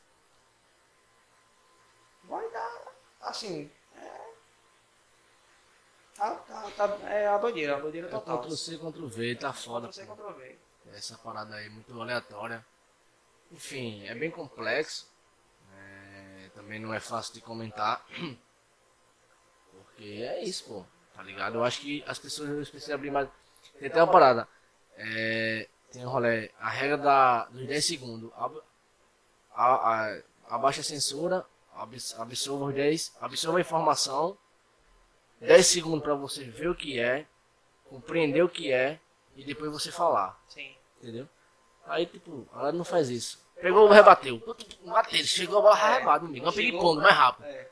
vai 2.24 2.48
dar, 2.50 2.92
assim, 3.20 3.70
é, 3.96 4.32
tá, 6.16 6.34
tá, 6.36 6.70
tá- 6.70 7.08
é 7.10 7.26
a 7.26 7.38
doideira, 7.38 7.76
a 7.76 7.80
doideira 7.80 8.08
É 8.08 8.10
total. 8.10 8.40
Ctrl 8.40 8.54
C, 8.56 8.78
Ctrl 8.78 9.06
V, 9.06 9.36
tá 9.36 9.52
foda. 9.52 9.88
Ctrl 9.88 10.04
C. 10.04 10.06
Ctrl 10.06 10.32
V. 10.32 10.58
Essa 10.92 11.18
parada 11.18 11.54
aí 11.54 11.66
é 11.66 11.70
muito 11.70 12.00
aleatória. 12.00 12.64
Enfim, 13.52 14.06
é 14.06 14.14
bem 14.14 14.30
complexo. 14.30 15.08
É, 15.72 16.48
também 16.54 16.78
não 16.80 16.92
é 16.94 17.00
fácil 17.00 17.34
de 17.34 17.40
comentar. 17.40 18.04
Porque 19.72 20.04
é 20.22 20.42
isso, 20.42 20.64
pô. 20.64 20.84
Tá 21.14 21.22
ligado? 21.22 21.56
Eu 21.56 21.64
acho 21.64 21.80
que 21.80 22.02
as 22.06 22.18
pessoas 22.18 22.68
precisam 22.70 22.94
abrir 22.94 23.10
mais. 23.10 23.28
Tem 23.78 23.88
até 23.88 24.02
uma 24.02 24.10
parada. 24.10 24.48
É, 24.96 25.68
tem 25.92 26.04
um 26.04 26.08
rolê. 26.10 26.50
A 26.58 26.68
regra 26.68 26.96
da, 26.98 27.44
dos 27.46 27.66
10 27.66 27.84
segundos. 27.84 28.30
Ab, 28.36 28.58
a, 29.54 29.74
a, 29.74 30.20
abaixa 30.48 30.80
a 30.80 30.84
censura. 30.84 31.44
abs- 31.74 32.18
Absorva 32.18 32.66
os 32.66 32.74
10. 32.74 33.16
Absorva 33.20 33.58
a 33.58 33.60
informação. 33.60 34.36
10 35.40 35.66
segundos 35.66 36.02
pra 36.02 36.14
você 36.14 36.44
ver 36.44 36.68
o 36.68 36.74
que 36.74 36.98
é. 36.98 37.26
Compreender 37.88 38.42
o 38.42 38.48
que 38.48 38.72
é. 38.72 39.00
E 39.36 39.44
depois 39.44 39.70
você 39.72 39.90
falar. 39.90 40.38
Sim. 40.48 40.74
Entendeu? 41.00 41.28
Aí, 41.86 42.06
tipo, 42.06 42.46
ela 42.54 42.70
não 42.72 42.84
faz 42.84 43.08
isso. 43.08 43.40
Pegou, 43.60 43.88
rebateu. 43.88 44.40
Bateu, 44.84 45.24
chegou 45.24 45.58
a 45.58 45.62
bola 45.62 45.74
rebate, 45.74 46.24
amigo. 46.24 46.46
Uma 46.46 46.52
ping-pong, 46.52 47.02
mais 47.02 47.14
rápido. 47.14 47.44
É. 47.46 47.68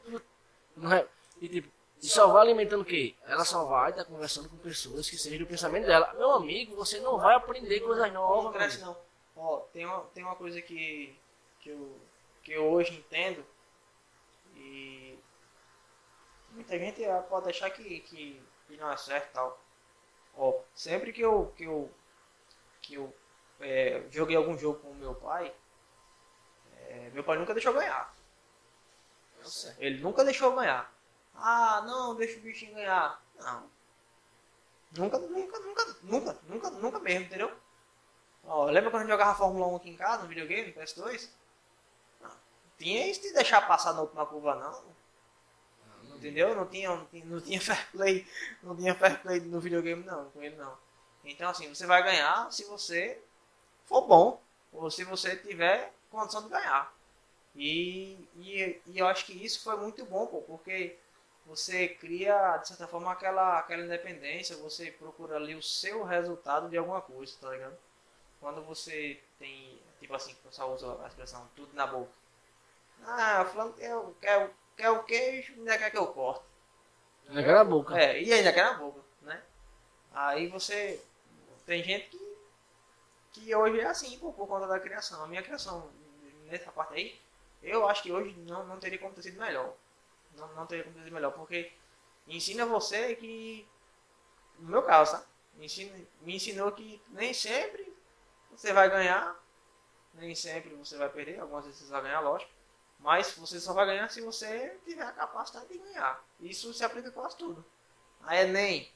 Não 0.76 0.92
é- 0.92 1.06
E, 1.40 1.48
tipo, 1.48 1.68
e 2.02 2.06
só 2.06 2.28
vai 2.28 2.42
alimentando 2.42 2.82
o 2.82 2.84
quê? 2.84 3.14
Ela 3.24 3.44
só 3.44 3.64
vai 3.64 3.90
estar 3.90 4.04
conversando 4.04 4.48
com 4.48 4.56
pessoas 4.58 5.10
que 5.10 5.18
sejam 5.18 5.40
do 5.40 5.46
pensamento 5.46 5.86
dela. 5.86 6.12
Meu 6.14 6.32
amigo, 6.32 6.76
você 6.76 7.00
não 7.00 7.18
vai 7.18 7.34
aprender 7.34 7.80
coisas 7.80 8.12
Não 8.12 8.22
novas, 8.22 8.76
mano. 8.78 8.86
não. 8.86 9.42
Ó, 9.44 9.58
tem 9.72 9.84
uma, 9.84 10.00
tem 10.14 10.24
uma 10.24 10.36
coisa 10.36 10.60
que, 10.62 11.16
que, 11.60 11.70
eu, 11.70 12.00
que 12.42 12.52
eu 12.52 12.68
hoje 12.70 12.94
entendo 12.94 13.44
e 14.54 15.18
muita 16.50 16.78
gente 16.78 17.04
ah, 17.04 17.22
pode 17.22 17.48
achar 17.48 17.70
que, 17.70 18.00
que, 18.00 18.42
que 18.66 18.76
não 18.76 18.90
é 18.90 18.96
certo 18.96 19.30
e 19.30 19.32
tal. 19.32 19.60
Ó, 20.36 20.60
sempre 20.74 21.12
que 21.12 21.20
eu, 21.20 21.52
que 21.56 21.64
eu, 21.64 21.90
que 22.80 22.94
eu 22.94 23.14
é, 23.60 24.02
joguei 24.10 24.36
algum 24.36 24.56
jogo 24.56 24.78
com 24.80 24.90
o 24.90 24.94
meu 24.94 25.14
pai, 25.14 25.52
é, 26.88 27.10
meu 27.12 27.24
pai 27.24 27.38
nunca 27.38 27.54
deixou 27.54 27.72
ganhar. 27.72 28.14
Sei. 29.42 29.72
Ele 29.78 30.00
nunca 30.00 30.24
deixou 30.24 30.54
ganhar. 30.54 30.92
Ah, 31.40 31.82
não, 31.86 32.14
deixa 32.14 32.38
o 32.38 32.42
bichinho 32.42 32.74
ganhar. 32.74 33.22
Não. 33.38 33.70
Nunca, 34.96 35.18
nunca, 35.18 35.58
nunca, 35.58 35.96
nunca, 36.02 36.38
nunca, 36.48 36.70
nunca 36.70 36.98
mesmo, 36.98 37.26
entendeu? 37.26 37.52
Ó, 38.44 38.64
lembra 38.66 38.90
quando 38.90 39.02
a 39.02 39.04
gente 39.04 39.12
jogava 39.12 39.38
Fórmula 39.38 39.66
1 39.68 39.76
aqui 39.76 39.90
em 39.90 39.96
casa, 39.96 40.22
no 40.22 40.28
videogame, 40.28 40.68
no 40.68 40.80
PS2? 40.80 41.28
Não. 42.20 42.30
Tinha 42.78 43.06
isso 43.06 43.20
de 43.22 43.32
deixar 43.32 43.66
passar 43.66 43.92
na 43.92 44.00
última 44.00 44.24
curva, 44.24 44.54
não. 44.54 44.98
Entendeu? 46.16 46.54
Não 46.54 46.66
tinha, 46.66 46.88
não 46.88 47.06
tinha, 47.06 47.24
não 47.26 47.40
tinha 47.40 47.60
fair 47.62 47.90
play, 47.92 48.26
não 48.62 48.74
tinha 48.74 48.94
fair 48.94 49.20
play 49.20 49.40
no 49.40 49.60
videogame, 49.60 50.02
não, 50.02 50.30
com 50.30 50.42
ele 50.42 50.56
não. 50.56 50.76
Então, 51.24 51.50
assim, 51.50 51.68
você 51.68 51.86
vai 51.86 52.02
ganhar 52.02 52.50
se 52.50 52.64
você 52.64 53.20
for 53.84 54.02
bom, 54.02 54.40
ou 54.72 54.90
se 54.90 55.04
você 55.04 55.36
tiver 55.36 55.92
condição 56.10 56.42
de 56.42 56.48
ganhar. 56.48 56.92
E, 57.54 58.28
e, 58.36 58.80
e 58.86 58.98
eu 58.98 59.06
acho 59.06 59.26
que 59.26 59.32
isso 59.32 59.62
foi 59.62 59.76
muito 59.76 60.04
bom, 60.06 60.26
pô, 60.26 60.40
porque 60.42 60.96
você 61.48 61.88
cria, 61.88 62.58
de 62.58 62.68
certa 62.68 62.86
forma, 62.88 63.12
aquela, 63.12 63.58
aquela 63.58 63.82
independência, 63.84 64.56
você 64.58 64.92
procura 64.92 65.36
ali 65.36 65.54
o 65.56 65.62
seu 65.62 66.04
resultado 66.04 66.68
de 66.68 66.76
alguma 66.78 67.00
coisa, 67.02 67.34
tá 67.40 67.50
ligado? 67.50 67.76
Quando 68.40 68.62
você 68.64 69.20
tem, 69.38 69.80
tipo 70.00 70.14
assim, 70.14 70.34
que 70.34 70.40
o 70.40 70.50
pessoal 70.50 70.74
usa 70.74 71.02
a 71.04 71.08
expressão 71.08 71.48
tudo 71.56 71.74
na 71.74 71.86
boca. 71.86 72.12
Ah, 73.04 73.44
fulano 73.46 73.72
quer, 73.74 73.94
o- 73.96 74.14
quer, 74.20 74.38
o- 74.46 74.54
quer 74.76 74.90
o 74.90 75.04
queijo, 75.04 75.54
ainda 75.54 75.78
quer 75.78 75.90
que 75.90 75.98
eu 75.98 76.06
corte. 76.08 76.44
Naquela 77.28 77.64
boca. 77.64 77.98
É, 78.00 78.22
e 78.22 78.32
ainda 78.32 78.52
quer 78.52 78.64
na 78.64 78.74
boca, 78.74 79.00
né? 79.22 79.42
Aí 80.12 80.48
você. 80.48 81.02
Tem 81.66 81.82
gente 81.84 82.08
que. 82.10 82.38
que 83.32 83.54
hoje 83.54 83.80
é 83.80 83.86
assim, 83.86 84.18
por, 84.18 84.32
por 84.34 84.46
conta 84.46 84.66
da 84.66 84.80
criação. 84.80 85.22
A 85.24 85.26
minha 85.28 85.42
criação, 85.42 85.90
nessa 86.46 86.70
parte 86.72 86.94
aí, 86.94 87.20
eu 87.62 87.88
acho 87.88 88.02
que 88.02 88.12
hoje 88.12 88.34
não, 88.40 88.66
não 88.66 88.78
teria 88.78 88.98
como 88.98 89.14
ter 89.14 89.22
sido 89.22 89.38
melhor. 89.40 89.74
Não, 90.38 90.54
não 90.54 90.66
teria 90.66 90.84
como 90.84 90.96
sido 90.98 91.12
melhor, 91.12 91.32
porque 91.32 91.72
ensina 92.26 92.64
você 92.66 93.14
que. 93.16 93.66
No 94.58 94.70
meu 94.70 94.82
caso, 94.82 95.12
tá? 95.12 95.24
Me, 95.54 95.66
ensina, 95.66 95.96
me 96.20 96.36
ensinou 96.36 96.72
que 96.72 97.02
nem 97.08 97.32
sempre 97.34 97.92
você 98.50 98.72
vai 98.72 98.88
ganhar, 98.90 99.36
nem 100.14 100.34
sempre 100.34 100.74
você 100.74 100.96
vai 100.96 101.08
perder, 101.08 101.40
algumas 101.40 101.64
vezes 101.64 101.80
você 101.80 101.90
vai 101.90 102.02
ganhar, 102.02 102.20
lógico. 102.20 102.50
Mas 102.98 103.32
você 103.32 103.60
só 103.60 103.72
vai 103.72 103.86
ganhar 103.86 104.08
se 104.08 104.20
você 104.20 104.76
tiver 104.84 105.04
a 105.04 105.12
capacidade 105.12 105.68
de 105.68 105.78
ganhar. 105.78 106.22
Isso 106.40 106.72
se 106.74 106.84
aplica 106.84 107.10
quase 107.12 107.36
tudo. 107.36 107.64
A 108.22 108.36
Enem, 108.36 108.90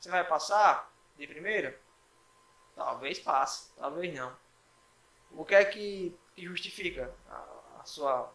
você 0.00 0.08
vai 0.08 0.26
passar 0.26 0.90
de 1.16 1.26
primeira? 1.26 1.78
Talvez 2.74 3.18
passe, 3.18 3.70
talvez 3.76 4.14
não. 4.14 4.34
O 5.32 5.44
que 5.44 5.54
é 5.54 5.64
que, 5.64 6.18
que 6.34 6.44
justifica 6.44 7.14
a, 7.28 7.80
a 7.80 7.84
sua, 7.84 8.32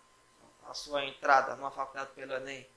a 0.71 0.73
sua 0.73 1.05
entrada 1.05 1.55
numa 1.55 1.71
faculdade 1.71 2.11
pelo 2.13 2.33
Enem? 2.33 2.67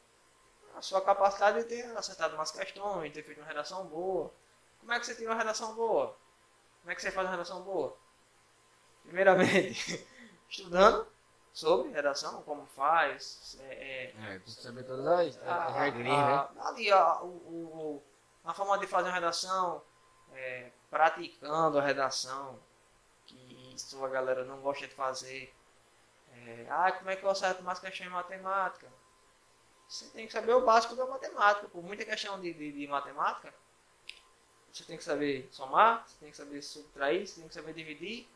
A 0.76 0.82
sua 0.82 1.00
capacidade 1.02 1.60
de 1.60 1.64
ter 1.66 1.96
acertado 1.96 2.34
umas 2.36 2.50
questões, 2.52 3.12
ter 3.12 3.22
feito 3.24 3.40
uma 3.40 3.46
redação 3.48 3.86
boa. 3.86 4.32
Como 4.80 4.92
é 4.92 5.00
que 5.00 5.06
você 5.06 5.14
tem 5.14 5.26
uma 5.26 5.36
redação 5.36 5.74
boa? 5.74 6.16
Como 6.80 6.92
é 6.92 6.94
que 6.94 7.02
você 7.02 7.10
faz 7.12 7.26
uma 7.26 7.32
redação 7.32 7.62
boa? 7.62 7.96
Primeiramente, 9.04 10.06
estudando 10.48 11.06
sobre 11.52 11.90
redação, 11.92 12.42
como 12.42 12.66
faz, 12.66 13.56
é, 13.60 14.12
é, 14.14 14.34
É, 14.34 14.40
saber 14.46 14.84
todas 14.84 15.06
as, 15.06 15.74
regrinhas, 15.76 16.50
né? 16.54 16.60
ali 16.62 16.90
a, 16.90 17.22
o, 17.22 17.26
o- 17.28 18.02
a 18.44 18.52
forma 18.52 18.78
de 18.78 18.86
fazer 18.86 19.08
uma 19.08 19.14
redação, 19.14 19.82
é, 20.32 20.70
praticando 20.90 21.78
a 21.78 21.82
redação, 21.82 22.58
que 23.26 23.74
isso 23.74 24.04
a 24.04 24.08
galera 24.08 24.44
não 24.44 24.60
gosta 24.60 24.86
de 24.88 24.94
fazer. 24.94 25.54
É, 26.46 26.66
ah, 26.68 26.92
como 26.92 27.10
é 27.10 27.16
que 27.16 27.24
eu 27.24 27.30
acerto 27.30 27.62
mais 27.62 27.78
questão 27.78 28.06
em 28.06 28.10
matemática? 28.10 28.86
Você 29.88 30.06
tem 30.06 30.26
que 30.26 30.32
saber 30.32 30.54
o 30.54 30.64
básico 30.64 30.94
da 30.94 31.06
matemática. 31.06 31.68
Por 31.68 31.82
muita 31.82 32.04
questão 32.04 32.40
de, 32.40 32.52
de, 32.52 32.72
de 32.72 32.86
matemática, 32.86 33.52
você 34.72 34.84
tem 34.84 34.96
que 34.96 35.04
saber 35.04 35.48
somar, 35.52 36.04
você 36.06 36.16
tem 36.18 36.30
que 36.30 36.36
saber 36.36 36.62
subtrair, 36.62 37.26
você 37.26 37.40
tem 37.40 37.48
que 37.48 37.54
saber 37.54 37.72
dividir, 37.72 38.28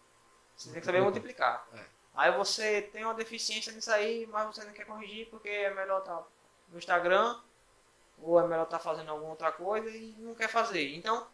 você 0.57 0.71
tem 0.71 0.81
que 0.81 0.87
saber 0.87 1.01
multiplicar. 1.01 1.67
É. 1.75 1.85
Aí 2.15 2.33
você 2.37 2.83
tem 2.83 3.05
uma 3.05 3.15
deficiência 3.15 3.73
nisso 3.73 3.91
aí, 3.93 4.27
mas 4.27 4.47
você 4.47 4.65
não 4.65 4.73
quer 4.73 4.85
corrigir 4.85 5.29
porque 5.31 5.49
é 5.49 5.75
melhor 5.75 6.01
estar 6.01 6.23
no 6.69 6.79
Instagram 6.79 7.41
ou 8.21 8.41
é 8.41 8.47
melhor 8.47 8.65
estar 8.65 8.79
fazendo 8.79 9.11
alguma 9.11 9.31
outra 9.31 9.53
coisa 9.53 9.89
e 9.91 10.15
não 10.19 10.35
quer 10.35 10.49
fazer. 10.49 10.95
Então, 10.95 11.27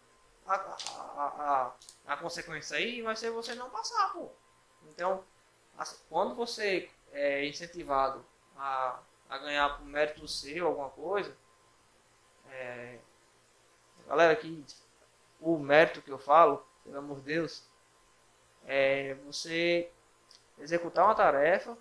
a, 0.47 0.55
a, 0.55 1.73
a, 2.07 2.13
a, 2.13 2.17
consequência 2.19 2.77
aí 2.77 3.01
vai 3.03 3.17
ser 3.17 3.31
você 3.31 3.55
não 3.55 3.71
passar, 3.71 4.13
pô. 4.13 4.31
Então, 4.91 5.25
quando 6.09 6.35
você 6.35 6.89
é 7.13 7.47
incentivado 7.47 8.25
a, 8.57 9.01
a 9.29 9.39
ganhar 9.39 9.79
por 9.79 9.87
mérito 9.87 10.27
seu 10.29 10.67
alguma 10.67 10.91
coisa, 10.91 11.37
é, 12.51 12.99
galera 14.07 14.37
que 14.37 14.65
o 15.41 15.59
mérito 15.59 16.03
que 16.03 16.11
eu 16.11 16.19
falo, 16.19 16.65
pelo 16.85 16.99
amor 16.99 17.19
de 17.19 17.25
Deus, 17.25 17.65
é 18.67 19.15
você 19.27 19.91
executar 20.59 21.05
uma 21.05 21.15
tarefa, 21.15 21.77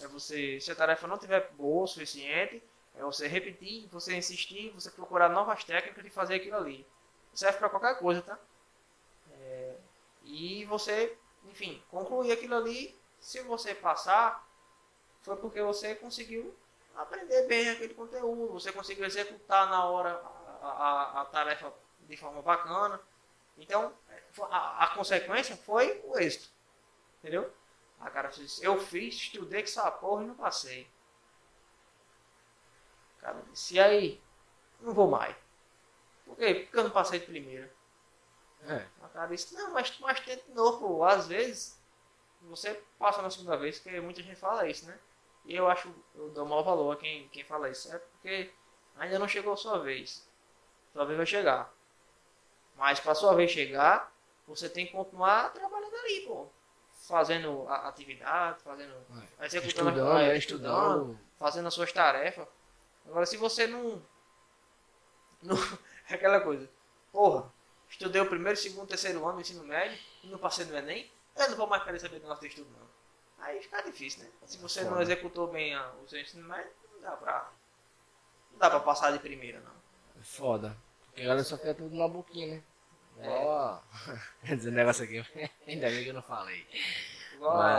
é 0.00 0.06
você, 0.08 0.60
se 0.60 0.70
a 0.70 0.76
tarefa 0.76 1.06
não 1.06 1.18
tiver 1.18 1.50
boa 1.52 1.84
o 1.84 1.86
suficiente, 1.86 2.62
é 2.96 3.02
você 3.02 3.26
repetir, 3.26 3.88
você 3.88 4.16
insistir, 4.16 4.70
você 4.70 4.90
procurar 4.90 5.28
novas 5.28 5.64
técnicas 5.64 6.04
de 6.04 6.10
fazer 6.10 6.36
aquilo 6.36 6.56
ali. 6.56 6.86
Serve 7.32 7.58
para 7.58 7.68
qualquer 7.68 7.98
coisa, 7.98 8.22
tá? 8.22 8.38
É, 9.32 9.76
e 10.22 10.64
você, 10.66 11.16
enfim, 11.46 11.82
concluir 11.90 12.32
aquilo 12.32 12.54
ali, 12.54 12.96
se 13.24 13.40
você 13.40 13.74
passar, 13.74 14.46
foi 15.22 15.34
porque 15.36 15.62
você 15.62 15.94
conseguiu 15.94 16.54
aprender 16.94 17.46
bem 17.46 17.70
aquele 17.70 17.94
conteúdo, 17.94 18.52
você 18.52 18.70
conseguiu 18.70 19.06
executar 19.06 19.66
na 19.70 19.82
hora 19.86 20.22
a, 20.60 20.68
a, 20.68 21.22
a 21.22 21.24
tarefa 21.24 21.72
de 22.00 22.18
forma 22.18 22.42
bacana. 22.42 23.00
Então, 23.56 23.94
a, 24.50 24.84
a 24.84 24.88
consequência 24.94 25.56
foi 25.56 26.02
o 26.04 26.18
êxito. 26.18 26.50
Entendeu? 27.18 27.50
A 27.98 28.10
cara 28.10 28.28
disse, 28.28 28.62
eu 28.62 28.78
fiz, 28.78 29.14
estudei 29.14 29.62
que 29.62 29.70
essa 29.70 29.90
porra 29.90 30.22
e 30.22 30.26
não 30.26 30.34
passei. 30.34 30.86
O 33.16 33.20
cara 33.22 33.42
disse, 33.50 33.74
e 33.76 33.80
aí? 33.80 34.22
Não 34.82 34.92
vou 34.92 35.08
mais. 35.08 35.34
Por 36.26 36.36
quê? 36.36 36.54
Porque 36.56 36.76
eu 36.76 36.84
não 36.84 36.90
passei 36.90 37.20
de 37.20 37.24
primeira. 37.26 37.74
É. 38.68 38.86
O 39.02 39.08
cara 39.08 39.28
disse, 39.28 39.54
não, 39.54 39.72
mas, 39.72 39.98
mas 39.98 40.20
tenta 40.20 40.44
de 40.46 40.52
novo. 40.52 40.86
pô. 40.86 41.04
Às 41.04 41.26
vezes, 41.26 41.82
você 42.48 42.74
passa 42.98 43.22
na 43.22 43.30
segunda 43.30 43.56
vez, 43.56 43.78
porque 43.78 44.00
muita 44.00 44.22
gente 44.22 44.36
fala 44.36 44.68
isso, 44.68 44.86
né? 44.86 44.98
E 45.44 45.54
eu 45.54 45.68
acho, 45.68 45.92
eu 46.14 46.30
dou 46.30 46.46
maior 46.46 46.62
valor 46.62 46.92
a 46.92 46.96
quem, 46.96 47.28
quem 47.28 47.44
fala 47.44 47.68
isso. 47.68 47.92
É 47.94 47.98
porque 47.98 48.50
ainda 48.96 49.18
não 49.18 49.28
chegou 49.28 49.52
a 49.52 49.56
sua 49.56 49.78
vez. 49.78 50.26
Sua 50.92 51.04
vez 51.04 51.16
vai 51.16 51.26
chegar. 51.26 51.72
Mas 52.76 52.98
para 53.00 53.14
sua 53.14 53.34
vez 53.34 53.50
chegar, 53.50 54.12
você 54.46 54.68
tem 54.68 54.86
que 54.86 54.92
continuar 54.92 55.52
trabalhando 55.52 55.94
ali, 55.94 56.24
pô. 56.26 56.48
Fazendo 57.06 57.66
a 57.68 57.88
atividade, 57.88 58.60
fazendo. 58.62 58.94
executando 59.40 59.90
a- 59.90 59.92
Estudando, 59.92 60.18
é, 60.18 60.28
é, 60.30 60.36
estudando. 60.38 61.20
fazendo 61.38 61.68
as 61.68 61.74
suas 61.74 61.92
tarefas. 61.92 62.46
Agora, 63.06 63.26
se 63.26 63.36
você 63.36 63.66
não. 63.66 64.02
não 65.42 65.56
é 66.08 66.14
aquela 66.14 66.40
coisa. 66.40 66.68
Porra, 67.12 67.52
estudei 67.88 68.20
o 68.22 68.26
primeiro, 68.28 68.56
segundo, 68.58 68.88
terceiro 68.88 69.22
ano 69.24 69.34
do 69.34 69.40
ensino 69.42 69.62
médio 69.64 69.98
e 70.22 70.28
não 70.28 70.38
passei 70.38 70.64
no 70.64 70.76
Enem, 70.76 71.10
eu 71.36 71.50
não 71.50 71.56
vou 71.56 71.66
mais 71.66 71.82
querer 71.84 71.98
saber 72.00 72.20
do 72.20 72.28
nosso 72.28 72.44
estudo, 72.46 72.70
não. 72.78 72.88
Aí 73.44 73.60
fica 73.62 73.82
difícil, 73.82 74.24
né? 74.24 74.30
Se 74.46 74.58
você 74.58 74.82
não 74.82 74.90
Foda. 74.90 75.02
executou 75.02 75.48
bem 75.48 75.74
a- 75.74 75.90
o 76.02 76.08
seu 76.08 76.20
ensino 76.20 76.46
médio, 76.48 76.70
não 76.94 77.00
dá 77.02 77.12
pra. 77.16 77.52
Não 78.52 78.58
dá 78.58 78.70
pra 78.70 78.80
passar 78.80 79.10
de 79.12 79.18
primeira, 79.18 79.60
não. 79.60 79.72
É 80.20 80.24
foda. 80.24 80.76
Porque 81.06 81.22
a 81.22 81.24
galera 81.24 81.44
só 81.44 81.56
quer 81.56 81.74
tudo 81.74 81.94
na 81.94 82.08
boquinha, 82.08 82.56
né? 82.56 82.62
É. 83.18 83.26
Igual 83.26 83.58
a... 83.58 83.82
Quer 84.46 84.56
dizer, 84.56 84.70
negócio 84.72 85.04
aqui. 85.04 85.18
Ainda 85.66 85.88
bem 85.88 86.02
que 86.04 86.08
eu 86.10 86.14
não 86.14 86.22
falei. 86.22 86.66
Igual 87.34 87.56
Mas- 87.58 87.76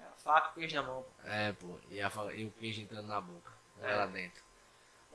é 0.00 0.04
a 0.08 0.12
faca 0.16 0.48
e 0.48 0.50
o 0.50 0.54
queijo 0.54 0.76
na 0.76 0.82
mão. 0.82 1.02
pô. 1.02 1.28
É, 1.28 1.52
pô. 1.52 1.78
E, 1.90 2.00
a, 2.00 2.10
e 2.34 2.44
o 2.46 2.50
queijo 2.52 2.80
entrando 2.80 3.06
na 3.08 3.20
boca. 3.20 3.52
É. 3.82 3.94
lá 3.96 4.06
dentro. 4.06 4.42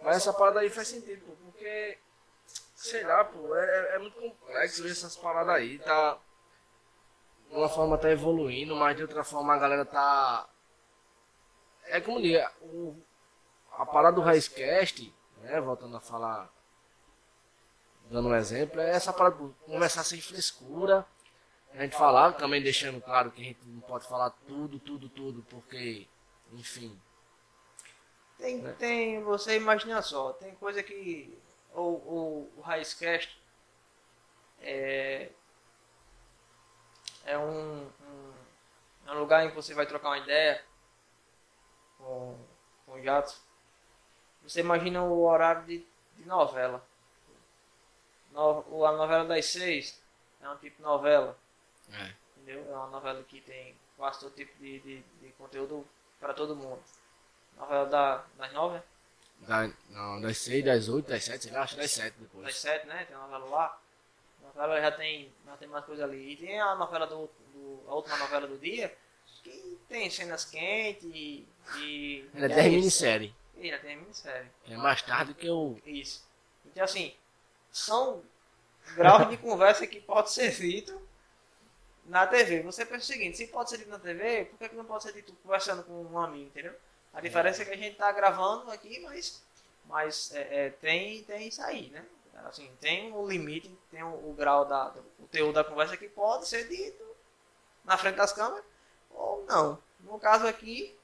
Mas 0.01 0.18
essa 0.18 0.34
parada 0.34 0.59
aí 0.59 0.69
faz 0.69 0.88
sentido, 0.89 1.26
pô. 1.26 1.31
Porque, 1.51 1.97
sei 2.76 3.03
lá, 3.03 3.23
pô. 3.26 3.55
É, 3.55 3.95
é 3.95 3.99
muito 3.99 4.15
complexo 4.19 4.84
ver 4.84 4.91
essas 4.91 5.15
paradas 5.18 5.55
aí. 5.55 5.80
Tá... 5.80 6.18
De 7.49 7.56
uma 7.56 7.69
forma 7.69 7.98
tá 7.98 8.10
evoluindo, 8.11 8.76
mas 8.76 8.95
de 8.95 9.03
outra 9.03 9.24
forma 9.24 9.53
a 9.53 9.57
galera 9.57 9.86
tá... 9.86 10.48
É 11.86 12.02
como 12.02 12.22
diz, 12.22 12.45
o... 12.61 12.95
a 13.72 13.86
parada 13.86 14.15
do 14.15 14.22
Raizcast, 14.22 15.14
né? 15.41 15.61
Voltando 15.61 15.95
a 15.95 16.02
falar 16.02 16.52
dando 18.10 18.30
um 18.30 18.36
exemplo, 18.36 18.80
é 18.80 18.91
essa 18.91 19.14
parada 19.14 19.36
de 19.36 19.53
conversar 19.65 20.03
sem 20.03 20.22
frescura. 20.22 21.06
A 21.74 21.84
gente 21.84 21.95
falar, 21.95 22.32
também 22.34 22.61
deixando 22.61 23.02
claro 23.02 23.30
que 23.30 23.41
a 23.41 23.44
gente 23.44 23.60
não 23.65 23.82
pode 23.82 24.07
falar 24.07 24.32
tudo, 24.48 24.80
tudo, 24.80 25.10
tudo, 25.10 25.45
porque, 25.49 26.07
enfim. 26.53 26.98
Tem, 28.38 28.61
Né? 28.61 28.76
tem, 28.80 29.24
você 29.24 29.57
imagina 29.57 30.02
só, 30.02 30.32
tem 30.34 30.56
coisa 30.56 30.82
que 30.82 31.38
o, 31.74 31.82
o, 31.82 32.52
o 32.57 32.61
Raizcast 32.61 33.38
é, 34.61 35.30
é 37.27 37.37
um, 37.37 37.83
um, 37.85 38.33
é 39.05 39.11
um 39.11 39.19
lugar 39.19 39.45
em 39.45 39.49
que 39.49 39.55
você 39.55 39.73
vai 39.73 39.85
trocar 39.85 40.09
uma 40.09 40.17
ideia 40.17 40.63
com, 41.97 42.35
com 42.85 42.93
o 42.93 43.03
Jato. 43.03 43.35
Você 44.43 44.61
imagina 44.61 45.03
o 45.03 45.23
horário 45.23 45.63
de, 45.65 45.85
de 46.15 46.25
novela. 46.25 46.83
No, 48.31 48.85
a 48.85 48.91
novela 48.93 49.25
das 49.25 49.45
seis 49.45 50.01
é 50.41 50.49
um 50.49 50.57
tipo 50.57 50.77
de 50.77 50.81
novela. 50.83 51.37
É. 51.91 52.13
Entendeu? 52.37 52.65
É 52.71 52.75
uma 52.75 52.87
novela 52.87 53.21
que 53.23 53.41
tem 53.41 53.75
quase 53.97 54.19
todo 54.21 54.33
tipo 54.33 54.57
de, 54.57 54.79
de, 54.79 55.01
de 55.21 55.29
conteúdo 55.33 55.85
para 56.19 56.33
todo 56.33 56.55
mundo. 56.55 56.81
Novela 57.57 57.85
da, 57.87 58.23
das 58.37 58.53
nove, 58.53 58.79
Da, 59.39 59.67
não, 59.89 60.21
das 60.21 60.37
6, 60.37 60.63
das 60.63 60.87
8, 60.89 61.09
das 61.09 61.23
7, 61.23 61.43
sei 61.43 61.51
lá, 61.51 61.61
acho 61.63 61.75
que 61.75 61.81
das 61.81 61.91
7 61.91 62.13
das 62.13 62.21
depois. 62.21 62.55
sete, 62.55 62.85
né? 62.87 63.03
Tem 63.05 63.15
a 63.15 63.19
novela 63.19 63.45
lá. 63.45 63.81
A 64.57 64.61
novela 64.61 64.81
já 64.81 64.91
tem, 64.91 65.31
já 65.45 65.57
tem 65.57 65.67
mais 65.67 65.85
coisa 65.85 66.03
ali. 66.03 66.34
E 66.34 66.35
tem 66.38 66.59
a 66.59 66.75
novela 66.75 67.05
do, 67.05 67.29
do 67.53 67.84
a 67.88 67.93
última 67.95 68.17
novela 68.17 68.47
do 68.47 68.57
dia, 68.57 68.95
que 69.43 69.79
tem 69.88 70.09
cenas 70.09 70.45
quentes 70.45 71.03
e. 71.03 71.47
e 71.79 72.29
Ainda 72.34 72.47
e 72.47 72.49
tem 72.49 72.57
é 72.57 72.67
isso. 72.67 72.75
minissérie. 72.77 73.35
E 73.55 73.65
ainda 73.65 73.79
tem 73.79 73.97
minissérie. 73.97 74.49
É 74.67 74.75
mais 74.75 75.01
tarde 75.01 75.34
que 75.34 75.45
eu. 75.45 75.79
Isso. 75.85 76.27
Então 76.65 76.84
assim, 76.84 77.13
são 77.71 78.23
graus 78.95 79.29
de 79.29 79.38
conversa 79.38 79.85
que 79.85 80.01
pode 80.01 80.31
ser 80.31 80.51
dito 80.51 80.99
na 82.05 82.25
TV. 82.25 82.61
Você 82.63 82.85
pensa 82.85 83.03
o 83.03 83.07
seguinte, 83.07 83.38
se 83.38 83.47
pode 83.47 83.69
ser 83.69 83.77
dito 83.77 83.89
na 83.89 83.99
TV, 83.99 84.45
por 84.45 84.57
que, 84.57 84.69
que 84.69 84.75
não 84.75 84.85
pode 84.85 85.03
ser 85.03 85.13
dito 85.13 85.34
conversando 85.43 85.84
com 85.84 86.03
um 86.03 86.19
amigo, 86.19 86.47
entendeu? 86.47 86.73
A 87.13 87.21
diferença 87.21 87.61
é 87.61 87.65
que 87.65 87.71
a 87.71 87.77
gente 87.77 87.95
tá 87.95 88.11
gravando 88.11 88.71
aqui, 88.71 88.99
mas, 88.99 89.43
mas 89.85 90.34
é, 90.34 90.65
é, 90.65 90.69
tem, 90.69 91.23
tem 91.23 91.47
isso 91.47 91.61
aí, 91.61 91.89
né? 91.89 92.05
Assim, 92.45 92.72
tem 92.80 93.14
o 93.14 93.27
limite, 93.27 93.69
tem 93.91 94.03
o, 94.03 94.30
o 94.30 94.34
grau 94.34 94.65
da, 94.65 94.93
o 95.19 95.27
teor 95.27 95.51
da 95.51 95.64
conversa 95.64 95.97
que 95.97 96.07
pode 96.07 96.47
ser 96.47 96.68
dito 96.68 97.03
na 97.84 97.97
frente 97.97 98.15
das 98.15 98.31
câmeras 98.31 98.64
ou 99.09 99.45
não. 99.45 99.80
No 100.01 100.19
caso 100.19 100.47
aqui, 100.47 100.95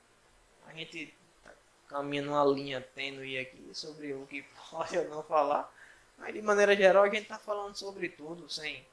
a 0.68 0.74
gente 0.74 1.14
tá 1.44 1.52
caminhando 1.88 2.30
uma 2.30 2.46
linha 2.46 2.82
tênue 2.82 3.38
aqui 3.38 3.70
sobre 3.74 4.14
o 4.14 4.26
que 4.28 4.44
pode 4.70 4.98
ou 4.98 5.10
não 5.10 5.24
falar. 5.24 5.72
Mas 6.18 6.34
de 6.34 6.42
maneira 6.42 6.76
geral 6.76 7.04
a 7.04 7.10
gente 7.10 7.28
tá 7.28 7.40
falando 7.40 7.76
sobre 7.76 8.10
tudo, 8.10 8.50
sem, 8.50 8.86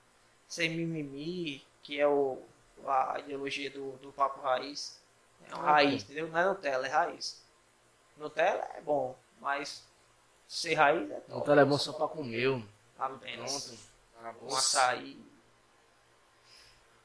sem 0.49 0.71
mimimi, 0.71 1.65
que 1.83 2.01
é 2.01 2.09
o, 2.09 2.43
a 2.87 3.19
ideologia 3.19 3.71
do, 3.71 3.93
do 3.99 4.13
papo 4.13 4.41
raiz. 4.41 4.99
É 5.49 5.55
uma 5.55 5.65
raiz, 5.65 6.03
entendeu? 6.03 6.29
Não 6.29 6.39
é 6.39 6.45
Nutella, 6.45 6.87
é 6.87 6.91
raiz. 6.91 7.43
Nutella 8.17 8.67
é 8.75 8.81
bom, 8.81 9.17
mas 9.41 9.85
ser 10.51 10.75
raiz 10.75 11.09
é 11.09 11.21
top. 11.21 11.47
tá 11.47 11.55
levando 11.55 11.79
só 11.79 11.93
pra 11.93 12.09
comer. 12.09 12.49
ó. 12.49 12.61
Apenas. 12.99 13.67
Pronto. 13.69 13.81
Acabou. 14.19 14.51
Um 14.51 14.57
açaí. 14.57 15.25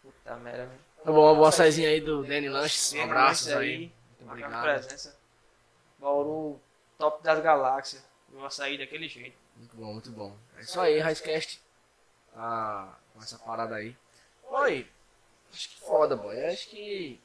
Puta 0.01 0.35
merda, 0.37 0.65
velho. 0.65 0.79
Tá 1.03 1.11
bom, 1.11 1.21
uma 1.21 1.35
boa 1.35 1.49
açaizinha 1.49 1.89
aí 1.89 2.01
do 2.01 2.23
Danny 2.23 2.49
Lanches. 2.49 2.93
Um 2.93 3.03
abraço 3.03 3.49
aí. 3.49 3.55
aí. 3.57 3.93
Muito 4.19 4.31
obrigado. 4.31 4.63
presença. 4.63 5.15
Bauru, 5.99 6.59
top 6.97 7.23
das 7.23 7.39
galáxias. 7.41 8.03
Eu 8.33 8.43
açaí 8.43 8.77
daquele 8.77 9.07
jeito. 9.07 9.37
Muito 9.55 9.75
bom, 9.75 9.93
muito 9.93 10.11
bom. 10.11 10.35
É 10.57 10.61
isso 10.61 10.81
aí, 10.81 10.99
Raizcast. 10.99 11.61
Tá 12.33 12.97
com 13.13 13.21
essa 13.21 13.37
parada 13.37 13.75
aí. 13.75 13.95
Oi, 14.49 14.89
acho 15.53 15.69
que 15.69 15.79
foda, 15.79 16.15
boy. 16.15 16.43
Acho 16.45 16.67
que 16.69 17.21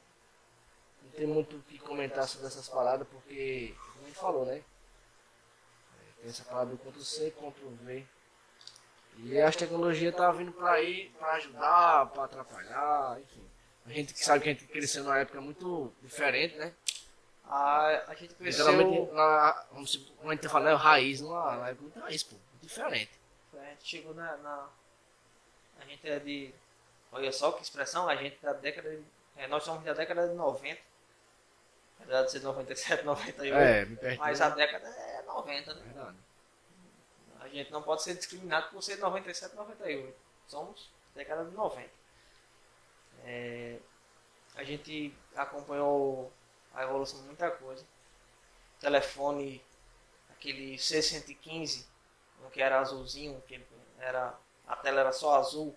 não 1.03 1.11
tem 1.11 1.27
muito 1.27 1.57
o 1.57 1.61
que 1.63 1.79
comentar 1.79 2.27
sobre 2.27 2.47
essas 2.47 2.69
paradas, 2.69 3.07
porque, 3.07 3.75
como 3.93 4.05
a 4.05 4.07
gente 4.07 4.19
falou, 4.19 4.45
né? 4.45 4.61
É, 6.21 6.23
Tem 6.23 6.29
essa 6.29 6.43
parada 6.45 6.71
do 6.71 6.77
Ctrl 6.77 7.01
C, 7.01 7.31
Ctrl 7.31 7.69
V. 7.81 8.05
E 9.17 9.39
as 9.41 9.55
tecnologias 9.55 10.15
tá 10.15 10.31
vindo 10.31 10.51
pra 10.53 10.71
aí, 10.73 11.09
pra 11.19 11.33
ajudar, 11.33 12.05
pra 12.07 12.23
atrapalhar, 12.25 13.19
enfim. 13.19 13.43
A 13.85 13.89
gente 13.91 14.13
que 14.13 14.23
sabe 14.23 14.43
que 14.43 14.49
a 14.49 14.53
gente 14.53 14.65
cresceu 14.67 15.03
numa 15.03 15.17
época 15.19 15.41
muito 15.41 15.91
diferente, 16.01 16.55
né? 16.55 16.73
A, 17.45 18.03
a 18.11 18.15
gente 18.15 18.33
cresceu. 18.35 18.65
Geralmente, 18.65 19.11
na, 19.11 19.65
vamos, 19.71 19.95
como 20.17 20.29
a 20.29 20.33
gente 20.33 20.43
tá 20.43 20.49
falando, 20.49 20.69
é 20.69 20.75
raiz, 20.75 21.19
numa, 21.19 21.57
na 21.57 21.69
época 21.69 21.81
muito 21.83 21.99
raiz, 21.99 22.23
pô, 22.23 22.35
diferente. 22.61 23.11
A 23.53 23.65
gente 23.71 23.87
chegou 23.87 24.13
na, 24.13 24.37
na- 24.37 24.69
A 25.81 25.85
gente 25.85 26.07
é 26.07 26.19
de. 26.19 26.53
Olha 27.11 27.31
só 27.33 27.51
que 27.51 27.61
expressão, 27.63 28.07
a 28.07 28.15
gente 28.15 28.37
da 28.41 28.53
década 28.53 28.89
de. 28.95 29.03
é, 29.35 29.47
nós 29.47 29.63
somos 29.63 29.83
da 29.83 29.93
década 29.93 30.29
de 30.29 30.35
90. 30.35 30.79
Apesar 32.03 32.23
de 32.23 32.31
ser 32.31 32.41
97, 32.41 33.03
98. 33.03 33.55
É, 33.55 33.85
me 33.85 33.95
perdi. 33.95 34.17
Mas 34.17 34.41
a 34.41 34.49
década 34.49 34.87
é 34.87 35.21
90, 35.23 35.73
né? 35.73 35.81
Verdade. 35.85 36.17
A 37.39 37.47
gente 37.47 37.71
não 37.71 37.81
pode 37.81 38.03
ser 38.03 38.15
discriminado 38.15 38.69
por 38.69 38.81
ser 38.81 38.97
97, 38.97 39.55
98. 39.55 40.15
Somos 40.47 40.91
década 41.15 41.45
de 41.45 41.51
90. 41.51 41.89
É, 43.23 43.77
a 44.55 44.63
gente 44.63 45.13
acompanhou 45.35 46.31
a 46.73 46.83
evolução 46.83 47.19
de 47.21 47.27
muita 47.27 47.49
coisa. 47.51 47.85
Telefone, 48.79 49.63
aquele 50.31 50.75
C115, 50.75 51.85
um 52.43 52.49
que 52.49 52.61
era 52.61 52.79
azulzinho, 52.79 53.41
que 53.47 53.61
era, 53.99 54.33
a 54.67 54.75
tela 54.75 55.01
era 55.01 55.11
só 55.11 55.37
azul. 55.37 55.75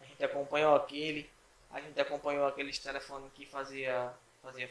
A 0.00 0.04
gente 0.04 0.24
acompanhou 0.24 0.74
aquele. 0.74 1.30
A 1.70 1.80
gente 1.80 2.00
acompanhou 2.00 2.46
aqueles 2.46 2.78
telefones 2.78 3.32
que 3.34 3.46
fazia, 3.46 4.12
fazia 4.42 4.70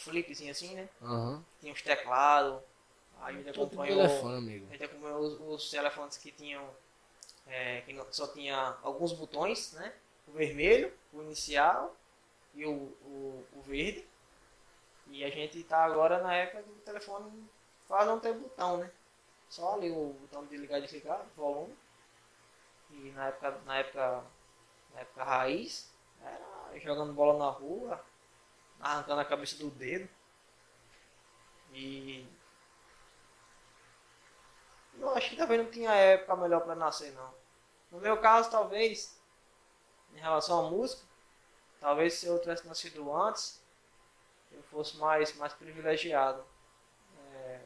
flipzinho 0.00 0.50
assim, 0.50 0.74
né? 0.74 0.88
Aham. 1.02 1.44
Tinha 1.60 1.72
os 1.72 1.82
teclados. 1.82 2.60
A 3.20 3.32
gente 3.32 3.50
acompanhou. 3.50 3.98
telefone, 3.98 4.38
amigo. 4.38 4.66
A 4.68 4.72
gente 4.72 4.84
acompanhou 4.84 5.20
os, 5.20 5.64
os 5.64 5.70
telefones 5.70 6.16
que 6.16 6.32
tinham. 6.32 6.68
é, 7.46 7.82
que 7.82 8.16
só 8.16 8.28
tinha 8.28 8.76
alguns 8.82 9.12
botões, 9.12 9.72
né? 9.72 9.92
O 10.28 10.32
vermelho, 10.32 10.92
o 11.12 11.22
inicial 11.22 11.94
e 12.54 12.64
o, 12.64 12.72
o, 12.72 13.46
o 13.56 13.62
verde. 13.62 14.06
E 15.08 15.24
a 15.24 15.30
gente 15.30 15.62
tá 15.64 15.84
agora 15.84 16.22
na 16.22 16.34
época 16.34 16.62
do 16.62 16.72
telefone 16.82 17.48
quase 17.88 18.08
não 18.08 18.20
tem 18.20 18.32
botão, 18.32 18.78
né? 18.78 18.90
Só 19.48 19.74
ali 19.74 19.90
o 19.90 20.14
botão 20.20 20.46
de 20.46 20.56
ligar 20.56 20.78
e 20.78 20.82
desligar, 20.82 21.26
volume. 21.36 21.74
E 22.90 23.10
na 23.12 23.28
época, 23.28 23.50
na 23.66 23.78
época, 23.78 24.24
na 24.94 25.00
época 25.00 25.24
raiz, 25.24 25.90
era 26.22 26.78
jogando 26.78 27.12
bola 27.12 27.38
na 27.38 27.50
rua, 27.50 28.04
arrancando 28.80 29.20
a 29.20 29.24
cabeça 29.24 29.56
do 29.56 29.70
dedo. 29.70 30.08
E 31.72 32.26
eu 34.98 35.10
acho 35.10 35.30
que 35.30 35.36
também 35.36 35.58
não 35.58 35.70
tinha 35.70 35.92
época 35.92 36.36
melhor 36.36 36.60
para 36.60 36.74
nascer, 36.74 37.12
não. 37.12 37.32
No 37.90 37.98
meu 38.00 38.16
caso, 38.18 38.50
talvez, 38.50 39.18
em 40.14 40.18
relação 40.18 40.66
à 40.66 40.70
música, 40.70 41.02
talvez 41.80 42.14
se 42.14 42.26
eu 42.26 42.38
tivesse 42.40 42.66
nascido 42.66 43.12
antes, 43.14 43.60
eu 44.52 44.62
fosse 44.64 44.96
mais, 44.96 45.34
mais 45.36 45.52
privilegiado. 45.52 46.44
É, 47.34 47.60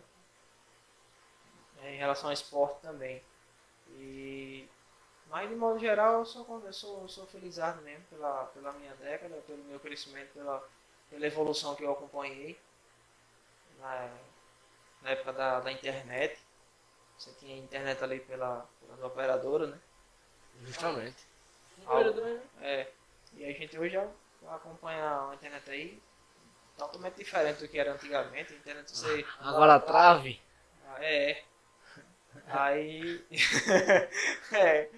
em 1.82 1.96
relação 1.96 2.28
ao 2.28 2.32
esporte 2.32 2.80
também. 2.80 3.22
E, 3.90 4.68
mas, 5.28 5.48
de 5.48 5.56
modo 5.56 5.78
geral, 5.78 6.20
eu 6.20 6.24
sou, 6.24 6.62
eu 6.64 6.72
sou, 6.72 7.02
eu 7.02 7.08
sou 7.08 7.26
felizardo 7.26 7.82
mesmo 7.82 8.04
pela, 8.04 8.44
pela 8.46 8.72
minha 8.72 8.94
década, 8.96 9.34
pelo 9.46 9.62
meu 9.64 9.80
crescimento, 9.80 10.32
pela, 10.32 10.66
pela 11.14 11.26
evolução 11.26 11.74
que 11.76 11.84
eu 11.84 11.92
acompanhei 11.92 12.58
na, 13.78 14.10
na 15.02 15.10
época 15.10 15.32
da, 15.32 15.60
da 15.60 15.72
internet. 15.72 16.38
Você 17.16 17.32
tinha 17.38 17.56
internet 17.56 18.02
ali 18.02 18.20
pela, 18.20 18.68
pela 18.80 19.06
operadora, 19.06 19.68
né? 19.68 19.78
Justamente. 20.62 21.24
Algo. 21.86 22.20
É. 22.60 22.88
E 23.34 23.44
a 23.44 23.52
gente 23.52 23.78
hoje 23.78 23.94
já 23.94 24.08
acompanha 24.50 25.30
a 25.30 25.34
internet 25.34 25.70
aí 25.70 26.02
totalmente 26.76 27.14
diferente 27.14 27.60
do 27.60 27.68
que 27.68 27.78
era 27.78 27.92
antigamente. 27.92 28.52
A 28.52 28.56
internet 28.56 28.90
você. 28.90 29.24
Agora 29.40 29.76
a 29.76 29.80
trave. 29.80 30.40
Ah, 30.88 31.04
É. 31.04 31.44
Aí. 32.48 33.24
é. 34.52 34.90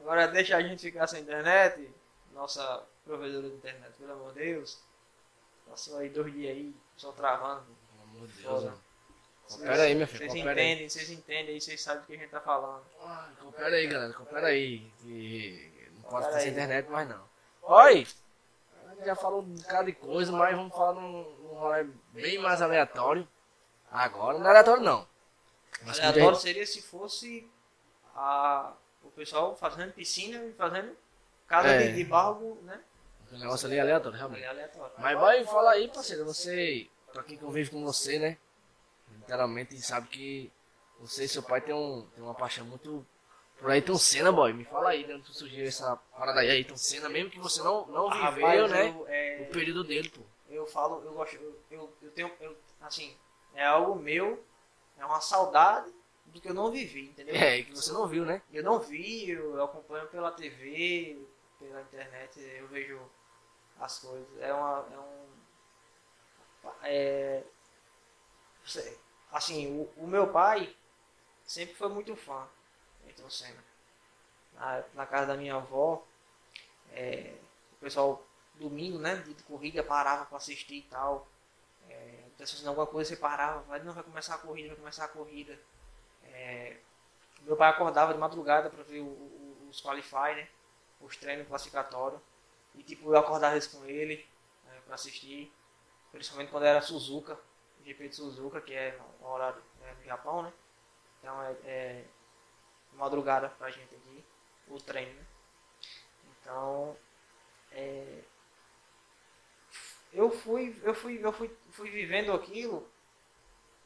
Agora 0.00 0.26
deixa 0.26 0.56
a 0.56 0.62
gente 0.62 0.82
ficar 0.82 1.06
sem 1.06 1.22
internet. 1.22 1.88
Nossa 2.32 2.84
provedora 3.04 3.48
de 3.48 3.54
internet, 3.54 3.92
pelo 3.96 4.12
amor 4.12 4.32
de 4.32 4.40
Deus. 4.40 4.82
Passou 5.72 5.96
aí 5.96 6.10
dois 6.10 6.30
dias 6.34 6.54
aí, 6.54 6.74
só 6.98 7.12
travando. 7.12 7.64
Pelo 7.90 8.02
amor 8.02 8.28
de 8.28 8.42
Deus, 8.42 8.64
mano. 8.64 8.80
Coopera 9.48 9.82
aí, 9.84 9.94
minha 9.94 10.06
filha. 10.06 10.28
Vocês 10.28 10.34
entendem, 10.44 10.88
vocês 10.90 11.10
entendem 11.10 11.54
aí, 11.54 11.60
vocês 11.62 11.80
sabem 11.80 12.02
o 12.02 12.06
que 12.06 12.12
a 12.12 12.16
gente 12.18 12.28
tá 12.30 12.40
falando. 12.42 12.82
Ah, 13.00 13.30
Coopera 13.40 13.74
aí, 13.76 13.86
galera. 13.86 14.12
Coopera 14.12 14.46
aí. 14.48 14.92
Que 15.00 15.90
não 15.94 16.02
pode 16.10 16.26
aí. 16.26 16.50
internet 16.50 16.90
mais 16.90 17.08
não. 17.08 17.24
Oi! 17.62 18.06
A 18.86 18.94
gente 18.94 19.06
já 19.06 19.16
falou 19.16 19.40
um 19.40 19.46
bocado 19.54 19.86
de 19.86 19.92
coisa, 19.94 20.30
mas 20.30 20.54
vamos 20.54 20.74
falar 20.74 20.92
num, 21.00 21.22
num 21.38 21.54
rolê 21.54 21.84
bem 22.12 22.38
mais 22.38 22.60
aleatório. 22.60 23.26
Agora 23.90 24.38
não 24.38 24.46
é 24.46 24.50
aleatório 24.50 24.82
não. 24.82 25.08
Mas 25.84 25.98
Aleatório 26.00 26.38
seria 26.38 26.66
se 26.66 26.82
fosse 26.82 27.50
a, 28.14 28.74
o 29.02 29.10
pessoal 29.10 29.56
fazendo 29.56 29.94
piscina 29.94 30.44
e 30.44 30.52
fazendo 30.52 30.94
casa 31.48 31.68
É. 31.68 31.88
de, 31.88 31.94
de 31.94 32.04
barro, 32.04 32.58
né? 32.62 32.78
O 33.32 33.38
negócio 33.38 33.66
ali 33.66 33.76
é 33.76 33.80
aleatório, 33.80 34.18
realmente. 34.18 34.44
Aleatório. 34.44 34.92
Mas 34.98 35.18
vai, 35.18 35.44
fala 35.44 35.70
aí, 35.70 35.88
parceiro. 35.88 36.24
Você, 36.26 36.88
pra 37.12 37.22
quem 37.22 37.38
convive 37.38 37.70
com 37.70 37.82
você, 37.82 38.18
né? 38.18 38.36
Literalmente 39.10 39.80
sabe 39.80 40.08
que 40.08 40.52
você 41.00 41.24
e 41.24 41.28
seu 41.28 41.42
pai 41.42 41.60
tem, 41.60 41.74
um, 41.74 42.06
tem 42.14 42.22
uma 42.22 42.34
paixão 42.34 42.66
muito 42.66 43.06
por 43.58 43.70
Ayrton 43.70 43.96
Senna, 43.96 44.30
boy. 44.30 44.52
Me 44.52 44.64
fala 44.64 44.90
aí, 44.90 45.04
de 45.04 45.14
onde 45.14 45.34
surgiu 45.34 45.64
essa 45.66 45.96
parada 46.16 46.40
aí, 46.40 46.50
Ayrton 46.50 46.76
Senna, 46.76 47.08
mesmo 47.08 47.30
que 47.30 47.38
você 47.38 47.62
não, 47.62 47.86
não 47.86 48.10
viveu, 48.10 48.22
Rapaz, 48.22 48.70
né? 48.70 48.88
eu, 48.88 49.06
é, 49.08 49.46
O 49.48 49.52
período 49.52 49.82
dele, 49.84 50.10
pô. 50.10 50.20
eu 50.50 50.66
falo, 50.66 51.02
eu 51.04 51.12
gosto, 51.12 51.36
eu, 51.36 51.58
eu, 51.70 51.96
eu 52.02 52.10
tenho, 52.10 52.30
eu, 52.40 52.56
assim, 52.80 53.16
é 53.54 53.64
algo 53.64 53.94
meu, 53.94 54.44
é 54.98 55.04
uma 55.04 55.20
saudade 55.20 55.92
do 56.26 56.40
que 56.40 56.48
eu 56.48 56.54
não 56.54 56.70
vivi, 56.70 57.08
entendeu? 57.10 57.34
É, 57.34 57.62
que 57.62 57.74
você 57.74 57.92
não 57.92 58.06
viu, 58.06 58.24
né? 58.24 58.42
Eu 58.52 58.62
não 58.62 58.78
vi, 58.78 59.30
eu 59.30 59.62
acompanho 59.62 60.06
pela 60.08 60.30
TV, 60.32 61.18
pela 61.58 61.82
internet, 61.82 62.40
eu 62.40 62.66
vejo 62.68 63.00
as 63.84 63.98
coisas. 63.98 64.28
É 64.40 64.52
uma. 64.54 64.86
É 64.92 64.98
um. 64.98 65.22
É, 66.82 67.42
assim, 69.30 69.66
o, 69.96 70.04
o 70.04 70.06
meu 70.06 70.28
pai 70.28 70.74
sempre 71.46 71.74
foi 71.74 71.88
muito 71.90 72.16
fã 72.16 72.46
de 73.02 73.08
Ayrton 73.08 73.30
Senna. 73.30 73.64
Na, 74.54 74.84
na 74.94 75.06
casa 75.06 75.26
da 75.28 75.36
minha 75.36 75.56
avó, 75.56 76.04
é, 76.92 77.34
o 77.74 77.76
pessoal, 77.76 78.24
domingo, 78.56 78.98
né, 78.98 79.16
de 79.16 79.34
corrida, 79.44 79.82
parava 79.84 80.26
para 80.26 80.38
assistir 80.38 80.76
e 80.76 80.82
tal. 80.82 81.28
É, 81.90 82.24
assistindo 82.42 82.68
alguma 82.68 82.86
coisa, 82.86 83.10
você 83.10 83.16
parava, 83.16 83.60
vai, 83.62 83.80
não, 83.82 83.92
vai 83.94 84.04
começar 84.04 84.36
a 84.36 84.38
corrida, 84.38 84.68
vai 84.70 84.78
começar 84.78 85.06
a 85.06 85.08
corrida. 85.08 85.58
É, 86.24 86.76
meu 87.42 87.56
pai 87.56 87.70
acordava 87.70 88.12
de 88.14 88.20
madrugada 88.20 88.70
para 88.70 88.84
ver 88.84 89.00
o- 89.00 89.06
o- 89.06 89.68
os 89.70 89.80
qualify, 89.82 90.34
né? 90.36 90.48
Os 91.00 91.16
treinos 91.16 91.48
classificatórios. 91.48 92.20
E 92.74 92.82
tipo, 92.82 93.10
eu 93.10 93.18
acordava 93.18 93.56
isso 93.56 93.76
com 93.76 93.84
ele 93.84 94.26
né, 94.64 94.80
para 94.84 94.94
assistir. 94.94 95.52
Principalmente 96.10 96.50
quando 96.50 96.64
era 96.64 96.82
Suzuka, 96.82 97.38
GP 97.84 98.08
de 98.08 98.16
Suzuka, 98.16 98.60
que 98.60 98.74
é 98.74 98.98
no 99.20 99.28
horário 99.28 99.62
é, 99.82 99.94
no 99.94 100.04
Japão, 100.04 100.42
né? 100.42 100.52
Então 101.18 101.42
é, 101.42 101.52
é 101.64 102.04
madrugada 102.92 103.48
pra 103.50 103.70
gente 103.70 103.94
aqui, 103.94 104.24
o 104.68 104.78
treino, 104.78 105.14
né? 105.14 105.26
Então 106.30 106.96
é, 107.72 108.22
eu 110.12 110.30
fui, 110.30 110.78
eu 110.82 110.94
fui, 110.94 111.18
eu 111.24 111.32
fui, 111.32 111.50
fui 111.70 111.90
vivendo 111.90 112.32
aquilo, 112.32 112.86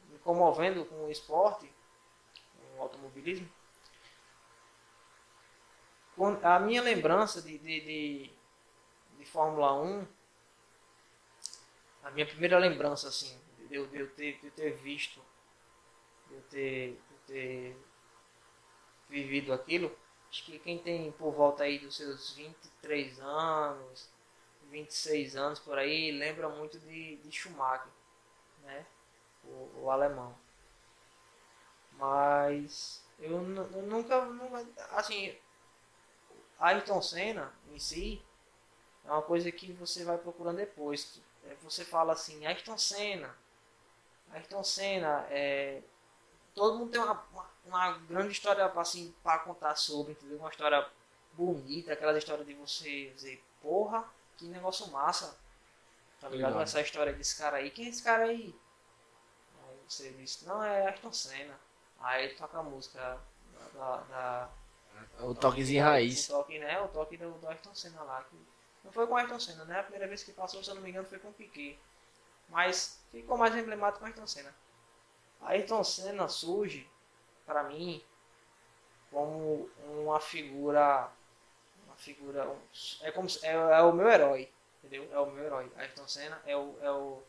me 0.09 0.19
comovendo 0.19 0.85
com 0.85 1.05
o 1.05 1.11
esporte, 1.11 1.71
com 2.53 2.79
o 2.79 2.81
automobilismo. 2.81 3.49
A 6.43 6.59
minha 6.59 6.81
lembrança 6.81 7.41
de, 7.41 7.57
de, 7.59 7.81
de 7.81 8.36
Fórmula 9.27 9.73
1, 9.81 10.07
a 12.03 12.11
minha 12.11 12.25
primeira 12.25 12.57
lembrança 12.57 13.07
assim, 13.07 13.37
de 13.67 13.75
eu, 13.75 13.87
de 13.87 13.97
eu, 13.99 14.09
ter, 14.11 14.39
de 14.39 14.47
eu 14.47 14.51
ter 14.51 14.71
visto, 14.77 15.21
de 16.27 16.35
eu 16.35 16.41
ter, 16.43 16.91
de 16.91 17.13
eu 17.13 17.19
ter 17.27 17.77
vivido 19.09 19.53
aquilo, 19.53 19.95
acho 20.29 20.43
que 20.45 20.59
quem 20.59 20.77
tem 20.77 21.11
por 21.13 21.31
volta 21.31 21.63
aí 21.63 21.79
dos 21.79 21.95
seus 21.95 22.33
23 22.33 23.19
anos, 23.19 24.09
26 24.69 25.35
anos 25.35 25.59
por 25.59 25.77
aí, 25.77 26.11
lembra 26.11 26.49
muito 26.49 26.79
de, 26.79 27.17
de 27.17 27.31
Schumacher, 27.31 27.91
né? 28.63 28.85
O, 29.43 29.83
o 29.83 29.91
alemão. 29.91 30.37
Mas 31.93 33.03
eu, 33.19 33.31
eu 33.31 33.81
nunca, 33.83 34.25
nunca, 34.25 34.65
assim, 34.91 35.35
Ayrton 36.59 37.01
Senna 37.01 37.53
em 37.71 37.79
si, 37.79 38.21
é 39.07 39.11
uma 39.11 39.21
coisa 39.23 39.51
que 39.51 39.71
você 39.73 40.03
vai 40.03 40.17
procurando 40.17 40.57
depois. 40.57 41.19
É, 41.45 41.55
Você 41.63 41.85
fala 41.85 42.13
assim, 42.13 42.45
Ayrton 42.45 42.77
Senna. 42.77 43.35
Ayrton 44.31 44.63
Senna, 44.63 45.25
é, 45.29 45.81
todo 46.53 46.77
mundo 46.77 46.91
tem 46.91 47.01
uma, 47.01 47.23
uma, 47.31 47.49
uma 47.65 47.91
grande 47.99 48.31
história 48.33 48.65
assim, 48.65 49.13
para 49.23 49.39
contar 49.39 49.75
sobre, 49.75 50.13
entendeu? 50.13 50.37
Uma 50.39 50.49
história 50.49 50.85
bonita, 51.33 51.93
aquela 51.93 52.17
história 52.17 52.43
de 52.45 52.53
você 52.53 53.09
dizer, 53.11 53.43
porra, 53.61 54.03
que 54.37 54.45
negócio 54.45 54.87
massa. 54.91 55.37
Tá 56.19 56.29
ligado? 56.29 56.59
Essa 56.61 56.81
história 56.81 57.13
desse 57.13 57.37
cara 57.37 57.57
aí. 57.57 57.69
Quem 57.71 57.85
é 57.85 57.89
esse 57.89 58.03
cara 58.03 58.23
aí? 58.25 58.53
Aí 59.67 59.77
você 59.87 60.09
disse, 60.13 60.45
não, 60.45 60.63
é 60.63 60.87
Ayrton 60.87 61.13
Senna. 61.13 61.59
Aí 61.99 62.25
ele 62.25 62.35
toca 62.35 62.57
a 62.59 62.63
música 62.63 63.19
da- 63.73 63.97
da, 64.09 64.49
da 65.17 65.25
O 65.25 65.33
toquezinho 65.35 65.83
raiz. 65.83 66.25
o 66.27 66.33
toque, 66.33 66.59
né? 66.59 66.79
O 66.81 66.87
toque 66.89 67.17
do, 67.17 67.31
do 67.31 67.47
Ayrton 67.47 67.73
Senna 67.75 68.01
lá. 68.03 68.23
Que 68.23 68.35
não 68.87 68.93
foi 68.93 69.05
com 69.05 69.13
o 69.13 69.17
Ayrton 69.17 69.37
Senna, 69.37 69.65
né? 69.65 69.81
A 69.81 69.83
primeira 69.83 70.07
vez 70.07 70.23
que 70.23 70.31
passou, 70.31 70.63
se 70.63 70.69
eu 70.69 70.75
não 70.75 70.81
me 70.81 70.89
engano, 70.89 71.05
foi 71.05 71.19
com 71.19 71.27
o 71.27 71.33
Piquet. 71.33 71.77
Mas 72.47 73.03
ficou 73.11 73.37
mais 73.37 73.53
emblemático 73.53 73.99
com 73.99 74.05
o 74.05 74.07
Ayrton 74.07 74.25
Senna. 74.25 74.55
Ayrton 75.41 75.83
Senna 75.83 76.29
surge, 76.29 76.89
pra 77.45 77.63
mim, 77.63 78.01
como 79.11 79.69
uma 79.83 80.21
figura. 80.21 81.11
Uma 81.85 81.97
figura. 81.97 82.49
é, 83.01 83.11
como, 83.11 83.27
é, 83.43 83.51
é 83.51 83.81
o 83.81 83.91
meu 83.91 84.07
herói. 84.07 84.49
Entendeu? 84.77 85.09
É 85.11 85.19
o 85.19 85.25
meu 85.31 85.43
herói. 85.43 85.69
Ayrton 85.75 86.07
Senna 86.07 86.41
é 86.45 86.55
o. 86.55 86.77
É, 86.81 86.89
o, 86.89 87.21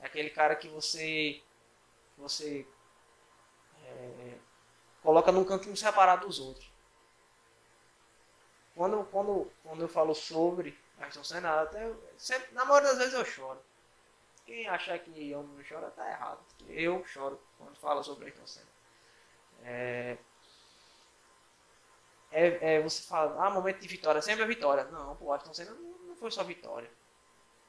é 0.00 0.06
aquele 0.06 0.30
cara 0.30 0.56
que 0.56 0.66
você. 0.66 1.40
Você. 2.18 2.66
é, 3.86 4.34
coloca 5.00 5.30
num 5.30 5.44
cantinho 5.44 5.76
separado 5.76 6.26
dos 6.26 6.40
outros. 6.40 6.68
Quando, 8.74 9.04
quando, 9.04 9.48
quando 9.62 9.82
eu 9.82 9.88
falo 9.88 10.12
sobre 10.12 10.76
Ayrton 11.00 11.24
Senna, 11.24 11.62
até 11.62 11.84
eu- 11.86 12.02
sempre, 12.18 12.52
na 12.54 12.64
maioria 12.64 12.90
das 12.90 12.98
vezes 12.98 13.14
eu 13.14 13.24
choro. 13.24 13.60
Quem 14.46 14.68
achar 14.68 14.98
que 15.00 15.30
eu 15.30 15.42
não 15.44 15.62
choro 15.64 15.90
tá 15.92 16.08
errado. 16.10 16.40
Eu 16.68 17.04
choro 17.06 17.40
quando 17.58 17.76
falo 17.78 18.04
sobre 18.04 18.26
Ayrton 18.26 18.46
Senna. 18.46 18.68
É, 19.64 20.18
é, 22.30 22.76
é, 22.76 22.82
você 22.82 23.02
fala, 23.02 23.46
ah, 23.46 23.50
momento 23.50 23.80
de 23.80 23.88
vitória, 23.88 24.20
sempre 24.20 24.42
é 24.44 24.46
vitória. 24.46 24.84
Não, 24.86 25.14
pô, 25.16 25.32
Ayrton 25.32 25.54
Senna 25.54 25.70
não, 25.72 25.90
não 26.08 26.16
foi 26.16 26.30
só 26.30 26.42
vitória. 26.42 26.90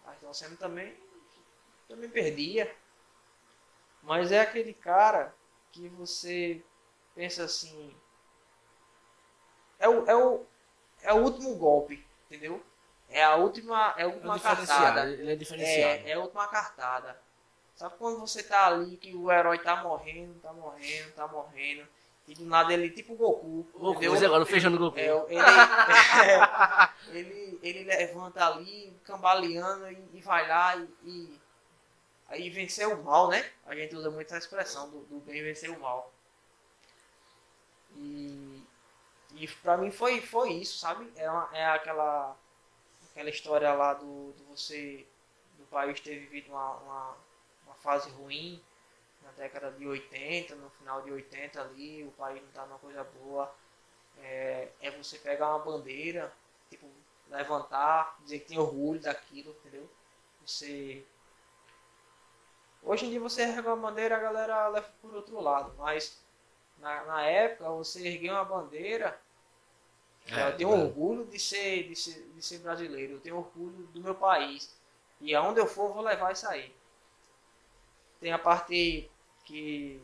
Ayrton 0.08 0.34
Senna 0.34 0.58
também, 0.58 0.96
também 1.88 2.10
perdia. 2.10 2.74
Mas 4.02 4.32
é 4.32 4.40
aquele 4.40 4.74
cara 4.74 5.36
que 5.72 5.90
você 5.90 6.64
pensa 7.14 7.44
assim. 7.44 7.94
É 9.80 9.88
o, 9.88 10.06
é 10.06 10.16
o, 10.16 10.46
é 11.04 11.14
o 11.14 11.24
último 11.24 11.56
golpe, 11.56 12.06
entendeu? 12.26 12.62
É 13.10 13.24
a 13.24 13.36
última, 13.36 13.94
é 13.98 14.02
a 14.02 14.06
É 14.06 14.08
última 14.08 14.36
diferenciado, 14.36 14.84
cartada. 14.86 15.10
ele 15.12 15.32
é 15.32 15.36
diferenciado. 15.36 16.04
É, 16.06 16.10
é 16.10 16.14
a 16.14 16.20
última 16.20 16.48
cartada. 16.48 17.20
Sabe 17.76 17.96
quando 17.98 18.20
você 18.20 18.42
tá 18.44 18.68
ali 18.68 18.98
que 18.98 19.14
o 19.16 19.32
herói 19.32 19.60
tá 19.60 19.76
morrendo, 19.84 20.34
tá 20.42 20.52
morrendo, 20.54 21.12
tá 21.12 21.28
morrendo. 21.28 21.88
E 22.28 22.34
do 22.34 22.46
nada 22.46 22.74
ele, 22.74 22.90
tipo 22.90 23.14
o 23.14 23.16
Goku. 23.18 23.68
Goku, 23.74 24.02
mas 24.10 24.24
agora 24.24 24.42
o 24.44 24.46
feijão 24.48 24.72
do 24.72 24.80
Goku. 24.80 24.98
É, 24.98 25.06
ele, 25.30 25.42
ele, 27.20 27.60
ele 27.62 27.84
levanta 27.84 28.46
ali, 28.48 28.98
cambaleando 29.04 29.88
e, 29.92 30.10
e 30.14 30.22
vai 30.22 30.48
lá 30.48 30.76
e, 30.76 30.90
e 31.04 31.40
aí 32.30 32.50
vencer 32.50 32.88
o 32.88 33.04
mal, 33.04 33.28
né? 33.30 33.46
A 33.66 33.76
gente 33.76 33.96
usa 33.96 34.10
muito 34.10 34.28
essa 34.28 34.38
expressão 34.40 34.90
do, 34.90 35.02
do 35.02 35.20
bem 35.20 35.44
vencer 35.44 35.70
o 35.70 35.80
mal. 35.80 36.12
E, 37.98 38.64
e 39.36 39.48
pra 39.62 39.78
mim 39.78 39.92
foi, 39.92 40.20
foi 40.22 40.54
isso, 40.54 40.80
sabe? 40.80 41.12
É, 41.16 41.30
uma- 41.30 41.50
é 41.54 41.66
aquela, 41.68 42.36
aquela 43.16 43.30
história 43.30 43.74
lá 43.74 43.94
do, 43.94 44.34
do 44.34 44.44
você, 44.50 45.08
do 45.58 45.66
país 45.68 46.02
ter 46.02 46.20
vivido 46.20 46.52
uma, 46.52 46.72
uma, 46.76 47.18
uma 47.66 47.76
fase 47.76 48.10
ruim 48.10 48.62
na 49.24 49.32
década 49.32 49.72
de 49.72 49.88
80, 49.88 50.54
no 50.56 50.70
final 50.72 51.02
de 51.02 51.14
80 51.14 51.62
ali, 51.62 52.04
o 52.04 52.12
país 52.12 52.42
não 52.42 52.50
tá 52.50 52.66
numa 52.66 52.78
coisa 52.78 53.06
boa 53.06 53.50
é, 54.22 54.68
é 54.82 54.92
você 54.92 55.18
pegar 55.18 55.50
uma 55.50 55.60
bandeira, 55.60 56.32
tipo, 56.70 56.88
levantar, 57.30 58.18
dizer 58.22 58.40
que 58.40 58.48
tem 58.48 58.60
orgulho 58.60 59.00
daquilo, 59.00 59.52
entendeu? 59.52 59.90
Você. 60.46 61.06
Hoje 62.84 63.06
em 63.06 63.10
dia 63.12 63.20
você 63.20 63.44
ergue 63.44 63.68
uma 63.68 63.78
bandeira, 63.78 64.18
a 64.18 64.20
galera 64.20 64.68
leva 64.68 64.90
por 65.02 65.16
outro 65.16 65.40
lado, 65.40 65.74
mas 65.78 66.22
na, 66.78 67.04
na 67.06 67.24
época 67.24 67.70
você 67.70 68.08
ergueu 68.08 68.34
uma 68.34 68.46
bandeira, 68.46 69.20
É, 70.28 70.50
eu 70.50 70.58
tenho 70.58 70.72
é. 70.72 70.84
orgulho 70.84 71.26
de 71.26 71.40
ser, 71.40 71.88
de, 71.88 71.96
ser, 71.96 72.32
de 72.34 72.42
ser 72.42 72.60
brasileiro, 72.60 73.14
eu 73.14 73.20
tenho 73.20 73.38
orgulho 73.38 73.88
do 73.88 74.02
meu 74.02 74.16
país. 74.16 74.76
E 75.22 75.36
aonde 75.36 75.60
eu 75.60 75.68
for, 75.68 75.90
eu 75.90 75.94
vou 75.94 76.04
levar 76.04 76.32
isso 76.32 76.48
aí. 76.48 76.76
Tem 78.20 78.32
a 78.32 78.40
parte 78.40 79.10
que. 79.44 80.02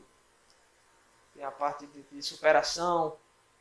Tem 1.34 1.43
a 1.43 1.52
parte 1.52 1.88
de, 1.88 2.03
de 2.03 2.22
superação, 2.22 3.18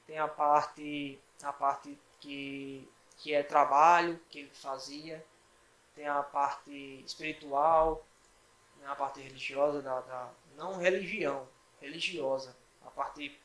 tem 0.06 0.18
a 0.18 0.28
parte, 0.28 1.18
a 1.42 1.52
parte 1.52 1.96
que, 2.18 2.86
que 3.16 3.32
é 3.32 3.42
trabalho 3.42 4.20
que 4.28 4.40
ele 4.40 4.50
fazia, 4.52 5.24
tem 5.94 6.06
a 6.06 6.22
parte 6.22 7.02
espiritual, 7.04 8.04
tem 8.76 8.86
a 8.88 8.96
parte 8.96 9.20
religiosa 9.20 9.80
da, 9.80 10.00
da 10.00 10.30
não 10.56 10.78
religião, 10.78 11.48
religiosa, 11.80 12.56
a 12.84 12.90
parte 12.90 13.40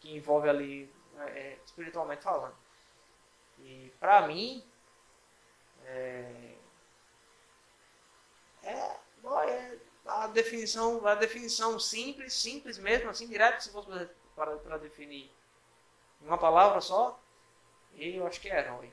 que 0.00 0.16
envolve 0.16 0.48
ali 0.48 0.90
é, 1.22 1.58
espiritualmente 1.64 2.22
falando. 2.22 2.54
E 3.58 3.92
pra 3.98 4.26
mim 4.26 4.64
é, 5.84 6.54
é, 8.62 8.96
bom, 9.22 9.40
é 9.40 9.78
a 10.04 10.26
definição, 10.28 11.06
a 11.06 11.14
definição 11.14 11.78
simples, 11.78 12.34
simples 12.34 12.78
mesmo, 12.78 13.10
assim, 13.10 13.28
direto, 13.28 13.60
se 13.60 13.70
fosse 13.70 13.88
para, 14.34 14.56
para 14.56 14.78
definir 14.78 15.30
uma 16.20 16.38
palavra 16.38 16.80
só, 16.80 17.20
eu 17.94 18.26
acho 18.26 18.40
que 18.40 18.48
é 18.48 18.58
herói. 18.58 18.92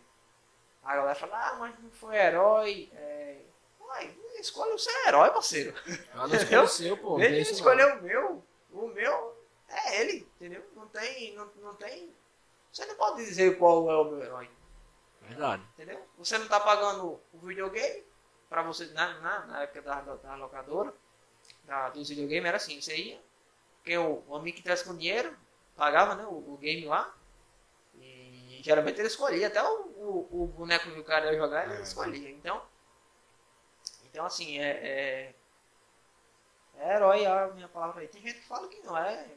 A 0.84 0.96
galera 0.96 1.16
fala, 1.16 1.50
ah, 1.50 1.56
mas 1.56 1.80
não 1.80 1.92
foi 1.92 2.16
herói. 2.16 2.92
É... 2.94 3.42
Uai, 3.80 4.16
escolhe 4.40 4.74
o 4.74 4.80
seu 4.80 5.08
herói, 5.08 5.30
parceiro. 5.32 5.74
Ah, 6.14 6.28
não 6.28 6.36
escolhe 6.36 6.58
o 6.58 6.68
seu, 6.70 6.98
pô. 6.98 7.20
Ele 7.20 7.40
escolheu 7.40 7.98
o 7.98 8.02
meu. 8.02 8.44
O 8.72 8.88
meu 8.88 9.38
é 9.70 10.02
ele, 10.02 10.28
entendeu? 10.36 10.64
Não 10.94 11.02
tem, 11.02 11.36
não, 11.36 11.46
não 11.58 11.76
tem. 11.76 12.14
Você 12.72 12.86
não 12.86 12.96
pode 12.96 13.18
dizer 13.26 13.58
qual 13.58 13.90
é 13.90 13.96
o 13.98 14.04
meu 14.06 14.22
herói, 14.24 14.50
Verdade. 15.22 15.64
entendeu? 15.74 16.06
Você 16.18 16.38
não 16.38 16.48
tá 16.48 16.60
pagando 16.60 17.20
o 17.34 17.38
videogame 17.40 18.04
pra 18.50 18.62
você, 18.64 18.86
na, 18.88 19.20
na, 19.20 19.46
na 19.46 19.62
época 19.64 19.82
da, 19.82 20.02
da, 20.02 20.16
da 20.16 20.36
locadora, 20.36 20.94
da, 21.66 21.90
dos 21.90 22.10
videogames, 22.10 22.46
era 22.46 22.58
assim, 22.58 22.80
você 22.82 22.96
ia, 22.96 23.22
porque 23.78 23.98
o, 23.98 24.24
o 24.28 24.36
amigo 24.36 24.58
que 24.58 24.64
traz 24.64 24.82
com 24.84 24.96
dinheiro, 24.96 25.36
pagava 25.76 26.16
né, 26.16 26.26
o, 26.26 26.54
o 26.54 26.58
game 26.58 26.86
lá, 26.86 27.14
e 27.96 28.60
geralmente 28.64 29.00
ele 29.00 29.08
escolhia, 29.08 29.48
até 29.48 29.62
o, 29.64 29.82
o, 29.96 30.44
o 30.44 30.48
boneco 30.48 30.92
que 30.92 31.00
o 31.00 31.04
cara 31.04 31.32
ia 31.32 31.38
jogar, 31.38 31.66
ele 31.66 31.80
É. 31.80 31.82
escolhia. 31.82 32.30
Então, 32.30 32.62
então 34.06 34.26
assim, 34.26 34.60
é, 34.60 34.70
é, 34.72 35.36
é 36.78 36.96
herói 36.96 37.26
a 37.26 37.48
minha 37.48 37.68
palavra 37.68 38.02
aí. 38.02 38.08
Tem 38.08 38.22
gente 38.22 38.40
que 38.40 38.48
fala 38.48 38.68
que 38.68 38.82
não 38.82 38.98
é. 38.98 39.28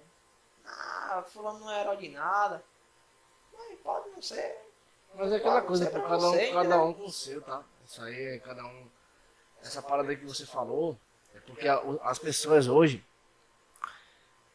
Ah, 0.66 1.22
fulano 1.26 1.60
não 1.60 1.70
é 1.70 1.80
herói 1.80 1.96
de 1.96 2.08
nada. 2.08 2.62
Mas 3.52 3.78
pode 3.80 4.10
não 4.10 4.20
ser. 4.22 4.58
Mas 5.14 5.32
é 5.32 5.36
aquela 5.36 5.54
Pode 5.54 5.66
coisa, 5.68 5.90
pra 5.90 6.02
cada 6.02 6.16
um, 6.16 6.20
você, 6.32 6.46
cada 6.48 6.58
entendeu? 6.60 6.82
um 6.84 6.94
com 6.94 7.04
o 7.04 7.12
seu, 7.12 7.40
tá? 7.42 7.64
Isso 7.86 8.02
aí 8.02 8.22
é 8.34 8.38
cada 8.38 8.64
um. 8.64 8.86
Essa 9.62 9.80
parada 9.82 10.14
que 10.14 10.24
você 10.24 10.44
falou, 10.44 10.98
é 11.34 11.40
porque 11.40 11.66
a- 11.66 11.80
as 12.02 12.18
pessoas 12.18 12.68
hoje. 12.68 13.04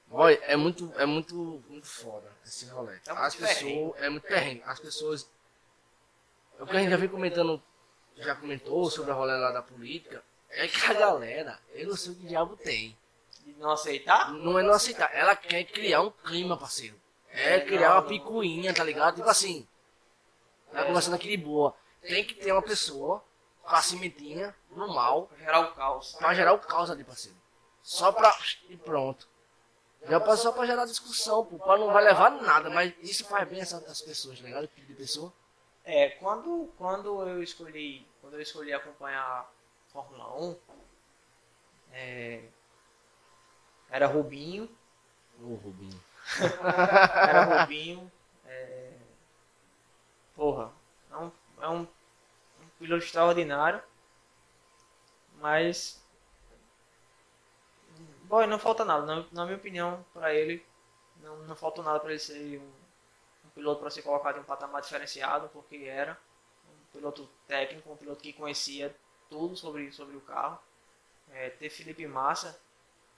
Boy, 0.07 0.37
é 0.43 0.55
muito, 0.57 0.91
é 0.97 1.05
muito, 1.05 1.35
muito 1.69 1.87
foda 1.87 2.29
esse 2.45 2.65
rolê. 2.65 2.95
É 3.07 3.11
as 3.11 3.35
pessoas. 3.35 3.95
É 3.97 4.09
muito 4.09 4.27
perrengue. 4.27 4.61
As 4.65 4.79
pessoas. 4.79 5.29
O 6.59 6.65
que 6.65 6.75
a 6.75 6.79
gente 6.79 6.91
já 6.91 6.97
vem 6.97 7.09
comentando, 7.09 7.61
já 8.17 8.35
comentou 8.35 8.89
sobre 8.91 9.09
a 9.11 9.13
rolê 9.15 9.33
lá 9.37 9.51
da 9.51 9.61
política, 9.63 10.21
é 10.49 10.67
que 10.67 10.85
a 10.85 10.93
galera, 10.93 11.59
eu 11.71 11.87
não 11.87 11.95
sei 11.95 12.11
o 12.11 12.15
que 12.15 12.27
diabo 12.27 12.55
tem. 12.57 12.95
De 13.53 13.59
não 13.59 13.71
aceitar? 13.71 14.31
Não 14.33 14.57
é 14.59 14.63
não 14.63 14.73
aceitar. 14.73 15.09
Ela 15.13 15.35
quer 15.35 15.63
criar 15.65 16.01
um 16.01 16.09
clima, 16.11 16.57
parceiro. 16.57 16.99
É 17.29 17.55
É, 17.55 17.59
criar 17.61 17.89
não, 17.89 17.95
uma 17.95 18.01
não. 18.01 18.07
picuinha, 18.07 18.73
tá 18.73 18.83
ligado? 18.83 19.15
Tipo 19.15 19.29
assim. 19.29 19.67
Tá 20.71 20.81
É. 20.81 20.85
conversando 20.85 21.15
aqui 21.15 21.27
de 21.29 21.37
boa. 21.37 21.75
Tem 22.01 22.23
que 22.25 22.33
ter 22.35 22.51
uma 22.51 22.61
pessoa 22.61 23.23
com 23.61 23.75
a 23.75 23.81
cimentinha 23.81 24.55
no 24.71 24.87
mal 24.93 25.27
Pra 25.27 25.37
gerar 25.37 25.59
o 25.61 25.71
caos. 25.75 26.13
pra 26.13 26.33
gerar 26.33 26.53
o 26.53 26.59
caos 26.59 26.89
ali, 26.89 27.03
parceiro. 27.03 27.37
Só 27.83 28.11
pra. 28.11 28.35
E 28.69 28.77
pronto. 28.77 29.29
Já 30.03 30.19
passou 30.19 30.37
só 30.37 30.51
pra 30.51 30.65
gerar 30.65 30.85
discussão, 30.85 31.45
pô. 31.45 31.59
Pra 31.59 31.77
não 31.77 31.91
vai 31.93 32.03
levar 32.03 32.31
nada, 32.41 32.69
mas 32.71 32.91
isso 33.01 33.23
faz 33.25 33.47
bem 33.47 33.61
essas 33.61 34.01
pessoas, 34.01 34.39
tá 34.39 34.45
ligado? 34.45 34.67
Tipo 34.67 34.87
de 34.87 34.93
pessoa. 34.95 35.31
É, 35.83 36.09
quando, 36.11 36.71
quando 36.77 37.27
eu 37.27 37.41
escolhi. 37.43 38.07
Quando 38.19 38.33
eu 38.33 38.41
escolhi 38.41 38.73
acompanhar 38.73 39.21
a 39.23 39.45
Fórmula 39.91 40.35
1, 40.41 40.55
é, 41.93 42.43
era 43.91 44.07
Rubinho. 44.07 44.69
Ô, 45.41 45.55
Rubinho. 45.55 46.01
Era 46.41 47.43
Rubinho. 47.43 48.09
É, 48.45 48.93
porra, 50.33 50.71
é 51.11 51.17
um, 51.17 51.31
é 51.59 51.67
um, 51.67 51.81
um 51.81 52.67
piloto 52.79 53.03
extraordinário. 53.03 53.81
Mas. 55.39 56.01
Bom, 58.23 58.47
não 58.47 58.57
falta 58.57 58.85
nada. 58.85 59.05
Na, 59.05 59.25
na 59.31 59.45
minha 59.45 59.57
opinião, 59.57 60.05
para 60.13 60.33
ele, 60.33 60.65
não, 61.17 61.37
não 61.39 61.55
faltou 61.55 61.83
nada 61.83 61.99
para 61.99 62.11
ele 62.11 62.19
ser 62.19 62.59
um, 62.59 62.71
um 63.45 63.49
piloto 63.53 63.81
para 63.81 63.89
ser 63.89 64.03
colocado 64.03 64.37
em 64.37 64.41
um 64.41 64.45
patamar 64.45 64.81
diferenciado, 64.81 65.49
porque 65.49 65.75
era 65.85 66.17
um 66.69 66.97
piloto 66.97 67.27
técnico, 67.45 67.91
um 67.91 67.97
piloto 67.97 68.21
que 68.23 68.31
conhecia 68.31 68.95
tudo 69.29 69.57
sobre, 69.57 69.91
sobre 69.91 70.15
o 70.15 70.21
carro. 70.21 70.57
É, 71.31 71.49
ter 71.49 71.69
Felipe 71.69 72.05
Massa, 72.07 72.57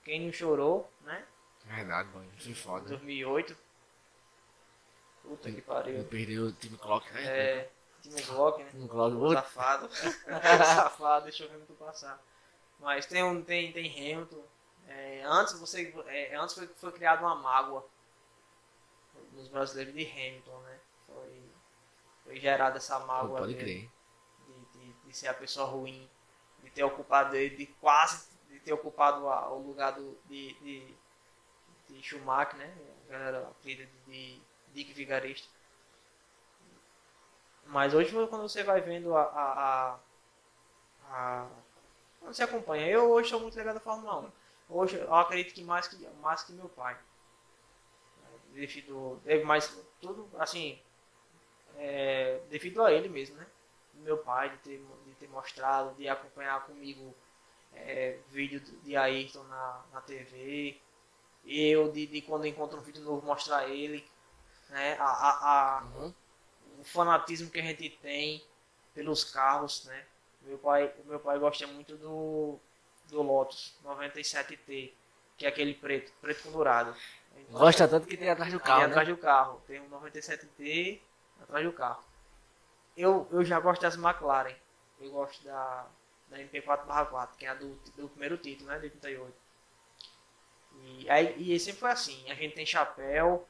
quem 0.04 0.26
não 0.26 0.34
chorou, 0.34 0.92
né? 1.02 1.26
Verdade, 1.66 2.10
mano. 2.10 2.30
Foi 2.38 2.52
Em 2.52 2.56
foda. 2.56 2.88
2008. 2.90 3.56
Puta 5.24 5.52
que 5.52 5.62
pariu. 5.62 6.04
perdi 6.06 6.38
o 6.40 6.52
time 6.52 6.78
Clock. 6.78 7.10
né? 7.14 7.26
É, 7.26 7.70
Timo 8.02 8.22
Glock, 8.28 8.62
né? 8.62 8.70
Time 8.72 8.90
Clock. 8.90 9.16
Ui, 9.16 9.34
Safado. 9.36 9.90
Safado, 9.96 11.24
deixou 11.24 11.48
o 11.48 11.50
Hamilton 11.52 11.74
passar. 11.76 12.22
Mas 12.80 13.06
tem, 13.06 13.24
um, 13.24 13.42
tem, 13.42 13.72
tem 13.72 13.90
Hamilton. 13.90 14.44
É, 14.90 15.24
antes 15.26 15.58
você, 15.58 15.94
é, 16.08 16.36
antes 16.36 16.56
foi, 16.56 16.68
foi 16.68 16.92
criada 16.92 17.22
uma 17.22 17.36
mágoa 17.36 17.88
nos 19.32 19.48
brasileiros 19.48 19.94
de 19.94 20.06
Hamilton, 20.06 20.60
né? 20.60 20.80
Foi, 21.08 21.44
foi 22.26 22.40
gerada 22.42 22.78
essa 22.78 23.00
mágoa 23.00 23.40
Pode 23.40 23.54
dele 23.56 23.64
crer. 23.64 23.90
de, 24.74 24.80
de, 24.80 24.94
de 25.08 25.18
ser 25.18 25.30
a 25.30 25.34
pessoa 25.34 25.66
ruim, 25.68 26.10
de 26.62 26.70
ter 26.72 26.84
ocupado 26.84 27.34
ele, 27.38 27.56
de 27.56 27.66
quase 27.68 28.28
de 28.54 28.60
ter 28.62 28.74
ocupado 28.74 29.28
a- 29.30 29.50
o 29.52 29.60
lugar 29.68 29.94
do, 29.94 30.18
de, 30.28 30.54
de, 30.56 30.96
de 31.90 32.04
Schumacher, 32.04 32.58
né? 32.58 32.74
A 33.10 33.12
galera 33.14 33.48
apelida 33.50 33.86
de, 34.08 34.12
de 34.12 34.42
Dick 34.74 34.94
Vigarista. 34.94 35.48
Mas 37.66 37.94
hoje 37.94 38.12
quando 38.30 38.44
você 38.44 38.64
vai 38.64 38.80
vendo 38.82 39.16
a, 39.18 39.24
a, 39.24 40.00
a, 41.10 41.48
quando 42.20 42.34
você 42.36 42.44
acompanha, 42.44 42.88
eu 42.88 43.12
hoje 43.12 43.30
sou 43.30 43.40
muito 43.42 43.58
ligado 43.58 43.78
à 43.78 43.82
Fórmula 43.82 44.20
1. 44.22 44.32
Hoje 44.70 44.98
eu 44.98 45.14
acredito 45.16 45.54
que 45.54 45.64
mais 45.64 45.88
que, 45.88 45.98
mais 46.22 46.44
que 46.44 46.54
meu 46.54 46.70
pai. 46.70 46.98
Devido, 48.54 49.20
é 49.26 49.44
mais 49.44 49.68
tudo 50.00 50.30
assim, 50.38 50.80
é, 51.78 52.40
devido 52.50 52.84
a 52.84 52.92
ele 52.92 53.10
mesmo, 53.10 53.36
né? 53.38 53.48
meu 53.96 54.18
pai 54.18 54.50
de 54.50 54.58
ter, 54.58 54.86
de 55.06 55.12
ter 55.16 55.28
mostrado, 55.30 55.96
de 55.96 56.08
acompanhar 56.10 56.66
comigo 56.66 57.14
é, 57.76 58.20
vídeo 58.30 58.60
de 58.84 58.96
Ayrton 58.96 59.44
na, 59.44 59.86
na 59.94 60.02
TV, 60.02 60.82
eu 61.46 61.92
de, 61.92 62.08
de 62.08 62.22
quando 62.22 62.46
encontro 62.48 62.80
um 62.80 62.84
vídeo 62.84 63.02
novo 63.04 63.26
mostrar 63.26 63.68
ele, 63.70 64.06
né? 64.70 64.98
A, 65.00 65.06
a, 65.06 65.78
a- 65.80 65.84
Uhum. 65.84 66.14
o 66.80 66.84
fanatismo 66.84 67.50
que 67.50 67.60
a 67.60 67.64
gente 67.64 67.90
tem 68.02 68.44
pelos 68.94 69.24
carros, 69.24 69.86
né? 69.86 70.06
Meu 70.42 70.58
pai, 70.58 70.94
meu 71.06 71.20
pai 71.20 71.40
gosta 71.40 71.66
muito 71.68 71.96
do, 71.98 72.60
do 73.10 73.22
Lotus 73.22 73.76
97T, 73.84 74.94
que 75.38 75.46
é 75.46 75.50
aquele 75.50 75.74
preto, 75.74 76.12
preto 76.22 76.44
com 76.44 76.52
dourado. 76.52 76.96
Gosta 77.50 77.88
tanto 77.88 78.08
que 78.08 78.18
tem 78.18 78.30
atrás 78.30 78.52
do 78.52 78.60
Tem 78.60 78.68
carro, 78.68 78.84
atrás 78.84 79.08
né? 79.08 79.14
do 79.14 79.18
carro. 79.20 79.62
Tem 79.68 79.80
um 79.82 79.90
97T 79.90 81.02
atrás 81.42 81.66
do 81.66 81.74
carro. 81.74 82.04
Eu, 82.96 83.28
eu 83.32 83.44
já 83.44 83.60
gosto 83.60 83.82
das 83.82 83.96
McLaren. 83.96 84.56
Eu 85.00 85.12
gosto 85.12 85.44
da, 85.44 85.88
da 86.34 86.40
MP4/4, 86.40 87.38
que 87.38 87.46
é 87.46 87.50
a 87.50 87.54
do, 87.54 87.76
do 87.96 88.10
primeiro 88.10 88.38
título, 88.38 88.70
né? 88.70 88.80
De 88.80 88.86
88. 88.86 89.34
E, 90.82 91.10
aí, 91.10 91.54
e 91.56 91.60
sempre 91.60 91.80
foi 91.80 91.92
assim. 91.92 92.30
A 92.32 92.36
gente 92.36 92.56
tem 92.56 92.66
chapéu 92.66 93.48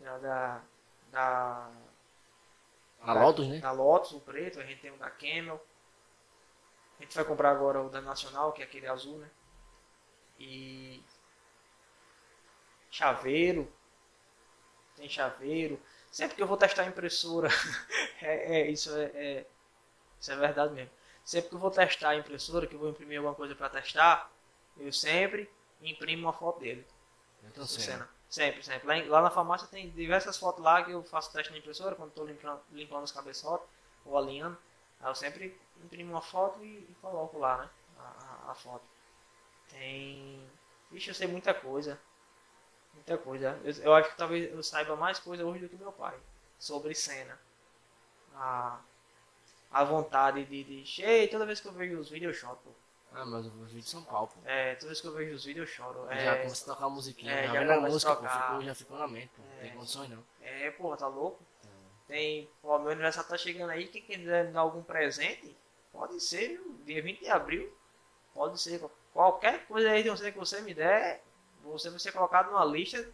da, 0.00 0.18
da, 0.18 0.62
da, 1.10 1.70
A 3.02 3.12
Lotus, 3.12 3.48
né? 3.48 3.58
da 3.58 3.70
Lotus, 3.70 4.12
o 4.12 4.20
preto. 4.20 4.58
A 4.58 4.64
gente 4.64 4.80
tem 4.80 4.90
o 4.90 4.96
da 4.96 5.10
Camel. 5.10 5.62
A 6.98 7.02
gente 7.02 7.14
vai 7.14 7.24
comprar 7.24 7.50
agora 7.50 7.82
o 7.82 7.90
da 7.90 8.00
Nacional, 8.00 8.52
que 8.52 8.62
é 8.62 8.64
aquele 8.64 8.86
azul, 8.86 9.18
né? 9.18 9.30
E 10.38 11.02
chaveiro. 12.90 13.70
Tem 14.96 15.08
chaveiro. 15.08 15.80
Sempre 16.10 16.36
que 16.36 16.42
eu 16.42 16.46
vou 16.46 16.56
testar 16.56 16.82
a 16.82 16.86
impressora, 16.86 17.48
é, 18.20 18.60
é, 18.60 18.70
isso 18.70 18.94
é, 18.94 19.04
é- 19.14 19.46
isso 20.20 20.30
é 20.30 20.36
verdade 20.36 20.74
mesmo. 20.74 20.90
Sempre 21.24 21.50
que 21.50 21.54
eu 21.56 21.60
vou 21.60 21.70
testar 21.70 22.10
a 22.10 22.16
impressora, 22.16 22.66
que 22.66 22.74
eu 22.74 22.78
vou 22.80 22.90
imprimir 22.90 23.18
alguma 23.18 23.34
coisa 23.34 23.54
para 23.54 23.68
testar, 23.70 24.30
eu 24.76 24.92
sempre 24.92 25.50
imprimo 25.80 26.22
uma 26.26 26.32
foto 26.32 26.60
dele. 26.60 26.86
Então. 27.44 27.66
Senna. 27.66 28.08
Sempre, 28.28 28.62
sempre. 28.62 28.86
Lá, 28.88 28.96
em- 28.96 29.08
lá 29.08 29.20
na 29.22 29.30
farmácia 29.30 29.68
tem 29.68 29.90
diversas 29.90 30.36
fotos 30.38 30.62
lá 30.64 30.82
que 30.84 30.90
eu 30.92 31.02
faço 31.04 31.32
teste 31.32 31.52
na 31.52 31.58
impressora, 31.58 31.94
quando 31.94 32.10
estou 32.10 32.26
limpando, 32.26 32.60
limpando 32.72 33.04
os 33.04 33.12
cabeçotes 33.12 33.66
ou 34.06 34.16
alinhando. 34.16 34.56
Aí 35.00 35.10
eu 35.10 35.14
sempre 35.14 35.58
imprimo 35.84 36.12
uma 36.12 36.22
foto 36.22 36.62
e, 36.64 36.78
e 36.90 36.96
coloco 37.00 37.38
lá, 37.38 37.58
né? 37.58 37.70
A, 37.98 38.48
a- 38.48 38.52
a 38.52 38.54
foto. 38.54 38.84
Tem. 39.70 40.48
Vixe, 40.90 41.10
eu 41.10 41.14
sei 41.14 41.26
muita 41.28 41.54
coisa. 41.54 41.98
Muita 42.94 43.18
coisa. 43.18 43.60
Eu, 43.64 43.72
eu 43.84 43.94
acho 43.94 44.10
que 44.10 44.16
talvez 44.16 44.52
eu 44.52 44.62
saiba 44.62 44.96
mais 44.96 45.18
coisa 45.18 45.44
hoje 45.44 45.60
do 45.60 45.68
que 45.68 45.76
meu 45.76 45.92
pai. 45.92 46.18
Sobre 46.58 46.94
cena. 46.94 47.38
A, 48.34 48.80
a 49.72 49.84
vontade 49.84 50.44
de. 50.44 50.64
de 50.64 50.86
Cheio, 50.86 51.30
toda 51.30 51.46
vez 51.46 51.60
que 51.60 51.68
eu 51.68 51.72
vejo 51.72 51.98
os 51.98 52.08
vídeos 52.10 52.34
eu 52.36 52.40
choro. 52.40 52.58
pô. 52.64 52.70
Ah, 53.14 53.26
mas 53.26 53.44
os 53.46 53.52
vídeos 53.52 53.84
de 53.84 53.90
São 53.90 54.02
Paulo, 54.04 54.28
pô. 54.28 54.40
É, 54.44 54.74
toda 54.76 54.86
vez 54.86 55.00
que 55.00 55.06
eu 55.06 55.12
vejo 55.14 55.34
os 55.34 55.44
vídeos 55.44 55.68
eu 55.68 55.74
choro. 55.74 56.06
Já 56.08 56.14
É, 56.14 56.36
começa 56.42 56.64
a 56.70 56.74
tocar 56.74 56.86
a 56.86 56.90
musiquinha. 56.90 57.32
é, 57.32 57.46
já 57.46 57.52
já 57.52 57.58
vem 57.58 57.68
na 57.68 57.80
música, 57.80 58.16
pô. 58.16 58.28
Ficou, 58.28 58.62
já 58.62 58.74
ficou 58.74 58.98
na 58.98 59.08
mente, 59.08 59.28
pô. 59.36 59.42
Não 59.42 59.52
É. 59.58 59.60
tem 59.62 59.70
condições 59.72 60.08
não. 60.10 60.24
É, 60.40 60.70
porra, 60.72 60.96
tá 60.96 61.06
louco? 61.08 61.42
Tem, 62.08 62.48
pô, 62.60 62.78
meu 62.78 62.90
aniversário 62.90 63.28
tá 63.28 63.38
chegando 63.38 63.70
aí, 63.70 63.86
quem 63.88 64.02
quiser 64.02 64.46
me 64.46 64.52
dar 64.52 64.60
algum 64.60 64.82
presente, 64.82 65.56
pode 65.92 66.20
ser, 66.20 66.48
viu? 66.48 66.78
dia 66.84 67.02
20 67.02 67.20
de 67.20 67.28
abril, 67.30 67.74
pode 68.34 68.60
ser, 68.60 68.82
qualquer 69.14 69.66
coisa 69.66 69.90
aí 69.90 70.02
de 70.02 70.10
você 70.10 70.30
que 70.32 70.38
você 70.38 70.60
me 70.60 70.74
der, 70.74 71.22
você 71.62 71.88
vai 71.88 71.98
ser 71.98 72.12
colocado 72.12 72.50
numa 72.50 72.64
lista 72.64 73.08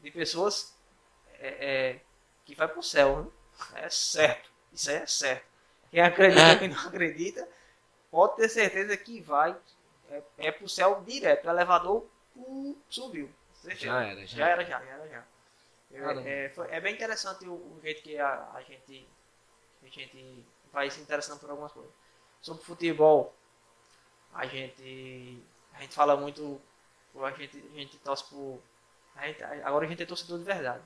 de 0.00 0.10
pessoas 0.10 0.74
é, 1.38 1.48
é, 1.96 2.00
que 2.46 2.54
vai 2.54 2.68
pro 2.68 2.82
céu, 2.82 3.24
né? 3.24 3.30
É 3.84 3.90
certo, 3.90 4.50
isso 4.72 4.88
aí 4.88 4.96
é 4.96 5.06
certo. 5.06 5.46
Quem 5.96 6.02
acredita, 6.02 6.58
quem 6.58 6.68
não 6.68 6.78
acredita, 6.88 7.48
pode 8.10 8.36
ter 8.36 8.50
certeza 8.50 8.94
que 8.98 9.18
vai, 9.22 9.56
é, 10.10 10.22
é 10.36 10.52
pro 10.52 10.68
céu 10.68 11.02
direto, 11.06 11.46
o 11.46 11.50
elevador 11.50 12.06
uh, 12.36 12.76
subiu. 12.90 13.30
Já 13.74 14.02
era, 14.04 14.26
já. 14.26 14.36
Já 14.36 14.48
era, 14.48 14.64
já, 14.64 14.78
já 14.84 14.90
era, 14.90 15.08
já. 15.08 15.24
Caramba. 15.92 16.28
é, 16.28 16.48
foi- 16.50 16.70
é 16.70 16.80
bem 16.82 16.94
interessante 16.94 17.48
o, 17.48 17.54
o 17.54 17.80
jeito 17.82 18.02
que 18.02 18.18
a, 18.18 18.50
a 18.52 18.60
gente 18.60 19.08
a 19.82 19.86
gente 19.88 20.44
vai 20.70 20.90
se 20.90 21.00
interessando 21.00 21.40
por 21.40 21.48
algumas 21.48 21.72
coisas. 21.72 21.92
Sobre 22.42 22.62
futebol, 22.62 23.34
a 24.34 24.44
gente 24.46 25.42
a 25.72 25.80
gente 25.80 25.94
fala 25.94 26.14
muito, 26.16 26.60
a 27.22 27.30
gente 27.30 27.56
a 27.74 27.78
gente 27.78 27.96
torce 27.98 28.24
por 28.24 28.60
a 29.14 29.26
gente- 29.28 29.42
agora 29.42 29.86
a 29.86 29.88
gente 29.88 30.02
é 30.02 30.06
torcedor 30.06 30.38
de 30.38 30.44
verdade. 30.44 30.84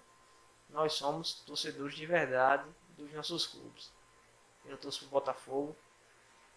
Nós 0.69 0.93
somos 0.93 1.41
torcedores 1.47 1.97
de 1.97 2.07
verdade 2.07 2.65
dos 2.97 3.13
nossos 3.13 3.49
clubes. 3.49 3.91
Eu 4.71 4.79
torço 4.79 5.01
pro 5.01 5.09
Botafogo, 5.09 5.77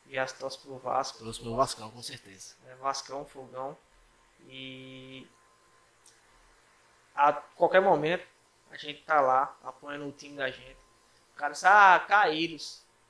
já 0.09 0.25
torço 0.27 0.59
pro 0.61 0.77
Vasco, 0.77 1.17
Trouxe 1.19 1.41
meu 1.43 1.55
Vascão, 1.55 1.89
com 1.89 2.01
certeza. 2.01 2.55
é, 2.67 2.75
Vascão, 2.75 3.25
Fogão. 3.25 3.77
E 4.47 5.27
a 7.15 7.33
qualquer 7.33 7.81
momento 7.81 8.25
a 8.71 8.77
gente 8.77 9.01
tá 9.03 9.21
lá 9.21 9.55
apoiando 9.63 10.07
o 10.07 10.11
time 10.11 10.35
da 10.35 10.49
gente. 10.49 10.77
O 11.33 11.35
cara 11.35 11.53
diz, 11.53 11.63
ah, 11.63 11.99
caíram. 12.07 12.57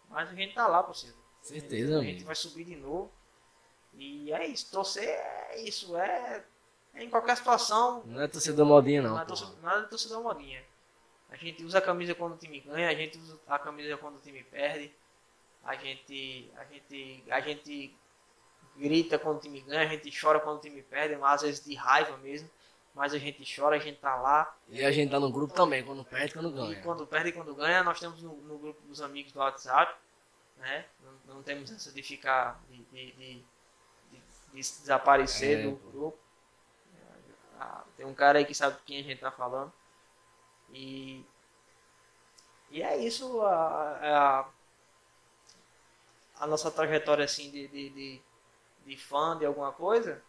Mas 0.10 0.30
a 0.30 0.34
gente 0.36 0.54
tá 0.54 0.68
lá, 0.68 0.84
parceiro. 0.84 1.16
Certeza, 1.42 1.98
A 2.00 2.02
gente 2.02 2.10
amigo. 2.12 2.26
vai 2.26 2.36
subir 2.36 2.64
de 2.66 2.76
novo. 2.76 3.12
E 3.96 4.32
é 4.32 4.48
isso, 4.48 4.72
torcer 4.72 5.08
é 5.08 5.60
isso, 5.62 5.96
é, 5.98 6.44
é 6.96 7.04
em 7.04 7.10
qualquer 7.10 7.38
situação, 7.38 8.02
Não 8.06 8.22
é 8.22 8.28
torcedor 8.28 8.66
modinha, 8.66 9.02
não. 9.04 9.12
não 9.12 9.22
é 9.22 9.26
torcedor, 9.26 9.56
nada 9.62 9.84
de 9.84 9.90
torcedor 9.90 10.24
modinha. 10.24 10.64
A 11.34 11.38
gente 11.38 11.64
usa 11.66 11.80
a 11.80 11.82
camisa 11.82 12.16
quando 12.16 12.36
o 12.36 12.38
time 12.38 12.60
ganha, 12.62 12.90
a 12.90 12.96
gente 12.96 13.18
usa 13.18 13.40
a 13.48 13.60
camisa 13.60 13.98
quando 13.98 14.18
o 14.18 14.22
time 14.22 14.44
perde. 14.44 14.94
A 15.64 15.76
gente, 15.76 16.52
a 16.58 16.64
gente, 16.66 17.24
a 17.30 17.42
gente 17.42 17.98
grita 18.78 19.20
quando 19.20 19.38
o 19.38 19.42
time 19.42 19.62
ganha, 19.62 19.82
a 19.82 19.86
gente 19.88 20.12
chora 20.22 20.40
quando 20.40 20.60
o 20.60 20.62
time 20.62 20.82
perde, 20.84 21.16
mas 21.18 21.36
às 21.36 21.42
vezes 21.42 21.66
de 21.66 21.76
raiva 21.76 22.18
mesmo. 22.18 22.50
Mas 22.94 23.14
a 23.14 23.18
gente 23.18 23.44
chora, 23.56 23.76
a 23.78 23.80
gente 23.80 24.00
tá 24.00 24.16
lá. 24.16 24.56
E 24.70 24.86
a 24.86 24.92
gente 24.92 25.10
tá 25.10 25.20
no 25.20 25.32
grupo 25.32 25.54
também, 25.54 25.84
quando 25.84 26.06
perde 26.06 26.30
e 26.30 26.34
quando 26.34 26.50
E 26.50 26.54
ganha. 26.54 26.84
quando 26.84 27.08
perde 27.08 27.30
e 27.30 27.32
quando 27.34 27.56
ganha, 27.56 27.84
nós 27.84 28.00
temos 28.00 28.22
no, 28.22 28.36
no 28.36 28.60
grupo 28.60 28.82
dos 28.84 29.02
amigos 29.02 29.32
do 29.32 29.40
WhatsApp, 29.40 29.96
né? 30.58 30.86
Não, 31.04 31.36
não 31.36 31.44
temos 31.44 31.72
essa 31.72 31.92
de 31.92 32.04
ficar, 32.04 32.62
de, 32.70 32.78
de, 32.84 33.12
de, 33.14 33.14
de- 33.14 33.46
de 34.54 34.60
desaparecer 34.60 35.60
É, 35.60 35.64
do 35.64 35.76
pô. 35.78 35.90
grupo. 35.90 36.20
Ah, 37.60 37.84
Tem 37.98 38.06
um 38.06 38.14
cara 38.14 38.38
aí 38.40 38.46
que 38.46 38.54
sabe 38.54 38.78
quem 38.86 39.00
a 39.00 39.04
gente 39.04 39.20
tá 39.20 39.32
falando. 39.32 39.74
E, 40.74 41.26
e 42.72 42.82
é 42.82 42.98
isso, 42.98 43.42
a, 43.42 44.40
a, 44.42 44.50
a 46.36 46.48
nossa 46.48 46.72
trajetória 46.72 47.26
assim 47.26 47.50
de, 47.52 47.68
de, 47.68 47.90
de, 47.90 48.22
de 48.86 48.98
fã 48.98 49.38
de 49.38 49.46
alguma 49.46 49.72
coisa, 49.72 50.22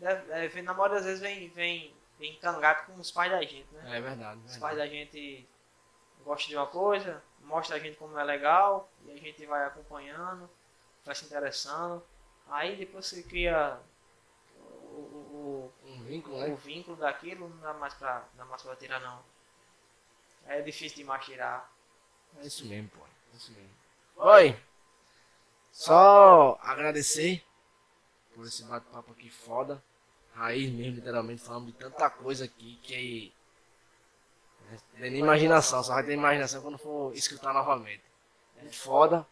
deve, 0.00 0.22
deve- 0.26 0.62
na 0.62 0.74
maioria 0.74 0.96
das 0.96 1.06
vezes 1.06 1.20
vem, 1.20 1.48
vem, 1.50 1.94
vem 2.18 2.34
encangado 2.34 2.86
com 2.86 2.96
os 2.98 3.10
pais 3.10 3.30
da 3.30 3.42
gente, 3.42 3.66
né? 3.72 3.82
É 3.96 4.00
verdade. 4.00 4.40
Os 4.46 4.52
verdade. 4.52 4.60
pais 4.60 4.76
da 4.78 4.86
gente 4.86 5.48
gostam 6.24 6.48
de 6.50 6.56
uma 6.56 6.66
coisa, 6.66 7.22
mostra 7.42 7.76
a 7.76 7.78
gente 7.80 7.96
como 7.98 8.18
é 8.18 8.24
legal, 8.24 8.90
e 9.06 9.12
a 9.12 9.16
gente 9.16 9.46
vai 9.46 9.66
acompanhando, 9.66 10.48
vai 11.04 11.14
se 11.14 11.24
interessando. 11.26 12.02
Aí 12.48 12.76
depois 12.76 13.06
você 13.06 13.22
cria 13.22 13.78
o, 14.56 15.00
o, 15.00 15.72
Um 15.86 16.02
vínculo, 16.04 16.36
o, 16.36 16.40
né? 16.40 16.52
o 16.52 16.56
vínculo 16.56 16.96
daquilo, 16.96 17.48
não 17.48 17.58
dá 17.60 17.74
mais 17.74 17.94
pra, 17.94 18.24
não 18.32 18.38
dá 18.38 18.44
mais 18.46 18.62
pra 18.62 18.76
tirar 18.76 19.00
não. 19.00 19.22
É 20.46 20.60
difícil 20.60 20.98
demais 20.98 21.24
tirar. 21.24 21.72
É 22.40 22.46
isso 22.46 22.66
mesmo, 22.66 22.88
pô. 22.90 23.00
É 23.32 23.36
isso 23.36 23.52
mesmo. 23.52 23.70
Oi. 24.16 24.56
Só 25.72 26.58
agradecer 26.62 27.44
por 28.34 28.46
esse 28.46 28.62
bate-papo 28.64 29.12
aqui 29.12 29.30
foda. 29.30 29.82
Raiz 30.34 30.70
mesmo, 30.72 30.96
literalmente, 30.96 31.42
falando 31.42 31.66
de 31.66 31.72
tanta 31.72 32.10
coisa 32.10 32.44
aqui 32.44 32.78
que. 32.82 33.32
Não 34.70 34.78
tem 34.98 35.10
nem 35.10 35.20
imaginação, 35.20 35.82
só 35.82 35.94
vai 35.94 36.04
ter 36.04 36.12
imaginação 36.12 36.62
quando 36.62 36.78
for 36.78 37.14
escutar 37.14 37.52
novamente. 37.52 38.02
Muito 38.60 38.76
foda. 38.76 39.26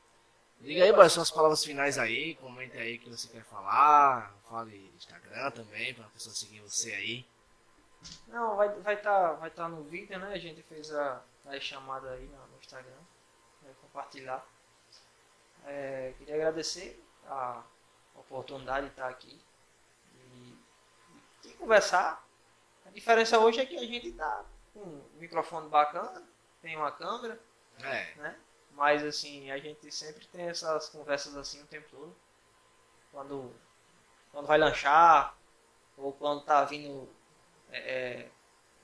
Diga 0.60 0.84
aí, 0.84 0.92
boy, 0.92 1.08
suas 1.08 1.30
palavras 1.30 1.64
finais 1.64 1.98
aí, 1.98 2.36
comente 2.36 2.76
aí 2.76 2.96
o 2.96 3.00
que 3.00 3.10
você 3.10 3.26
quer 3.28 3.42
falar. 3.44 4.32
Fale 4.48 4.92
Instagram 4.96 5.50
também, 5.50 5.94
pra 5.94 6.04
pessoa 6.06 6.34
seguir 6.34 6.60
você 6.60 6.92
aí. 6.92 7.26
Não, 8.28 8.56
vai 8.56 8.68
estar 8.68 8.80
vai 8.82 8.96
tá, 8.96 9.32
vai 9.32 9.50
tá 9.50 9.68
no 9.68 9.82
vídeo, 9.84 10.18
né? 10.18 10.32
A 10.32 10.38
gente 10.38 10.62
fez 10.62 10.92
a, 10.94 11.22
a 11.46 11.60
chamada 11.60 12.10
aí 12.10 12.24
no, 12.26 12.46
no 12.48 12.58
Instagram. 12.58 12.98
Vai 13.62 13.72
compartilhar. 13.80 14.44
É, 15.64 16.14
queria 16.18 16.34
agradecer 16.34 17.02
a 17.26 17.62
oportunidade 18.14 18.86
de 18.86 18.92
estar 18.92 19.08
aqui 19.08 19.40
e, 20.14 20.58
e 21.44 21.48
conversar. 21.54 22.26
A 22.86 22.90
diferença 22.90 23.38
hoje 23.38 23.60
é 23.60 23.66
que 23.66 23.76
a 23.76 23.86
gente 23.86 24.12
tá 24.12 24.44
com 24.72 24.80
um 24.80 25.08
microfone 25.14 25.68
bacana, 25.68 26.22
tem 26.60 26.76
uma 26.76 26.90
câmera, 26.90 27.38
É, 27.80 28.14
né? 28.16 28.38
Mas 28.72 29.04
assim, 29.04 29.50
a 29.50 29.58
gente 29.58 29.90
sempre 29.92 30.26
tem 30.28 30.48
essas 30.48 30.88
conversas 30.88 31.36
assim 31.36 31.62
o 31.62 31.66
tempo 31.66 31.88
todo. 31.90 32.16
Quando, 33.10 33.52
quando 34.32 34.46
vai 34.46 34.58
lanchar, 34.58 35.36
ou 35.96 36.12
quando 36.12 36.42
tá 36.44 36.64
vindo 36.64 37.08
é, 37.72 37.78
é, 38.26 38.30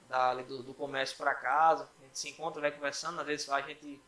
dali 0.08 0.44
do, 0.44 0.62
do 0.64 0.74
comércio 0.74 1.16
para 1.18 1.34
casa, 1.34 1.88
a 2.00 2.04
gente 2.04 2.18
se 2.18 2.30
encontra, 2.30 2.60
vai 2.62 2.72
conversando, 2.72 3.20
às 3.20 3.26
vezes 3.26 3.48
a 3.50 3.60
gente 3.62 4.00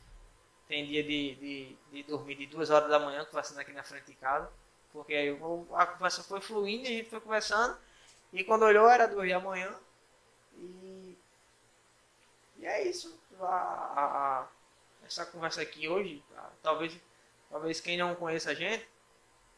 tem 0.68 0.86
dia 0.86 1.02
de, 1.02 1.34
de, 1.36 1.76
de 1.92 2.02
dormir 2.04 2.36
de 2.36 2.46
duas 2.46 2.70
horas 2.70 2.88
da 2.90 2.98
manhã 2.98 3.24
conversando 3.26 3.60
aqui 3.60 3.72
na 3.72 3.82
frente 3.84 4.06
de 4.06 4.14
casa, 4.14 4.50
porque 4.92 5.14
aí 5.14 5.30
a 5.74 5.86
conversa 5.86 6.22
foi 6.24 6.40
fluindo, 6.40 6.84
a 6.88 6.90
gente 6.90 7.10
foi 7.10 7.20
conversando, 7.20 7.78
e 8.32 8.44
quando 8.44 8.64
olhou 8.64 8.88
era 8.88 9.06
duas 9.08 9.28
da 9.28 9.40
manhã, 9.40 9.74
e, 10.56 11.16
e 12.58 12.66
é 12.66 12.88
isso. 12.88 13.18
A, 13.40 13.44
a- 13.46 14.40
a- 14.42 14.48
essa 15.04 15.24
conversa 15.26 15.62
aqui 15.62 15.88
hoje, 15.88 16.22
talvez, 16.62 16.96
talvez 17.50 17.80
quem 17.80 17.96
não 17.98 18.14
conheça 18.14 18.50
a 18.50 18.54
gente 18.54 18.86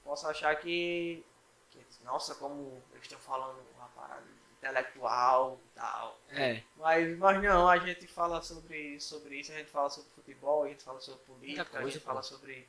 possa 0.04 0.28
achar 0.30 0.54
que, 0.56 1.24
que, 1.70 1.80
nossa, 2.04 2.34
como 2.36 2.82
eles 2.92 3.04
estão 3.04 3.18
falando 3.20 3.58
uma 3.76 3.88
parada 3.90 4.22
intelectual 4.62 5.58
e 5.66 5.74
tal. 5.74 6.20
é. 6.30 6.62
Mas, 6.76 7.18
mas 7.18 7.42
não, 7.42 7.68
a 7.68 7.78
gente 7.78 8.06
fala 8.06 8.40
sobre, 8.42 9.00
sobre 9.00 9.40
isso, 9.40 9.50
a 9.52 9.56
gente 9.56 9.70
fala 9.70 9.90
sobre 9.90 10.08
futebol, 10.10 10.62
a 10.62 10.68
gente 10.68 10.84
fala 10.84 11.00
sobre 11.00 11.20
política, 11.24 11.46
Muita 11.46 11.62
a 11.62 11.80
coisa, 11.80 11.90
gente 11.90 12.00
pô. 12.00 12.06
fala 12.06 12.22
sobre, 12.22 12.68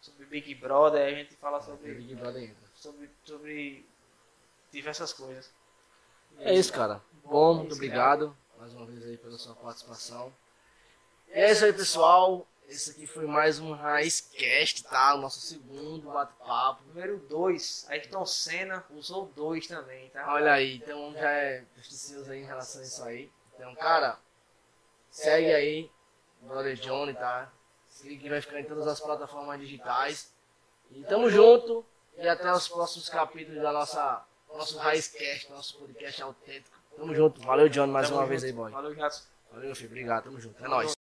sobre 0.00 0.26
Big 0.26 0.54
Brother, 0.56 1.06
a 1.06 1.16
gente 1.16 1.36
fala 1.36 1.58
O 1.58 1.62
sobre, 1.62 1.94
Big 1.94 2.14
Brother 2.16 2.42
entra. 2.42 2.68
sobre, 2.74 3.08
sobre 3.24 3.86
diversas 4.72 5.12
coisas. 5.12 5.50
É 6.40 6.54
isso, 6.54 6.72
cara. 6.72 7.00
Bom, 7.24 7.54
muito 7.54 7.74
obrigado 7.74 8.36
mais 8.58 8.72
uma 8.74 8.86
vez 8.86 9.04
aí 9.04 9.16
pela 9.16 9.38
sua 9.38 9.54
participação. 9.54 10.32
É 11.28 11.50
isso 11.52 11.64
aí, 11.64 11.72
pessoal. 11.72 12.46
Esse 12.68 12.90
aqui 12.90 13.06
foi 13.06 13.26
mais 13.26 13.58
um 13.58 13.72
Raizcast, 13.72 14.84
tá? 14.84 15.14
O 15.14 15.18
nosso 15.18 15.40
segundo 15.40 16.10
bate-papo. 16.10 16.82
Número 16.86 17.18
2, 17.18 17.86
Ayrton 17.90 18.24
Senna 18.24 18.84
usou 18.90 19.26
dois 19.26 19.66
também, 19.66 20.08
tá? 20.10 20.32
Olha 20.32 20.52
aí, 20.52 20.76
então 20.76 21.12
já 21.12 21.30
é 21.30 21.64
justicioso 21.76 22.30
aí 22.30 22.40
em 22.40 22.46
relação 22.46 22.80
a 22.80 22.84
isso 22.84 23.04
aí. 23.04 23.30
Então, 23.54 23.74
cara, 23.74 24.18
segue 25.10 25.52
aí, 25.52 25.90
Brother 26.40 26.74
Johnny, 26.76 27.12
tá? 27.14 27.52
Esse 27.90 28.08
link 28.08 28.26
vai 28.28 28.40
ficar 28.40 28.60
em 28.60 28.64
todas 28.64 28.86
as 28.86 29.00
plataformas 29.00 29.60
digitais. 29.60 30.32
E 30.90 31.04
tamo 31.04 31.28
junto. 31.28 31.84
E 32.16 32.26
até 32.26 32.50
os 32.52 32.68
próximos 32.68 33.08
capítulos 33.08 33.62
da 33.62 33.72
nossa 33.72 34.24
nosso 34.54 34.78
Raizcast, 34.78 35.50
nosso 35.50 35.78
podcast 35.78 36.22
autêntico. 36.22 36.78
Tamo 36.96 37.14
junto. 37.14 37.40
Valeu, 37.42 37.68
Johnny, 37.68 37.92
mais 37.92 38.08
Tamo 38.08 38.18
uma 38.18 38.24
junto. 38.24 38.30
vez 38.30 38.44
aí, 38.44 38.52
boy. 38.52 38.70
Valeu, 38.70 38.94
Jackson. 38.94 39.24
Valeu, 39.50 39.74
filho. 39.74 39.88
Obrigado. 39.88 40.24
Tamo 40.24 40.40
junto. 40.40 40.62
É 40.64 40.68
nóis. 40.68 41.01